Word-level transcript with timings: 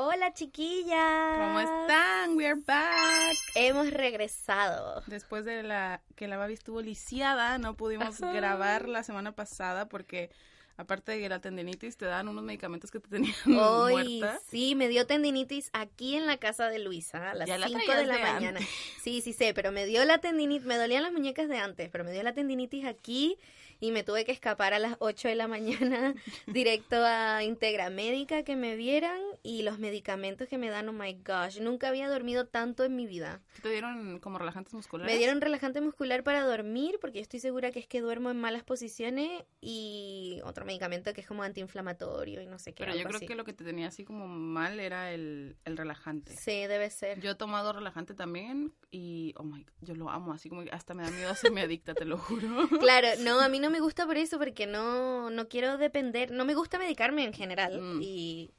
Hola 0.00 0.32
chiquillas. 0.32 1.38
¿Cómo 1.38 1.58
están? 1.58 2.36
We 2.36 2.46
are 2.46 2.60
back. 2.64 3.36
Hemos 3.56 3.90
regresado. 3.90 5.02
Después 5.08 5.44
de 5.44 5.64
la 5.64 6.02
que 6.14 6.28
la 6.28 6.36
Babi 6.36 6.54
estuvo 6.54 6.80
lisiada, 6.80 7.58
no 7.58 7.74
pudimos 7.74 8.20
grabar 8.20 8.88
la 8.88 9.02
semana 9.02 9.32
pasada 9.32 9.88
porque 9.88 10.30
aparte 10.76 11.10
de 11.10 11.18
que 11.18 11.28
la 11.28 11.40
tendinitis 11.40 11.96
te 11.96 12.04
dan 12.06 12.28
unos 12.28 12.44
medicamentos 12.44 12.92
que 12.92 13.00
te 13.00 13.08
tenían 13.08 13.34
Hoy 13.60 14.20
muerta. 14.20 14.38
sí, 14.48 14.76
me 14.76 14.86
dio 14.86 15.04
tendinitis 15.04 15.68
aquí 15.72 16.14
en 16.14 16.26
la 16.28 16.36
casa 16.36 16.68
de 16.68 16.78
Luisa 16.78 17.30
a 17.30 17.34
las 17.34 17.48
Ya 17.48 17.58
la 17.58 17.66
5 17.66 17.80
traías 17.84 18.00
de 18.02 18.06
la 18.06 18.16
de 18.18 18.22
mañana. 18.22 18.58
antes. 18.60 18.72
Sí, 19.02 19.20
sí 19.20 19.32
sé, 19.32 19.52
pero 19.52 19.72
me 19.72 19.84
dio 19.84 20.04
la 20.04 20.18
tendinitis, 20.18 20.64
me 20.64 20.76
dolían 20.76 21.02
las 21.02 21.10
muñecas 21.12 21.48
de 21.48 21.58
antes, 21.58 21.90
pero 21.90 22.04
me 22.04 22.12
dio 22.12 22.22
la 22.22 22.34
tendinitis 22.34 22.84
aquí 22.84 23.36
y 23.80 23.92
me 23.92 24.02
tuve 24.02 24.24
que 24.24 24.32
escapar 24.32 24.74
a 24.74 24.78
las 24.78 24.96
8 24.98 25.28
de 25.28 25.34
la 25.34 25.48
mañana 25.48 26.14
directo 26.46 26.96
a 27.04 27.42
Integra 27.44 27.90
Médica 27.90 28.42
que 28.42 28.56
me 28.56 28.76
vieran 28.76 29.20
y 29.42 29.62
los 29.62 29.78
medicamentos 29.78 30.48
que 30.48 30.58
me 30.58 30.68
dan, 30.68 30.88
oh 30.88 30.92
my 30.92 31.14
gosh, 31.24 31.60
nunca 31.60 31.88
había 31.88 32.08
dormido 32.08 32.46
tanto 32.46 32.84
en 32.84 32.96
mi 32.96 33.06
vida. 33.06 33.40
¿Te 33.62 33.70
dieron 33.70 34.18
como 34.18 34.38
relajantes 34.38 34.74
musculares? 34.74 35.12
Me 35.12 35.18
dieron 35.18 35.40
relajante 35.40 35.80
muscular 35.80 36.24
para 36.24 36.44
dormir 36.44 36.98
porque 37.00 37.18
yo 37.18 37.22
estoy 37.22 37.40
segura 37.40 37.70
que 37.70 37.78
es 37.78 37.86
que 37.86 38.00
duermo 38.00 38.30
en 38.30 38.40
malas 38.40 38.64
posiciones 38.64 39.44
y 39.60 40.40
otro 40.44 40.64
medicamento 40.64 41.12
que 41.12 41.20
es 41.20 41.26
como 41.26 41.42
antiinflamatorio 41.42 42.42
y 42.42 42.46
no 42.46 42.58
sé 42.58 42.72
qué. 42.72 42.84
Pero 42.84 42.96
yo 42.96 43.04
creo 43.04 43.16
así. 43.18 43.26
que 43.26 43.34
lo 43.34 43.44
que 43.44 43.52
te 43.52 43.64
tenía 43.64 43.88
así 43.88 44.04
como 44.04 44.26
mal 44.26 44.80
era 44.80 45.12
el, 45.12 45.56
el 45.64 45.76
relajante. 45.76 46.36
Sí, 46.36 46.66
debe 46.66 46.90
ser. 46.90 47.20
Yo 47.20 47.30
he 47.30 47.34
tomado 47.34 47.72
relajante 47.72 48.14
también 48.14 48.72
y, 48.90 49.34
oh 49.36 49.44
my, 49.44 49.64
yo 49.80 49.94
lo 49.94 50.10
amo, 50.10 50.32
así 50.32 50.48
como 50.48 50.64
que 50.64 50.70
hasta 50.70 50.94
me 50.94 51.02
da 51.02 51.10
miedo 51.10 51.30
hacerme 51.30 51.62
adicta, 51.62 51.94
te 51.94 52.04
lo 52.04 52.18
juro. 52.18 52.68
Claro, 52.80 53.08
no, 53.20 53.40
a 53.40 53.48
mí 53.48 53.58
no 53.58 53.67
me 53.70 53.80
gusta 53.80 54.06
por 54.06 54.16
eso 54.16 54.38
porque 54.38 54.66
no, 54.66 55.30
no 55.30 55.48
quiero 55.48 55.78
depender, 55.78 56.30
no 56.30 56.44
me 56.44 56.54
gusta 56.54 56.78
medicarme 56.78 57.24
en 57.24 57.32
general 57.32 57.80
Mm. 57.80 58.00
y 58.02 58.50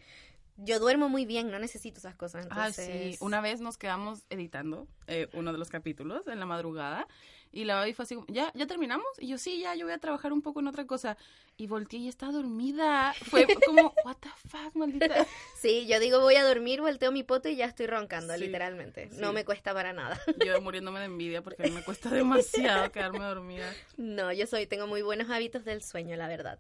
yo 0.58 0.80
duermo 0.80 1.08
muy 1.08 1.26
bien, 1.26 1.52
no 1.52 1.59
necesito 1.59 2.00
esas 2.00 2.16
cosas. 2.16 2.45
Ah, 2.50 2.67
Entonces... 2.67 3.16
sí. 3.16 3.17
Una 3.22 3.40
vez 3.41 3.62
nos 3.62 3.77
quedamos 3.77 4.23
editando 4.30 4.88
eh, 5.08 5.28
uno 5.33 5.53
de 5.53 5.58
los 5.58 5.70
capítulos 5.70 6.28
en 6.28 6.39
la 6.39 6.45
madrugada 6.45 7.08
y 7.52 7.64
la 7.66 7.75
Babi 7.75 7.94
fue 7.94 8.03
así, 8.03 8.16
¿ya, 8.28 8.52
¿ya 8.53 8.67
terminamos? 8.67 9.08
Y 9.17 9.28
yo, 9.28 9.38
sí, 9.38 9.59
ya, 9.59 9.73
yo 9.75 9.86
voy 9.86 9.94
a 9.94 9.97
trabajar 9.97 10.31
un 10.31 10.42
poco 10.42 10.59
en 10.59 10.67
otra 10.67 10.86
cosa. 10.86 11.17
Y 11.58 11.67
volteé 11.67 12.00
y 12.00 12.08
estaba 12.08 12.31
dormida. 12.31 13.14
Fue 13.25 13.47
como, 13.66 13.94
what 14.05 14.17
the 14.19 14.30
fuck, 14.47 14.75
maldita. 14.75 15.25
Sí, 15.59 15.88
yo 15.88 16.00
digo 16.00 16.20
voy 16.20 16.36
a 16.36 16.44
dormir, 16.44 16.80
volteo 16.81 17.11
mi 17.11 17.23
poto 17.23 17.50
y 17.50 17.55
ya 17.55 17.66
estoy 17.66 17.88
roncando, 17.88 18.33
Sí, 18.36 18.42
literalmente. 18.42 19.09
sí. 19.09 19.17
No 19.20 19.33
me 19.33 19.45
cuesta 19.45 19.73
para 19.73 19.94
nada. 19.94 20.20
Yo 20.45 20.61
muriéndome 20.61 21.00
de 21.00 21.05
envidia 21.08 21.42
porque 21.42 21.64
a 21.64 21.66
mí 21.66 21.72
me 21.72 21.83
cuesta 21.83 22.09
demasiado 22.11 22.92
quedarme 22.92 23.25
dormida. 23.25 23.73
No, 23.97 24.31
yo 24.31 24.45
soy, 24.47 24.67
tengo 24.67 24.88
muy 24.88 25.02
buenos 25.02 25.30
hábitos 25.30 25.66
del 25.66 25.81
sueño, 25.81 26.16
la 26.16 26.27
verdad. 26.27 26.59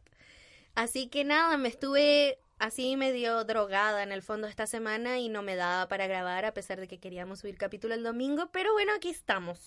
Así 0.75 1.07
que 1.07 1.23
nada, 1.23 1.55
me 1.57 1.67
estuve 1.69 2.39
así 2.57 2.97
medio 2.97 3.43
drogada 3.45 4.03
en 4.03 4.11
el 4.11 4.21
fondo 4.21 4.47
esta 4.47 4.67
semana 4.67 5.19
y 5.19 5.29
no 5.29 5.41
me 5.43 5.55
daba 5.55 5.87
para 5.87 6.07
grabar 6.07 6.45
a 6.45 6.53
pesar 6.53 6.79
de 6.79 6.87
que 6.87 6.99
queríamos 6.99 7.39
subir 7.39 7.57
capítulo 7.57 7.93
el 7.93 8.03
domingo, 8.03 8.49
pero 8.51 8.73
bueno, 8.73 8.91
aquí 8.93 9.09
estamos. 9.09 9.59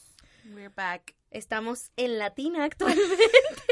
We're 0.45 0.71
back. 0.71 1.15
Estamos 1.31 1.93
en 1.97 2.19
Latina 2.19 2.65
actualmente. 2.65 3.17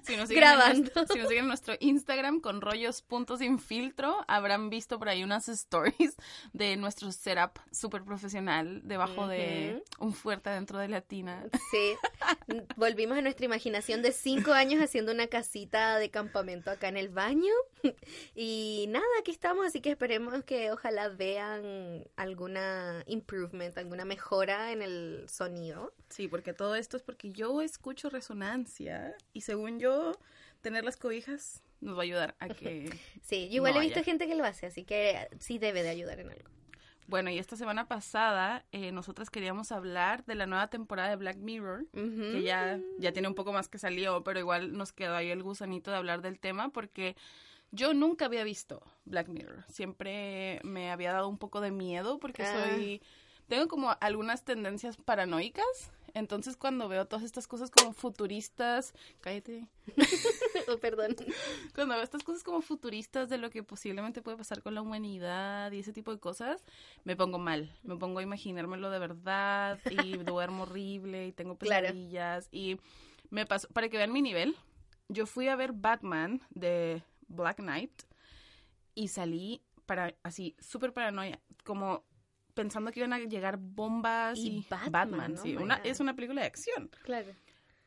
Si 0.04 0.16
nos 0.16 0.28
siguen 0.28 0.44
en 0.44 0.50
Grabando. 0.50 0.80
nuestro- 0.94 1.06
si 1.14 1.18
nos 1.18 1.28
siguen 1.28 1.44
en 1.44 1.48
nuestro 1.48 1.74
Instagram 1.80 2.40
con 2.40 2.60
rollos 2.60 3.02
puntos 3.02 3.38
sin 3.40 3.58
filtro, 3.58 4.24
habrán 4.28 4.70
visto 4.70 4.98
por 4.98 5.08
ahí 5.08 5.22
unas 5.24 5.48
stories 5.48 6.16
de 6.52 6.76
nuestro 6.76 7.10
setup 7.12 7.58
súper 7.72 8.02
profesional 8.04 8.80
debajo 8.84 9.26
de 9.28 9.82
un 9.98 10.12
fuerte 10.12 10.50
dentro 10.50 10.78
de 10.78 10.88
Latina. 10.88 11.44
Sí, 11.70 11.94
volvimos 12.76 13.18
a 13.18 13.22
nuestra 13.22 13.44
imaginación 13.46 14.02
de 14.02 14.12
cinco 14.12 14.52
años 14.52 14.82
haciendo 14.82 15.12
una 15.12 15.26
casita 15.26 15.98
de 15.98 16.10
campamento 16.10 16.70
acá 16.70 16.88
en 16.88 16.96
el 16.96 17.08
baño. 17.08 17.52
Y 18.34 18.86
nada, 18.88 19.04
aquí 19.20 19.30
estamos, 19.30 19.66
así 19.66 19.80
que 19.80 19.90
esperemos 19.90 20.42
que 20.44 20.72
ojalá 20.72 21.08
vean 21.08 22.04
alguna 22.16 23.02
improvement, 23.06 23.76
alguna 23.78 24.04
mejora 24.04 24.72
en 24.72 24.82
el 24.82 25.24
sonido. 25.28 25.92
Sí, 26.08 26.28
porque 26.28 26.52
todo 26.52 26.74
esto 26.76 26.96
es 26.96 27.02
porque 27.02 27.30
yo 27.32 27.60
escucho 27.62 28.10
resonancia 28.10 29.14
y 29.32 29.42
según 29.42 29.78
yo, 29.78 29.85
tener 30.62 30.84
las 30.84 30.96
cobijas 30.96 31.62
nos 31.80 31.94
va 31.96 32.00
a 32.00 32.04
ayudar 32.04 32.34
a 32.40 32.48
que... 32.48 32.90
Sí, 33.22 33.48
yo 33.48 33.56
igual 33.56 33.74
No 33.74 33.80
he 33.80 33.84
visto 33.84 33.98
haya. 33.98 34.04
gente 34.04 34.26
que 34.26 34.34
lo 34.34 34.44
hace, 34.44 34.66
así 34.66 34.84
que 34.84 35.28
sí 35.38 35.58
debe 35.58 35.82
de 35.82 35.90
ayudar 35.90 36.20
en 36.20 36.30
algo. 36.30 36.48
Bueno, 37.08 37.30
y 37.30 37.38
esta 37.38 37.54
semana 37.56 37.86
pasada 37.86 38.64
eh, 38.72 38.90
nosotras 38.90 39.30
queríamos 39.30 39.70
hablar 39.70 40.24
de 40.24 40.34
la 40.34 40.46
nueva 40.46 40.68
temporada 40.68 41.08
de 41.10 41.16
Black 41.16 41.36
Mirror, 41.36 41.86
que 41.92 42.42
ya, 42.42 42.80
ya 42.98 43.12
tiene 43.12 43.28
un 43.28 43.36
poco 43.36 43.52
más 43.52 43.68
que 43.68 43.78
salió, 43.78 44.24
pero 44.24 44.40
igual 44.40 44.72
nos 44.76 44.92
quedó 44.92 45.14
ahí 45.14 45.30
el 45.30 45.42
gusanito 45.44 45.92
de 45.92 45.98
hablar 45.98 46.20
del 46.20 46.40
tema 46.40 46.70
porque 46.70 47.14
yo 47.70 47.94
nunca 47.94 48.24
había 48.24 48.42
visto 48.42 48.82
Black 49.04 49.28
Mirror. 49.28 49.64
Siempre 49.68 50.60
me 50.64 50.90
había 50.90 51.12
dado 51.12 51.28
un 51.28 51.38
poco 51.38 51.60
de 51.60 51.70
miedo 51.70 52.18
porque 52.18 52.42
Ah. 52.42 52.70
soy... 52.74 53.00
Tengo 53.46 53.68
como 53.68 53.96
algunas 54.00 54.42
tendencias 54.44 54.96
paranoicas. 54.96 55.92
Entonces 56.16 56.56
cuando 56.56 56.88
veo 56.88 57.04
todas 57.06 57.24
estas 57.26 57.46
cosas 57.46 57.70
como 57.70 57.92
futuristas, 57.92 58.94
cállate, 59.20 59.66
Oh, 60.68 60.78
perdón. 60.78 61.14
cuando 61.74 61.94
veo 61.94 62.02
estas 62.02 62.22
cosas 62.24 62.42
como 62.42 62.62
futuristas 62.62 63.28
de 63.28 63.36
lo 63.36 63.50
que 63.50 63.62
posiblemente 63.62 64.22
puede 64.22 64.38
pasar 64.38 64.62
con 64.62 64.74
la 64.74 64.80
humanidad 64.80 65.70
y 65.72 65.80
ese 65.80 65.92
tipo 65.92 66.12
de 66.12 66.18
cosas, 66.18 66.64
me 67.04 67.16
pongo 67.16 67.38
mal. 67.38 67.70
Me 67.82 67.96
pongo 67.96 68.18
a 68.20 68.22
imaginármelo 68.22 68.88
de 68.88 68.98
verdad 68.98 69.78
y 69.90 70.16
duermo 70.24 70.62
horrible 70.62 71.26
y 71.26 71.32
tengo 71.32 71.56
Claro. 71.58 71.88
pesadillas. 71.88 72.48
Y 72.50 72.80
me 73.28 73.44
pasó, 73.44 73.68
para 73.68 73.90
que 73.90 73.98
vean 73.98 74.12
mi 74.12 74.22
nivel, 74.22 74.56
yo 75.08 75.26
fui 75.26 75.48
a 75.48 75.56
ver 75.56 75.74
Batman 75.74 76.40
de 76.48 77.02
Black 77.28 77.58
Knight 77.58 77.92
y 78.94 79.08
salí 79.08 79.60
para 79.84 80.14
así, 80.22 80.56
súper 80.60 80.94
paranoia, 80.94 81.40
como 81.62 82.04
pensando 82.56 82.90
que 82.90 82.98
iban 83.00 83.12
a 83.12 83.18
llegar 83.20 83.58
bombas 83.58 84.36
Y 84.38 84.48
y, 84.48 84.66
Batman, 84.90 85.34
oh 85.38 85.42
sí, 85.42 85.54
my 85.54 85.62
una, 85.62 85.76
es 85.84 86.00
una 86.00 86.16
película 86.16 86.40
de 86.40 86.48
acción 86.48 86.90
Claro. 87.04 87.32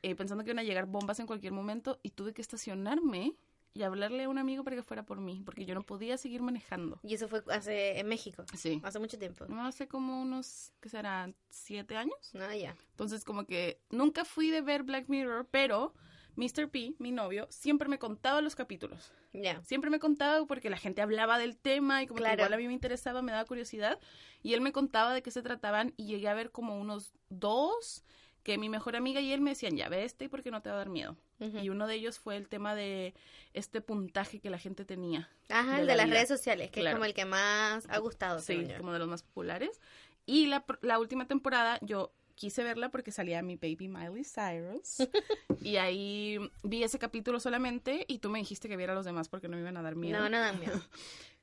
eh, 0.04 0.16
pensando 0.16 0.46
que 0.46 0.52
iban 0.52 0.60
a 0.60 0.64
llegar 0.64 0.86
bombas 0.86 1.20
en 1.20 1.28
cualquier 1.28 1.52
momento 1.52 2.00
y 2.04 2.12
tuve 2.12 2.34
que 2.34 2.42
estacionarme 2.42 3.36
y 3.74 3.84
hablarle 3.84 4.24
a 4.24 4.30
un 4.30 4.38
amigo 4.38 4.64
para 4.64 4.76
que 4.76 4.84
fuera 4.84 5.04
por 5.04 5.20
mí, 5.22 5.42
porque 5.46 5.66
yo 5.66 5.76
no 5.76 5.84
podía 5.84 6.18
seguir 6.18 6.42
manejando. 6.42 7.00
Y 7.04 7.14
eso 7.14 7.28
fue 7.28 7.44
hace 7.52 8.00
en 8.00 8.08
México, 8.08 8.44
Sí. 8.56 8.80
hace 8.84 8.98
mucho 9.00 9.18
tiempo. 9.20 9.46
No 9.48 9.66
hace 9.66 9.88
como 9.88 10.22
unos, 10.22 10.72
¿qué 10.82 10.90
serán? 10.90 11.36
¿Siete 11.50 11.96
años? 11.96 12.16
Ah, 12.36 12.56
ya. 12.56 12.76
Entonces 12.92 13.24
como 13.24 13.46
que 13.46 13.80
nunca 13.92 14.24
fui 14.26 14.50
de 14.50 14.62
ver 14.62 14.84
Black 14.84 15.08
Mirror, 15.10 15.48
pero 15.52 15.94
Mr. 16.40 16.70
P, 16.70 16.94
mi 17.00 17.12
novio, 17.12 17.48
siempre 17.50 17.90
me 17.90 18.00
contaba 18.00 18.42
los 18.42 18.56
capítulos. 18.56 19.12
Ya. 19.34 19.62
Siempre 19.64 19.90
me 19.90 20.00
contaba 20.00 20.46
porque 20.46 20.70
la 20.70 20.78
gente 20.78 21.02
hablaba 21.02 21.38
del 21.38 21.58
tema 21.58 22.02
y 22.02 22.08
como 22.08 22.20
Claro. 22.20 22.38
que 22.38 22.42
igual 22.44 22.54
a 22.54 22.58
mí 22.58 22.68
me 22.68 22.74
interesaba, 22.74 23.22
me 23.22 23.32
daba 23.34 23.46
curiosidad. 23.46 24.00
Y 24.42 24.54
él 24.54 24.62
me 24.62 24.72
contaba 24.72 25.14
de 25.14 25.22
qué 25.22 25.32
se 25.32 25.42
trataban 25.42 25.94
y 25.98 26.06
llegué 26.06 26.30
a 26.30 26.34
ver 26.34 26.52
como 26.52 26.80
unos 26.80 27.14
dos 27.30 28.04
que 28.44 28.58
mi 28.58 28.70
mejor 28.70 28.96
amiga 28.96 29.20
y 29.20 29.34
él 29.34 29.42
me 29.42 29.52
decían, 29.52 29.76
ya 29.76 29.90
ve 29.90 30.06
este 30.06 30.30
porque 30.30 30.50
no 30.50 30.62
te 30.62 30.70
va 30.70 30.76
a 30.76 30.80
dar 30.80 30.90
miedo. 30.90 31.18
Y 31.40 31.70
uno 31.70 31.88
de 31.88 31.96
ellos 31.96 32.20
fue 32.20 32.36
el 32.38 32.48
tema 32.48 32.74
de 32.74 33.14
este 33.54 33.82
puntaje 33.82 34.40
que 34.40 34.50
la 34.50 34.58
gente 34.58 34.86
tenía. 34.86 35.30
Ajá, 35.50 35.76
de 35.76 35.82
el 35.82 35.88
la 35.88 35.94
de 35.94 35.98
las 35.98 36.06
vida. 36.08 36.16
redes 36.16 36.30
sociales, 36.30 36.72
que 36.72 36.82
es 36.86 36.92
como 36.92 37.06
el 37.06 37.14
que 37.14 37.26
más 37.26 37.86
ha 37.90 37.98
gustado. 38.00 38.40
Sí, 38.40 38.66
como 38.78 38.94
de 38.94 39.00
los 39.00 39.08
más 39.08 39.24
populares. 39.24 39.80
Y 40.26 40.48
la 40.48 41.00
última 41.00 41.28
temporada 41.28 41.80
yo 41.82 42.12
quise 42.40 42.64
verla 42.64 42.90
porque 42.90 43.12
salía 43.12 43.42
mi 43.42 43.58
baby 43.58 43.90
Miley 43.90 44.24
Cyrus. 44.24 44.98
y 45.62 45.76
ahí 45.76 46.40
vi 46.64 46.84
ese 46.84 46.98
capítulo 46.98 47.40
solamente 47.40 48.06
y 48.08 48.20
tú 48.20 48.30
me 48.30 48.40
dijiste 48.40 48.70
que 48.70 48.78
viera 48.78 48.94
los 48.96 49.04
demás 49.06 49.28
porque 49.28 49.50
no 49.50 49.56
me 49.58 49.62
iban 49.62 49.76
a 49.78 49.82
dar 49.82 49.96
miedo. 49.96 50.18
No, 50.20 50.30
no 50.30 50.40
dan 50.40 50.60
miedo. 50.60 50.82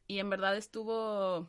Y 0.08 0.20
en 0.20 0.30
verdad 0.30 0.56
estuvo 0.56 1.48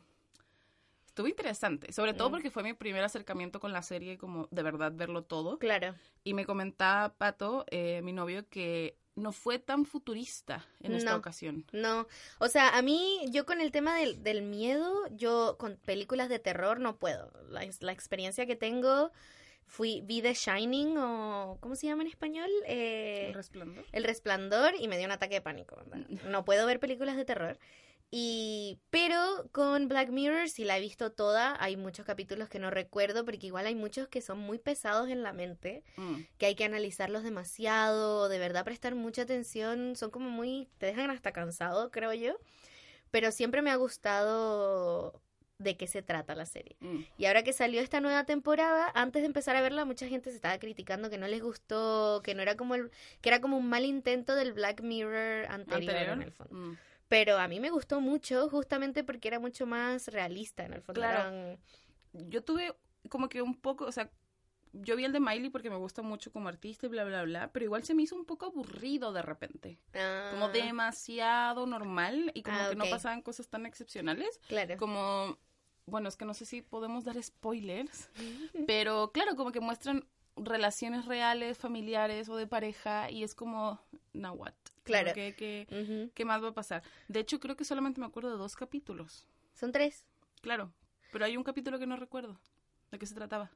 estuvo 1.06 1.28
interesante, 1.28 1.92
sobre 1.92 2.12
todo 2.12 2.28
Mm. 2.28 2.32
porque 2.32 2.50
fue 2.50 2.62
mi 2.64 2.74
primer 2.74 3.02
acercamiento 3.04 3.60
con 3.60 3.72
la 3.72 3.82
serie, 3.82 4.18
como 4.18 4.48
de 4.50 4.62
verdad 4.62 4.92
verlo 4.94 5.22
todo. 5.22 5.58
Claro. 5.58 5.94
Y 6.24 6.34
me 6.34 6.44
comentaba 6.44 7.14
Pato, 7.14 7.64
eh, 7.70 8.00
mi 8.02 8.12
novio, 8.12 8.48
que 8.48 8.96
no 9.14 9.32
fue 9.32 9.58
tan 9.58 9.84
futurista 9.84 10.64
en 10.80 10.92
esta 10.94 11.10
No. 11.12 11.16
ocasión. 11.16 11.64
No, 11.72 12.06
o 12.38 12.48
sea, 12.48 12.76
a 12.76 12.82
mí, 12.82 13.20
yo 13.30 13.46
con 13.46 13.60
el 13.60 13.72
tema 13.72 13.96
del, 13.96 14.22
del 14.22 14.42
miedo, 14.42 14.92
yo 15.10 15.56
con 15.58 15.76
películas 15.76 16.28
de 16.28 16.38
terror 16.38 16.78
no 16.78 16.96
puedo. 16.98 17.32
La, 17.50 17.62
la 17.80 17.92
experiencia 17.92 18.46
que 18.46 18.54
tengo, 18.56 19.10
fui, 19.68 20.00
vi 20.04 20.20
The 20.22 20.34
Shining 20.34 20.96
o, 20.98 21.58
¿cómo 21.60 21.76
se 21.76 21.86
llama 21.86 22.02
en 22.02 22.08
español? 22.08 22.50
Eh, 22.66 23.26
¿El 23.28 23.34
resplandor? 23.34 23.84
El 23.92 24.04
Resplandor 24.04 24.74
y 24.80 24.88
me 24.88 24.96
dio 24.96 25.06
un 25.06 25.12
ataque 25.12 25.34
de 25.34 25.40
pánico. 25.42 25.76
No 26.26 26.44
puedo 26.44 26.66
ver 26.66 26.80
películas 26.80 27.16
de 27.16 27.24
terror. 27.24 27.58
Y, 28.10 28.78
pero 28.88 29.20
con 29.52 29.86
Black 29.86 30.08
Mirror 30.08 30.48
sí 30.48 30.64
la 30.64 30.78
he 30.78 30.80
visto 30.80 31.12
toda. 31.12 31.62
Hay 31.62 31.76
muchos 31.76 32.06
capítulos 32.06 32.48
que 32.48 32.58
no 32.58 32.70
recuerdo 32.70 33.26
porque 33.26 33.46
igual 33.46 33.66
hay 33.66 33.74
muchos 33.74 34.08
que 34.08 34.22
son 34.22 34.38
muy 34.38 34.58
pesados 34.58 35.10
en 35.10 35.22
la 35.22 35.34
mente, 35.34 35.84
Mm. 35.98 36.20
que 36.38 36.46
hay 36.46 36.54
que 36.54 36.64
analizarlos 36.64 37.22
demasiado, 37.22 38.30
de 38.30 38.38
verdad 38.38 38.64
prestar 38.64 38.94
mucha 38.94 39.22
atención. 39.22 39.94
Son 39.94 40.10
como 40.10 40.30
muy, 40.30 40.70
te 40.78 40.86
dejan 40.86 41.10
hasta 41.10 41.32
cansado, 41.32 41.90
creo 41.90 42.14
yo. 42.14 42.38
Pero 43.10 43.30
siempre 43.30 43.60
me 43.60 43.70
ha 43.70 43.76
gustado 43.76 45.20
de 45.58 45.76
qué 45.76 45.86
se 45.88 46.02
trata 46.02 46.34
la 46.34 46.46
serie. 46.46 46.76
Mm. 46.80 47.00
Y 47.18 47.24
ahora 47.26 47.42
que 47.42 47.52
salió 47.52 47.80
esta 47.80 48.00
nueva 48.00 48.24
temporada, 48.24 48.90
antes 48.94 49.22
de 49.22 49.26
empezar 49.26 49.56
a 49.56 49.60
verla, 49.60 49.84
mucha 49.84 50.06
gente 50.06 50.30
se 50.30 50.36
estaba 50.36 50.58
criticando 50.58 51.10
que 51.10 51.18
no 51.18 51.26
les 51.26 51.42
gustó, 51.42 52.20
que 52.22 52.34
no 52.34 52.42
era 52.42 52.56
como 52.56 52.76
el, 52.76 52.90
que 53.20 53.28
era 53.28 53.40
como 53.40 53.56
un 53.58 53.68
mal 53.68 53.84
intento 53.84 54.34
del 54.36 54.52
Black 54.52 54.82
Mirror 54.82 55.46
anterior, 55.50 55.90
¿Anterior? 55.90 56.12
en 56.16 56.22
el 56.22 56.32
fondo. 56.32 56.54
Mm. 56.54 56.76
Pero 57.08 57.38
a 57.38 57.48
mí 57.48 57.58
me 57.58 57.70
gustó 57.70 58.00
mucho 58.00 58.48
justamente 58.48 59.02
porque 59.02 59.28
era 59.28 59.40
mucho 59.40 59.66
más 59.66 60.08
realista 60.08 60.64
en 60.64 60.74
el 60.74 60.82
fondo. 60.82 61.00
Claro. 61.00 61.20
eran- 61.28 61.58
Yo 62.12 62.42
tuve 62.44 62.74
como 63.08 63.28
que 63.28 63.42
un 63.42 63.54
poco, 63.54 63.84
o 63.86 63.92
sea, 63.92 64.10
yo 64.72 64.94
vi 64.96 65.04
el 65.06 65.12
de 65.12 65.18
Miley 65.20 65.48
porque 65.50 65.70
me 65.70 65.76
gusta 65.76 66.02
mucho 66.02 66.30
como 66.30 66.48
artista 66.48 66.86
y 66.86 66.88
bla, 66.90 67.04
bla, 67.04 67.22
bla, 67.24 67.50
pero 67.52 67.64
igual 67.64 67.82
se 67.84 67.94
me 67.94 68.02
hizo 68.02 68.14
un 68.14 68.26
poco 68.26 68.46
aburrido 68.46 69.12
de 69.12 69.22
repente. 69.22 69.78
Como 70.30 70.46
Ah, 70.46 70.50
demasiado 70.52 71.66
normal 71.66 72.30
y 72.34 72.42
como 72.42 72.58
Ah, 72.58 72.66
que 72.70 72.76
no 72.76 72.84
pasaban 72.90 73.22
cosas 73.22 73.48
tan 73.48 73.64
excepcionales. 73.66 74.38
Claro. 74.46 74.76
Como, 74.76 75.38
bueno, 75.88 76.08
es 76.08 76.16
que 76.16 76.24
no 76.24 76.34
sé 76.34 76.44
si 76.44 76.62
podemos 76.62 77.04
dar 77.04 77.20
spoilers, 77.22 78.08
pero 78.66 79.10
claro, 79.12 79.36
como 79.36 79.52
que 79.52 79.60
muestran 79.60 80.04
relaciones 80.36 81.06
reales, 81.06 81.58
familiares 81.58 82.28
o 82.28 82.36
de 82.36 82.46
pareja 82.46 83.10
y 83.10 83.24
es 83.24 83.34
como, 83.34 83.80
now 84.12 84.34
what? 84.34 84.52
Claro. 84.84 85.12
que- 85.12 85.66
Ujú. 85.70 86.10
¿Qué 86.14 86.24
más 86.24 86.42
va 86.42 86.48
a 86.48 86.54
pasar? 86.54 86.82
De 87.08 87.20
hecho, 87.20 87.40
creo 87.40 87.56
que 87.56 87.64
solamente 87.64 88.00
me 88.00 88.06
acuerdo 88.06 88.30
de 88.30 88.36
dos 88.38 88.56
capítulos. 88.56 89.26
Son 89.54 89.72
tres. 89.72 90.04
Claro, 90.40 90.72
pero 91.12 91.24
hay 91.24 91.36
un 91.36 91.42
capítulo 91.44 91.78
que 91.78 91.86
no 91.86 91.96
recuerdo. 91.96 92.38
¿De 92.90 92.98
qué 92.98 93.04
se 93.06 93.14
trataba? 93.14 93.50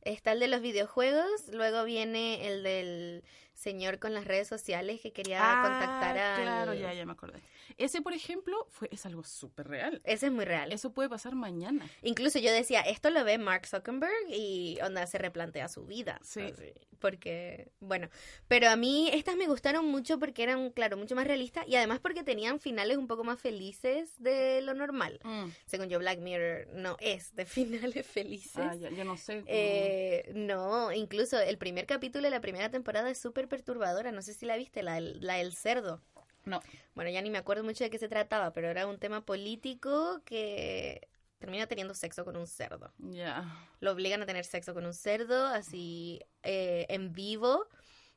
Está 0.00 0.32
el 0.32 0.40
de 0.40 0.48
los 0.48 0.60
videojuegos, 0.62 1.48
luego 1.52 1.84
viene 1.84 2.46
el 2.48 2.62
del 2.62 3.24
señor 3.54 3.98
con 3.98 4.12
las 4.14 4.24
redes 4.26 4.48
sociales 4.48 5.00
que 5.00 5.12
quería 5.12 5.38
contactar 5.62 6.18
a... 6.18 6.34
Ah, 6.36 6.42
Claro, 6.42 6.74
ya, 6.74 6.92
ya 6.92 7.06
me 7.06 7.12
acordé. 7.12 7.40
Ese, 7.78 8.02
por 8.02 8.12
ejemplo, 8.12 8.66
fue, 8.70 8.88
es 8.92 9.06
algo 9.06 9.24
súper 9.24 9.68
real. 9.68 10.00
Ese 10.04 10.26
es 10.26 10.32
muy 10.32 10.44
real. 10.44 10.72
Eso 10.72 10.92
puede 10.92 11.08
pasar 11.08 11.34
mañana. 11.34 11.88
Incluso 12.02 12.38
yo 12.38 12.52
decía, 12.52 12.80
esto 12.82 13.10
lo 13.10 13.24
ve 13.24 13.38
Mark 13.38 13.66
Zuckerberg 13.66 14.28
y 14.30 14.78
onda 14.82 15.06
se 15.06 15.18
replantea 15.18 15.68
su 15.68 15.86
vida. 15.86 16.20
Sí. 16.22 16.40
así, 16.42 16.72
porque, 17.00 17.70
bueno, 17.80 18.08
pero 18.48 18.68
a 18.70 18.76
mí 18.76 19.10
estas 19.12 19.36
me 19.36 19.46
gustaron 19.46 19.84
mucho 19.86 20.18
porque 20.18 20.42
eran, 20.42 20.70
claro, 20.70 20.96
mucho 20.96 21.14
más 21.14 21.26
realistas 21.26 21.66
y 21.68 21.76
además 21.76 22.00
porque 22.00 22.22
tenían 22.22 22.60
finales 22.60 22.96
un 22.96 23.06
poco 23.08 23.24
más 23.24 23.38
felices 23.40 24.10
de 24.22 24.62
lo 24.62 24.72
normal. 24.74 25.20
Mm. 25.22 25.46
Según 25.66 25.88
yo, 25.88 25.98
Black 25.98 26.18
Mirror 26.20 26.68
no 26.72 26.96
es 27.00 27.34
de 27.34 27.44
finales 27.94 28.06
felices. 28.06 28.56
Ah, 28.56 28.74
ya, 28.74 28.90
no 29.04 29.16
sé. 29.16 29.34
cómo- 29.40 29.46
Eh, 29.48 30.32
no, 30.34 30.92
incluso 30.92 31.38
el 31.38 31.58
primer 31.58 31.86
capítulo 31.86 32.24
de 32.24 32.30
la 32.30 32.40
primera 32.40 32.70
temporada 32.70 33.10
es 33.10 33.18
súper 33.18 33.43
perturbadora. 33.46 34.12
No 34.12 34.22
sé 34.22 34.34
si 34.34 34.46
la 34.46 34.56
viste, 34.56 34.82
la, 34.82 34.94
del- 34.94 35.18
la 35.20 35.34
del 35.34 35.54
cerdo. 35.54 36.00
No. 36.44 36.60
Bueno, 36.94 37.10
ya 37.10 37.22
ni 37.22 37.30
me 37.30 37.38
acuerdo 37.38 37.64
mucho 37.64 37.84
de 37.84 37.90
qué 37.90 37.98
se 37.98 38.08
trataba, 38.08 38.52
pero 38.52 38.68
era 38.68 38.86
un 38.86 38.98
tema 38.98 39.24
político 39.24 40.20
que 40.24 41.08
termina 41.38 41.66
teniendo 41.66 41.94
sexo 41.94 42.24
con 42.24 42.36
un 42.36 42.46
cerdo. 42.46 42.92
Ya. 42.98 43.44
Lo 43.80 43.92
obligan 43.92 44.22
a 44.22 44.26
tener 44.26 44.44
sexo 44.44 44.74
con 44.74 44.84
un 44.86 44.94
cerdo, 44.94 45.46
así 45.46 46.20
eh, 46.42 46.86
en 46.88 47.12
vivo, 47.12 47.66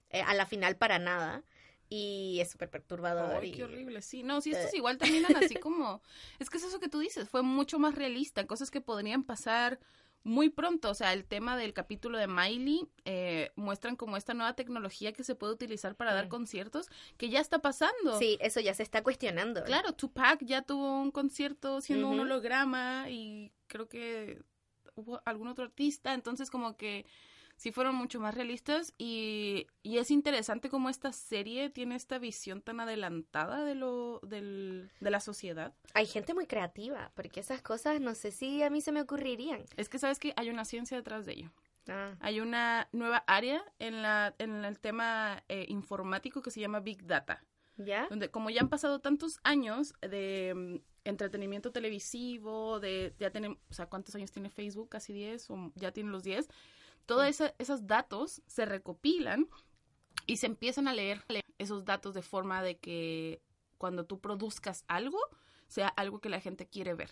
eh, 0.10 0.22
a 0.22 0.34
la 0.34 0.46
final 0.46 0.76
para 0.78 1.00
nada. 1.00 1.44
Y 1.90 2.40
es 2.42 2.52
súper 2.52 2.70
perturbador. 2.70 3.42
Ay, 3.42 3.50
y- 3.50 3.52
qué 3.54 3.64
horrible. 3.64 4.02
Sí, 4.02 4.24
no, 4.24 4.42
sí, 4.42 4.52
estos 4.52 4.74
igual 4.74 4.98
terminan 4.98 5.36
así 5.38 5.56
como... 5.56 6.02
Es 6.40 6.50
que 6.50 6.58
es 6.58 6.64
eso 6.66 6.82
que 6.82 6.90
tú 6.90 7.00
dices, 7.00 7.30
fue 7.30 7.44
mucho 7.44 7.80
más 7.80 7.96
realista, 7.96 8.46
cosas 8.46 8.72
que 8.72 8.82
podrían 8.82 9.24
pasar 9.24 9.80
muy 10.24 10.50
pronto. 10.50 10.90
O 10.90 10.94
sea, 10.94 11.14
el 11.14 11.26
tema 11.26 11.58
del 11.58 11.74
capítulo 11.74 12.18
de 12.18 12.28
Miley 12.28 12.88
eh, 13.06 13.52
muestran 13.56 13.96
como 13.96 14.18
esta 14.18 14.34
nueva 14.34 14.54
tecnología 14.54 15.14
que 15.14 15.24
se 15.24 15.36
puede 15.36 15.54
utilizar 15.54 15.96
para 15.96 16.14
dar 16.14 16.28
conciertos, 16.28 16.90
que 17.18 17.30
ya 17.30 17.40
está 17.40 17.60
pasando. 17.60 18.20
Sí, 18.20 18.38
eso 18.42 18.60
ya 18.60 18.74
se 18.74 18.84
está 18.84 19.04
cuestionando. 19.04 19.64
Claro, 19.64 19.94
Tupac 19.94 20.44
ya 20.44 20.62
tuvo 20.62 21.02
un 21.02 21.12
concierto 21.12 21.82
siendo 21.82 22.10
un 22.10 22.20
holograma 22.20 23.10
y 23.10 23.52
creo 23.68 23.88
que 23.88 24.42
hubo 24.96 25.22
algún 25.26 25.48
otro 25.48 25.64
artista, 25.64 26.14
entonces 26.14 26.50
como 26.50 26.76
que 26.76 27.06
sí 27.58 27.72
fueron 27.72 27.96
mucho 27.96 28.20
más 28.20 28.36
realistas 28.36 28.94
y, 28.98 29.68
y 29.84 29.98
es 29.98 30.12
interesante 30.12 30.70
cómo 30.70 30.90
esta 30.90 31.12
serie 31.12 31.70
tiene 31.70 31.96
esta 31.96 32.20
visión 32.20 32.62
tan 32.62 32.80
adelantada 32.80 33.66
de 33.66 33.76
lo 33.76 34.20
del, 34.24 34.90
de 35.00 35.12
la 35.12 35.20
sociedad. 35.20 35.74
Hay 35.94 36.06
gente 36.06 36.34
muy 36.34 36.46
creativa, 36.46 37.12
porque 37.16 37.40
esas 37.40 37.62
cosas 37.62 38.00
no 38.00 38.16
sé 38.16 38.32
si 38.32 38.64
a 38.64 38.70
mí 38.70 38.80
se 38.82 38.92
me 38.92 39.02
ocurrirían. 39.02 39.66
Es 39.76 39.90
que 39.90 40.00
sabes 40.00 40.20
que 40.20 40.34
hay 40.38 40.50
una 40.50 40.66
ciencia 40.66 40.96
detrás 40.96 41.26
de 41.26 41.34
ello. 41.34 41.52
Ah, 41.90 42.16
Hay 42.20 42.40
una 42.40 42.90
nueva 42.92 43.24
área 43.28 43.64
en, 43.80 44.02
la, 44.02 44.36
en 44.40 44.66
el 44.66 44.78
tema 44.80 45.44
eh, 45.48 45.66
informático 45.70 46.42
que 46.42 46.52
se 46.52 46.60
llama 46.60 46.80
Big 46.80 47.06
Data. 47.06 47.44
¿Ya? 47.80 48.08
donde 48.10 48.32
como 48.32 48.50
ya 48.50 48.62
han 48.62 48.70
pasado 48.70 48.98
tantos 49.02 49.40
años 49.44 49.94
de 50.02 50.52
mm, 50.56 51.08
entretenimiento 51.08 51.72
televisivo, 51.72 52.80
de 52.80 53.14
ya 53.20 53.30
tenemos, 53.30 53.60
o 53.70 53.74
sea, 53.76 53.86
¿cuántos 53.86 54.16
años 54.16 54.32
tiene 54.32 54.50
Facebook? 54.50 54.90
Casi 54.90 55.14
10 55.14 55.52
o 55.52 55.72
ya 55.76 55.92
tiene 55.92 56.10
los 56.10 56.24
10. 56.24 56.48
Todos 57.08 57.26
esa- 57.26 57.54
esos 57.58 57.88
datos 57.88 58.42
se 58.46 58.66
recopilan 58.66 59.48
y 60.28 60.38
se 60.38 60.46
empiezan 60.46 60.88
a 60.88 60.94
leer 60.94 61.24
esos 61.58 61.84
datos 61.86 62.14
de 62.14 62.22
forma 62.22 62.62
de 62.62 62.78
que 62.78 63.42
cuando 63.78 64.06
tú 64.06 64.20
produzcas 64.20 64.84
algo, 64.88 65.18
sea 65.68 65.88
algo 65.88 66.20
que 66.20 66.30
la 66.30 66.40
gente 66.40 66.68
quiere 66.68 66.94
ver. 66.94 67.10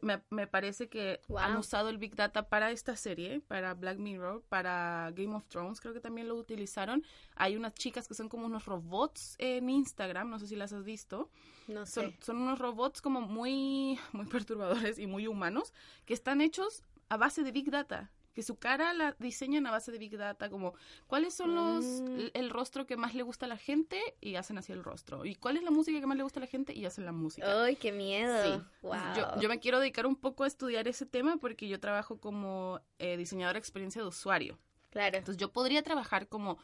Me, 0.00 0.22
me 0.30 0.46
parece 0.46 0.88
que 0.88 1.20
Wow. 1.28 1.38
han 1.38 1.56
usado 1.56 1.88
el 1.88 1.98
Big 1.98 2.14
Data 2.14 2.48
para 2.48 2.70
esta 2.70 2.94
serie, 2.96 3.40
para 3.40 3.74
Black 3.74 3.98
Mirror, 3.98 4.42
para 4.48 5.10
Game 5.14 5.34
of 5.34 5.44
Thrones, 5.48 5.80
creo 5.80 5.92
que 5.92 6.00
también 6.00 6.28
lo 6.28 6.36
utilizaron. 6.36 7.02
Hay 7.34 7.56
unas 7.56 7.74
chicas 7.74 8.06
que 8.06 8.14
son 8.14 8.28
como 8.28 8.46
unos 8.46 8.64
robots 8.66 9.34
en 9.38 9.68
Instagram, 9.68 10.30
no 10.30 10.38
sé 10.38 10.46
si 10.46 10.54
las 10.54 10.72
has 10.72 10.84
visto. 10.84 11.30
No 11.66 11.84
sé. 11.84 11.92
Son, 11.92 12.14
son 12.20 12.36
unos 12.42 12.58
robots 12.60 13.02
como 13.02 13.22
muy, 13.22 13.98
muy 14.12 14.26
perturbadores 14.26 14.98
y 15.00 15.06
muy 15.08 15.26
humanos, 15.26 15.72
que 16.06 16.14
están 16.14 16.40
hechos 16.40 16.84
a 17.08 17.16
base 17.16 17.42
de 17.42 17.50
Big 17.52 17.70
Data. 17.70 18.10
Que 18.34 18.42
su 18.42 18.56
cara 18.56 18.92
la 18.94 19.14
diseñan 19.18 19.66
a 19.66 19.70
base 19.70 19.92
de 19.92 19.98
Big 19.98 20.16
Data, 20.16 20.48
como 20.48 20.74
cuáles 21.06 21.34
son 21.34 21.54
los 21.54 21.84
Mm. 21.84 22.28
el, 22.34 22.50
rostro 22.50 22.86
que 22.86 22.96
más 22.96 23.14
le 23.14 23.22
gusta 23.22 23.46
a 23.46 23.48
la 23.48 23.56
gente 23.56 24.00
y 24.20 24.36
hacen 24.36 24.58
así 24.58 24.72
el 24.72 24.82
rostro. 24.82 25.24
Y 25.24 25.34
cuál 25.34 25.56
es 25.56 25.62
la 25.62 25.70
música 25.70 26.00
que 26.00 26.06
más 26.06 26.16
le 26.16 26.22
gusta 26.22 26.40
a 26.40 26.42
la 26.42 26.46
gente 26.46 26.72
y 26.74 26.84
hacen 26.84 27.04
la 27.04 27.12
música. 27.12 27.64
¡Ay, 27.64 27.76
qué 27.76 27.92
miedo! 27.92 28.58
Sí. 28.58 28.62
Wow. 28.82 28.94
Yo, 29.16 29.40
yo 29.40 29.48
me 29.48 29.58
quiero 29.58 29.80
dedicar 29.80 30.06
un 30.06 30.16
poco 30.16 30.44
a 30.44 30.46
estudiar 30.46 30.88
ese 30.88 31.06
tema 31.06 31.36
porque 31.36 31.68
yo 31.68 31.78
trabajo 31.80 32.18
como 32.18 32.80
eh, 32.98 33.16
diseñadora 33.16 33.54
de 33.54 33.58
experiencia 33.60 34.02
de 34.02 34.08
usuario. 34.08 34.58
Claro. 34.90 35.16
Entonces 35.16 35.40
yo 35.40 35.52
podría 35.52 35.82
trabajar 35.82 36.28
como 36.28 36.58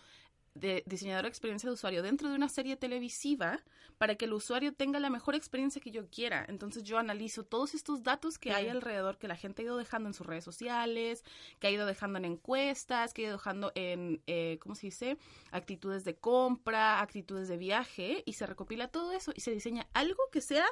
de 0.55 0.83
diseñadora 0.87 1.25
de 1.25 1.29
experiencia 1.29 1.69
de 1.69 1.75
usuario 1.75 2.03
dentro 2.03 2.29
de 2.29 2.35
una 2.35 2.49
serie 2.49 2.77
televisiva 2.77 3.62
para 3.99 4.15
que 4.15 4.25
el 4.27 4.33
usuario 4.33 4.73
tenga 4.73 5.00
la 5.00 5.11
mejor 5.11 5.35
experiencia 5.35 5.81
que 5.81 5.91
yo 5.91 6.09
quiera. 6.09 6.45
Entonces 6.49 6.85
yo 6.85 6.99
analizo 6.99 7.45
todos 7.45 7.75
estos 7.75 8.03
datos 8.03 8.39
que 8.39 8.53
hay 8.53 8.69
alrededor 8.69 9.19
que 9.19 9.29
la 9.29 9.37
gente 9.37 9.62
ha 9.62 9.65
ido 9.67 9.77
dejando 9.77 10.09
en 10.09 10.15
sus 10.15 10.27
redes 10.27 10.45
sociales, 10.45 11.25
que 11.59 11.67
ha 11.67 11.71
ido 11.71 11.87
dejando 11.87 12.19
en 12.19 12.25
encuestas, 12.25 13.12
que 13.12 13.23
ha 13.23 13.25
ido 13.27 13.37
dejando 13.39 13.73
en, 13.75 14.23
eh, 14.27 14.59
¿cómo 14.61 14.75
se 14.75 14.87
dice? 14.87 15.19
Actitudes 15.50 16.05
de 16.05 16.17
compra, 16.17 17.00
actitudes 17.00 17.49
de 17.49 17.56
viaje 17.56 18.23
y 18.25 18.35
se 18.35 18.47
recopila 18.47 18.89
todo 18.89 19.12
eso 19.12 19.33
y 19.35 19.41
se 19.41 19.50
diseña 19.50 19.89
algo 19.95 20.23
que 20.31 20.41
sea 20.41 20.67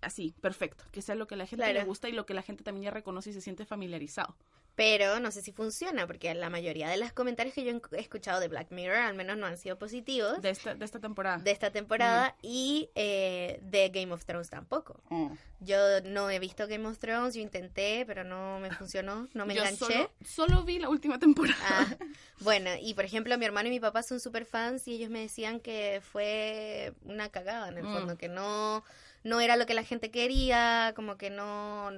así, 0.00 0.34
perfecto, 0.40 0.84
que 0.92 1.02
sea 1.02 1.14
lo 1.14 1.26
que 1.26 1.36
la 1.36 1.46
gente 1.46 1.72
le 1.72 1.84
gusta 1.84 2.08
y 2.08 2.12
lo 2.12 2.26
que 2.26 2.34
la 2.34 2.42
gente 2.42 2.64
también 2.64 2.84
ya 2.84 2.90
reconoce 2.90 3.30
y 3.30 3.32
se 3.32 3.40
siente 3.40 3.64
familiarizado. 3.64 4.36
Pero 4.80 5.20
no 5.20 5.30
sé 5.30 5.42
si 5.42 5.52
funciona, 5.52 6.06
porque 6.06 6.32
la 6.32 6.48
mayoría 6.48 6.88
de 6.88 6.96
los 6.96 7.12
comentarios 7.12 7.54
que 7.54 7.62
yo 7.64 7.70
he 7.92 8.00
escuchado 8.00 8.40
de 8.40 8.48
Black 8.48 8.70
Mirror 8.70 8.96
al 8.96 9.12
menos 9.14 9.36
no 9.36 9.44
han 9.44 9.58
sido 9.58 9.76
positivos 9.78 10.40
De 10.40 10.48
esta, 10.48 10.74
de 10.74 10.82
esta 10.86 10.98
temporada. 10.98 11.36
de 11.36 11.50
esta 11.50 11.70
temporada 11.70 12.34
y 12.40 12.88
eh, 12.94 13.58
de 13.62 13.90
Game 13.90 14.10
of 14.10 14.24
Thrones 14.24 14.48
tampoco. 14.48 15.02
Mm. 15.10 15.32
Yo 15.60 15.76
no 16.04 16.30
he 16.30 16.38
visto 16.38 16.66
Game 16.66 16.86
of 16.88 16.96
Thrones, 16.96 17.34
yo 17.34 17.42
intenté, 17.42 18.04
pero 18.06 18.24
no 18.24 18.58
me 18.58 18.70
funcionó, 18.70 19.28
no 19.34 19.44
me 19.44 19.54
Yo 19.54 19.60
enganché. 19.60 19.84
Solo, 19.84 20.10
solo 20.24 20.64
vi 20.64 20.78
la 20.78 20.88
última 20.88 21.18
temporada. 21.18 21.58
Ah, 21.62 21.86
bueno, 22.40 22.70
y 22.80 22.94
por 22.94 23.04
ejemplo, 23.04 23.36
mi 23.36 23.44
hermano 23.44 23.68
y 23.68 23.72
mi 23.72 23.80
papá 23.80 24.02
son 24.02 24.18
super 24.18 24.46
fans 24.46 24.88
y 24.88 24.94
ellos 24.94 25.10
me 25.10 25.20
decían 25.20 25.60
que 25.60 26.00
fue 26.02 26.94
una 27.04 27.28
cagada 27.28 27.68
en 27.68 27.76
el 27.76 27.84
Mm. 27.84 27.92
fondo, 27.92 28.16
que 28.16 28.28
no 28.30 28.82
no 29.22 29.40
era 29.40 29.56
lo 29.56 29.66
que 29.66 29.74
la 29.74 29.84
gente 29.84 30.10
quería, 30.10 30.92
como 30.96 31.16
que 31.16 31.28
no, 31.30 31.90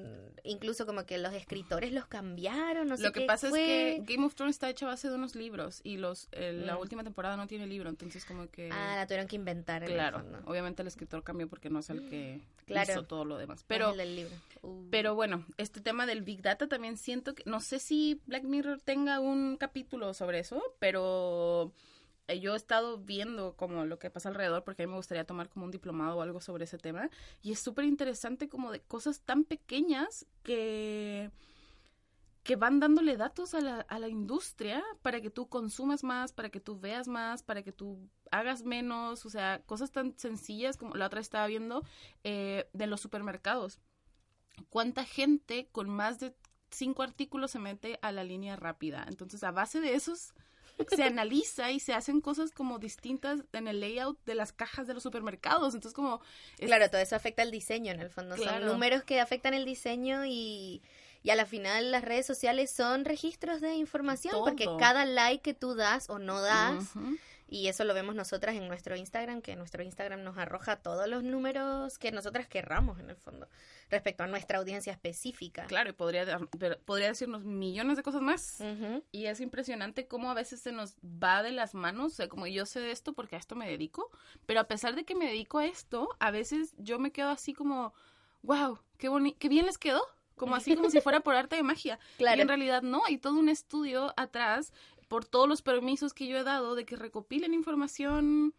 incluso 0.42 0.86
como 0.86 1.04
que 1.06 1.18
los 1.18 1.32
escritores 1.34 1.92
los 1.92 2.06
cambiaron, 2.06 2.88
no 2.88 2.96
sé 2.96 3.02
Lo 3.04 3.12
que 3.12 3.20
qué 3.20 3.26
pasa 3.26 3.48
fue. 3.48 3.94
es 3.96 4.00
que 4.06 4.14
Game 4.14 4.26
of 4.26 4.34
Thrones 4.34 4.56
está 4.56 4.68
hecha 4.68 4.86
a 4.86 4.88
base 4.90 5.08
de 5.08 5.14
unos 5.14 5.34
libros 5.36 5.80
y 5.84 5.98
los 5.98 6.28
eh, 6.32 6.52
la 6.52 6.74
Mm. 6.76 6.80
última 6.80 7.04
temporada 7.04 7.36
no 7.36 7.46
tiene 7.46 7.66
libro, 7.66 7.88
entonces 7.90 8.24
como 8.24 8.48
que... 8.50 8.68
Ah, 8.72 8.94
la 8.96 9.06
tuvieron 9.06 9.28
que 9.28 9.36
inventar 9.36 9.84
el 9.84 9.92
claro, 9.92 10.18
fondo. 10.20 10.40
obviamente 10.46 10.82
el 10.82 10.88
escritor 10.88 11.22
cambió 11.22 11.48
porque 11.48 11.70
no 11.70 11.78
es 11.78 11.90
el 11.90 12.08
que 12.08 12.40
Claro. 12.66 12.92
hizo 12.92 13.04
todo 13.04 13.24
lo 13.24 13.38
demás. 13.38 13.60
Es 13.60 13.64
Pero, 13.68 13.90
el 13.90 13.98
del 13.98 14.16
libro. 14.16 14.34
Uh. 14.62 14.88
pero 14.90 15.14
bueno, 15.14 15.44
este 15.58 15.80
tema 15.80 16.06
del 16.06 16.22
Big 16.22 16.42
Data 16.42 16.66
también 16.68 16.96
siento 16.96 17.34
que... 17.34 17.42
No 17.46 17.60
sé 17.60 17.78
si 17.78 18.20
Black 18.26 18.44
Mirror 18.44 18.80
tenga 18.80 19.20
un 19.20 19.56
capítulo 19.58 20.14
sobre 20.14 20.38
eso, 20.40 20.60
pero... 20.78 21.72
eh, 22.28 22.40
Yo 22.40 22.54
he 22.54 22.56
estado 22.56 22.98
viendo 22.98 23.56
como 23.56 23.84
lo 23.84 23.98
que 23.98 24.10
pasa 24.10 24.28
alrededor 24.28 24.64
porque 24.64 24.82
a 24.82 24.86
mí 24.86 24.90
me 24.90 24.96
gustaría 24.98 25.24
tomar 25.24 25.48
como 25.48 25.64
un 25.64 25.70
diplomado 25.70 26.16
o 26.16 26.22
algo 26.22 26.40
sobre 26.40 26.64
ese 26.64 26.78
tema 26.78 27.10
y 27.42 27.52
es 27.52 27.58
súper 27.58 27.84
interesante 27.84 28.48
como 28.48 28.72
de 28.72 28.80
cosas 28.80 29.20
tan 29.20 29.44
pequeñas 29.44 30.26
que 30.42 31.30
que 32.42 32.56
van 32.56 32.80
dándole 32.80 33.16
datos 33.16 33.54
a 33.54 33.60
la, 33.60 33.80
a 33.82 33.98
la 33.98 34.08
industria 34.08 34.82
para 35.02 35.20
que 35.20 35.30
tú 35.30 35.48
consumas 35.48 36.02
más, 36.02 36.32
para 36.32 36.50
que 36.50 36.60
tú 36.60 36.78
veas 36.78 37.06
más, 37.06 37.42
para 37.42 37.62
que 37.62 37.72
tú 37.72 38.08
hagas 38.30 38.64
menos, 38.64 39.24
o 39.24 39.30
sea, 39.30 39.62
cosas 39.64 39.92
tan 39.92 40.18
sencillas 40.18 40.76
como 40.76 40.94
la 40.94 41.06
otra 41.06 41.20
estaba 41.20 41.46
viendo 41.46 41.84
eh, 42.24 42.68
de 42.72 42.86
los 42.88 43.00
supermercados. 43.00 43.78
¿Cuánta 44.70 45.04
gente 45.04 45.68
con 45.70 45.88
más 45.88 46.18
de 46.18 46.34
cinco 46.70 47.02
artículos 47.02 47.52
se 47.52 47.58
mete 47.60 47.98
a 48.02 48.10
la 48.10 48.24
línea 48.24 48.56
rápida? 48.56 49.06
Entonces, 49.08 49.44
a 49.44 49.52
base 49.52 49.80
de 49.80 49.94
esos 49.94 50.34
se 50.96 51.04
analiza 51.04 51.70
y 51.70 51.80
se 51.80 51.94
hacen 51.94 52.20
cosas 52.20 52.50
como 52.50 52.78
distintas 52.78 53.40
en 53.52 53.68
el 53.68 53.80
layout 53.80 54.18
de 54.24 54.34
las 54.34 54.52
cajas 54.52 54.86
de 54.86 54.94
los 54.94 55.02
supermercados. 55.02 55.74
Entonces, 55.74 55.94
como... 55.94 56.20
es- 56.58 56.66
Claro, 56.66 56.88
todo 56.90 57.00
eso 57.00 57.14
afecta 57.16 57.42
el 57.42 57.50
diseño 57.50 57.92
en 57.92 58.00
el 58.00 58.10
fondo. 58.10 58.34
Claro. 58.36 58.58
Son 58.66 58.72
números 58.72 59.04
que 59.04 59.20
afectan 59.20 59.54
el 59.54 59.64
diseño 59.64 60.24
y, 60.26 60.82
y 61.22 61.30
a 61.30 61.36
la 61.36 61.46
final 61.46 61.90
las 61.90 62.02
redes 62.04 62.26
sociales 62.26 62.70
son 62.70 63.04
registros 63.04 63.60
de 63.60 63.74
información 63.76 64.34
porque 64.44 64.64
cada 64.78 65.04
like 65.04 65.42
que 65.42 65.54
tú 65.54 65.74
das 65.74 66.08
o 66.10 66.18
no 66.18 66.40
das. 66.40 66.84
Y 67.48 67.68
eso 67.68 67.84
lo 67.84 67.94
vemos 67.94 68.14
nosotras 68.14 68.54
en 68.56 68.68
nuestro 68.68 68.96
Instagram, 68.96 69.42
que 69.42 69.56
nuestro 69.56 69.82
Instagram 69.82 70.22
nos 70.22 70.38
arroja 70.38 70.76
todos 70.76 71.06
los 71.08 71.22
números 71.22 71.98
que 71.98 72.10
nosotras 72.12 72.48
querramos 72.48 72.98
en 72.98 73.10
el 73.10 73.16
fondo 73.16 73.48
respecto 73.90 74.24
a 74.24 74.26
nuestra 74.26 74.58
audiencia 74.58 74.92
específica. 74.92 75.66
Claro, 75.66 75.90
y 75.90 75.92
podría, 75.92 76.38
podría 76.84 77.08
decirnos 77.08 77.44
millones 77.44 77.96
de 77.96 78.02
cosas 78.02 78.22
más. 78.22 78.62
Y 79.12 79.26
es 79.26 79.40
impresionante 79.40 80.06
cómo 80.06 80.30
a 80.30 80.34
veces 80.34 80.60
se 80.60 80.72
nos 80.72 80.96
va 81.02 81.42
de 81.42 81.52
las 81.52 81.74
manos, 81.74 82.12
o 82.12 82.16
sea, 82.16 82.28
como 82.28 82.46
yo 82.46 82.66
sé 82.66 82.80
de 82.80 82.90
esto 82.90 83.12
porque 83.12 83.36
a 83.36 83.38
esto 83.38 83.54
me 83.54 83.68
dedico, 83.68 84.10
pero 84.46 84.60
a 84.60 84.64
pesar 84.64 84.94
de 84.94 85.04
que 85.04 85.14
me 85.14 85.26
dedico 85.26 85.58
a 85.58 85.66
esto, 85.66 86.08
a 86.20 86.30
veces 86.30 86.74
yo 86.78 86.98
me 86.98 87.12
quedo 87.12 87.28
así 87.28 87.52
como, 87.52 87.92
wow, 88.42 88.78
qué, 88.98 89.08
boni 89.08 89.34
qué 89.34 89.48
bien 89.48 89.66
les 89.66 89.78
quedó, 89.78 90.02
como 90.36 90.56
así 90.56 90.74
como 90.74 90.90
si 90.90 91.00
fuera 91.00 91.20
por 91.20 91.34
arte 91.34 91.56
de 91.56 91.62
magia. 91.62 91.98
Claro. 92.16 92.36
Y 92.38 92.42
en 92.42 92.48
realidad 92.48 92.82
no, 92.82 93.02
hay 93.06 93.18
todo 93.18 93.38
un 93.38 93.48
estudio 93.48 94.12
atrás 94.16 94.72
por 95.12 95.26
todos 95.26 95.46
los 95.46 95.60
permisos 95.60 96.14
que 96.14 96.26
yo 96.26 96.38
he 96.38 96.42
dado 96.42 96.74
de 96.74 96.86
que 96.86 96.96
recopilen 96.96 97.52
información 97.52 98.54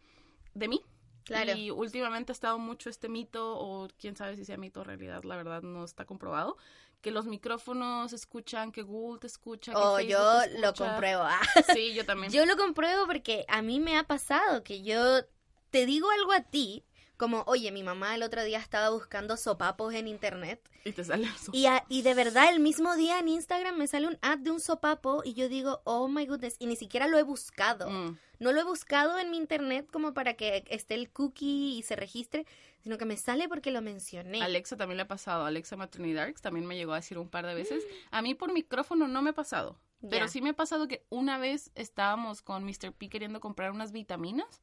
de 0.53 0.67
mí. 0.67 0.83
Claro. 1.23 1.53
Y 1.53 1.71
últimamente 1.71 2.31
ha 2.31 2.35
estado 2.35 2.59
mucho 2.59 2.91
este 2.91 3.09
mito, 3.09 3.57
o 3.57 3.87
quién 3.97 4.15
sabe 4.15 4.35
si 4.35 4.45
sea 4.45 4.55
mito 4.55 4.81
o 4.81 4.83
realidad, 4.83 5.23
la 5.23 5.35
verdad 5.35 5.63
no 5.63 5.83
está 5.83 6.05
comprobado, 6.05 6.55
que 7.01 7.09
los 7.09 7.25
micrófonos 7.25 8.13
escuchan, 8.13 8.71
que 8.71 8.83
Google 8.83 9.19
te 9.19 9.25
escucha. 9.25 9.71
que 9.71 9.79
O 9.79 9.95
Facebook 9.95 10.11
yo 10.11 10.41
te 10.43 10.59
lo 10.59 10.73
compruebo. 10.75 11.23
Ah. 11.23 11.41
Sí, 11.73 11.95
yo 11.95 12.05
también. 12.05 12.31
Yo 12.31 12.45
lo 12.45 12.55
compruebo 12.55 13.07
porque 13.07 13.45
a 13.47 13.63
mí 13.63 13.79
me 13.79 13.97
ha 13.97 14.03
pasado 14.03 14.63
que 14.63 14.83
yo 14.83 15.25
te 15.71 15.87
digo 15.87 16.07
algo 16.11 16.33
a 16.33 16.41
ti, 16.41 16.85
como, 17.17 17.43
oye, 17.47 17.71
mi 17.71 17.83
mamá 17.83 18.15
el 18.15 18.23
otro 18.23 18.43
día 18.43 18.59
estaba 18.59 18.89
buscando 18.89 19.37
sopapos 19.37 19.93
en 19.93 20.07
internet 20.07 20.59
Y 20.83 20.91
te 20.91 21.03
sale 21.03 21.27
y, 21.51 21.65
a- 21.67 21.85
y 21.89 22.01
de 22.01 22.13
verdad 22.13 22.49
el 22.49 22.59
mismo 22.59 22.95
día 22.95 23.19
en 23.19 23.27
Instagram 23.27 23.77
me 23.77 23.87
sale 23.87 24.07
un 24.07 24.17
ad 24.21 24.39
de 24.39 24.51
un 24.51 24.59
sopapo 24.59 25.21
y 25.23 25.33
yo 25.33 25.47
digo, 25.49 25.81
oh 25.85 26.07
my 26.07 26.25
goodness, 26.25 26.55
y 26.59 26.65
ni 26.65 26.75
siquiera 26.75 27.07
lo 27.07 27.17
he 27.17 27.23
buscado. 27.23 27.89
Mm. 27.89 28.17
No 28.39 28.51
lo 28.51 28.59
he 28.59 28.63
buscado 28.63 29.19
en 29.19 29.31
mi 29.31 29.37
internet 29.37 29.87
como 29.91 30.13
para 30.13 30.33
que 30.33 30.65
esté 30.67 30.95
el 30.95 31.09
cookie 31.11 31.77
y 31.77 31.83
se 31.83 31.95
registre, 31.95 32.45
sino 32.81 32.97
que 32.97 33.05
me 33.05 33.15
sale 33.15 33.47
porque 33.47 33.71
lo 33.71 33.81
mencioné. 33.81 34.41
Alexa 34.41 34.75
también 34.75 34.97
le 34.97 35.03
ha 35.03 35.07
pasado. 35.07 35.45
Alexa 35.45 35.77
Maternity 35.77 36.13
Darks 36.13 36.41
también 36.41 36.65
me 36.65 36.75
llegó 36.75 36.91
a 36.93 36.97
decir 36.97 37.17
un 37.17 37.29
par 37.29 37.45
de 37.45 37.53
veces. 37.53 37.85
A 38.11 38.21
mí 38.21 38.33
por 38.35 38.51
micrófono 38.51 39.07
no 39.07 39.21
me 39.21 39.29
ha 39.29 39.33
pasado. 39.33 39.77
Pero 40.09 40.27
sí 40.27 40.41
me 40.41 40.49
ha 40.49 40.53
pasado 40.53 40.89
que 40.89 41.05
una 41.09 41.37
vez 41.37 41.71
estábamos 41.75 42.41
con 42.41 42.65
Mr. 42.65 42.91
P 42.91 43.07
queriendo 43.07 43.39
comprar 43.39 43.71
unas 43.71 43.93
vitaminas. 43.93 44.61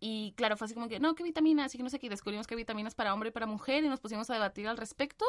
Y 0.00 0.32
claro, 0.36 0.56
fue 0.56 0.64
así 0.64 0.74
como 0.74 0.88
que, 0.88 0.98
no, 0.98 1.14
¿qué 1.14 1.22
vitaminas? 1.22 1.74
Y 1.74 1.78
que 1.78 1.84
no 1.84 1.90
sé 1.90 1.98
qué. 1.98 2.08
Descubrimos 2.08 2.46
que 2.46 2.56
vitaminas 2.56 2.94
para 2.94 3.12
hombre 3.12 3.28
y 3.28 3.32
para 3.32 3.46
mujer 3.46 3.84
y 3.84 3.88
nos 3.88 4.00
pusimos 4.00 4.30
a 4.30 4.32
debatir 4.34 4.66
al 4.66 4.76
respecto. 4.78 5.24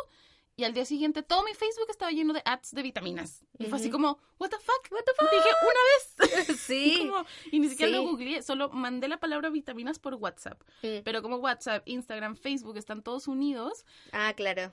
Y 0.58 0.66
al 0.66 0.74
día 0.74 0.84
siguiente 0.84 1.24
todo 1.24 1.44
mi 1.44 1.54
Facebook 1.54 1.88
estaba 1.90 2.12
lleno 2.12 2.34
de 2.34 2.42
ads 2.46 2.72
de 2.72 2.82
vitaminas. 2.82 3.46
Y 3.58 3.66
fue 3.68 3.80
así 3.80 3.90
como, 3.90 4.18
what 4.38 4.50
the 4.50 4.58
fuck? 4.58 4.92
What 4.92 5.04
the 5.06 5.12
fuck? 5.18 5.30
Dije 5.32 5.50
una 5.64 6.48
vez. 6.48 6.60
sí. 6.60 7.08
Como- 7.10 7.26
y 7.52 7.60
ni 7.60 7.70
siquiera 7.70 7.92
lo 7.94 8.04
googleé, 8.04 8.42
solo 8.44 8.70
mandé 8.70 9.08
la 9.08 9.18
palabra 9.20 9.50
vitaminas 9.50 9.98
por 10.00 10.16
WhatsApp. 10.16 10.62
Mm. 10.84 11.04
Pero 11.04 11.22
como 11.22 11.38
WhatsApp, 11.38 11.84
Instagram, 11.88 12.36
Facebook 12.36 12.78
están 12.78 13.02
todos 13.02 13.28
unidos, 13.30 13.86
Ah, 14.12 14.34
claro. 14.36 14.72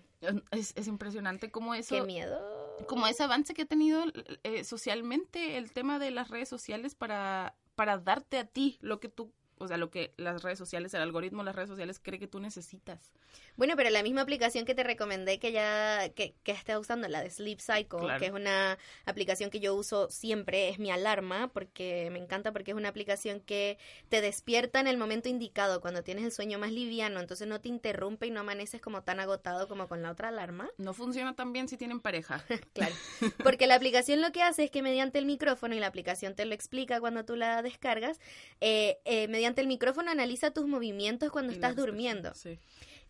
es, 0.50 0.72
es 0.76 0.88
impresionante 0.88 1.50
cómo 1.52 1.74
eso, 1.74 1.94
Qué 1.94 2.02
miedo. 2.02 2.40
como 2.88 3.06
ese 3.06 3.22
avance 3.22 3.54
que 3.54 3.62
ha 3.62 3.66
tenido 3.66 4.02
eh, 4.42 4.64
socialmente 4.64 5.58
el 5.58 5.72
tema 5.72 5.98
de 6.00 6.10
las 6.10 6.28
redes 6.28 6.48
sociales 6.48 6.96
para, 6.96 7.54
para 7.76 7.98
darte 7.98 8.38
a 8.38 8.44
ti 8.46 8.78
lo 8.80 8.98
que 8.98 9.08
tú, 9.08 9.32
o 9.60 9.68
sea, 9.68 9.76
lo 9.76 9.90
que 9.90 10.12
las 10.16 10.42
redes 10.42 10.58
sociales, 10.58 10.94
el 10.94 11.00
algoritmo 11.02 11.42
de 11.42 11.46
las 11.46 11.56
redes 11.56 11.68
sociales 11.70 12.00
cree 12.02 12.18
que 12.18 12.26
tú 12.26 12.40
necesitas. 12.40 13.12
Bueno, 13.56 13.74
pero 13.76 13.90
la 13.90 14.02
misma 14.04 14.20
aplicación 14.20 14.64
que 14.64 14.74
te 14.74 14.84
recomendé 14.84 15.38
que 15.40 15.50
ya 15.50 16.08
que, 16.10 16.34
que 16.44 16.52
estás 16.52 16.78
usando, 16.78 17.08
la 17.08 17.22
de 17.22 17.30
Sleep 17.30 17.58
Cycle, 17.60 17.98
Claro. 17.98 18.20
que 18.20 18.26
es 18.26 18.32
una 18.32 18.78
aplicación 19.04 19.50
que 19.50 19.58
yo 19.58 19.74
uso 19.74 20.08
siempre, 20.10 20.68
es 20.68 20.78
mi 20.78 20.90
alarma, 20.92 21.48
porque 21.48 22.08
me 22.12 22.18
encanta 22.20 22.52
porque 22.52 22.70
es 22.70 22.76
una 22.76 22.88
aplicación 22.88 23.40
que 23.40 23.76
te 24.08 24.20
despierta 24.20 24.78
en 24.78 24.86
el 24.86 24.96
momento 24.96 25.28
indicado, 25.28 25.80
cuando 25.80 26.04
tienes 26.04 26.24
el 26.24 26.30
sueño 26.32 26.58
más 26.58 26.70
liviano, 26.70 27.18
entonces 27.18 27.48
no 27.48 27.60
te 27.60 27.68
interrumpe 27.68 28.26
y 28.26 28.30
no 28.30 28.40
amaneces 28.40 28.80
como 28.80 29.02
tan 29.02 29.18
agotado 29.18 29.66
como 29.66 29.88
con 29.88 30.02
la 30.02 30.12
otra 30.12 30.28
alarma. 30.28 30.70
No 30.78 30.94
funciona 30.94 31.34
tan 31.34 31.52
bien 31.52 31.68
si 31.68 31.76
tienen 31.76 32.00
pareja. 32.00 32.44
Claro, 32.74 32.94
porque 33.42 33.66
la 33.66 33.74
aplicación 33.74 34.20
lo 34.20 34.30
que 34.30 34.42
hace 34.42 34.64
es 34.64 34.70
que 34.70 34.82
mediante 34.82 35.18
el 35.18 35.26
micrófono, 35.26 35.74
y 35.74 35.80
la 35.80 35.88
aplicación 35.88 36.34
te 36.36 36.44
lo 36.44 36.54
explica 36.54 37.00
cuando 37.00 37.24
tú 37.24 37.34
la 37.34 37.60
descargas, 37.62 38.20
eh, 38.60 38.98
eh, 39.04 39.26
mediante 39.26 39.47
el 39.56 39.66
micrófono 39.66 40.10
analiza 40.10 40.50
tus 40.50 40.66
movimientos 40.66 41.30
cuando 41.30 41.52
estás 41.52 41.76
durmiendo. 41.76 42.34
sí. 42.34 42.58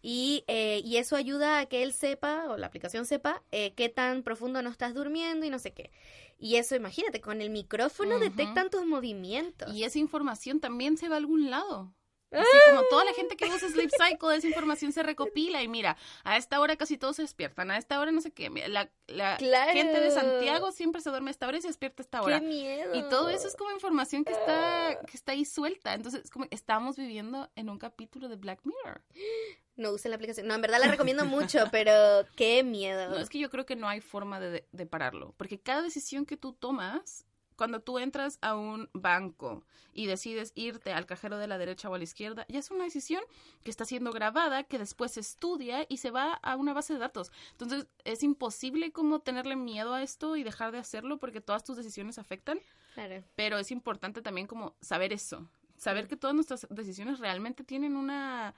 Y, 0.01 0.45
eh, 0.47 0.81
y 0.85 0.99
eso 0.99 1.17
ayuda 1.17 1.59
a 1.59 1.67
que 1.67 1.83
él 1.83 1.93
sepa, 1.93 2.47
o 2.49 2.57
la 2.57 2.69
aplicación 2.69 3.05
sepa, 3.05 3.43
eh, 3.51 3.73
qué 3.75 3.89
tan 3.89 4.23
profundo 4.23 4.63
no 4.63 4.71
estás 4.71 4.95
durmiendo 4.95 5.45
y 5.45 5.51
no 5.51 5.59
sé 5.59 5.73
qué. 5.73 5.91
Y 6.39 6.57
eso, 6.57 6.77
imagínate, 6.77 7.21
con 7.21 7.41
el 7.41 7.51
micrófono 7.51 8.21
detectan 8.21 8.71
tus 8.71 8.87
movimientos. 8.87 9.75
Y 9.75 9.83
esa 9.83 9.99
información 9.99 10.61
también 10.61 10.97
se 10.97 11.09
va 11.09 11.17
a 11.17 11.19
algún 11.19 11.51
lado. 11.51 11.93
Así 12.31 12.45
¡Ah! 12.45 12.71
como 12.71 12.83
toda 12.91 13.05
la 13.07 13.15
gente 13.15 13.37
que 13.37 13.47
usa 13.47 13.69
Sleep 13.71 13.91
Cycle, 13.91 14.37
esa 14.37 14.47
información 14.47 14.93
se 14.93 15.03
recopila 15.03 15.63
y 15.63 15.69
mira, 15.69 15.97
a 16.25 16.37
esta 16.37 16.61
hora 16.61 16.77
casi 16.77 16.99
todos 16.99 17.17
se 17.17 17.23
despiertan, 17.23 17.71
a 17.71 17.79
esta 17.79 17.99
hora 17.99 18.11
no 18.13 18.21
sé 18.21 18.33
qué. 18.33 18.51
La, 18.69 18.91
la 19.07 19.37
Claro. 19.39 19.73
gente 19.73 19.99
de 20.01 20.11
Santiago 20.11 20.71
siempre 20.73 21.01
se 21.01 21.09
duerme 21.11 21.31
a 21.31 21.33
esta 21.33 21.49
hora 21.49 21.57
y 21.59 21.63
se 21.63 21.69
despierta 21.69 22.03
a 22.03 22.05
esta 22.05 22.23
hora. 22.23 22.41
¡Qué 22.41 22.47
miedo! 22.47 22.95
Y 22.95 23.03
todo 23.09 23.31
eso 23.31 23.49
es 23.49 23.57
como 23.57 23.71
información 23.71 24.25
que 24.25 24.33
está, 24.33 24.99
que 25.11 25.17
está 25.17 25.33
ahí 25.33 25.45
suelta. 25.45 25.95
Entonces, 25.95 26.25
es 26.25 26.31
como 26.31 26.47
estamos 26.51 26.97
viviendo 26.97 27.51
en 27.57 27.71
un 27.71 27.79
capítulo 27.79 28.29
de 28.29 28.37
Black 28.37 28.61
Mirror. 28.65 29.03
No 29.77 29.93
usen 29.93 30.11
la 30.11 30.17
aplicación. 30.17 30.49
No, 30.49 30.57
en 30.57 30.61
verdad 30.61 30.81
la 30.81 30.89
recomiendo 30.91 31.25
mucho, 31.25 31.67
pero 31.71 32.27
qué 32.35 32.65
miedo. 32.65 33.11
No, 33.11 33.17
es 33.19 33.29
que 33.29 33.39
yo 33.39 33.49
creo 33.49 33.65
que 33.65 33.77
no 33.77 33.89
hay 33.89 34.01
forma 34.01 34.41
de, 34.41 34.67
de 34.73 34.87
pararlo. 34.87 35.35
Porque 35.37 35.61
cada 35.61 35.83
decisión 35.83 36.27
que 36.27 36.37
tú 36.37 36.53
tomas, 36.53 37.25
cuando 37.59 37.81
tú 37.81 37.99
entras 37.99 38.39
a 38.41 38.55
un 38.57 38.89
banco 38.95 39.65
y 39.93 40.07
decides 40.07 40.53
irte 40.55 40.93
al 40.93 41.05
cajero 41.07 41.37
de 41.39 41.49
la 41.49 41.59
derecha 41.59 41.91
o 41.91 41.95
a 41.95 41.99
la 41.99 42.05
izquierda, 42.05 42.47
ya 42.49 42.61
es 42.61 42.71
una 42.71 42.85
decisión 42.85 43.23
que 43.65 43.71
está 43.71 43.85
siendo 43.85 44.13
grabada, 44.13 44.63
que 44.63 44.79
después 44.79 45.13
se 45.13 45.21
estudia 45.21 45.85
y 45.89 45.97
se 45.99 46.11
va 46.13 46.35
a 46.35 46.57
una 46.57 46.73
base 46.73 46.93
de 46.95 47.01
datos. 47.01 47.33
Entonces, 47.51 47.89
es 48.05 48.23
imposible 48.23 48.93
como 48.93 49.19
tenerle 49.21 49.57
miedo 49.57 49.93
a 49.93 50.03
esto 50.03 50.37
y 50.37 50.45
dejar 50.45 50.71
de 50.73 50.79
hacerlo 50.79 51.19
porque 51.19 51.41
todas 51.41 51.65
tus 51.65 51.77
decisiones 51.77 52.19
afectan. 52.19 52.61
Claro. 52.95 53.23
pero 53.37 53.59
es 53.59 53.71
importante 53.71 54.23
también 54.23 54.49
como 54.49 54.75
saber 54.81 55.13
eso, 55.13 55.49
saber 55.77 56.09
que 56.09 56.17
todas 56.17 56.35
nuestras 56.35 56.67
decisiones 56.71 57.21
realmente 57.21 57.63
tienen 57.63 57.95
una 57.97 58.55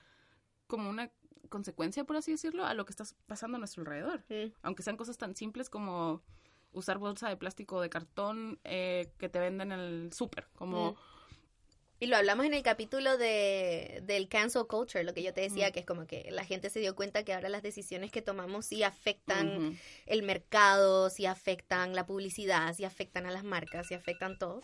como 0.66 0.88
una 0.88 1.10
consecuencia, 1.50 2.04
por 2.04 2.16
así 2.16 2.30
decirlo, 2.30 2.64
a 2.64 2.72
lo 2.72 2.86
que 2.86 2.92
está 2.92 3.04
pasando 3.26 3.56
a 3.56 3.58
nuestro 3.58 3.82
alrededor, 3.82 4.24
Mm. 4.30 4.52
aunque 4.62 4.82
sean 4.82 4.96
cosas 4.96 5.18
tan 5.18 5.34
simples 5.36 5.68
como 5.68 6.22
usar 6.72 6.98
bolsa 6.98 7.28
de 7.28 7.36
plástico 7.36 7.76
o 7.76 7.80
de 7.80 7.90
cartón 7.90 8.58
eh, 8.64 9.12
que 9.18 9.28
te 9.28 9.38
venden 9.38 9.72
en 9.72 9.80
el 9.80 10.12
súper, 10.12 10.46
como 10.54 10.92
Mm. 10.92 10.96
Y 12.02 12.06
lo 12.06 12.16
hablamos 12.16 12.46
en 12.46 12.54
el 12.54 12.62
capítulo 12.62 13.18
de, 13.18 14.00
del 14.04 14.26
cancel 14.26 14.66
culture, 14.66 15.04
lo 15.04 15.12
que 15.12 15.22
yo 15.22 15.34
te 15.34 15.42
decía, 15.42 15.70
que 15.70 15.80
es 15.80 15.86
como 15.86 16.06
que 16.06 16.30
la 16.30 16.46
gente 16.46 16.70
se 16.70 16.80
dio 16.80 16.96
cuenta 16.96 17.24
que 17.24 17.34
ahora 17.34 17.50
las 17.50 17.62
decisiones 17.62 18.10
que 18.10 18.22
tomamos 18.22 18.64
sí 18.64 18.82
afectan 18.82 19.78
el 20.06 20.22
mercado, 20.22 21.10
sí 21.10 21.26
afectan 21.26 21.94
la 21.94 22.06
publicidad, 22.06 22.72
sí 22.72 22.84
afectan 22.84 23.26
a 23.26 23.30
las 23.30 23.44
marcas, 23.44 23.86
sí 23.86 23.92
afectan 23.92 24.38
todo. 24.38 24.62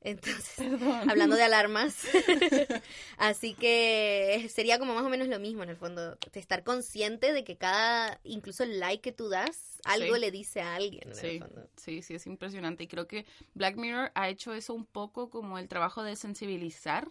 Entonces, 0.00 0.54
Perdón. 0.56 1.10
hablando 1.10 1.36
de 1.36 1.42
alarmas, 1.42 1.96
así 3.18 3.54
que 3.54 4.48
sería 4.52 4.78
como 4.78 4.94
más 4.94 5.04
o 5.04 5.08
menos 5.08 5.28
lo 5.28 5.38
mismo 5.40 5.62
en 5.64 5.70
el 5.70 5.76
fondo, 5.76 6.16
de 6.32 6.40
estar 6.40 6.62
consciente 6.62 7.32
de 7.32 7.44
que 7.44 7.56
cada, 7.56 8.20
incluso 8.24 8.62
el 8.62 8.78
like 8.80 9.02
que 9.02 9.12
tú 9.12 9.28
das, 9.28 9.80
algo 9.84 10.14
Sí. 10.14 10.20
le 10.20 10.30
dice 10.30 10.60
a 10.60 10.74
alguien 10.76 11.10
en 11.10 11.18
el 11.18 11.32
Sí, 11.32 11.38
fondo. 11.40 11.68
sí, 11.76 12.02
sí, 12.02 12.14
es 12.14 12.26
impresionante. 12.26 12.84
Y 12.84 12.88
creo 12.88 13.06
que 13.06 13.26
Black 13.54 13.76
Mirror 13.76 14.12
ha 14.14 14.28
hecho 14.28 14.52
eso 14.54 14.74
un 14.74 14.86
poco 14.86 15.30
como 15.30 15.58
el 15.58 15.68
trabajo 15.68 16.02
de 16.02 16.16
sensibilizar, 16.16 17.08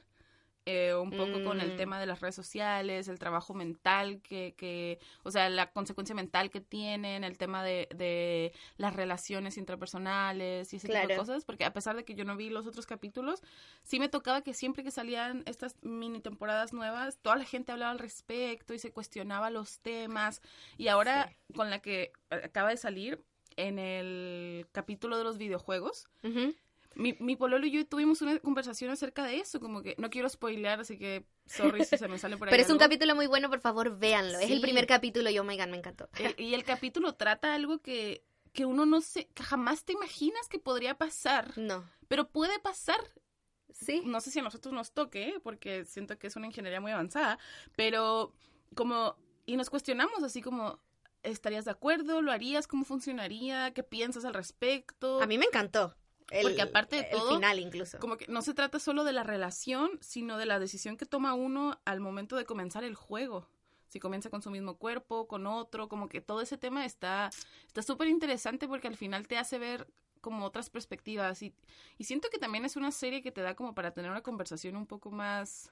eh, 0.70 0.94
un 0.94 1.12
poco 1.12 1.42
con 1.44 1.62
el 1.62 1.72
Mm. 1.74 1.76
tema 1.78 1.98
de 1.98 2.06
las 2.06 2.20
redes 2.20 2.36
sociales, 2.36 3.08
el 3.08 3.20
trabajo 3.20 3.54
mental 3.54 4.20
que, 4.22 4.54
que 4.58 5.00
o 5.24 5.32
sea, 5.32 5.50
la 5.50 5.72
consecuencia 5.72 6.14
mental 6.14 6.50
que 6.50 6.60
tienen, 6.60 7.24
el 7.24 7.38
tema 7.38 7.64
de, 7.64 7.88
de 7.96 8.52
las 8.76 8.94
relaciones 8.94 9.58
intrapersonales 9.58 10.74
y 10.74 10.76
ese 10.76 10.90
tipo 10.90 11.08
de 11.08 11.16
cosas, 11.16 11.46
porque 11.46 11.64
a 11.64 11.72
pesar 11.72 11.96
de 11.96 12.04
que 12.04 12.16
yo 12.16 12.26
no 12.26 12.36
vi 12.36 12.50
los 12.50 12.68
otros 12.68 12.86
capítulos, 12.86 13.42
sí 13.84 13.98
me 13.98 14.10
tocaba 14.10 14.42
que 14.42 14.54
siempre 14.54 14.84
que 14.84 14.92
salían 14.92 15.44
estas 15.46 15.76
mini 15.84 16.20
temporadas 16.20 16.74
nuevas, 16.74 17.18
toda 17.22 17.38
la 17.38 17.46
gente 17.46 17.72
hablaba 17.72 17.92
al 17.92 18.00
respecto 18.00 18.74
y 18.74 18.80
se 18.80 18.92
cuestionaba 18.92 19.50
los 19.50 19.80
temas. 19.80 20.42
Y 20.78 20.90
ahora, 20.90 21.34
con 21.56 21.70
la 21.70 21.80
que 21.80 22.12
acaba 22.30 22.70
de 22.72 22.78
salir, 22.78 23.24
en 23.56 23.80
el 23.80 24.68
capítulo 24.72 25.18
de 25.18 25.24
los 25.24 25.38
videojuegos, 25.38 26.08
Ujú. 26.24 26.54
Mi, 26.98 27.16
mi 27.20 27.36
pololo 27.36 27.66
y 27.66 27.72
yo 27.72 27.86
tuvimos 27.88 28.22
una 28.22 28.38
conversación 28.40 28.92
acerca 28.92 29.24
de 29.24 29.38
eso, 29.40 29.60
como 29.60 29.82
que 29.82 29.96
no 29.98 30.10
quiero 30.10 30.28
spoilear, 30.30 30.80
así 30.80 30.98
que 30.98 31.26
sorry 31.46 31.84
si 31.86 31.98
se 31.98 32.08
me 32.08 32.18
sale 32.18 32.38
por 32.38 32.48
ahí 32.48 32.52
Pero 32.52 32.64
es 32.64 32.70
un 32.70 32.78
capítulo 32.78 33.16
muy 33.16 33.28
bueno, 33.28 33.50
por 33.50 33.60
favor, 33.60 33.98
véanlo. 33.98 34.40
Es 34.40 34.52
el 34.52 34.62
primer 34.62 34.88
capítulo 34.88 35.30
y 35.30 35.40
oh 35.40 35.44
my 35.44 35.58
god, 35.58 35.68
me 35.68 35.78
encantó. 35.78 36.10
El- 36.20 36.36
y 36.40 36.54
el 36.54 36.64
capítulo 36.64 37.14
trata 37.16 37.54
algo 37.54 37.80
que, 37.80 38.24
que 38.54 38.66
uno 38.66 38.86
no 38.86 39.02
se, 39.02 39.28
que 39.28 39.44
jamás 39.44 39.86
te 39.86 39.94
imaginas 39.94 40.48
que 40.50 40.60
podría 40.60 40.96
pasar, 40.98 41.58
No. 41.58 41.90
pero 42.08 42.30
puede 42.30 42.60
pasar. 42.60 43.00
Sí. 43.72 44.02
No 44.06 44.22
sé 44.22 44.32
si 44.32 44.40
a 44.40 44.44
nosotros 44.44 44.74
nos 44.74 44.92
toque, 44.92 45.40
porque 45.44 45.86
siento 45.86 46.18
que 46.18 46.28
es 46.28 46.36
una 46.36 46.48
ingeniería 46.48 46.82
muy 46.82 46.92
avanzada, 46.92 47.38
pero 47.76 48.34
como, 48.76 49.16
y 49.46 49.56
nos 49.56 49.70
cuestionamos 49.70 50.24
así 50.24 50.42
como, 50.42 50.80
¿estarías 51.22 51.66
de 51.66 51.72
acuerdo? 51.72 52.22
¿Lo 52.24 52.32
harías? 52.32 52.68
¿Cómo 52.68 52.86
funcionaría? 52.86 53.72
¿Qué 53.74 53.84
piensas 53.84 54.26
al 54.26 54.34
respecto? 54.34 55.22
A 55.22 55.28
mí 55.28 55.38
me 55.38 55.46
encantó. 55.46 55.96
El, 56.32 56.44
Porque 56.44 56.62
aparte 56.62 56.98
de 56.98 57.02
el 57.04 57.12
todo, 57.12 57.36
final 57.36 57.60
incluso. 57.60 58.00
Como 58.00 58.18
que 58.18 58.28
no 58.28 58.42
se 58.42 58.54
trata 58.54 58.80
solo 58.80 59.04
de 59.04 59.14
la 59.14 59.24
relación, 59.24 59.92
sino 60.02 60.38
de 60.38 60.46
la 60.46 60.60
decisión 60.60 60.98
que 60.98 61.06
toma 61.06 61.34
uno 61.34 61.80
al 61.86 62.00
momento 62.00 62.36
de 62.36 62.46
comenzar 62.46 62.84
el 62.84 62.96
juego. 62.96 63.48
Si 63.88 64.00
comienza 64.00 64.30
con 64.30 64.42
su 64.42 64.52
mismo 64.52 64.78
cuerpo, 64.78 65.28
con 65.28 65.48
otro, 65.48 65.88
como 65.88 66.10
que 66.10 66.20
todo 66.20 66.42
ese 66.42 66.58
tema 66.58 66.86
está 66.86 67.30
está 67.68 67.82
súper 67.82 68.10
interesante 68.10 68.68
porque 68.68 68.90
al 68.90 68.98
final 68.98 69.28
te 69.28 69.38
hace 69.38 69.58
ver 69.58 69.88
como 70.20 70.46
otras 70.46 70.70
perspectivas 70.70 71.42
y, 71.42 71.54
y 71.98 72.04
siento 72.04 72.30
que 72.30 72.38
también 72.38 72.66
es 72.66 72.76
una 72.76 72.92
serie 72.92 73.22
que 73.22 73.32
te 73.32 73.42
da 73.42 73.56
como 73.56 73.74
para 73.74 73.92
tener 73.92 74.12
una 74.12 74.24
conversación 74.24 74.76
un 74.76 74.86
poco 74.86 75.10
más 75.10 75.72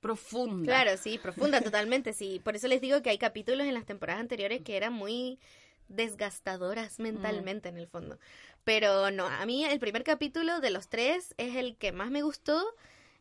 profunda. 0.00 0.64
Claro, 0.64 0.96
sí, 0.96 1.18
profunda 1.18 1.60
totalmente, 1.60 2.12
sí. 2.12 2.40
Por 2.44 2.56
eso 2.56 2.68
les 2.68 2.80
digo 2.80 3.02
que 3.02 3.10
hay 3.10 3.18
capítulos 3.18 3.66
en 3.66 3.74
las 3.74 3.86
temporadas 3.86 4.20
anteriores 4.20 4.62
que 4.62 4.76
eran 4.76 4.92
muy 4.92 5.38
desgastadoras 5.88 6.98
mentalmente 6.98 7.68
en 7.68 7.78
el 7.78 7.86
fondo. 7.88 8.18
Pero 8.64 9.10
no, 9.10 9.26
a 9.26 9.44
mí 9.46 9.64
el 9.64 9.78
primer 9.80 10.04
capítulo 10.04 10.60
de 10.60 10.70
los 10.70 10.88
tres 10.88 11.34
es 11.38 11.56
el 11.56 11.76
que 11.76 11.92
más 11.92 12.10
me 12.10 12.22
gustó. 12.22 12.62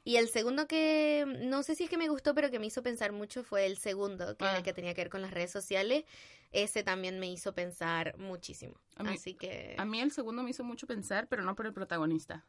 Y 0.03 0.15
el 0.15 0.29
segundo 0.29 0.67
que 0.67 1.25
no 1.41 1.63
sé 1.63 1.75
si 1.75 1.83
es 1.83 1.89
que 1.89 1.97
me 1.97 2.07
gustó, 2.07 2.33
pero 2.33 2.49
que 2.49 2.59
me 2.59 2.65
hizo 2.67 2.81
pensar 2.81 3.11
mucho 3.11 3.43
fue 3.43 3.65
el 3.65 3.77
segundo, 3.77 4.37
que, 4.37 4.45
Ah. 4.45 4.63
que 4.63 4.71
tenía 4.73 4.93
que 4.93 5.01
ver 5.01 5.09
con 5.09 5.21
las 5.21 5.31
redes 5.31 5.51
sociales. 5.51 6.05
Ese 6.53 6.81
también 6.81 7.19
me 7.19 7.27
hizo 7.29 7.53
pensar 7.53 8.17
muchísimo. 8.17 8.75
Mí- 9.03 9.09
Así 9.09 9.33
que 9.33 9.75
A 9.77 9.83
mí 9.83 9.99
el 9.99 10.11
segundo 10.13 10.43
me 10.43 10.51
hizo 10.51 10.63
mucho 10.63 10.87
pensar, 10.87 11.27
pero 11.27 11.43
no 11.43 11.55
por 11.55 11.65
el 11.65 11.73
protagonista. 11.73 12.45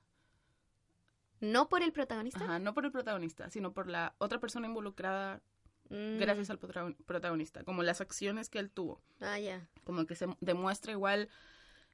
no 1.40 1.68
por 1.68 1.82
el 1.82 1.92
protagonista. 1.92 2.44
Ajá, 2.44 2.58
no 2.58 2.74
por 2.74 2.84
el 2.84 2.90
protagonista, 2.92 3.48
sino 3.50 3.72
por 3.72 3.86
la 3.88 4.14
otra 4.18 4.40
persona 4.40 4.66
involucrada 4.66 5.40
Mm, 5.90 6.18
gracias 6.18 6.50
al 6.50 6.58
protagon- 6.60 6.96
protagonista, 7.06 7.64
como 7.64 7.82
las 7.82 8.00
acciones 8.00 8.48
que 8.50 8.58
él 8.58 8.70
tuvo. 8.70 9.00
Ah, 9.20 9.38
ya. 9.38 9.66
como 9.84 10.04
que 10.06 10.14
se 10.14 10.26
demuestra 10.40 10.92
igual 10.92 11.28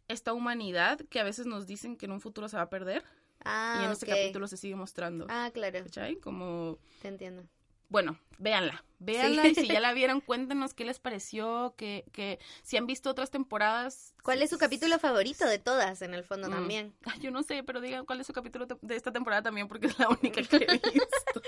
esta 0.08 0.32
humanidad 0.32 0.98
que 1.08 1.20
a 1.20 1.24
veces 1.24 1.46
nos 1.46 1.66
dicen 1.66 1.96
que 1.96 2.06
en 2.06 2.12
un 2.12 2.20
futuro 2.20 2.48
se 2.48 2.56
va 2.56 2.64
a 2.64 2.70
perder 2.70 3.04
Ah, 3.44 3.78
y 3.80 3.84
en 3.84 3.90
este 3.92 4.06
capítulo 4.06 4.46
se 4.48 4.56
sigue 4.56 4.74
mostrando. 4.76 5.26
Ah, 5.28 5.50
claro, 5.52 5.82
¿Cachai? 5.84 6.16
Como, 6.16 6.78
te 7.02 7.08
entiendo. 7.08 7.44
bueno, 7.90 8.18
véanla, 8.38 8.82
véanla 8.98 9.46
y 9.48 9.54
si 9.54 9.68
ya 9.68 9.80
la 9.80 9.92
vieron, 9.94 10.20
cuéntenos 10.22 10.72
qué 10.74 10.84
les 10.84 10.98
pareció, 10.98 11.74
que, 11.76 12.04
que 12.12 12.38
si 12.62 12.76
han 12.78 12.86
visto 12.86 13.10
otras 13.10 13.30
temporadas. 13.30 14.14
¿Cuál 14.22 14.40
es 14.42 14.48
su 14.50 14.58
capítulo 14.58 14.98
favorito 14.98 15.46
de 15.46 15.58
todas, 15.58 16.00
en 16.02 16.14
el 16.14 16.24
fondo 16.24 16.48
Mm. 16.48 16.52
también? 16.52 16.94
Yo 17.20 17.30
no 17.30 17.42
sé, 17.42 17.62
pero 17.62 17.80
digan 17.82 18.06
cuál 18.06 18.20
es 18.20 18.26
su 18.26 18.32
capítulo 18.32 18.66
de 18.66 18.96
esta 18.96 19.12
temporada 19.12 19.42
también 19.42 19.68
porque 19.68 19.86
es 19.88 19.98
la 19.98 20.08
única 20.08 20.42
que 20.42 20.56
he 20.56 20.66
visto. 20.92 21.42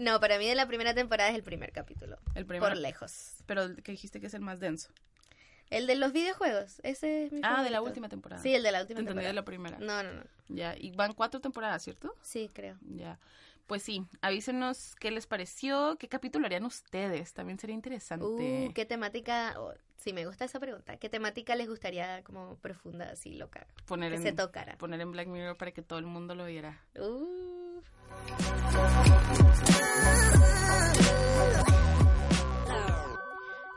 No, 0.00 0.20
para 0.20 0.38
mí 0.38 0.46
de 0.46 0.54
la 0.54 0.66
primera 0.66 0.94
temporada 0.94 1.30
es 1.30 1.36
el 1.36 1.42
primer 1.42 1.72
capítulo, 1.72 2.18
El 2.34 2.46
primero, 2.46 2.66
por 2.72 2.76
lejos. 2.76 3.36
pero 3.46 3.62
el 3.62 3.82
que 3.82 3.92
dijiste 3.92 4.20
que 4.20 4.26
es 4.28 4.34
el 4.34 4.40
más 4.40 4.60
denso. 4.60 4.90
El 5.70 5.86
de 5.86 5.94
los 5.96 6.12
videojuegos, 6.12 6.80
ese 6.84 7.24
es 7.26 7.32
mi 7.32 7.40
Ah, 7.42 7.62
de 7.64 7.70
la 7.70 7.80
última 7.82 8.08
temporada. 8.08 8.40
Sí, 8.42 8.54
el 8.54 8.62
de 8.62 8.70
la 8.70 8.82
última 8.82 9.00
entendí 9.00 9.24
de 9.24 9.32
temporada. 9.32 9.32
la 9.32 9.44
primera. 9.44 9.78
No, 9.78 10.02
no, 10.02 10.12
no. 10.20 10.24
Ya, 10.48 10.76
y 10.78 10.90
van 10.92 11.14
cuatro 11.14 11.40
temporadas, 11.40 11.82
¿cierto? 11.82 12.14
Sí, 12.22 12.50
creo. 12.52 12.76
Ya. 12.82 13.18
Pues 13.66 13.82
sí, 13.82 14.04
avísenos 14.20 14.94
qué 14.96 15.10
les 15.10 15.26
pareció, 15.26 15.96
qué 15.98 16.06
capítulo 16.06 16.44
harían 16.44 16.64
ustedes, 16.66 17.32
también 17.32 17.58
sería 17.58 17.74
interesante. 17.74 18.26
Uh, 18.68 18.72
qué 18.74 18.84
temática, 18.84 19.54
oh, 19.58 19.72
sí, 19.96 20.12
me 20.12 20.26
gusta 20.26 20.44
esa 20.44 20.60
pregunta. 20.60 20.98
¿Qué 20.98 21.08
temática 21.08 21.56
les 21.56 21.66
gustaría 21.66 22.22
como 22.24 22.56
profunda, 22.56 23.06
así 23.10 23.32
loca? 23.32 23.66
poner, 23.86 24.10
Que 24.10 24.16
en, 24.18 24.22
se 24.22 24.32
tocara. 24.32 24.76
poner 24.76 25.00
en 25.00 25.12
Black 25.12 25.28
Mirror 25.28 25.56
para 25.56 25.72
que 25.72 25.80
todo 25.80 25.98
el 25.98 26.04
mundo 26.04 26.34
lo 26.34 26.44
viera. 26.44 26.78
Uh. 27.00 27.63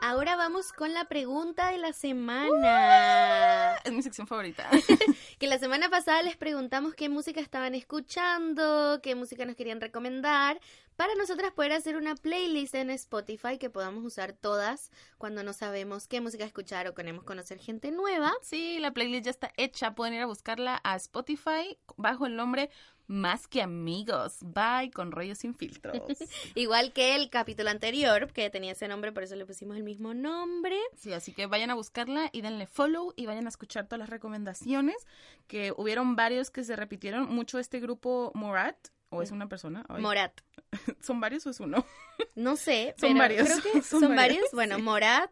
Ahora 0.08 0.36
vamos 0.36 0.72
con 0.72 0.94
la 0.94 1.04
pregunta 1.04 1.70
de 1.70 1.76
la 1.76 1.92
semana. 1.92 3.76
Es 3.84 3.92
mi 3.92 4.02
sección 4.02 4.26
favorita. 4.26 4.68
Que 5.38 5.46
la 5.46 5.58
semana 5.58 5.88
pasada 5.88 6.20
les 6.22 6.36
preguntamos 6.36 6.94
qué 6.94 7.08
música 7.08 7.40
estaban 7.40 7.76
escuchando, 7.76 9.00
qué 9.02 9.14
música 9.14 9.44
nos 9.44 9.54
querían 9.54 9.80
recomendar, 9.80 10.58
para 10.96 11.14
nosotras 11.14 11.52
poder 11.52 11.72
hacer 11.72 11.96
una 11.96 12.16
playlist 12.16 12.74
en 12.74 12.90
Spotify 12.90 13.58
que 13.58 13.70
podamos 13.70 14.04
usar 14.04 14.32
todas 14.32 14.90
cuando 15.16 15.44
no 15.44 15.52
sabemos 15.52 16.08
qué 16.08 16.20
música 16.20 16.44
escuchar 16.44 16.88
o 16.88 16.94
queremos 16.94 17.22
conocer 17.22 17.58
gente 17.58 17.92
nueva. 17.92 18.32
sí, 18.42 18.80
la 18.80 18.90
playlist 18.90 19.26
ya 19.26 19.30
está 19.30 19.52
hecha, 19.56 19.94
pueden 19.94 20.14
ir 20.14 20.22
a 20.22 20.26
buscarla 20.26 20.80
a 20.82 20.96
Spotify 20.96 21.78
bajo 21.96 22.26
el 22.26 22.34
nombre 22.34 22.70
Más 23.08 23.48
que 23.48 23.62
Amigos, 23.62 24.38
bye 24.42 24.90
con 24.92 25.12
rollos 25.12 25.38
sin 25.38 25.54
filtros. 25.54 25.96
Igual 26.54 26.92
que 26.92 27.16
el 27.16 27.30
capítulo 27.30 27.70
anterior, 27.70 28.30
que 28.32 28.50
tenía 28.50 28.72
ese 28.72 28.86
nombre, 28.86 29.12
por 29.12 29.22
eso 29.22 29.34
le 29.34 29.46
pusimos 29.46 29.78
el 29.78 29.82
mismo 29.82 30.12
nombre. 30.12 30.78
Sí, 30.94 31.14
así 31.14 31.32
que 31.32 31.46
vayan 31.46 31.70
a 31.70 31.74
buscarla 31.74 32.28
y 32.32 32.42
denle 32.42 32.66
follow 32.66 33.14
y 33.16 33.24
vayan 33.24 33.46
a 33.46 33.48
escuchar 33.48 33.86
todas 33.86 34.00
las 34.00 34.10
recomendaciones, 34.10 34.96
que 35.46 35.72
hubieron 35.74 36.16
varios 36.16 36.50
que 36.50 36.64
se 36.64 36.76
repitieron 36.76 37.34
mucho 37.34 37.58
este 37.58 37.80
grupo 37.80 38.30
Morat, 38.34 38.76
o 39.08 39.22
es 39.22 39.30
una 39.30 39.48
persona, 39.48 39.86
Ay, 39.88 40.02
Morat. 40.02 40.42
¿son 41.00 41.18
varios 41.18 41.46
o 41.46 41.50
es 41.50 41.60
uno? 41.60 41.86
No 42.34 42.56
sé, 42.56 42.94
Son 42.98 43.08
pero 43.08 43.18
varios, 43.18 43.48
creo 43.48 43.62
que 43.62 43.82
son 43.82 44.00
son, 44.00 44.16
varios, 44.16 44.16
varios. 44.16 44.52
Bueno, 44.52 44.76
sí. 44.76 44.82
Morat. 44.82 45.30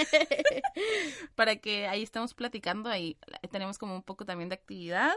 Para 1.34 1.56
que 1.56 1.86
ahí 1.88 2.02
estemos 2.02 2.34
platicando, 2.34 2.88
ahí 2.88 3.16
tenemos 3.50 3.78
como 3.78 3.94
un 3.94 4.02
poco 4.02 4.24
también 4.24 4.48
de 4.48 4.54
actividad. 4.54 5.12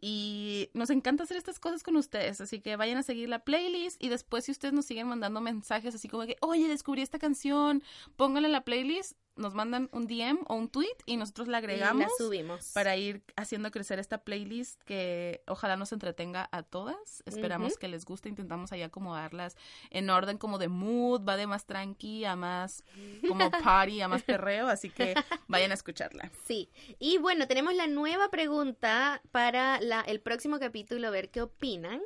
Y 0.00 0.70
nos 0.72 0.88
encanta 0.88 1.24
hacer 1.24 1.36
estas 1.36 1.58
cosas 1.58 1.82
con 1.82 1.96
ustedes, 1.96 2.40
así 2.40 2.60
que 2.60 2.76
vayan 2.76 2.96
a 2.96 3.02
seguir 3.02 3.28
la 3.28 3.40
playlist 3.40 4.02
y 4.02 4.08
después 4.08 4.44
si 4.44 4.52
ustedes 4.52 4.72
nos 4.72 4.86
siguen 4.86 5.08
mandando 5.08 5.42
mensajes 5.42 5.94
así 5.94 6.08
como 6.08 6.24
que, 6.24 6.38
oye, 6.40 6.68
descubrí 6.68 7.02
esta 7.02 7.18
canción, 7.18 7.82
pónganla 8.16 8.48
en 8.48 8.52
la 8.52 8.64
playlist, 8.64 9.12
nos 9.36 9.54
mandan 9.54 9.88
un 9.92 10.06
DM 10.06 10.40
o 10.48 10.54
un 10.54 10.68
tweet 10.68 10.96
y 11.06 11.16
nosotros 11.16 11.48
la 11.48 11.58
Y 11.58 11.64
agregamos 11.64 12.02
la 12.02 12.08
subimos. 12.18 12.72
para 12.72 12.96
ir 12.96 13.22
haciendo 13.36 13.70
crecer 13.70 13.98
esta 13.98 14.24
playlist 14.24 14.82
que 14.82 15.42
ojalá 15.46 15.76
nos 15.76 15.92
entretenga 15.92 16.48
a 16.52 16.62
todas. 16.62 17.22
Esperamos 17.26 17.78
que 17.78 17.88
les 17.88 18.04
guste, 18.04 18.28
intentamos 18.28 18.72
ahí 18.72 18.82
acomodarlas 18.82 19.56
en 19.90 20.10
orden 20.10 20.38
como 20.38 20.58
de 20.58 20.68
mood, 20.68 21.22
va 21.26 21.36
de 21.36 21.46
más 21.46 21.66
tranqui 21.66 22.24
a 22.24 22.36
más 22.36 22.84
como 23.26 23.50
party, 23.62 24.00
a 24.00 24.08
más 24.08 24.22
perreo, 24.22 24.68
así 24.68 24.90
que 24.90 25.14
vayan 25.48 25.70
a 25.70 25.74
escucharla. 25.74 26.30
Sí. 26.44 26.70
Y 26.98 27.18
bueno, 27.18 27.46
tenemos 27.46 27.74
la 27.74 27.86
nueva 27.86 28.30
pregunta 28.30 29.22
para 29.32 29.80
la, 29.80 30.00
el 30.02 30.20
próximo 30.20 30.58
capítulo, 30.58 31.08
a 31.08 31.10
ver 31.10 31.30
qué 31.30 31.42
opinan. 31.42 32.00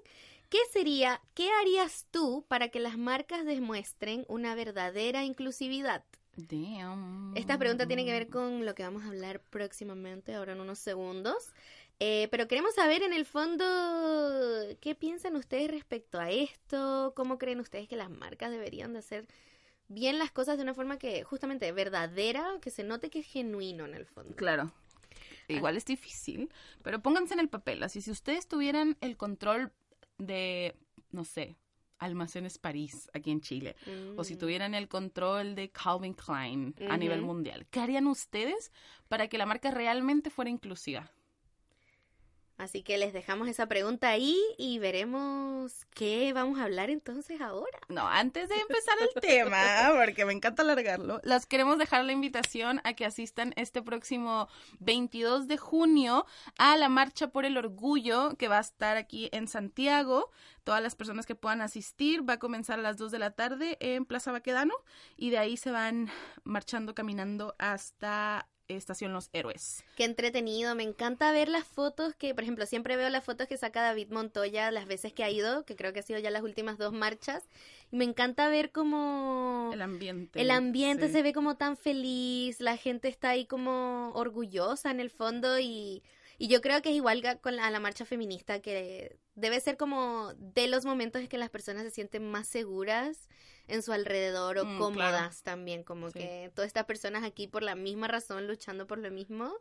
¿Qué 0.51 0.59
sería, 0.73 1.21
qué 1.35 1.51
harías 1.51 2.07
tú 2.13 2.45
para 2.47 2.69
que 2.69 2.79
las 2.79 2.97
marcas 2.97 3.45
demuestren 3.45 4.25
una 4.29 4.55
verdadera 4.55 5.25
inclusividad? 5.25 6.05
Damn. 6.37 7.33
Esta 7.37 7.59
pregunta 7.59 7.87
tiene 7.87 8.05
que 8.05 8.13
ver 8.13 8.29
con 8.29 8.65
lo 8.65 8.75
que 8.75 8.83
vamos 8.83 9.05
a 9.05 9.09
hablar 9.09 9.41
próximamente, 9.41 10.35
ahora 10.35 10.53
en 10.53 10.61
unos 10.61 10.79
segundos. 10.79 11.53
Eh, 12.01 12.29
pero 12.31 12.49
queremos 12.49 12.75
saber 12.75 13.03
en 13.03 13.13
el 13.13 13.25
fondo 13.25 13.65
qué 14.81 14.95
piensan 14.95 15.37
ustedes 15.37 15.71
respecto 15.71 16.19
a 16.19 16.31
esto, 16.31 17.13
cómo 17.15 17.39
creen 17.39 17.61
ustedes 17.61 17.89
que 17.89 17.97
las 17.97 18.11
marcas 18.11 18.51
deberían 18.51 18.93
de 18.93 18.99
hacer 18.99 19.27
bien 19.89 20.19
las 20.19 20.33
cosas 20.33 20.57
de 20.57 20.65
una 20.65 20.75
forma 20.75 20.99
que 20.99 21.23
justamente 21.23 21.71
verdadera, 21.71 22.59
que 22.61 22.71
se 22.71 22.83
note 22.83 23.11
que 23.11 23.21
es 23.21 23.27
genuino 23.27 23.85
en 23.85 23.95
el 23.95 24.07
fondo. 24.07 24.35
Claro. 24.35 24.73
Igual 25.47 25.77
es 25.77 25.85
difícil, 25.85 26.51
pero 26.83 27.01
pónganse 27.01 27.35
en 27.35 27.41
el 27.41 27.49
papel. 27.49 27.83
Así, 27.83 28.01
si 28.01 28.11
ustedes 28.11 28.49
tuvieran 28.49 28.97
el 29.01 29.17
control 29.17 29.73
de, 30.19 30.75
no 31.11 31.25
sé, 31.25 31.57
Almacenes 31.99 32.59
París 32.59 33.09
aquí 33.15 33.31
en 33.31 33.41
Chile, 33.41 33.77
o 34.17 34.25
si 34.25 34.35
Mm. 34.35 34.39
tuvieran 34.39 34.75
el 34.75 34.89
control 34.89 35.55
de 35.55 35.71
Calvin 35.71 36.15
Klein 36.15 36.75
a 36.89 36.97
nivel 36.97 37.23
mundial, 37.23 37.67
¿qué 37.71 37.81
harían 37.81 38.07
ustedes 38.07 38.73
para 39.09 39.29
que 39.29 39.39
la 39.39 39.47
marca 39.47 39.71
realmente 39.71 40.31
fuera 40.31 40.51
inclusiva? 40.51 41.11
Así 42.57 42.83
que 42.83 42.99
les 42.99 43.13
dejamos 43.13 43.49
esa 43.49 43.67
pregunta 43.67 44.09
ahí 44.09 44.41
y 44.59 44.79
veremos 44.79 45.87
qué 45.93 46.33
vamos 46.33 46.61
a 46.61 46.65
hablar 46.65 46.89
entonces 46.89 47.41
ahora. 47.41 47.79
No, 47.89 48.07
antes 48.07 48.49
de 48.49 48.55
empezar 48.55 48.97
el 49.01 49.21
tema, 49.21 49.59
porque 50.05 50.25
me 50.25 50.33
encanta 50.33 50.63
alargarlo, 50.63 51.21
las 51.25 51.47
queremos 51.47 51.79
dejar 51.79 52.05
la 52.05 52.13
invitación 52.13 52.81
a 52.85 52.95
que 52.95 53.07
asistan 53.07 53.55
este 53.57 53.83
próximo 53.83 54.49
22 54.79 55.49
de 55.49 55.57
junio 55.57 56.27
a 56.57 56.77
la 56.77 56.89
Marcha 56.89 57.29
por 57.29 57.45
el 57.45 57.57
Orgullo 57.57 58.37
que 58.37 58.47
va 58.47 58.59
a 58.59 58.61
estar 58.61 58.97
aquí 58.97 59.29
en 59.33 59.49
Santiago. 59.49 60.31
Todas 60.63 60.81
las 60.81 60.95
personas 60.95 61.27
que 61.27 61.35
puedan 61.35 61.61
asistir 61.61 62.27
va 62.29 62.35
a 62.35 62.39
comenzar 62.39 62.79
a 62.79 62.83
las 62.83 62.97
2 62.97 63.11
de 63.11 63.19
la 63.19 63.33
tarde 63.33 63.77
en 63.81 64.05
Plaza 64.05 64.31
Baquedano 64.31 64.75
y 65.17 65.31
de 65.31 65.39
ahí 65.39 65.57
se 65.57 65.73
van 65.73 66.09
marchando, 66.45 66.95
caminando 66.95 67.57
hasta 67.59 68.49
Estación 68.69 69.13
Los 69.13 69.31
Héroes. 69.33 69.85
Qué 69.97 70.05
entretenido, 70.05 70.75
me 70.75 70.83
encanta 70.83 71.33
ver 71.33 71.49
las 71.49 71.65
fotos 71.65 72.15
que, 72.15 72.35
por 72.35 72.45
ejemplo, 72.45 72.67
siempre 72.67 72.97
veo 72.97 73.09
las 73.11 73.25
fotos 73.25 73.47
que 73.47 73.57
saca 73.57 73.83
David 73.83 74.09
Montoya 74.11 74.71
las 74.71 74.87
veces 74.87 75.13
que 75.13 75.25
ha 75.25 75.31
ido, 75.31 75.65
que 75.65 75.77
creo 75.77 75.93
que 75.93 76.01
ha 76.01 76.03
sido 76.03 76.19
ya 76.19 76.31
las 76.31 76.43
últimas 76.43 76.79
dos 76.79 76.93
marchas, 76.93 77.45
y 77.93 77.97
me 77.97 78.05
encanta 78.05 78.49
ver 78.49 78.73
como... 78.73 79.71
El 79.73 79.83
ambiente. 79.83 80.41
El 80.41 80.51
ambiente 80.51 81.11
se 81.11 81.23
ve 81.23 81.33
como 81.33 81.57
tan 81.57 81.77
feliz, 81.77 82.61
la 82.61 82.77
gente 82.77 83.09
está 83.09 83.31
ahí 83.31 83.47
como 83.47 84.13
orgullosa 84.15 84.91
en 84.91 85.01
el 85.01 85.11
fondo 85.11 85.59
y 85.59 86.03
y 86.39 86.49
yo 86.49 86.61
creo 86.61 86.83
que 86.83 86.91
es 86.91 86.97
igual 86.97 87.23
con 87.41 87.57
la, 87.57 87.67
a 87.67 87.71
la 87.71 87.81
marcha 87.81 88.05
feminista, 88.05 88.61
que 88.61 89.17
debe 89.35 89.61
ser 89.61 89.77
como 89.77 90.33
de 90.35 90.69
los 90.69 90.85
momentos 90.85 91.23
en 91.23 91.29
que 91.29 91.39
las 91.39 91.51
personas 91.51 91.85
se 91.85 91.91
sienten 91.91 92.31
más 92.31 92.47
seguras 92.47 93.29
en 93.67 93.83
su 93.83 93.93
alrededor 93.93 94.59
o 94.59 94.65
mm, 94.65 94.79
cómodas 94.79 95.43
también, 95.43 95.83
como 95.83 96.11
que 96.11 96.51
todas 96.55 96.67
estas 96.69 96.85
personas 96.85 97.25
aquí 97.25 97.47
por 97.47 97.63
la 97.63 97.75
misma 97.75 98.09
razón 98.09 98.47
luchando 98.47 98.87
por 98.87 98.99
lo 98.99 99.11
mismo. 99.11 99.55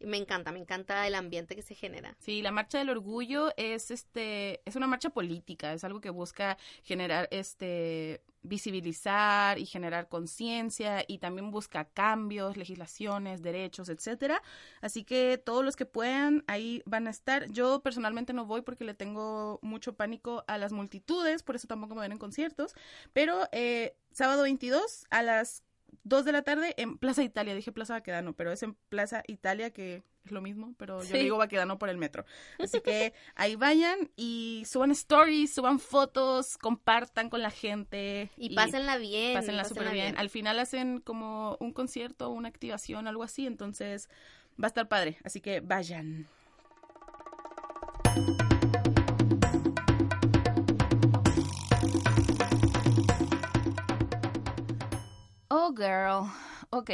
Me 0.00 0.18
encanta, 0.18 0.52
me 0.52 0.58
encanta 0.58 1.06
el 1.06 1.14
ambiente 1.14 1.56
que 1.56 1.62
se 1.62 1.74
genera. 1.74 2.14
Sí, 2.18 2.42
la 2.42 2.50
marcha 2.50 2.78
del 2.78 2.90
orgullo 2.90 3.52
es 3.56 3.90
este 3.90 4.60
es 4.64 4.76
una 4.76 4.86
marcha 4.86 5.10
política, 5.10 5.72
es 5.72 5.84
algo 5.84 6.00
que 6.00 6.10
busca 6.10 6.58
generar 6.82 7.28
este 7.30 8.22
visibilizar 8.46 9.58
y 9.58 9.66
generar 9.66 10.08
conciencia 10.08 11.04
y 11.06 11.18
también 11.18 11.50
busca 11.50 11.84
cambios, 11.84 12.56
legislaciones, 12.56 13.42
derechos, 13.42 13.88
etcétera. 13.88 14.42
Así 14.80 15.04
que 15.04 15.38
todos 15.38 15.64
los 15.64 15.76
que 15.76 15.86
puedan 15.86 16.44
ahí 16.46 16.82
van 16.86 17.06
a 17.06 17.10
estar. 17.10 17.50
Yo 17.50 17.80
personalmente 17.80 18.32
no 18.32 18.46
voy 18.46 18.62
porque 18.62 18.84
le 18.84 18.94
tengo 18.94 19.58
mucho 19.62 19.94
pánico 19.94 20.44
a 20.46 20.58
las 20.58 20.72
multitudes, 20.72 21.42
por 21.42 21.56
eso 21.56 21.66
tampoco 21.66 21.94
me 21.94 22.02
ven 22.02 22.12
en 22.12 22.18
conciertos. 22.18 22.74
Pero 23.12 23.48
eh, 23.52 23.96
sábado 24.12 24.42
22 24.42 25.06
a 25.10 25.22
las 25.22 25.62
2 26.04 26.24
de 26.24 26.32
la 26.32 26.42
tarde 26.42 26.74
en 26.76 26.98
Plaza 26.98 27.22
Italia, 27.22 27.54
dije 27.54 27.72
Plaza 27.72 27.94
Baquedano, 27.94 28.34
pero 28.34 28.52
es 28.52 28.62
en 28.62 28.74
Plaza 28.88 29.22
Italia 29.26 29.70
que 29.70 30.04
es 30.24 30.32
lo 30.32 30.40
mismo, 30.40 30.74
pero 30.76 31.02
yo 31.02 31.16
digo 31.16 31.36
Baquedano 31.38 31.78
por 31.78 31.88
el 31.88 31.98
metro. 31.98 32.24
Así 32.58 32.80
que 32.80 33.12
ahí 33.34 33.56
vayan 33.56 34.10
y 34.16 34.64
suban 34.66 34.90
stories, 34.90 35.54
suban 35.54 35.78
fotos, 35.78 36.58
compartan 36.58 37.30
con 37.30 37.42
la 37.42 37.50
gente. 37.50 38.30
Y, 38.36 38.54
pásenla 38.54 38.98
bien. 38.98 39.34
Pásenla 39.34 39.64
súper 39.64 39.92
bien. 39.92 40.16
Al 40.16 40.30
final 40.30 40.58
hacen 40.58 41.00
como 41.00 41.56
un 41.60 41.72
concierto, 41.72 42.30
una 42.30 42.48
activación, 42.48 43.06
algo 43.06 43.22
así, 43.22 43.46
entonces 43.46 44.08
va 44.60 44.66
a 44.66 44.68
estar 44.68 44.88
padre. 44.88 45.18
Así 45.24 45.40
que 45.40 45.60
vayan. 45.60 46.26
Oh, 55.68 55.72
girl. 55.72 56.30
Ok. 56.70 56.90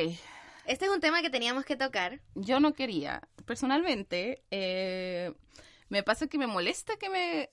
Este 0.65 0.87
es 0.87 0.91
un 0.91 1.01
tema 1.01 1.21
que 1.21 1.29
teníamos 1.29 1.67
que 1.67 1.77
tocar. 1.77 2.23
Yo 2.35 2.59
no 2.59 2.73
quería. 2.73 3.21
Personalmente, 3.45 4.45
eh, 4.51 5.35
me 5.91 6.03
pasa 6.03 6.27
que 6.27 6.39
me 6.39 6.47
molesta 6.47 6.97
que 6.97 7.11
me 7.11 7.51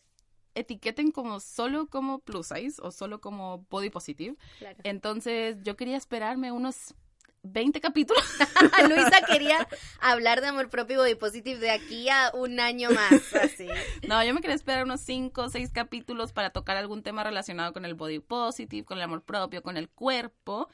etiqueten 0.55 1.11
como 1.11 1.41
solo 1.41 1.89
como 1.89 2.19
plus 2.19 2.47
size 2.47 2.81
o 2.81 2.91
solo 2.91 3.19
como 3.19 3.65
body 3.69 3.89
positive. 3.89 4.37
Entonces, 4.83 5.57
yo 5.61 5.75
quería 5.75 5.97
esperarme 5.97 6.53
unos 6.53 6.95
20 7.43 7.79
capítulos. 7.81 8.23
Luisa 8.89 9.21
quería 9.27 9.67
hablar 9.99 10.41
de 10.41 10.47
amor 10.47 10.69
propio 10.69 10.95
y 10.95 10.99
body 10.99 11.15
positive 11.15 11.59
de 11.59 11.71
aquí 11.71 12.09
a 12.09 12.31
un 12.33 12.59
año 12.59 12.89
más, 12.91 13.33
así. 13.33 13.67
No, 14.07 14.23
yo 14.23 14.33
me 14.33 14.41
quería 14.41 14.55
esperar 14.55 14.83
unos 14.83 15.01
5 15.01 15.41
o 15.41 15.49
6 15.49 15.71
capítulos 15.71 16.33
para 16.33 16.51
tocar 16.51 16.77
algún 16.77 17.03
tema 17.03 17.23
relacionado 17.23 17.73
con 17.73 17.85
el 17.85 17.95
body 17.95 18.19
positive, 18.19 18.85
con 18.85 18.97
el 18.97 19.03
amor 19.03 19.23
propio, 19.23 19.61
con 19.63 19.77
el 19.77 19.89
cuerpo, 19.89 20.69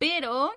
pero 0.00 0.50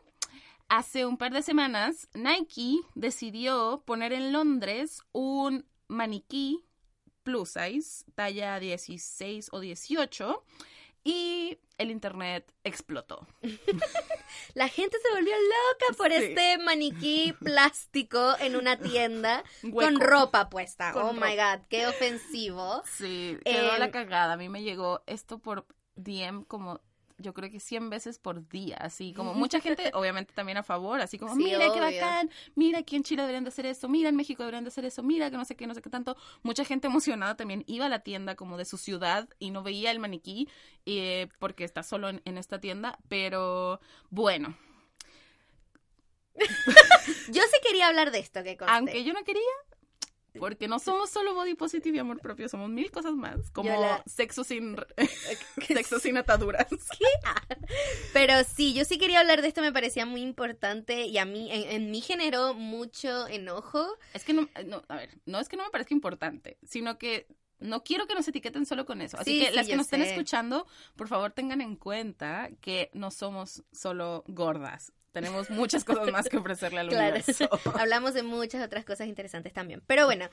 hace 0.70 1.06
un 1.06 1.18
par 1.18 1.34
de 1.34 1.42
semanas 1.42 2.08
Nike 2.14 2.78
decidió 2.96 3.84
poner 3.86 4.14
en 4.14 4.32
Londres 4.32 5.04
un 5.12 5.66
maniquí 5.90 6.64
plus 7.24 7.50
size, 7.50 8.06
talla 8.16 8.58
16 8.62 9.50
o 9.52 9.60
18, 9.60 10.46
y 11.04 11.60
el 11.78 11.92
internet 11.92 12.54
explotó. 12.64 13.28
La 14.54 14.70
gente 14.70 14.98
se 15.04 15.12
volvió 15.14 15.34
loca 15.36 15.98
por 15.98 16.14
este 16.14 16.58
maniquí 16.60 17.34
plástico 17.34 18.36
en 18.40 18.56
una 18.56 18.80
tienda 18.80 19.44
con 19.74 20.00
ropa 20.00 20.50
puesta. 20.50 20.94
oh 20.96 21.12
my 21.12 21.36
god, 21.36 21.68
qué 21.68 21.86
ofensivo. 21.86 22.82
Sí, 22.86 23.38
quedó 23.44 23.78
la 23.78 23.86
em, 23.86 23.92
cagada. 23.92 24.34
A 24.34 24.38
mí 24.38 24.48
me 24.48 24.64
llegó 24.64 25.04
esto 25.06 25.40
por 25.40 25.66
DM 25.96 26.46
como 26.46 26.80
yo 27.24 27.34
creo 27.34 27.50
que 27.50 27.60
100 27.60 27.90
veces 27.90 28.20
por 28.20 28.48
día, 28.48 28.78
así 28.78 29.14
como 29.14 29.34
mucha 29.34 29.60
gente, 29.60 29.90
obviamente 29.94 30.34
también 30.34 30.58
a 30.60 30.64
favor, 30.64 31.02
así 31.02 31.18
como, 31.18 31.36
mira 31.36 31.74
qué 31.74 31.80
bacán, 31.80 32.30
mira 32.56 32.80
aquí 32.80 32.96
en 32.96 33.04
Chile 33.04 33.24
deberían 33.24 33.44
de 33.44 33.48
hacer 33.48 33.66
eso, 33.66 33.90
mira 33.90 34.10
en 34.10 34.16
México 34.16 34.44
deberían 34.44 34.64
de 34.64 34.68
hacer 34.68 34.86
eso, 34.86 35.02
mira 35.02 35.32
que 35.32 35.38
no 35.38 35.46
sé 35.46 35.56
qué, 35.56 35.66
no 35.66 35.74
sé 35.74 35.82
qué 35.82 35.90
tanto. 35.90 36.16
Mucha 36.44 36.66
gente 36.66 36.88
emocionada 36.88 37.36
también 37.36 37.64
iba 37.66 37.88
a 37.88 37.90
la 37.90 38.00
tienda 38.00 38.36
como 38.36 38.58
de 38.58 38.66
su 38.66 38.78
ciudad 38.78 39.28
y 39.40 39.50
no 39.50 39.64
veía 39.64 39.90
el 39.90 40.00
maniquí 40.00 40.48
eh, 40.86 41.30
porque 41.40 41.64
está 41.64 41.82
solo 41.82 42.10
en, 42.10 42.22
en 42.26 42.38
esta 42.38 42.60
tienda, 42.60 43.00
pero 43.08 43.80
bueno. 44.10 44.56
yo 47.28 47.42
sí 47.42 47.58
quería 47.64 47.88
hablar 47.88 48.12
de 48.12 48.20
esto, 48.20 48.44
que 48.44 48.58
Aunque 48.68 49.04
yo 49.04 49.14
no 49.14 49.24
quería, 49.24 49.42
porque 50.40 50.68
no 50.68 50.80
somos 50.80 51.10
solo 51.10 51.34
body 51.34 51.56
positive 51.56 51.98
y 51.98 52.00
amor 52.00 52.20
propio, 52.20 52.50
somos 52.50 52.70
mil 52.70 52.92
cosas 52.92 53.14
más, 53.14 53.52
como 53.52 53.72
sexo 54.06 54.44
sin 54.44 54.76
sexo 55.68 56.00
sin 56.00 56.18
ataduras. 56.18 56.68
Pero 58.14 58.34
sí, 58.44 58.74
yo 58.74 58.86
sí 58.86 58.98
quería 58.98 59.20
hablar 59.20 59.42
de 59.42 59.48
esto, 59.48 59.62
me 59.62 59.72
parecía 59.72 60.06
muy 60.06 60.22
importante 60.22 61.06
y 61.06 61.18
a 61.18 61.26
mí, 61.26 61.50
en, 61.52 61.92
mí 61.92 62.02
generó 62.02 62.54
mucho 62.54 63.28
enojo. 63.28 63.88
Es 64.14 64.24
que 64.24 64.34
no, 64.34 64.50
no, 64.66 64.84
a 64.88 64.96
ver, 64.96 65.18
no 65.26 65.40
es 65.40 65.50
que 65.50 65.58
no 65.58 65.64
me 65.64 65.70
parezca 65.70 65.94
importante, 65.94 66.58
sino 66.64 66.98
que 66.98 67.28
no 67.60 67.84
quiero 67.84 68.08
que 68.08 68.16
nos 68.16 68.28
etiqueten 68.28 68.66
solo 68.66 68.86
con 68.86 69.02
eso. 69.02 69.18
Así 69.18 69.40
que 69.40 69.52
las 69.52 69.68
que 69.68 69.76
nos 69.76 69.86
estén 69.86 70.02
escuchando, 70.02 70.68
por 70.96 71.08
favor 71.08 71.32
tengan 71.32 71.62
en 71.62 71.76
cuenta 71.76 72.50
que 72.62 72.90
no 72.94 73.12
somos 73.12 73.64
solo 73.72 74.24
gordas 74.28 74.92
tenemos 75.14 75.50
muchas 75.50 75.84
cosas 75.84 76.12
más 76.12 76.28
que 76.28 76.38
ofrecerle 76.38 76.82
al 76.82 76.88
claro. 76.90 77.16
universo. 77.16 77.50
Hablamos 77.76 78.14
de 78.14 78.24
muchas 78.24 78.66
otras 78.66 78.84
cosas 78.84 79.08
interesantes 79.08 79.54
también. 79.54 79.82
Pero 79.88 80.06
bueno, 80.06 80.28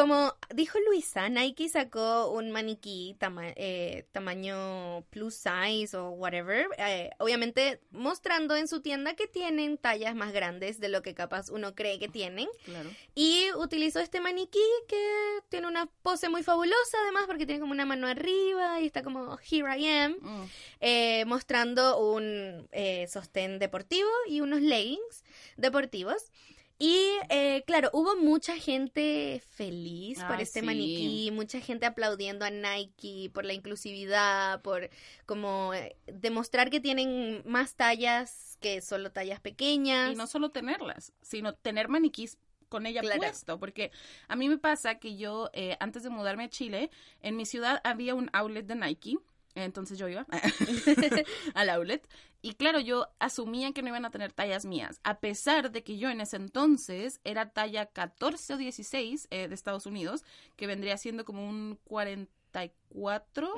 como 0.00 0.34
dijo 0.54 0.78
Luisa, 0.86 1.28
Nike 1.28 1.68
sacó 1.68 2.30
un 2.30 2.50
maniquí 2.50 3.14
eh, 3.56 4.06
tamaño 4.12 5.02
plus 5.10 5.34
size 5.34 5.94
o 5.94 6.08
whatever, 6.12 6.68
eh, 6.78 7.10
obviamente 7.18 7.82
mostrando 7.90 8.56
en 8.56 8.66
su 8.66 8.80
tienda 8.80 9.14
que 9.14 9.26
tienen 9.26 9.76
tallas 9.76 10.14
más 10.14 10.32
grandes 10.32 10.80
de 10.80 10.88
lo 10.88 11.02
que 11.02 11.14
capaz 11.14 11.50
uno 11.50 11.74
cree 11.74 11.98
que 11.98 12.08
tienen. 12.08 12.48
Claro. 12.64 12.88
Y 13.14 13.52
utilizó 13.58 14.00
este 14.00 14.22
maniquí 14.22 14.58
que 14.88 15.40
tiene 15.50 15.66
una 15.66 15.84
pose 15.84 16.30
muy 16.30 16.42
fabulosa 16.42 16.96
además 17.02 17.24
porque 17.26 17.44
tiene 17.44 17.60
como 17.60 17.72
una 17.72 17.84
mano 17.84 18.06
arriba 18.06 18.80
y 18.80 18.86
está 18.86 19.02
como 19.02 19.38
here 19.38 19.78
I 19.78 19.86
am, 19.86 20.16
mm. 20.18 20.50
eh, 20.80 21.24
mostrando 21.26 22.00
un 22.00 22.70
sostén 23.06 23.58
deportivo 23.58 24.08
y 24.26 24.40
unos 24.40 24.62
leggings 24.62 25.24
deportivos. 25.58 26.32
Y 26.82 27.18
eh, 27.28 27.62
claro, 27.66 27.90
hubo 27.92 28.16
mucha 28.16 28.56
gente 28.56 29.42
feliz 29.54 30.18
por 30.24 30.40
este 30.40 30.62
maniquí, 30.62 31.30
mucha 31.30 31.60
gente 31.60 31.84
aplaudiendo 31.84 32.46
a 32.46 32.50
Nike 32.50 33.30
por 33.34 33.44
la 33.44 33.52
inclusividad, 33.52 34.62
por 34.62 34.88
como 35.26 35.74
eh, 35.74 35.94
demostrar 36.06 36.70
que 36.70 36.80
tienen 36.80 37.42
más 37.44 37.74
tallas 37.74 38.56
que 38.62 38.80
solo 38.80 39.12
tallas 39.12 39.40
pequeñas. 39.40 40.12
Y 40.12 40.14
no 40.14 40.26
solo 40.26 40.52
tenerlas, 40.52 41.12
sino 41.20 41.52
tener 41.52 41.88
maniquís 41.88 42.38
con 42.70 42.86
ella 42.86 43.02
puesto, 43.02 43.60
porque 43.60 43.90
a 44.28 44.34
mí 44.34 44.48
me 44.48 44.56
pasa 44.56 44.94
que 44.94 45.16
yo, 45.18 45.50
eh, 45.52 45.76
antes 45.80 46.02
de 46.02 46.08
mudarme 46.08 46.44
a 46.44 46.48
Chile, 46.48 46.88
en 47.20 47.36
mi 47.36 47.44
ciudad 47.44 47.82
había 47.84 48.14
un 48.14 48.30
outlet 48.32 48.64
de 48.64 48.76
Nike 48.76 49.18
entonces 49.54 49.98
yo 49.98 50.08
iba 50.08 50.26
al 51.54 51.70
outlet 51.70 52.06
y 52.42 52.54
claro, 52.54 52.80
yo 52.80 53.08
asumía 53.18 53.72
que 53.72 53.82
no 53.82 53.88
iban 53.88 54.04
a 54.04 54.10
tener 54.10 54.32
tallas 54.32 54.64
mías, 54.64 55.00
a 55.04 55.20
pesar 55.20 55.70
de 55.70 55.82
que 55.82 55.98
yo 55.98 56.08
en 56.08 56.20
ese 56.20 56.36
entonces 56.36 57.20
era 57.22 57.50
talla 57.50 57.86
14 57.86 58.54
o 58.54 58.56
16 58.56 59.28
eh, 59.30 59.48
de 59.48 59.54
Estados 59.54 59.84
Unidos, 59.84 60.24
que 60.56 60.66
vendría 60.66 60.96
siendo 60.96 61.26
como 61.26 61.46
un 61.46 61.78
44, 61.84 63.54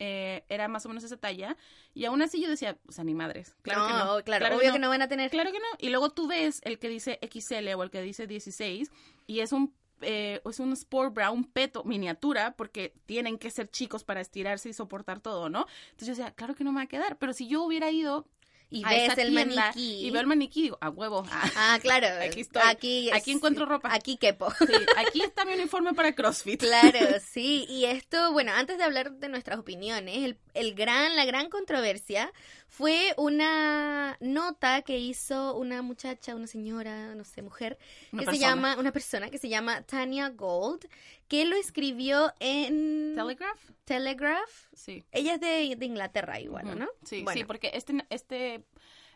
eh, 0.00 0.44
era 0.48 0.66
más 0.66 0.84
o 0.84 0.88
menos 0.88 1.04
esa 1.04 1.16
talla, 1.16 1.56
y 1.94 2.06
aún 2.06 2.22
así 2.22 2.42
yo 2.42 2.50
decía, 2.50 2.76
o 2.88 2.92
sea, 2.92 3.04
ni 3.04 3.14
madres, 3.14 3.54
claro 3.62 3.86
que 3.86 3.92
no. 3.92 4.24
Claro, 4.24 4.56
obvio 4.56 4.72
que 4.72 4.80
no. 4.80 4.88
van 4.88 5.02
a 5.02 5.08
tener. 5.08 5.30
Claro 5.30 5.52
que 5.52 5.60
no, 5.60 5.66
y 5.78 5.90
luego 5.90 6.10
tú 6.10 6.26
ves 6.26 6.60
el 6.64 6.80
que 6.80 6.88
dice 6.88 7.20
XL 7.22 7.68
o 7.76 7.84
el 7.84 7.90
que 7.90 8.02
dice 8.02 8.26
16, 8.26 8.90
y 9.28 9.40
es 9.40 9.52
un 9.52 9.72
eh, 10.04 10.40
es 10.48 10.60
un 10.60 10.72
sport 10.72 11.14
bra, 11.14 11.30
un 11.30 11.44
peto 11.44 11.84
miniatura, 11.84 12.54
porque 12.56 12.94
tienen 13.06 13.38
que 13.38 13.50
ser 13.50 13.68
chicos 13.70 14.04
para 14.04 14.20
estirarse 14.20 14.68
y 14.68 14.72
soportar 14.72 15.20
todo, 15.20 15.48
¿no? 15.48 15.66
Entonces 15.90 16.08
yo 16.08 16.14
decía, 16.22 16.34
claro 16.34 16.54
que 16.54 16.64
no 16.64 16.72
me 16.72 16.76
va 16.80 16.82
a 16.82 16.86
quedar, 16.86 17.18
pero 17.18 17.32
si 17.32 17.48
yo 17.48 17.62
hubiera 17.62 17.90
ido 17.90 18.26
Y 18.70 18.82
ves 18.84 19.16
el 19.18 19.30
maniquí. 19.32 20.06
y 20.06 20.10
veo 20.10 20.20
el 20.20 20.26
maniquí, 20.26 20.62
digo, 20.62 20.78
a 20.80 20.88
huevo. 20.90 21.24
ah, 21.30 21.50
Ah, 21.56 21.78
claro. 21.80 22.06
Aquí 22.26 22.40
estoy. 22.40 22.62
Aquí, 22.64 23.10
Aquí 23.12 23.30
encuentro 23.30 23.66
ropa. 23.66 23.94
Aquí 23.94 24.16
quepo. 24.16 24.50
sí, 24.52 24.72
aquí 24.96 25.22
está 25.22 25.44
mi 25.44 25.52
uniforme 25.54 25.92
para 25.94 26.14
CrossFit. 26.14 26.60
Claro, 26.60 26.98
sí. 27.32 27.66
Y 27.68 27.84
esto, 27.84 28.32
bueno, 28.32 28.52
antes 28.52 28.78
de 28.78 28.84
hablar 28.84 29.12
de 29.12 29.28
nuestras 29.28 29.58
opiniones, 29.58 30.16
el, 30.24 30.38
el 30.54 30.74
gran, 30.74 31.14
la 31.14 31.24
gran 31.24 31.50
controversia 31.50 32.32
fue 32.76 33.14
una 33.18 34.16
nota 34.20 34.82
que 34.82 34.98
hizo 34.98 35.54
una 35.56 35.80
muchacha, 35.82 36.34
una 36.34 36.48
señora, 36.48 37.14
no 37.14 37.22
sé, 37.24 37.40
mujer, 37.40 37.78
Una 38.12 38.20
que 38.20 38.24
se 38.26 38.30
persona. 38.32 38.48
llama, 38.48 38.76
una 38.78 38.90
persona 38.92 39.30
que 39.30 39.38
se 39.38 39.48
llama 39.48 39.82
Tanya 39.82 40.30
Gold, 40.30 40.86
que 41.28 41.44
lo 41.44 41.54
escribió 41.56 42.32
en 42.40 43.12
Telegraph, 43.14 43.60
Telegraph. 43.84 44.50
sí. 44.72 45.04
Ella 45.12 45.34
es 45.34 45.40
de, 45.40 45.76
de 45.76 45.86
Inglaterra 45.86 46.40
igual. 46.40 46.76
¿no? 46.78 46.88
Sí, 47.04 47.22
Bueno. 47.22 47.38
sí, 47.38 47.44
porque 47.44 47.70
este, 47.74 48.04
este 48.10 48.64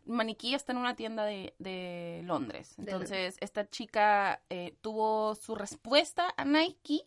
maniquí 0.05 0.55
está 0.55 0.71
en 0.73 0.79
una 0.79 0.95
tienda 0.95 1.25
de, 1.25 1.53
de 1.59 2.23
Londres. 2.25 2.75
De 2.77 2.93
Entonces, 2.93 3.37
esta 3.41 3.69
chica 3.69 4.41
eh, 4.51 4.77
tuvo 4.83 5.35
su 5.35 5.57
respuesta 5.57 6.33
a 6.37 6.45
Nike 6.45 7.05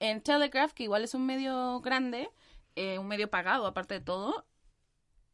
en 0.00 0.20
Telegraph, 0.20 0.72
que 0.74 0.82
igual 0.82 1.02
es 1.02 1.14
un 1.14 1.24
medio 1.24 1.80
grande, 1.80 2.28
eh, 2.76 2.98
un 2.98 3.08
medio 3.08 3.30
pagado 3.30 3.66
aparte 3.66 3.94
de 3.94 4.00
todo, 4.00 4.44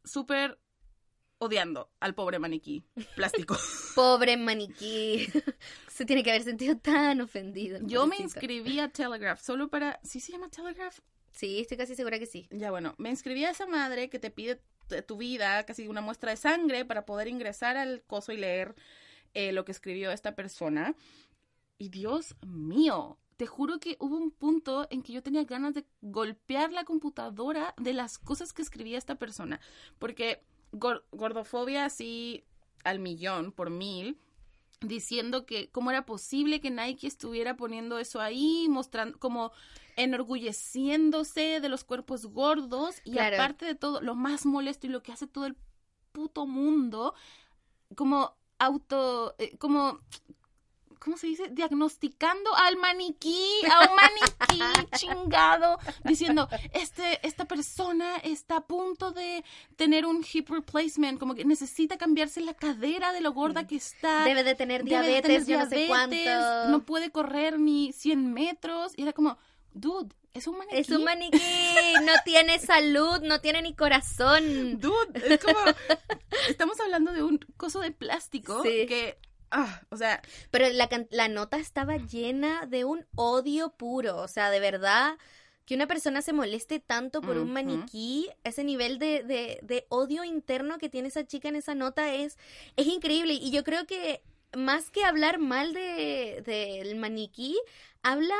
súper 0.03 0.59
odiando 1.37 1.91
al 1.99 2.13
pobre 2.13 2.37
maniquí 2.37 2.83
plástico. 3.15 3.57
Pobre 3.95 4.37
maniquí. 4.37 5.27
Se 5.87 6.05
tiene 6.05 6.23
que 6.23 6.29
haber 6.29 6.43
sentido 6.43 6.77
tan 6.77 7.19
ofendido. 7.19 7.79
Yo 7.81 8.05
me 8.05 8.17
inscribí 8.17 8.79
a 8.79 8.89
Telegraph 8.89 9.41
solo 9.41 9.69
para... 9.69 9.99
¿Sí 10.03 10.19
se 10.19 10.31
llama 10.31 10.49
Telegraph? 10.49 10.99
Sí, 11.31 11.59
estoy 11.59 11.77
casi 11.77 11.95
segura 11.95 12.19
que 12.19 12.25
sí. 12.25 12.47
Ya 12.51 12.69
bueno, 12.71 12.93
me 12.97 13.09
inscribí 13.09 13.43
a 13.43 13.51
esa 13.51 13.65
madre 13.65 14.09
que 14.09 14.19
te 14.19 14.29
pide 14.29 14.61
tu 15.07 15.17
vida, 15.17 15.65
casi 15.65 15.87
una 15.87 16.01
muestra 16.01 16.31
de 16.31 16.37
sangre, 16.37 16.85
para 16.85 17.05
poder 17.05 17.27
ingresar 17.27 17.77
al 17.77 18.03
coso 18.03 18.31
y 18.33 18.37
leer 18.37 18.75
eh, 19.33 19.51
lo 19.51 19.65
que 19.65 19.71
escribió 19.71 20.11
esta 20.11 20.35
persona. 20.35 20.95
Y 21.77 21.89
Dios 21.89 22.35
mío, 22.45 23.17
te 23.41 23.47
juro 23.47 23.79
que 23.79 23.97
hubo 23.99 24.17
un 24.17 24.29
punto 24.29 24.85
en 24.91 25.01
que 25.01 25.13
yo 25.13 25.23
tenía 25.23 25.43
ganas 25.45 25.73
de 25.73 25.83
golpear 26.01 26.71
la 26.71 26.83
computadora 26.83 27.73
de 27.77 27.91
las 27.91 28.19
cosas 28.19 28.53
que 28.53 28.61
escribía 28.61 28.99
esta 28.99 29.15
persona. 29.15 29.59
Porque 29.97 30.43
gor- 30.71 31.01
gordofobia 31.11 31.85
así 31.85 32.43
al 32.83 32.99
millón, 32.99 33.51
por 33.51 33.71
mil, 33.71 34.19
diciendo 34.79 35.47
que 35.47 35.71
cómo 35.71 35.89
era 35.89 36.05
posible 36.05 36.61
que 36.61 36.69
Nike 36.69 37.07
estuviera 37.07 37.57
poniendo 37.57 37.97
eso 37.97 38.21
ahí, 38.21 38.67
mostrando 38.69 39.17
como 39.17 39.51
enorgulleciéndose 39.95 41.61
de 41.61 41.69
los 41.69 41.83
cuerpos 41.83 42.27
gordos 42.27 43.01
y 43.05 43.13
Claro. 43.13 43.37
aparte 43.37 43.65
de 43.65 43.73
todo, 43.73 44.01
lo 44.01 44.13
más 44.13 44.45
molesto 44.45 44.85
y 44.85 44.91
lo 44.91 45.01
que 45.01 45.13
hace 45.13 45.25
todo 45.25 45.47
el 45.47 45.55
puto 46.11 46.45
mundo, 46.45 47.15
como 47.95 48.35
auto, 48.59 49.33
eh, 49.39 49.57
como, 49.57 49.99
¿cómo 51.01 51.17
se 51.17 51.27
dice? 51.27 51.49
Diagnosticando 51.49 52.55
al 52.55 52.77
maniquí, 52.77 53.43
a 53.71 53.89
un 53.89 53.95
maniquí 53.95 54.87
chingado, 54.95 55.79
diciendo, 56.03 56.47
este, 56.73 57.25
esta 57.25 57.45
persona 57.45 58.17
está 58.17 58.57
a 58.57 58.67
punto 58.67 59.11
de 59.11 59.43
tener 59.75 60.05
un 60.05 60.23
hip 60.31 60.49
replacement, 60.49 61.19
como 61.19 61.33
que 61.33 61.43
necesita 61.43 61.97
cambiarse 61.97 62.39
la 62.41 62.53
cadera 62.53 63.11
de 63.13 63.21
lo 63.21 63.33
gorda 63.33 63.65
que 63.65 63.75
está. 63.77 64.23
Debe 64.23 64.43
de 64.43 64.53
tener 64.53 64.83
de 64.83 64.89
diabetes, 64.89 65.21
tener 65.23 65.45
yo 65.45 65.59
no 65.59 65.69
sé 65.69 65.87
cuánto. 65.87 66.69
No 66.69 66.85
puede 66.85 67.11
correr 67.11 67.59
ni 67.59 67.91
100 67.93 68.31
metros. 68.31 68.93
Y 68.95 69.01
era 69.01 69.13
como, 69.13 69.39
dude, 69.73 70.13
es 70.33 70.45
un 70.47 70.57
maniquí. 70.57 70.77
Es 70.77 70.89
un 70.89 71.03
maniquí, 71.03 71.39
no 72.03 72.13
tiene 72.23 72.59
salud, 72.59 73.21
no 73.23 73.41
tiene 73.41 73.61
ni 73.63 73.73
corazón. 73.75 74.79
Dude, 74.79 75.33
es 75.33 75.43
como. 75.43 75.59
estamos 76.47 76.79
hablando 76.79 77.11
de 77.11 77.23
un 77.23 77.39
coso 77.57 77.79
de 77.79 77.91
plástico 77.91 78.61
Sí. 78.61 78.85
que. 78.87 79.17
Ah, 79.51 79.81
o 79.89 79.97
sea, 79.97 80.21
Pero 80.49 80.69
la, 80.69 80.89
la 81.09 81.27
nota 81.27 81.57
estaba 81.57 81.97
llena 81.97 82.65
de 82.67 82.85
un 82.85 83.05
odio 83.15 83.71
puro, 83.71 84.17
o 84.17 84.27
sea, 84.27 84.49
de 84.49 84.59
verdad, 84.61 85.17
que 85.65 85.75
una 85.75 85.87
persona 85.87 86.21
se 86.21 86.33
moleste 86.33 86.79
tanto 86.79 87.23
por 87.23 87.37
un 87.37 87.51
maniquí, 87.51 88.29
ese 88.43 88.63
nivel 88.63 88.97
de, 88.99 89.23
de, 89.23 89.59
de 89.63 89.85
odio 89.89 90.23
interno 90.23 90.77
que 90.77 90.89
tiene 90.89 91.09
esa 91.09 91.25
chica 91.25 91.49
en 91.49 91.55
esa 91.57 91.75
nota 91.75 92.13
es, 92.13 92.37
es 92.77 92.87
increíble. 92.87 93.33
Y 93.33 93.51
yo 93.51 93.63
creo 93.63 93.85
que 93.85 94.23
más 94.55 94.89
que 94.91 95.03
hablar 95.03 95.39
mal 95.39 95.73
de, 95.73 96.41
del 96.45 96.95
maniquí, 96.97 97.57
habla... 98.03 98.35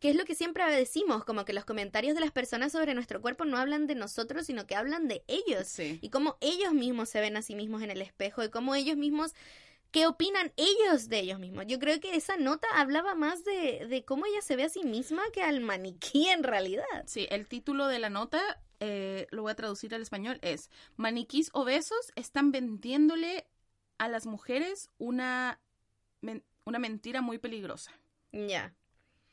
que 0.00 0.10
es 0.10 0.16
lo 0.16 0.24
que 0.24 0.34
siempre 0.34 0.64
decimos, 0.72 1.24
como 1.24 1.44
que 1.44 1.52
los 1.52 1.64
comentarios 1.64 2.14
de 2.14 2.20
las 2.20 2.32
personas 2.32 2.72
sobre 2.72 2.94
nuestro 2.94 3.20
cuerpo 3.20 3.44
no 3.44 3.58
hablan 3.58 3.86
de 3.86 3.94
nosotros, 3.96 4.46
sino 4.46 4.66
que 4.66 4.76
hablan 4.76 5.08
de 5.08 5.24
ellos. 5.26 5.66
sí. 5.66 5.98
y 6.00 6.10
cómo 6.10 6.36
ellos 6.40 6.72
mismos 6.72 7.08
se 7.08 7.20
ven 7.20 7.36
a 7.36 7.42
sí 7.42 7.54
mismos 7.56 7.82
en 7.82 7.90
el 7.90 8.02
espejo 8.02 8.44
y 8.44 8.50
cómo 8.50 8.74
ellos 8.74 8.96
mismos 8.96 9.34
qué 9.90 10.06
opinan 10.06 10.52
ellos 10.56 11.08
de 11.08 11.20
ellos 11.20 11.38
mismos. 11.38 11.64
Yo 11.66 11.78
creo 11.78 12.00
que 12.00 12.14
esa 12.16 12.36
nota 12.36 12.68
hablaba 12.74 13.14
más 13.14 13.44
de, 13.44 13.86
de 13.88 14.04
cómo 14.04 14.26
ella 14.26 14.42
se 14.42 14.56
ve 14.56 14.64
a 14.64 14.68
sí 14.68 14.84
misma 14.84 15.22
que 15.32 15.42
al 15.42 15.60
maniquí 15.60 16.28
en 16.28 16.42
realidad. 16.42 16.84
Sí, 17.06 17.26
el 17.30 17.48
título 17.48 17.86
de 17.86 17.98
la 17.98 18.10
nota, 18.10 18.40
eh, 18.80 19.26
lo 19.30 19.42
voy 19.42 19.52
a 19.52 19.56
traducir 19.56 19.94
al 19.94 20.02
español, 20.02 20.38
es 20.42 20.70
Maniquís 20.96 21.50
obesos 21.52 22.12
están 22.16 22.52
vendiéndole 22.52 23.46
a 23.98 24.08
las 24.08 24.26
mujeres 24.26 24.90
una, 24.98 25.60
men- 26.20 26.44
una 26.64 26.78
mentira 26.78 27.20
muy 27.22 27.38
peligrosa. 27.38 27.92
Ya. 28.32 28.74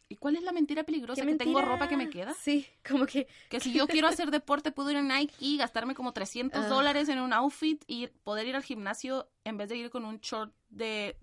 ¿Y 0.08 0.18
cuál 0.18 0.36
es 0.36 0.44
la 0.44 0.52
mentira 0.52 0.84
peligrosa? 0.84 1.22
¿Qué 1.24 1.28
Que 1.32 1.36
tengo 1.38 1.62
ropa 1.62 1.88
que 1.88 1.98
me 1.98 2.10
queda. 2.10 2.34
Sí, 2.36 2.68
como 2.88 3.06
que 3.08 3.28
Que 3.50 3.60
si 3.60 3.74
yo 3.74 3.88
quiero 3.88 4.08
hacer 4.08 4.30
deporte, 4.32 4.72
puedo 4.72 4.92
ir 4.92 4.98
a 4.98 5.02
Nike 5.02 5.34
y 5.40 5.58
gastarme 5.58 5.96
como 5.96 6.14
300 6.14 6.66
Ah. 6.66 6.68
dólares 6.68 7.10
en 7.10 7.20
un 7.20 7.34
outfit 7.34 7.84
y 7.88 8.08
poder 8.24 8.46
ir 8.48 8.56
al 8.56 8.64
gimnasio 8.64 9.28
en 9.44 9.58
vez 9.58 9.70
de 9.70 9.78
ir 9.78 9.90
con 9.90 10.06
un 10.06 10.20
short 10.20 10.54
de... 10.70 11.16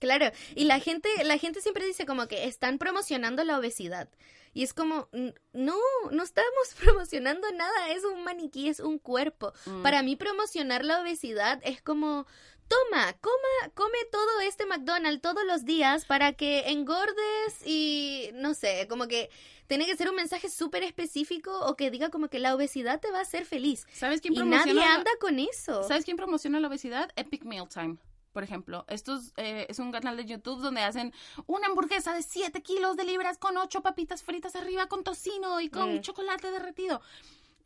Claro, 0.00 0.26
y 0.54 0.64
la 0.64 0.80
gente, 0.80 1.08
la 1.24 1.36
gente 1.36 1.60
siempre 1.60 1.84
dice 1.86 2.06
como 2.06 2.26
que 2.26 2.46
están 2.46 2.78
promocionando 2.78 3.44
la 3.44 3.58
obesidad. 3.58 4.08
Y 4.54 4.62
es 4.64 4.72
como, 4.74 5.08
no, 5.52 5.76
no 6.10 6.22
estamos 6.22 6.74
promocionando 6.80 7.46
nada, 7.52 7.90
es 7.90 8.02
un 8.04 8.24
maniquí, 8.24 8.68
es 8.68 8.80
un 8.80 8.98
cuerpo. 8.98 9.52
Mm, 9.66 9.82
Para 9.82 10.02
mí 10.02 10.16
promocionar 10.16 10.84
la 10.84 11.00
obesidad 11.02 11.60
es 11.62 11.82
como, 11.82 12.26
toma, 12.70 13.12
coma, 13.20 13.72
come 13.74 13.98
todo 14.12 14.40
este 14.42 14.64
McDonald's 14.64 15.20
todos 15.20 15.44
los 15.44 15.64
días 15.64 16.04
para 16.04 16.32
que 16.34 16.70
engordes 16.70 17.66
y 17.66 18.30
no 18.34 18.54
sé, 18.54 18.86
como 18.88 19.08
que 19.08 19.28
tiene 19.66 19.86
que 19.86 19.96
ser 19.96 20.08
un 20.08 20.16
mensaje 20.16 20.48
súper 20.48 20.82
específico 20.84 21.52
o 21.66 21.76
que 21.76 21.90
diga 21.90 22.10
como 22.10 22.28
que 22.28 22.38
la 22.38 22.54
obesidad 22.54 23.00
te 23.00 23.10
va 23.10 23.18
a 23.18 23.22
hacer 23.22 23.44
feliz. 23.44 23.86
¿Sabes 23.92 24.20
quién 24.20 24.34
Y 24.34 24.36
promociona? 24.36 24.64
nadie 24.66 24.80
la- 24.88 24.94
anda 24.94 25.10
con 25.20 25.38
eso. 25.38 25.82
¿Sabes 25.82 26.04
quién 26.04 26.16
promociona 26.16 26.60
la 26.60 26.68
obesidad? 26.68 27.10
Epic 27.16 27.44
Meal 27.44 27.68
Time. 27.68 27.96
Por 28.32 28.44
ejemplo, 28.44 28.84
esto 28.88 29.16
es, 29.16 29.32
eh, 29.36 29.66
es 29.68 29.80
un 29.80 29.90
canal 29.90 30.16
de 30.16 30.24
YouTube 30.24 30.60
donde 30.62 30.82
hacen 30.82 31.12
una 31.48 31.66
hamburguesa 31.66 32.14
de 32.14 32.22
7 32.22 32.62
kilos 32.62 32.96
de 32.96 33.02
libras 33.02 33.38
con 33.38 33.56
8 33.56 33.82
papitas 33.82 34.22
fritas 34.22 34.54
arriba 34.54 34.86
con 34.86 35.02
tocino 35.02 35.60
y 35.60 35.68
con 35.68 35.96
Mm. 35.96 36.00
chocolate 36.02 36.48
derretido. 36.52 37.00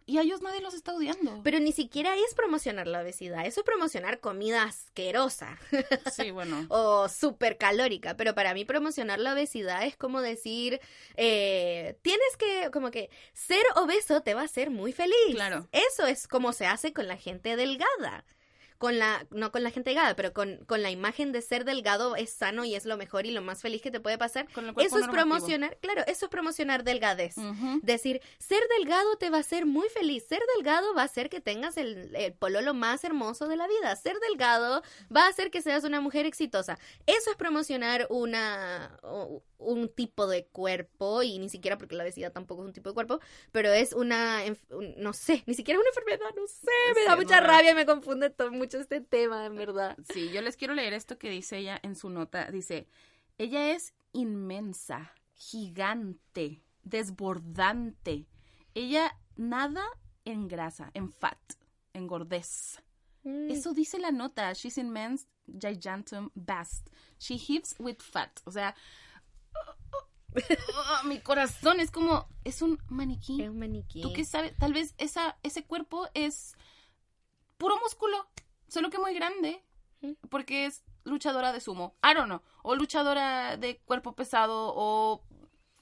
Y 0.06 0.18
a 0.18 0.22
ellos 0.22 0.42
nadie 0.42 0.60
los 0.60 0.74
está 0.74 0.94
odiando. 0.94 1.40
Pero 1.42 1.60
ni 1.60 1.72
siquiera 1.72 2.14
es 2.14 2.34
promocionar 2.34 2.86
la 2.86 3.00
obesidad, 3.00 3.46
eso 3.46 3.60
es 3.60 3.64
promocionar 3.64 4.20
comida 4.20 4.64
asquerosa 4.64 5.58
sí, 6.12 6.30
bueno. 6.30 6.66
o 6.68 7.08
súper 7.08 7.56
calórica. 7.56 8.16
Pero 8.16 8.34
para 8.34 8.54
mí 8.54 8.64
promocionar 8.64 9.18
la 9.18 9.32
obesidad 9.32 9.84
es 9.84 9.96
como 9.96 10.20
decir, 10.20 10.80
eh, 11.16 11.96
tienes 12.02 12.36
que, 12.38 12.70
como 12.72 12.90
que 12.90 13.10
ser 13.32 13.64
obeso 13.76 14.20
te 14.22 14.34
va 14.34 14.42
a 14.42 14.44
hacer 14.44 14.70
muy 14.70 14.92
feliz. 14.92 15.14
Claro. 15.32 15.68
Eso 15.72 16.06
es 16.06 16.28
como 16.28 16.52
se 16.52 16.66
hace 16.66 16.92
con 16.92 17.08
la 17.08 17.16
gente 17.16 17.56
delgada. 17.56 18.24
Con 18.84 18.98
la, 18.98 19.26
no 19.30 19.50
con 19.50 19.62
la 19.62 19.70
gente 19.70 19.88
delgada, 19.88 20.14
pero 20.14 20.34
con, 20.34 20.58
con 20.66 20.82
la 20.82 20.90
imagen 20.90 21.32
de 21.32 21.40
ser 21.40 21.64
delgado 21.64 22.16
es 22.16 22.28
sano 22.28 22.66
y 22.66 22.74
es 22.74 22.84
lo 22.84 22.98
mejor 22.98 23.24
y 23.24 23.30
lo 23.30 23.40
más 23.40 23.62
feliz 23.62 23.80
que 23.80 23.90
te 23.90 23.98
puede 23.98 24.18
pasar. 24.18 24.46
Con 24.52 24.66
el 24.66 24.74
Eso 24.76 24.98
es 24.98 25.08
promocionar, 25.08 25.78
claro, 25.80 26.02
eso 26.06 26.26
es 26.26 26.30
promocionar 26.30 26.84
delgadez. 26.84 27.36
Decir, 27.80 28.20
ser 28.38 28.62
delgado 28.78 29.16
te 29.16 29.30
va 29.30 29.38
a 29.38 29.40
hacer 29.40 29.64
muy 29.64 29.88
feliz. 29.88 30.24
Ser 30.28 30.42
delgado 30.56 30.94
va 30.94 31.00
a 31.00 31.06
hacer 31.06 31.30
que 31.30 31.40
tengas 31.40 31.78
el, 31.78 32.14
el 32.14 32.34
pololo 32.34 32.74
más 32.74 33.04
hermoso 33.04 33.48
de 33.48 33.56
la 33.56 33.66
vida. 33.66 33.96
Ser 33.96 34.18
delgado 34.20 34.82
va 35.14 35.24
a 35.24 35.28
hacer 35.28 35.50
que 35.50 35.62
seas 35.62 35.84
una 35.84 36.02
mujer 36.02 36.26
exitosa. 36.26 36.78
Eso 37.06 37.30
es 37.30 37.36
promocionar 37.36 38.06
una 38.10 38.98
un 39.64 39.88
tipo 39.88 40.26
de 40.26 40.46
cuerpo 40.46 41.22
y 41.22 41.38
ni 41.38 41.48
siquiera 41.48 41.76
porque 41.78 41.94
la 41.96 42.04
obesidad 42.04 42.32
tampoco 42.32 42.62
es 42.62 42.66
un 42.68 42.72
tipo 42.72 42.90
de 42.90 42.94
cuerpo, 42.94 43.20
pero 43.52 43.72
es 43.72 43.92
una 43.92 44.40
no 44.98 45.12
sé, 45.12 45.42
ni 45.46 45.54
siquiera 45.54 45.78
es 45.80 45.82
una 45.82 45.90
enfermedad, 45.90 46.34
no 46.36 46.46
sé, 46.46 46.66
me 46.94 47.00
Sí, 47.00 47.06
da 47.06 47.16
mucha 47.16 47.40
raro. 47.40 47.52
rabia 47.52 47.70
y 47.72 47.74
me 47.74 47.86
confunde 47.86 48.30
todo 48.30 48.50
mucho 48.52 48.78
este 48.78 49.00
tema, 49.00 49.46
en 49.46 49.56
verdad. 49.56 49.96
Sí, 50.12 50.30
yo 50.32 50.40
les 50.42 50.56
quiero 50.56 50.74
leer 50.74 50.92
esto 50.92 51.18
que 51.18 51.30
dice 51.30 51.58
ella 51.58 51.78
en 51.82 51.96
su 51.96 52.10
nota. 52.10 52.50
Dice, 52.50 52.86
ella 53.38 53.72
es 53.72 53.94
inmensa, 54.12 55.12
gigante, 55.34 56.62
desbordante. 56.82 58.26
Ella 58.74 59.16
nada 59.36 59.84
en 60.24 60.48
grasa, 60.48 60.90
en 60.94 61.10
fat, 61.10 61.38
en 61.92 62.06
gordez. 62.06 62.80
Mm. 63.22 63.50
Eso 63.50 63.72
dice 63.72 63.98
la 63.98 64.10
nota. 64.10 64.52
She's 64.52 64.78
immense, 64.78 65.26
gigantum, 65.46 66.30
vast. 66.34 66.88
She 67.18 67.36
heaves 67.36 67.74
with 67.78 67.98
fat. 68.00 68.40
O 68.44 68.50
sea, 68.50 68.74
oh, 70.34 71.06
mi 71.06 71.20
corazón 71.20 71.80
es 71.80 71.90
como, 71.90 72.28
es 72.44 72.62
un 72.62 72.78
maniquí. 72.88 73.42
Es 73.42 73.48
un 73.48 73.58
maniquí. 73.58 74.02
¿Tú 74.02 74.12
qué 74.12 74.24
sabes? 74.24 74.56
Tal 74.58 74.72
vez 74.72 74.94
esa, 74.98 75.38
ese 75.42 75.64
cuerpo 75.64 76.08
es 76.14 76.56
puro 77.56 77.78
músculo, 77.78 78.26
solo 78.68 78.90
que 78.90 78.98
muy 78.98 79.14
grande, 79.14 79.62
porque 80.30 80.66
es 80.66 80.82
luchadora 81.04 81.52
de 81.52 81.60
sumo. 81.60 81.94
I 82.02 82.14
don't 82.14 82.26
know. 82.26 82.42
O 82.62 82.74
luchadora 82.74 83.56
de 83.56 83.78
cuerpo 83.78 84.14
pesado 84.14 84.72
o 84.74 85.22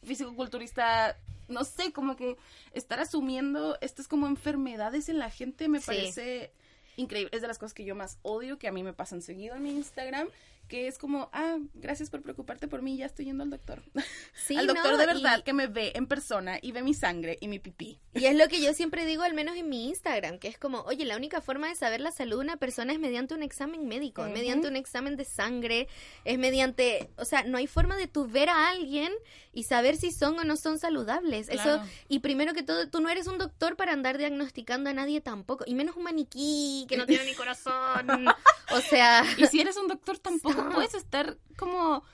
físico-culturista. 0.03 1.17
No 1.49 1.65
sé, 1.65 1.93
como 1.93 2.17
que 2.17 2.37
estar 2.73 3.01
asumiendo 3.01 3.77
estas 3.81 4.09
como 4.09 4.27
enfermedades 4.27 5.09
en 5.09 5.19
la 5.19 5.29
gente 5.29 5.69
me 5.69 5.81
parece 5.81 6.53
increíble. 6.97 7.31
Es 7.35 7.43
de 7.43 7.49
las 7.49 7.59
cosas 7.59 7.75
que 7.75 7.85
yo 7.85 7.95
más 7.95 8.19
odio, 8.23 8.59
que 8.59 8.69
a 8.69 8.73
mí 8.73 8.83
me 8.83 8.93
pasan 8.93 9.23
seguido 9.23 9.57
en 9.57 9.63
mi 9.63 9.71
Instagram 9.71 10.29
que 10.73 10.89
es 10.89 10.97
como, 10.97 11.29
ah, 11.35 11.59
gracias 11.75 12.09
por 12.09 12.23
preocuparte 12.23 12.67
por 12.67 12.81
mí, 12.81 12.97
ya 12.97 13.05
estoy 13.05 13.27
yendo 13.27 13.45
al 13.45 13.51
doctor. 13.51 13.83
Sí, 14.35 14.57
al 14.57 14.67
doctor 14.67 14.97
de 14.97 15.05
verdad 15.05 15.45
que 15.45 15.53
me 15.53 15.67
ve 15.67 15.93
en 15.95 16.07
persona 16.07 16.59
y 16.63 16.73
ve 16.73 16.83
mi 16.83 16.95
sangre 16.95 17.37
y 17.43 17.49
mi 17.49 17.59
pipí. 17.59 18.01
Y 18.15 18.25
es 18.25 18.37
lo 18.37 18.49
que 18.49 18.63
yo 18.63 18.73
siempre 18.73 19.05
digo, 19.05 19.23
al 19.23 19.35
menos 19.35 19.57
en 19.57 19.69
mi 19.69 19.89
Instagram, 19.89 20.39
que 20.39 20.49
es 20.49 20.59
como, 20.59 20.81
oye, 20.83 21.05
la 21.05 21.17
única 21.17 21.43
forma 21.43 21.69
de 21.69 21.75
saber 21.75 22.01
la 22.01 22.11
salud 22.11 22.39
de 22.39 22.45
una 22.45 22.57
persona 22.57 22.93
es 22.95 22.99
mediante 22.99 23.35
un 23.35 23.43
examen 23.43 23.87
médico, 23.87 24.25
es 24.25 24.33
mediante 24.33 24.69
un 24.69 24.77
examen 24.77 25.17
de 25.17 25.25
sangre, 25.27 25.89
es 26.25 26.39
mediante, 26.39 27.11
o 27.17 27.25
sea, 27.27 27.45
no 27.45 27.59
hay 27.59 27.67
forma 27.67 27.97
de 27.97 28.07
tú 28.09 28.27
ver 28.27 28.49
a 28.49 28.69
alguien 28.71 29.13
y 29.53 29.65
saber 29.65 29.97
si 29.97 30.11
son 30.11 30.39
o 30.39 30.45
no 30.45 30.57
son 30.57 30.79
saludables. 30.79 31.49
Eso, 31.49 31.83
y 32.09 32.21
primero 32.21 32.55
que 32.55 32.63
todo, 32.63 32.89
tú 32.89 33.01
no 33.01 33.11
eres 33.11 33.27
un 33.27 33.37
doctor 33.37 33.77
para 33.77 33.93
andar 33.93 34.17
diagnosticando 34.17 34.89
a 34.89 34.93
nadie 34.95 35.21
tampoco, 35.21 35.65
y 35.67 35.75
menos 35.75 35.97
un 35.97 36.05
maniquí 36.05 36.87
que 36.89 36.97
no 36.97 37.07
tiene 37.07 37.25
ni 37.25 37.35
corazón. 37.35 38.29
o 38.71 38.81
sea... 38.81 39.25
Y 39.37 39.47
si 39.47 39.61
eres 39.61 39.77
un 39.77 39.89
doctor 39.89 40.19
tampoco 40.19 40.62
puedes 40.70 40.94
estar 40.94 41.38
como 41.57 42.05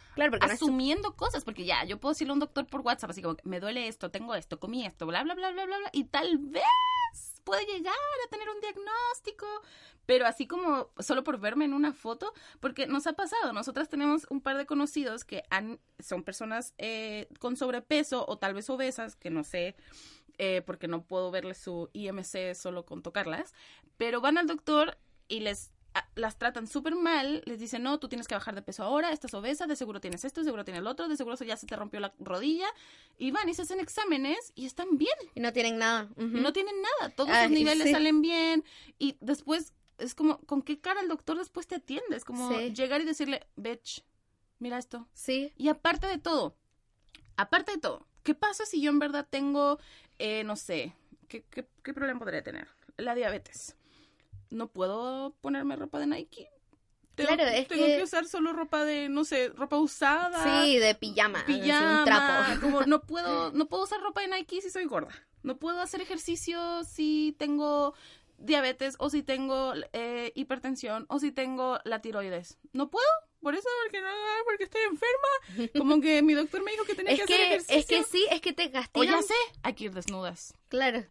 asumiendo 0.40 1.14
cosas, 1.16 1.44
porque 1.44 1.64
ya, 1.64 1.84
yo 1.84 1.98
puedo 1.98 2.12
decirle 2.12 2.32
a 2.32 2.34
un 2.34 2.40
doctor 2.40 2.66
por 2.66 2.80
WhatsApp, 2.80 3.10
así 3.10 3.22
como, 3.22 3.36
me 3.44 3.60
duele 3.60 3.88
esto, 3.88 4.10
tengo 4.10 4.34
esto, 4.34 4.58
comí 4.58 4.84
esto, 4.84 5.06
bla, 5.06 5.22
bla, 5.22 5.34
bla, 5.34 5.50
bla, 5.52 5.64
bla, 5.66 5.78
bla, 5.78 5.90
y 5.92 6.04
tal 6.04 6.38
vez 6.38 6.62
puede 7.44 7.64
llegar 7.64 7.94
a 7.94 8.30
tener 8.30 8.48
un 8.50 8.60
diagnóstico, 8.60 9.46
pero 10.06 10.26
así 10.26 10.46
como 10.46 10.90
solo 10.98 11.24
por 11.24 11.38
verme 11.38 11.64
en 11.64 11.74
una 11.74 11.92
foto, 11.92 12.34
porque 12.60 12.86
nos 12.86 13.06
ha 13.06 13.14
pasado, 13.14 13.52
nosotras 13.52 13.88
tenemos 13.88 14.26
un 14.30 14.40
par 14.40 14.56
de 14.56 14.66
conocidos 14.66 15.24
que 15.24 15.44
han, 15.50 15.80
son 15.98 16.24
personas 16.24 16.74
eh, 16.78 17.28
con 17.38 17.56
sobrepeso 17.56 18.24
o 18.28 18.38
tal 18.38 18.54
vez 18.54 18.68
obesas, 18.70 19.16
que 19.16 19.30
no 19.30 19.44
sé, 19.44 19.76
eh, 20.38 20.62
porque 20.64 20.88
no 20.88 21.02
puedo 21.02 21.30
verles 21.30 21.58
su 21.58 21.90
IMC 21.92 22.54
solo 22.54 22.84
con 22.84 23.02
tocarlas, 23.02 23.54
pero 23.96 24.20
van 24.20 24.38
al 24.38 24.46
doctor 24.46 24.96
y 25.26 25.40
les 25.40 25.72
las 26.14 26.38
tratan 26.38 26.66
súper 26.66 26.94
mal, 26.94 27.42
les 27.46 27.58
dicen, 27.58 27.82
no, 27.82 27.98
tú 27.98 28.08
tienes 28.08 28.28
que 28.28 28.34
bajar 28.34 28.54
de 28.54 28.62
peso 28.62 28.82
ahora, 28.82 29.12
estás 29.12 29.32
obesa, 29.34 29.66
de 29.66 29.76
seguro 29.76 30.00
tienes 30.00 30.24
esto, 30.24 30.40
de 30.40 30.44
seguro 30.44 30.64
tienes 30.64 30.80
el 30.80 30.86
otro, 30.86 31.08
de 31.08 31.16
seguro 31.16 31.36
ya 31.44 31.56
se 31.56 31.66
te 31.66 31.76
rompió 31.76 32.00
la 32.00 32.12
rodilla, 32.18 32.66
y 33.16 33.30
van 33.30 33.48
y 33.48 33.54
se 33.54 33.62
hacen 33.62 33.80
exámenes 33.80 34.52
y 34.54 34.66
están 34.66 34.98
bien. 34.98 35.16
Y 35.34 35.40
no 35.40 35.52
tienen 35.52 35.78
nada. 35.78 36.08
No 36.16 36.52
tienen 36.52 36.74
nada, 36.82 37.14
todos 37.14 37.30
los 37.30 37.50
niveles 37.50 37.90
salen 37.90 38.22
bien, 38.22 38.64
y 38.98 39.16
después 39.20 39.72
es 39.98 40.14
como, 40.14 40.38
¿con 40.40 40.62
qué 40.62 40.80
cara 40.80 41.00
el 41.00 41.08
doctor 41.08 41.38
después 41.38 41.66
te 41.66 41.76
atiende? 41.76 42.16
Es 42.16 42.24
como 42.24 42.50
llegar 42.58 43.00
y 43.00 43.04
decirle, 43.04 43.46
bitch, 43.56 44.04
mira 44.58 44.78
esto. 44.78 45.08
Sí. 45.12 45.52
Y 45.56 45.68
aparte 45.68 46.06
de 46.06 46.18
todo, 46.18 46.56
aparte 47.36 47.72
de 47.72 47.78
todo, 47.78 48.06
¿qué 48.22 48.34
pasa 48.34 48.66
si 48.66 48.80
yo 48.80 48.90
en 48.90 48.98
verdad 48.98 49.26
tengo, 49.28 49.78
eh, 50.18 50.44
no 50.44 50.56
sé, 50.56 50.94
¿qué, 51.28 51.44
qué, 51.50 51.68
qué 51.82 51.94
problema 51.94 52.18
podría 52.20 52.42
tener? 52.42 52.68
La 52.96 53.14
diabetes 53.14 53.77
no 54.50 54.68
puedo 54.68 55.34
ponerme 55.40 55.76
ropa 55.76 55.98
de 55.98 56.06
Nike. 56.06 56.48
claro, 57.14 57.44
es 57.44 57.68
tengo 57.68 57.84
que... 57.84 58.02
usar 58.02 58.26
solo 58.26 58.52
ropa 58.52 58.84
de, 58.84 59.08
no 59.08 59.24
sé, 59.24 59.48
ropa 59.50 59.78
usada. 59.78 60.64
Sí, 60.64 60.78
de 60.78 60.94
pijama. 60.94 61.44
Pijama. 61.46 61.98
Un 61.98 62.04
trapo. 62.04 62.60
Como 62.60 62.82
no 62.82 63.00
puedo, 63.06 63.52
no 63.52 63.66
puedo 63.68 63.84
usar 63.84 64.00
ropa 64.00 64.20
de 64.20 64.28
Nike 64.28 64.60
si 64.60 64.70
soy 64.70 64.84
gorda. 64.84 65.12
No 65.42 65.58
puedo 65.58 65.80
hacer 65.80 66.00
ejercicio 66.00 66.84
si 66.84 67.34
tengo 67.38 67.94
diabetes 68.38 68.96
o 68.98 69.10
si 69.10 69.22
tengo 69.22 69.72
eh, 69.92 70.32
hipertensión 70.34 71.06
o 71.08 71.18
si 71.18 71.32
tengo 71.32 71.78
la 71.84 72.00
tiroides. 72.00 72.58
No 72.72 72.90
puedo 72.90 73.06
por 73.40 73.54
eso, 73.54 73.68
porque 73.84 74.00
no, 74.00 74.08
porque 74.44 74.64
estoy 74.64 74.80
enferma. 74.82 75.70
Como 75.78 76.00
que 76.00 76.22
mi 76.22 76.34
doctor 76.34 76.62
me 76.64 76.72
dijo 76.72 76.84
que 76.84 76.94
tenía 76.94 77.14
que, 77.14 77.22
hacer 77.22 77.40
ejercicio. 77.40 77.78
Es 77.78 77.86
que 77.86 78.04
sí, 78.04 78.26
es 78.30 78.40
que 78.40 78.52
te 78.52 78.70
castigan. 78.70 79.14
O 79.14 79.20
ya 79.20 79.22
sé, 79.22 79.34
hay 79.62 79.74
que 79.74 79.84
ir 79.84 79.94
desnudas. 79.94 80.54
Claro, 80.68 81.02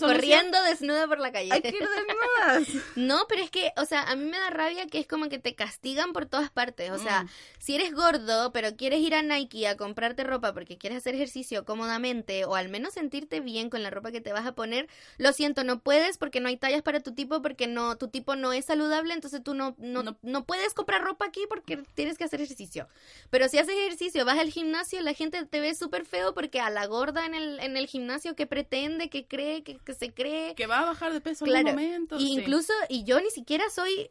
corriendo 0.00 0.62
desnuda 0.64 1.06
por 1.06 1.18
la 1.18 1.32
calle. 1.32 1.50
Hay 1.50 1.62
que 1.62 1.68
ir 1.68 1.88
desnudas. 1.88 2.84
no, 2.96 3.24
pero 3.28 3.42
es 3.42 3.50
que, 3.50 3.72
o 3.78 3.86
sea, 3.86 4.02
a 4.02 4.14
mí 4.14 4.24
me 4.24 4.38
da 4.38 4.50
rabia 4.50 4.86
que 4.86 4.98
es 4.98 5.06
como 5.06 5.30
que 5.30 5.38
te 5.38 5.54
castigan 5.54 6.12
por 6.12 6.26
todas 6.26 6.50
partes. 6.50 6.90
O 6.90 6.98
sea, 6.98 7.22
mm. 7.22 7.28
si 7.58 7.74
eres 7.76 7.94
gordo, 7.94 8.52
pero 8.52 8.76
quieres 8.76 9.00
ir 9.00 9.14
a 9.14 9.22
Nike 9.22 9.66
a 9.68 9.76
comprarte 9.78 10.22
ropa 10.22 10.52
porque 10.52 10.76
quieres 10.76 10.98
hacer 10.98 11.14
ejercicio 11.14 11.64
cómodamente 11.64 12.44
o 12.44 12.56
al 12.56 12.68
menos 12.68 12.92
sentirte 12.92 13.40
bien 13.40 13.70
con 13.70 13.82
la 13.82 13.88
ropa 13.88 14.12
que 14.12 14.20
te 14.20 14.34
vas 14.34 14.46
a 14.46 14.54
poner, 14.54 14.86
lo 15.16 15.32
siento, 15.32 15.64
no 15.64 15.80
puedes 15.80 16.18
porque 16.18 16.40
no 16.40 16.48
hay 16.48 16.58
tallas 16.58 16.82
para 16.82 17.00
tu 17.00 17.14
tipo, 17.14 17.40
porque 17.40 17.66
no 17.66 17.96
tu 17.96 18.08
tipo 18.08 18.36
no 18.36 18.52
es 18.52 18.66
saludable, 18.66 19.14
entonces 19.14 19.42
tú 19.42 19.54
no, 19.54 19.74
no, 19.78 20.02
no, 20.02 20.18
no 20.20 20.44
puedes 20.44 20.74
comprar 20.74 21.02
ropa 21.02 21.24
aquí 21.24 21.40
porque 21.48 21.78
tienes 21.94 22.18
que 22.18 22.24
hacer 22.24 22.42
ejercicio. 22.42 22.86
Pero 23.30 23.48
si 23.48 23.58
haces 23.58 23.74
ejercicio, 23.74 24.26
vas 24.26 24.38
al 24.38 24.50
gimnasio, 24.50 25.00
la 25.00 25.14
gente 25.14 25.44
te 25.46 25.60
ve 25.60 25.74
súper 25.74 26.04
feo 26.04 26.34
porque 26.34 26.60
a 26.60 26.68
la 26.68 26.86
gorda 26.86 27.24
en 27.24 27.34
el, 27.34 27.60
en 27.60 27.78
el 27.78 27.86
gimnasio 27.86 28.36
que 28.36 28.46
pretende, 28.46 29.05
que 29.10 29.26
cree, 29.26 29.62
que, 29.62 29.78
se 29.94 30.12
cree... 30.12 30.54
Que 30.54 30.66
va 30.66 30.80
a 30.80 30.84
bajar 30.86 31.12
de 31.12 31.20
peso 31.20 31.46
en 31.46 31.52
un 31.52 31.64
momento. 31.64 32.18
Y 32.18 32.38
incluso, 32.38 32.72
y 32.88 33.04
yo 33.04 33.20
ni 33.20 33.30
siquiera 33.30 33.68
soy, 33.70 34.10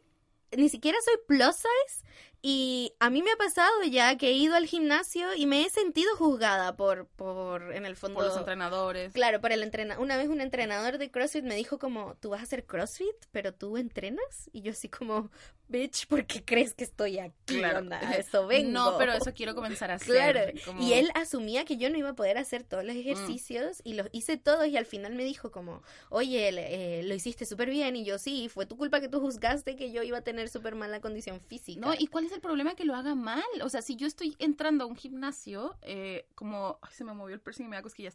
ni 0.56 0.68
siquiera 0.68 0.98
soy 1.04 1.14
plus 1.26 1.56
size 1.56 2.04
y 2.48 2.92
a 3.00 3.10
mí 3.10 3.24
me 3.24 3.32
ha 3.32 3.36
pasado 3.36 3.82
ya 3.90 4.16
que 4.16 4.28
he 4.28 4.32
ido 4.34 4.54
al 4.54 4.66
gimnasio 4.66 5.34
y 5.34 5.46
me 5.46 5.62
he 5.62 5.68
sentido 5.68 6.14
juzgada 6.14 6.76
por, 6.76 7.08
por 7.08 7.74
en 7.74 7.84
el 7.84 7.96
fondo... 7.96 8.20
Por 8.20 8.26
los 8.26 8.36
entrenadores. 8.36 9.12
Claro, 9.14 9.40
por 9.40 9.50
el 9.50 9.64
entrenador. 9.64 10.00
Una 10.00 10.16
vez 10.16 10.28
un 10.28 10.40
entrenador 10.40 10.98
de 10.98 11.10
CrossFit 11.10 11.42
me 11.42 11.56
dijo 11.56 11.80
como, 11.80 12.14
tú 12.20 12.30
vas 12.30 12.38
a 12.38 12.44
hacer 12.44 12.64
CrossFit, 12.64 13.16
pero 13.32 13.52
tú 13.52 13.78
entrenas. 13.78 14.48
Y 14.52 14.62
yo 14.62 14.70
así 14.70 14.88
como, 14.88 15.28
bitch, 15.68 16.06
¿por 16.06 16.24
qué 16.26 16.44
crees 16.44 16.74
que 16.74 16.84
estoy 16.84 17.18
aquí? 17.18 17.58
Claro. 17.58 17.80
Onda? 17.80 17.98
Eso 18.16 18.46
vengo. 18.46 18.70
No, 18.70 18.98
pero 18.98 19.12
eso 19.12 19.32
quiero 19.34 19.54
comenzar 19.54 19.90
a 19.90 19.94
hacer. 19.94 20.54
Claro. 20.62 20.80
Y 20.80 20.92
él 20.92 21.10
asumía 21.14 21.64
que 21.64 21.76
yo 21.76 21.90
no 21.90 21.98
iba 21.98 22.10
a 22.10 22.14
poder 22.14 22.38
hacer 22.38 22.62
todos 22.62 22.84
los 22.84 22.94
mm. 22.94 22.98
ejercicios 23.00 23.80
y 23.84 23.94
los 23.94 24.08
hice 24.12 24.36
todos 24.36 24.66
y 24.68 24.76
al 24.76 24.86
final 24.86 25.14
me 25.14 25.24
dijo 25.24 25.50
como, 25.50 25.82
oye, 26.10 26.48
eh, 26.48 27.02
lo 27.02 27.14
hiciste 27.14 27.44
súper 27.44 27.70
bien 27.70 27.96
y 27.96 28.04
yo 28.04 28.18
sí, 28.18 28.48
fue 28.48 28.66
tu 28.66 28.76
culpa 28.76 29.00
que 29.00 29.08
tú 29.08 29.20
juzgaste 29.20 29.76
que 29.76 29.90
yo 29.90 30.02
iba 30.02 30.18
a 30.18 30.22
tener 30.22 30.48
súper 30.48 30.74
mala 30.74 31.00
condición 31.00 31.40
física. 31.40 31.80
No, 31.80 31.94
¿y 31.98 32.06
cuál 32.06 32.26
es 32.26 32.35
el 32.36 32.40
problema 32.40 32.74
que 32.74 32.84
lo 32.84 32.94
haga 32.94 33.14
mal? 33.14 33.44
O 33.62 33.68
sea, 33.68 33.82
si 33.82 33.96
yo 33.96 34.06
estoy 34.06 34.36
entrando 34.38 34.84
a 34.84 34.86
un 34.86 34.96
gimnasio, 34.96 35.76
eh, 35.82 36.28
como, 36.34 36.78
ay, 36.82 36.92
se 36.92 37.04
me 37.04 37.12
movió 37.12 37.34
el 37.34 37.40
piercing 37.40 37.64
y 37.64 37.68
me 37.68 37.76
da 37.76 37.82
cosquillas. 37.82 38.14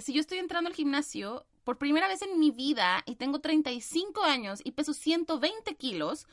Si 0.00 0.12
yo 0.12 0.20
estoy 0.20 0.38
entrando 0.38 0.68
al 0.68 0.74
gimnasio 0.74 1.46
por 1.64 1.78
primera 1.78 2.08
vez 2.08 2.22
en 2.22 2.38
mi 2.40 2.50
vida 2.50 3.02
y 3.06 3.16
tengo 3.16 3.40
35 3.40 4.24
años 4.24 4.60
y 4.64 4.72
peso 4.72 4.92
120 4.92 5.76
kilos, 5.76 6.26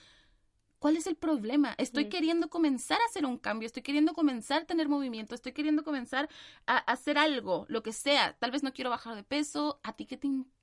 ¿Cuál 0.80 0.96
es 0.96 1.08
el 1.08 1.16
problema? 1.16 1.74
Estoy 1.80 2.08
queriendo 2.08 2.50
comenzar 2.50 3.02
a 3.02 3.06
hacer 3.06 3.26
un 3.26 3.40
cambio, 3.40 3.66
estoy 3.66 3.82
queriendo 3.82 4.14
comenzar 4.14 4.62
a 4.62 4.66
tener 4.66 4.88
movimiento, 4.88 5.34
estoy 5.34 5.52
queriendo 5.52 5.84
comenzar 5.84 6.30
a, 6.68 6.78
hacer 6.78 7.18
algo, 7.18 7.66
lo 7.68 7.82
que 7.82 7.94
sea. 7.94 8.38
Tal 8.38 8.52
vez 8.52 8.62
no 8.62 8.72
quiero 8.74 8.92
bajar 8.92 9.16
de 9.16 9.24
peso, 9.24 9.80
¿a 9.82 9.94
ti 9.94 10.06
qué 10.06 10.18
te 10.18 10.28
importa? 10.28 10.57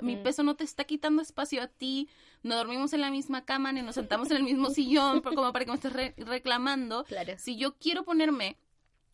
Mi 0.00 0.16
mm. 0.16 0.22
peso 0.22 0.42
no 0.42 0.56
te 0.56 0.64
está 0.64 0.84
quitando 0.84 1.22
espacio 1.22 1.62
a 1.62 1.66
ti, 1.68 2.08
no 2.42 2.56
dormimos 2.56 2.92
en 2.92 3.00
la 3.00 3.10
misma 3.10 3.44
cama 3.44 3.72
ni 3.72 3.82
nos 3.82 3.94
sentamos 3.94 4.30
en 4.30 4.36
el 4.38 4.42
mismo 4.42 4.70
sillón 4.70 5.20
como 5.22 5.52
para 5.52 5.64
que 5.64 5.70
me 5.70 5.76
estés 5.76 5.92
reclamando. 6.16 7.04
Claro. 7.04 7.34
Si 7.38 7.56
yo 7.56 7.76
quiero 7.78 8.04
ponerme 8.04 8.58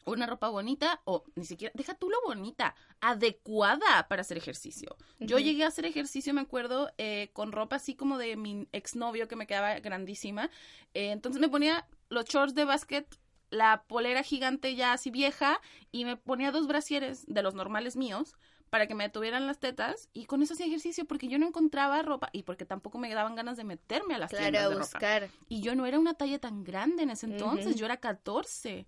una 0.06 0.26
ropa 0.26 0.48
bonita 0.48 1.00
o 1.04 1.24
ni 1.34 1.44
siquiera, 1.44 1.72
deja 1.74 1.94
tú 1.94 2.10
lo 2.10 2.16
bonita, 2.26 2.74
adecuada 3.00 4.06
para 4.08 4.20
hacer 4.20 4.36
ejercicio. 4.36 4.96
Yo 5.18 5.38
llegué 5.38 5.64
a 5.64 5.68
hacer 5.68 5.86
ejercicio, 5.86 6.34
me 6.34 6.42
acuerdo, 6.42 6.92
eh, 6.98 7.30
con 7.32 7.52
ropa 7.52 7.76
así 7.76 7.94
como 7.94 8.18
de 8.18 8.36
mi 8.36 8.68
exnovio 8.72 9.28
que 9.28 9.36
me 9.36 9.46
quedaba 9.46 9.78
grandísima. 9.80 10.50
Eh, 10.92 11.10
entonces 11.10 11.40
me 11.40 11.48
ponía 11.48 11.86
los 12.08 12.26
shorts 12.26 12.54
de 12.54 12.64
básquet, 12.64 13.18
la 13.50 13.84
polera 13.86 14.22
gigante 14.22 14.74
ya 14.74 14.92
así 14.92 15.10
vieja 15.10 15.60
y 15.92 16.04
me 16.04 16.16
ponía 16.16 16.50
dos 16.50 16.66
brasieres 16.66 17.24
de 17.26 17.42
los 17.42 17.54
normales 17.54 17.96
míos 17.96 18.34
para 18.74 18.88
que 18.88 18.96
me 18.96 19.08
tuvieran 19.08 19.46
las 19.46 19.60
tetas 19.60 20.08
y 20.12 20.24
con 20.24 20.42
eso 20.42 20.54
hacía 20.54 20.66
ejercicio 20.66 21.04
porque 21.04 21.28
yo 21.28 21.38
no 21.38 21.46
encontraba 21.46 22.02
ropa 22.02 22.30
y 22.32 22.42
porque 22.42 22.64
tampoco 22.64 22.98
me 22.98 23.14
daban 23.14 23.36
ganas 23.36 23.56
de 23.56 23.62
meterme 23.62 24.16
a 24.16 24.18
las 24.18 24.30
claro, 24.30 24.50
tiendas 24.50 24.68
de 24.68 24.76
buscar. 24.76 25.28
Y 25.48 25.60
yo 25.60 25.76
no 25.76 25.86
era 25.86 25.96
una 25.96 26.14
talla 26.14 26.40
tan 26.40 26.64
grande 26.64 27.04
en 27.04 27.10
ese 27.10 27.26
entonces, 27.26 27.76
yo 27.76 27.86
era 27.86 27.98
14. 27.98 28.84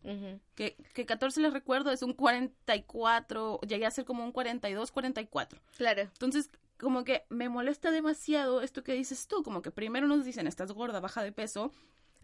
que, 0.56 0.76
que 0.92 1.06
14 1.06 1.40
les 1.40 1.52
recuerdo 1.52 1.92
es 1.92 2.02
un 2.02 2.14
44, 2.14 3.60
llegué 3.60 3.86
a 3.86 3.92
ser 3.92 4.04
como 4.04 4.24
un 4.24 4.32
42, 4.32 4.90
44. 4.90 5.60
Claro. 5.76 6.02
Entonces, 6.02 6.50
como 6.78 7.04
que 7.04 7.24
me 7.28 7.48
molesta 7.48 7.92
demasiado 7.92 8.62
esto 8.62 8.82
que 8.82 8.92
dices 8.92 9.28
tú, 9.28 9.44
como 9.44 9.62
que 9.62 9.70
primero 9.70 10.08
nos 10.08 10.24
dicen, 10.24 10.48
estás 10.48 10.72
gorda, 10.72 10.98
baja 10.98 11.22
de 11.22 11.30
peso, 11.30 11.70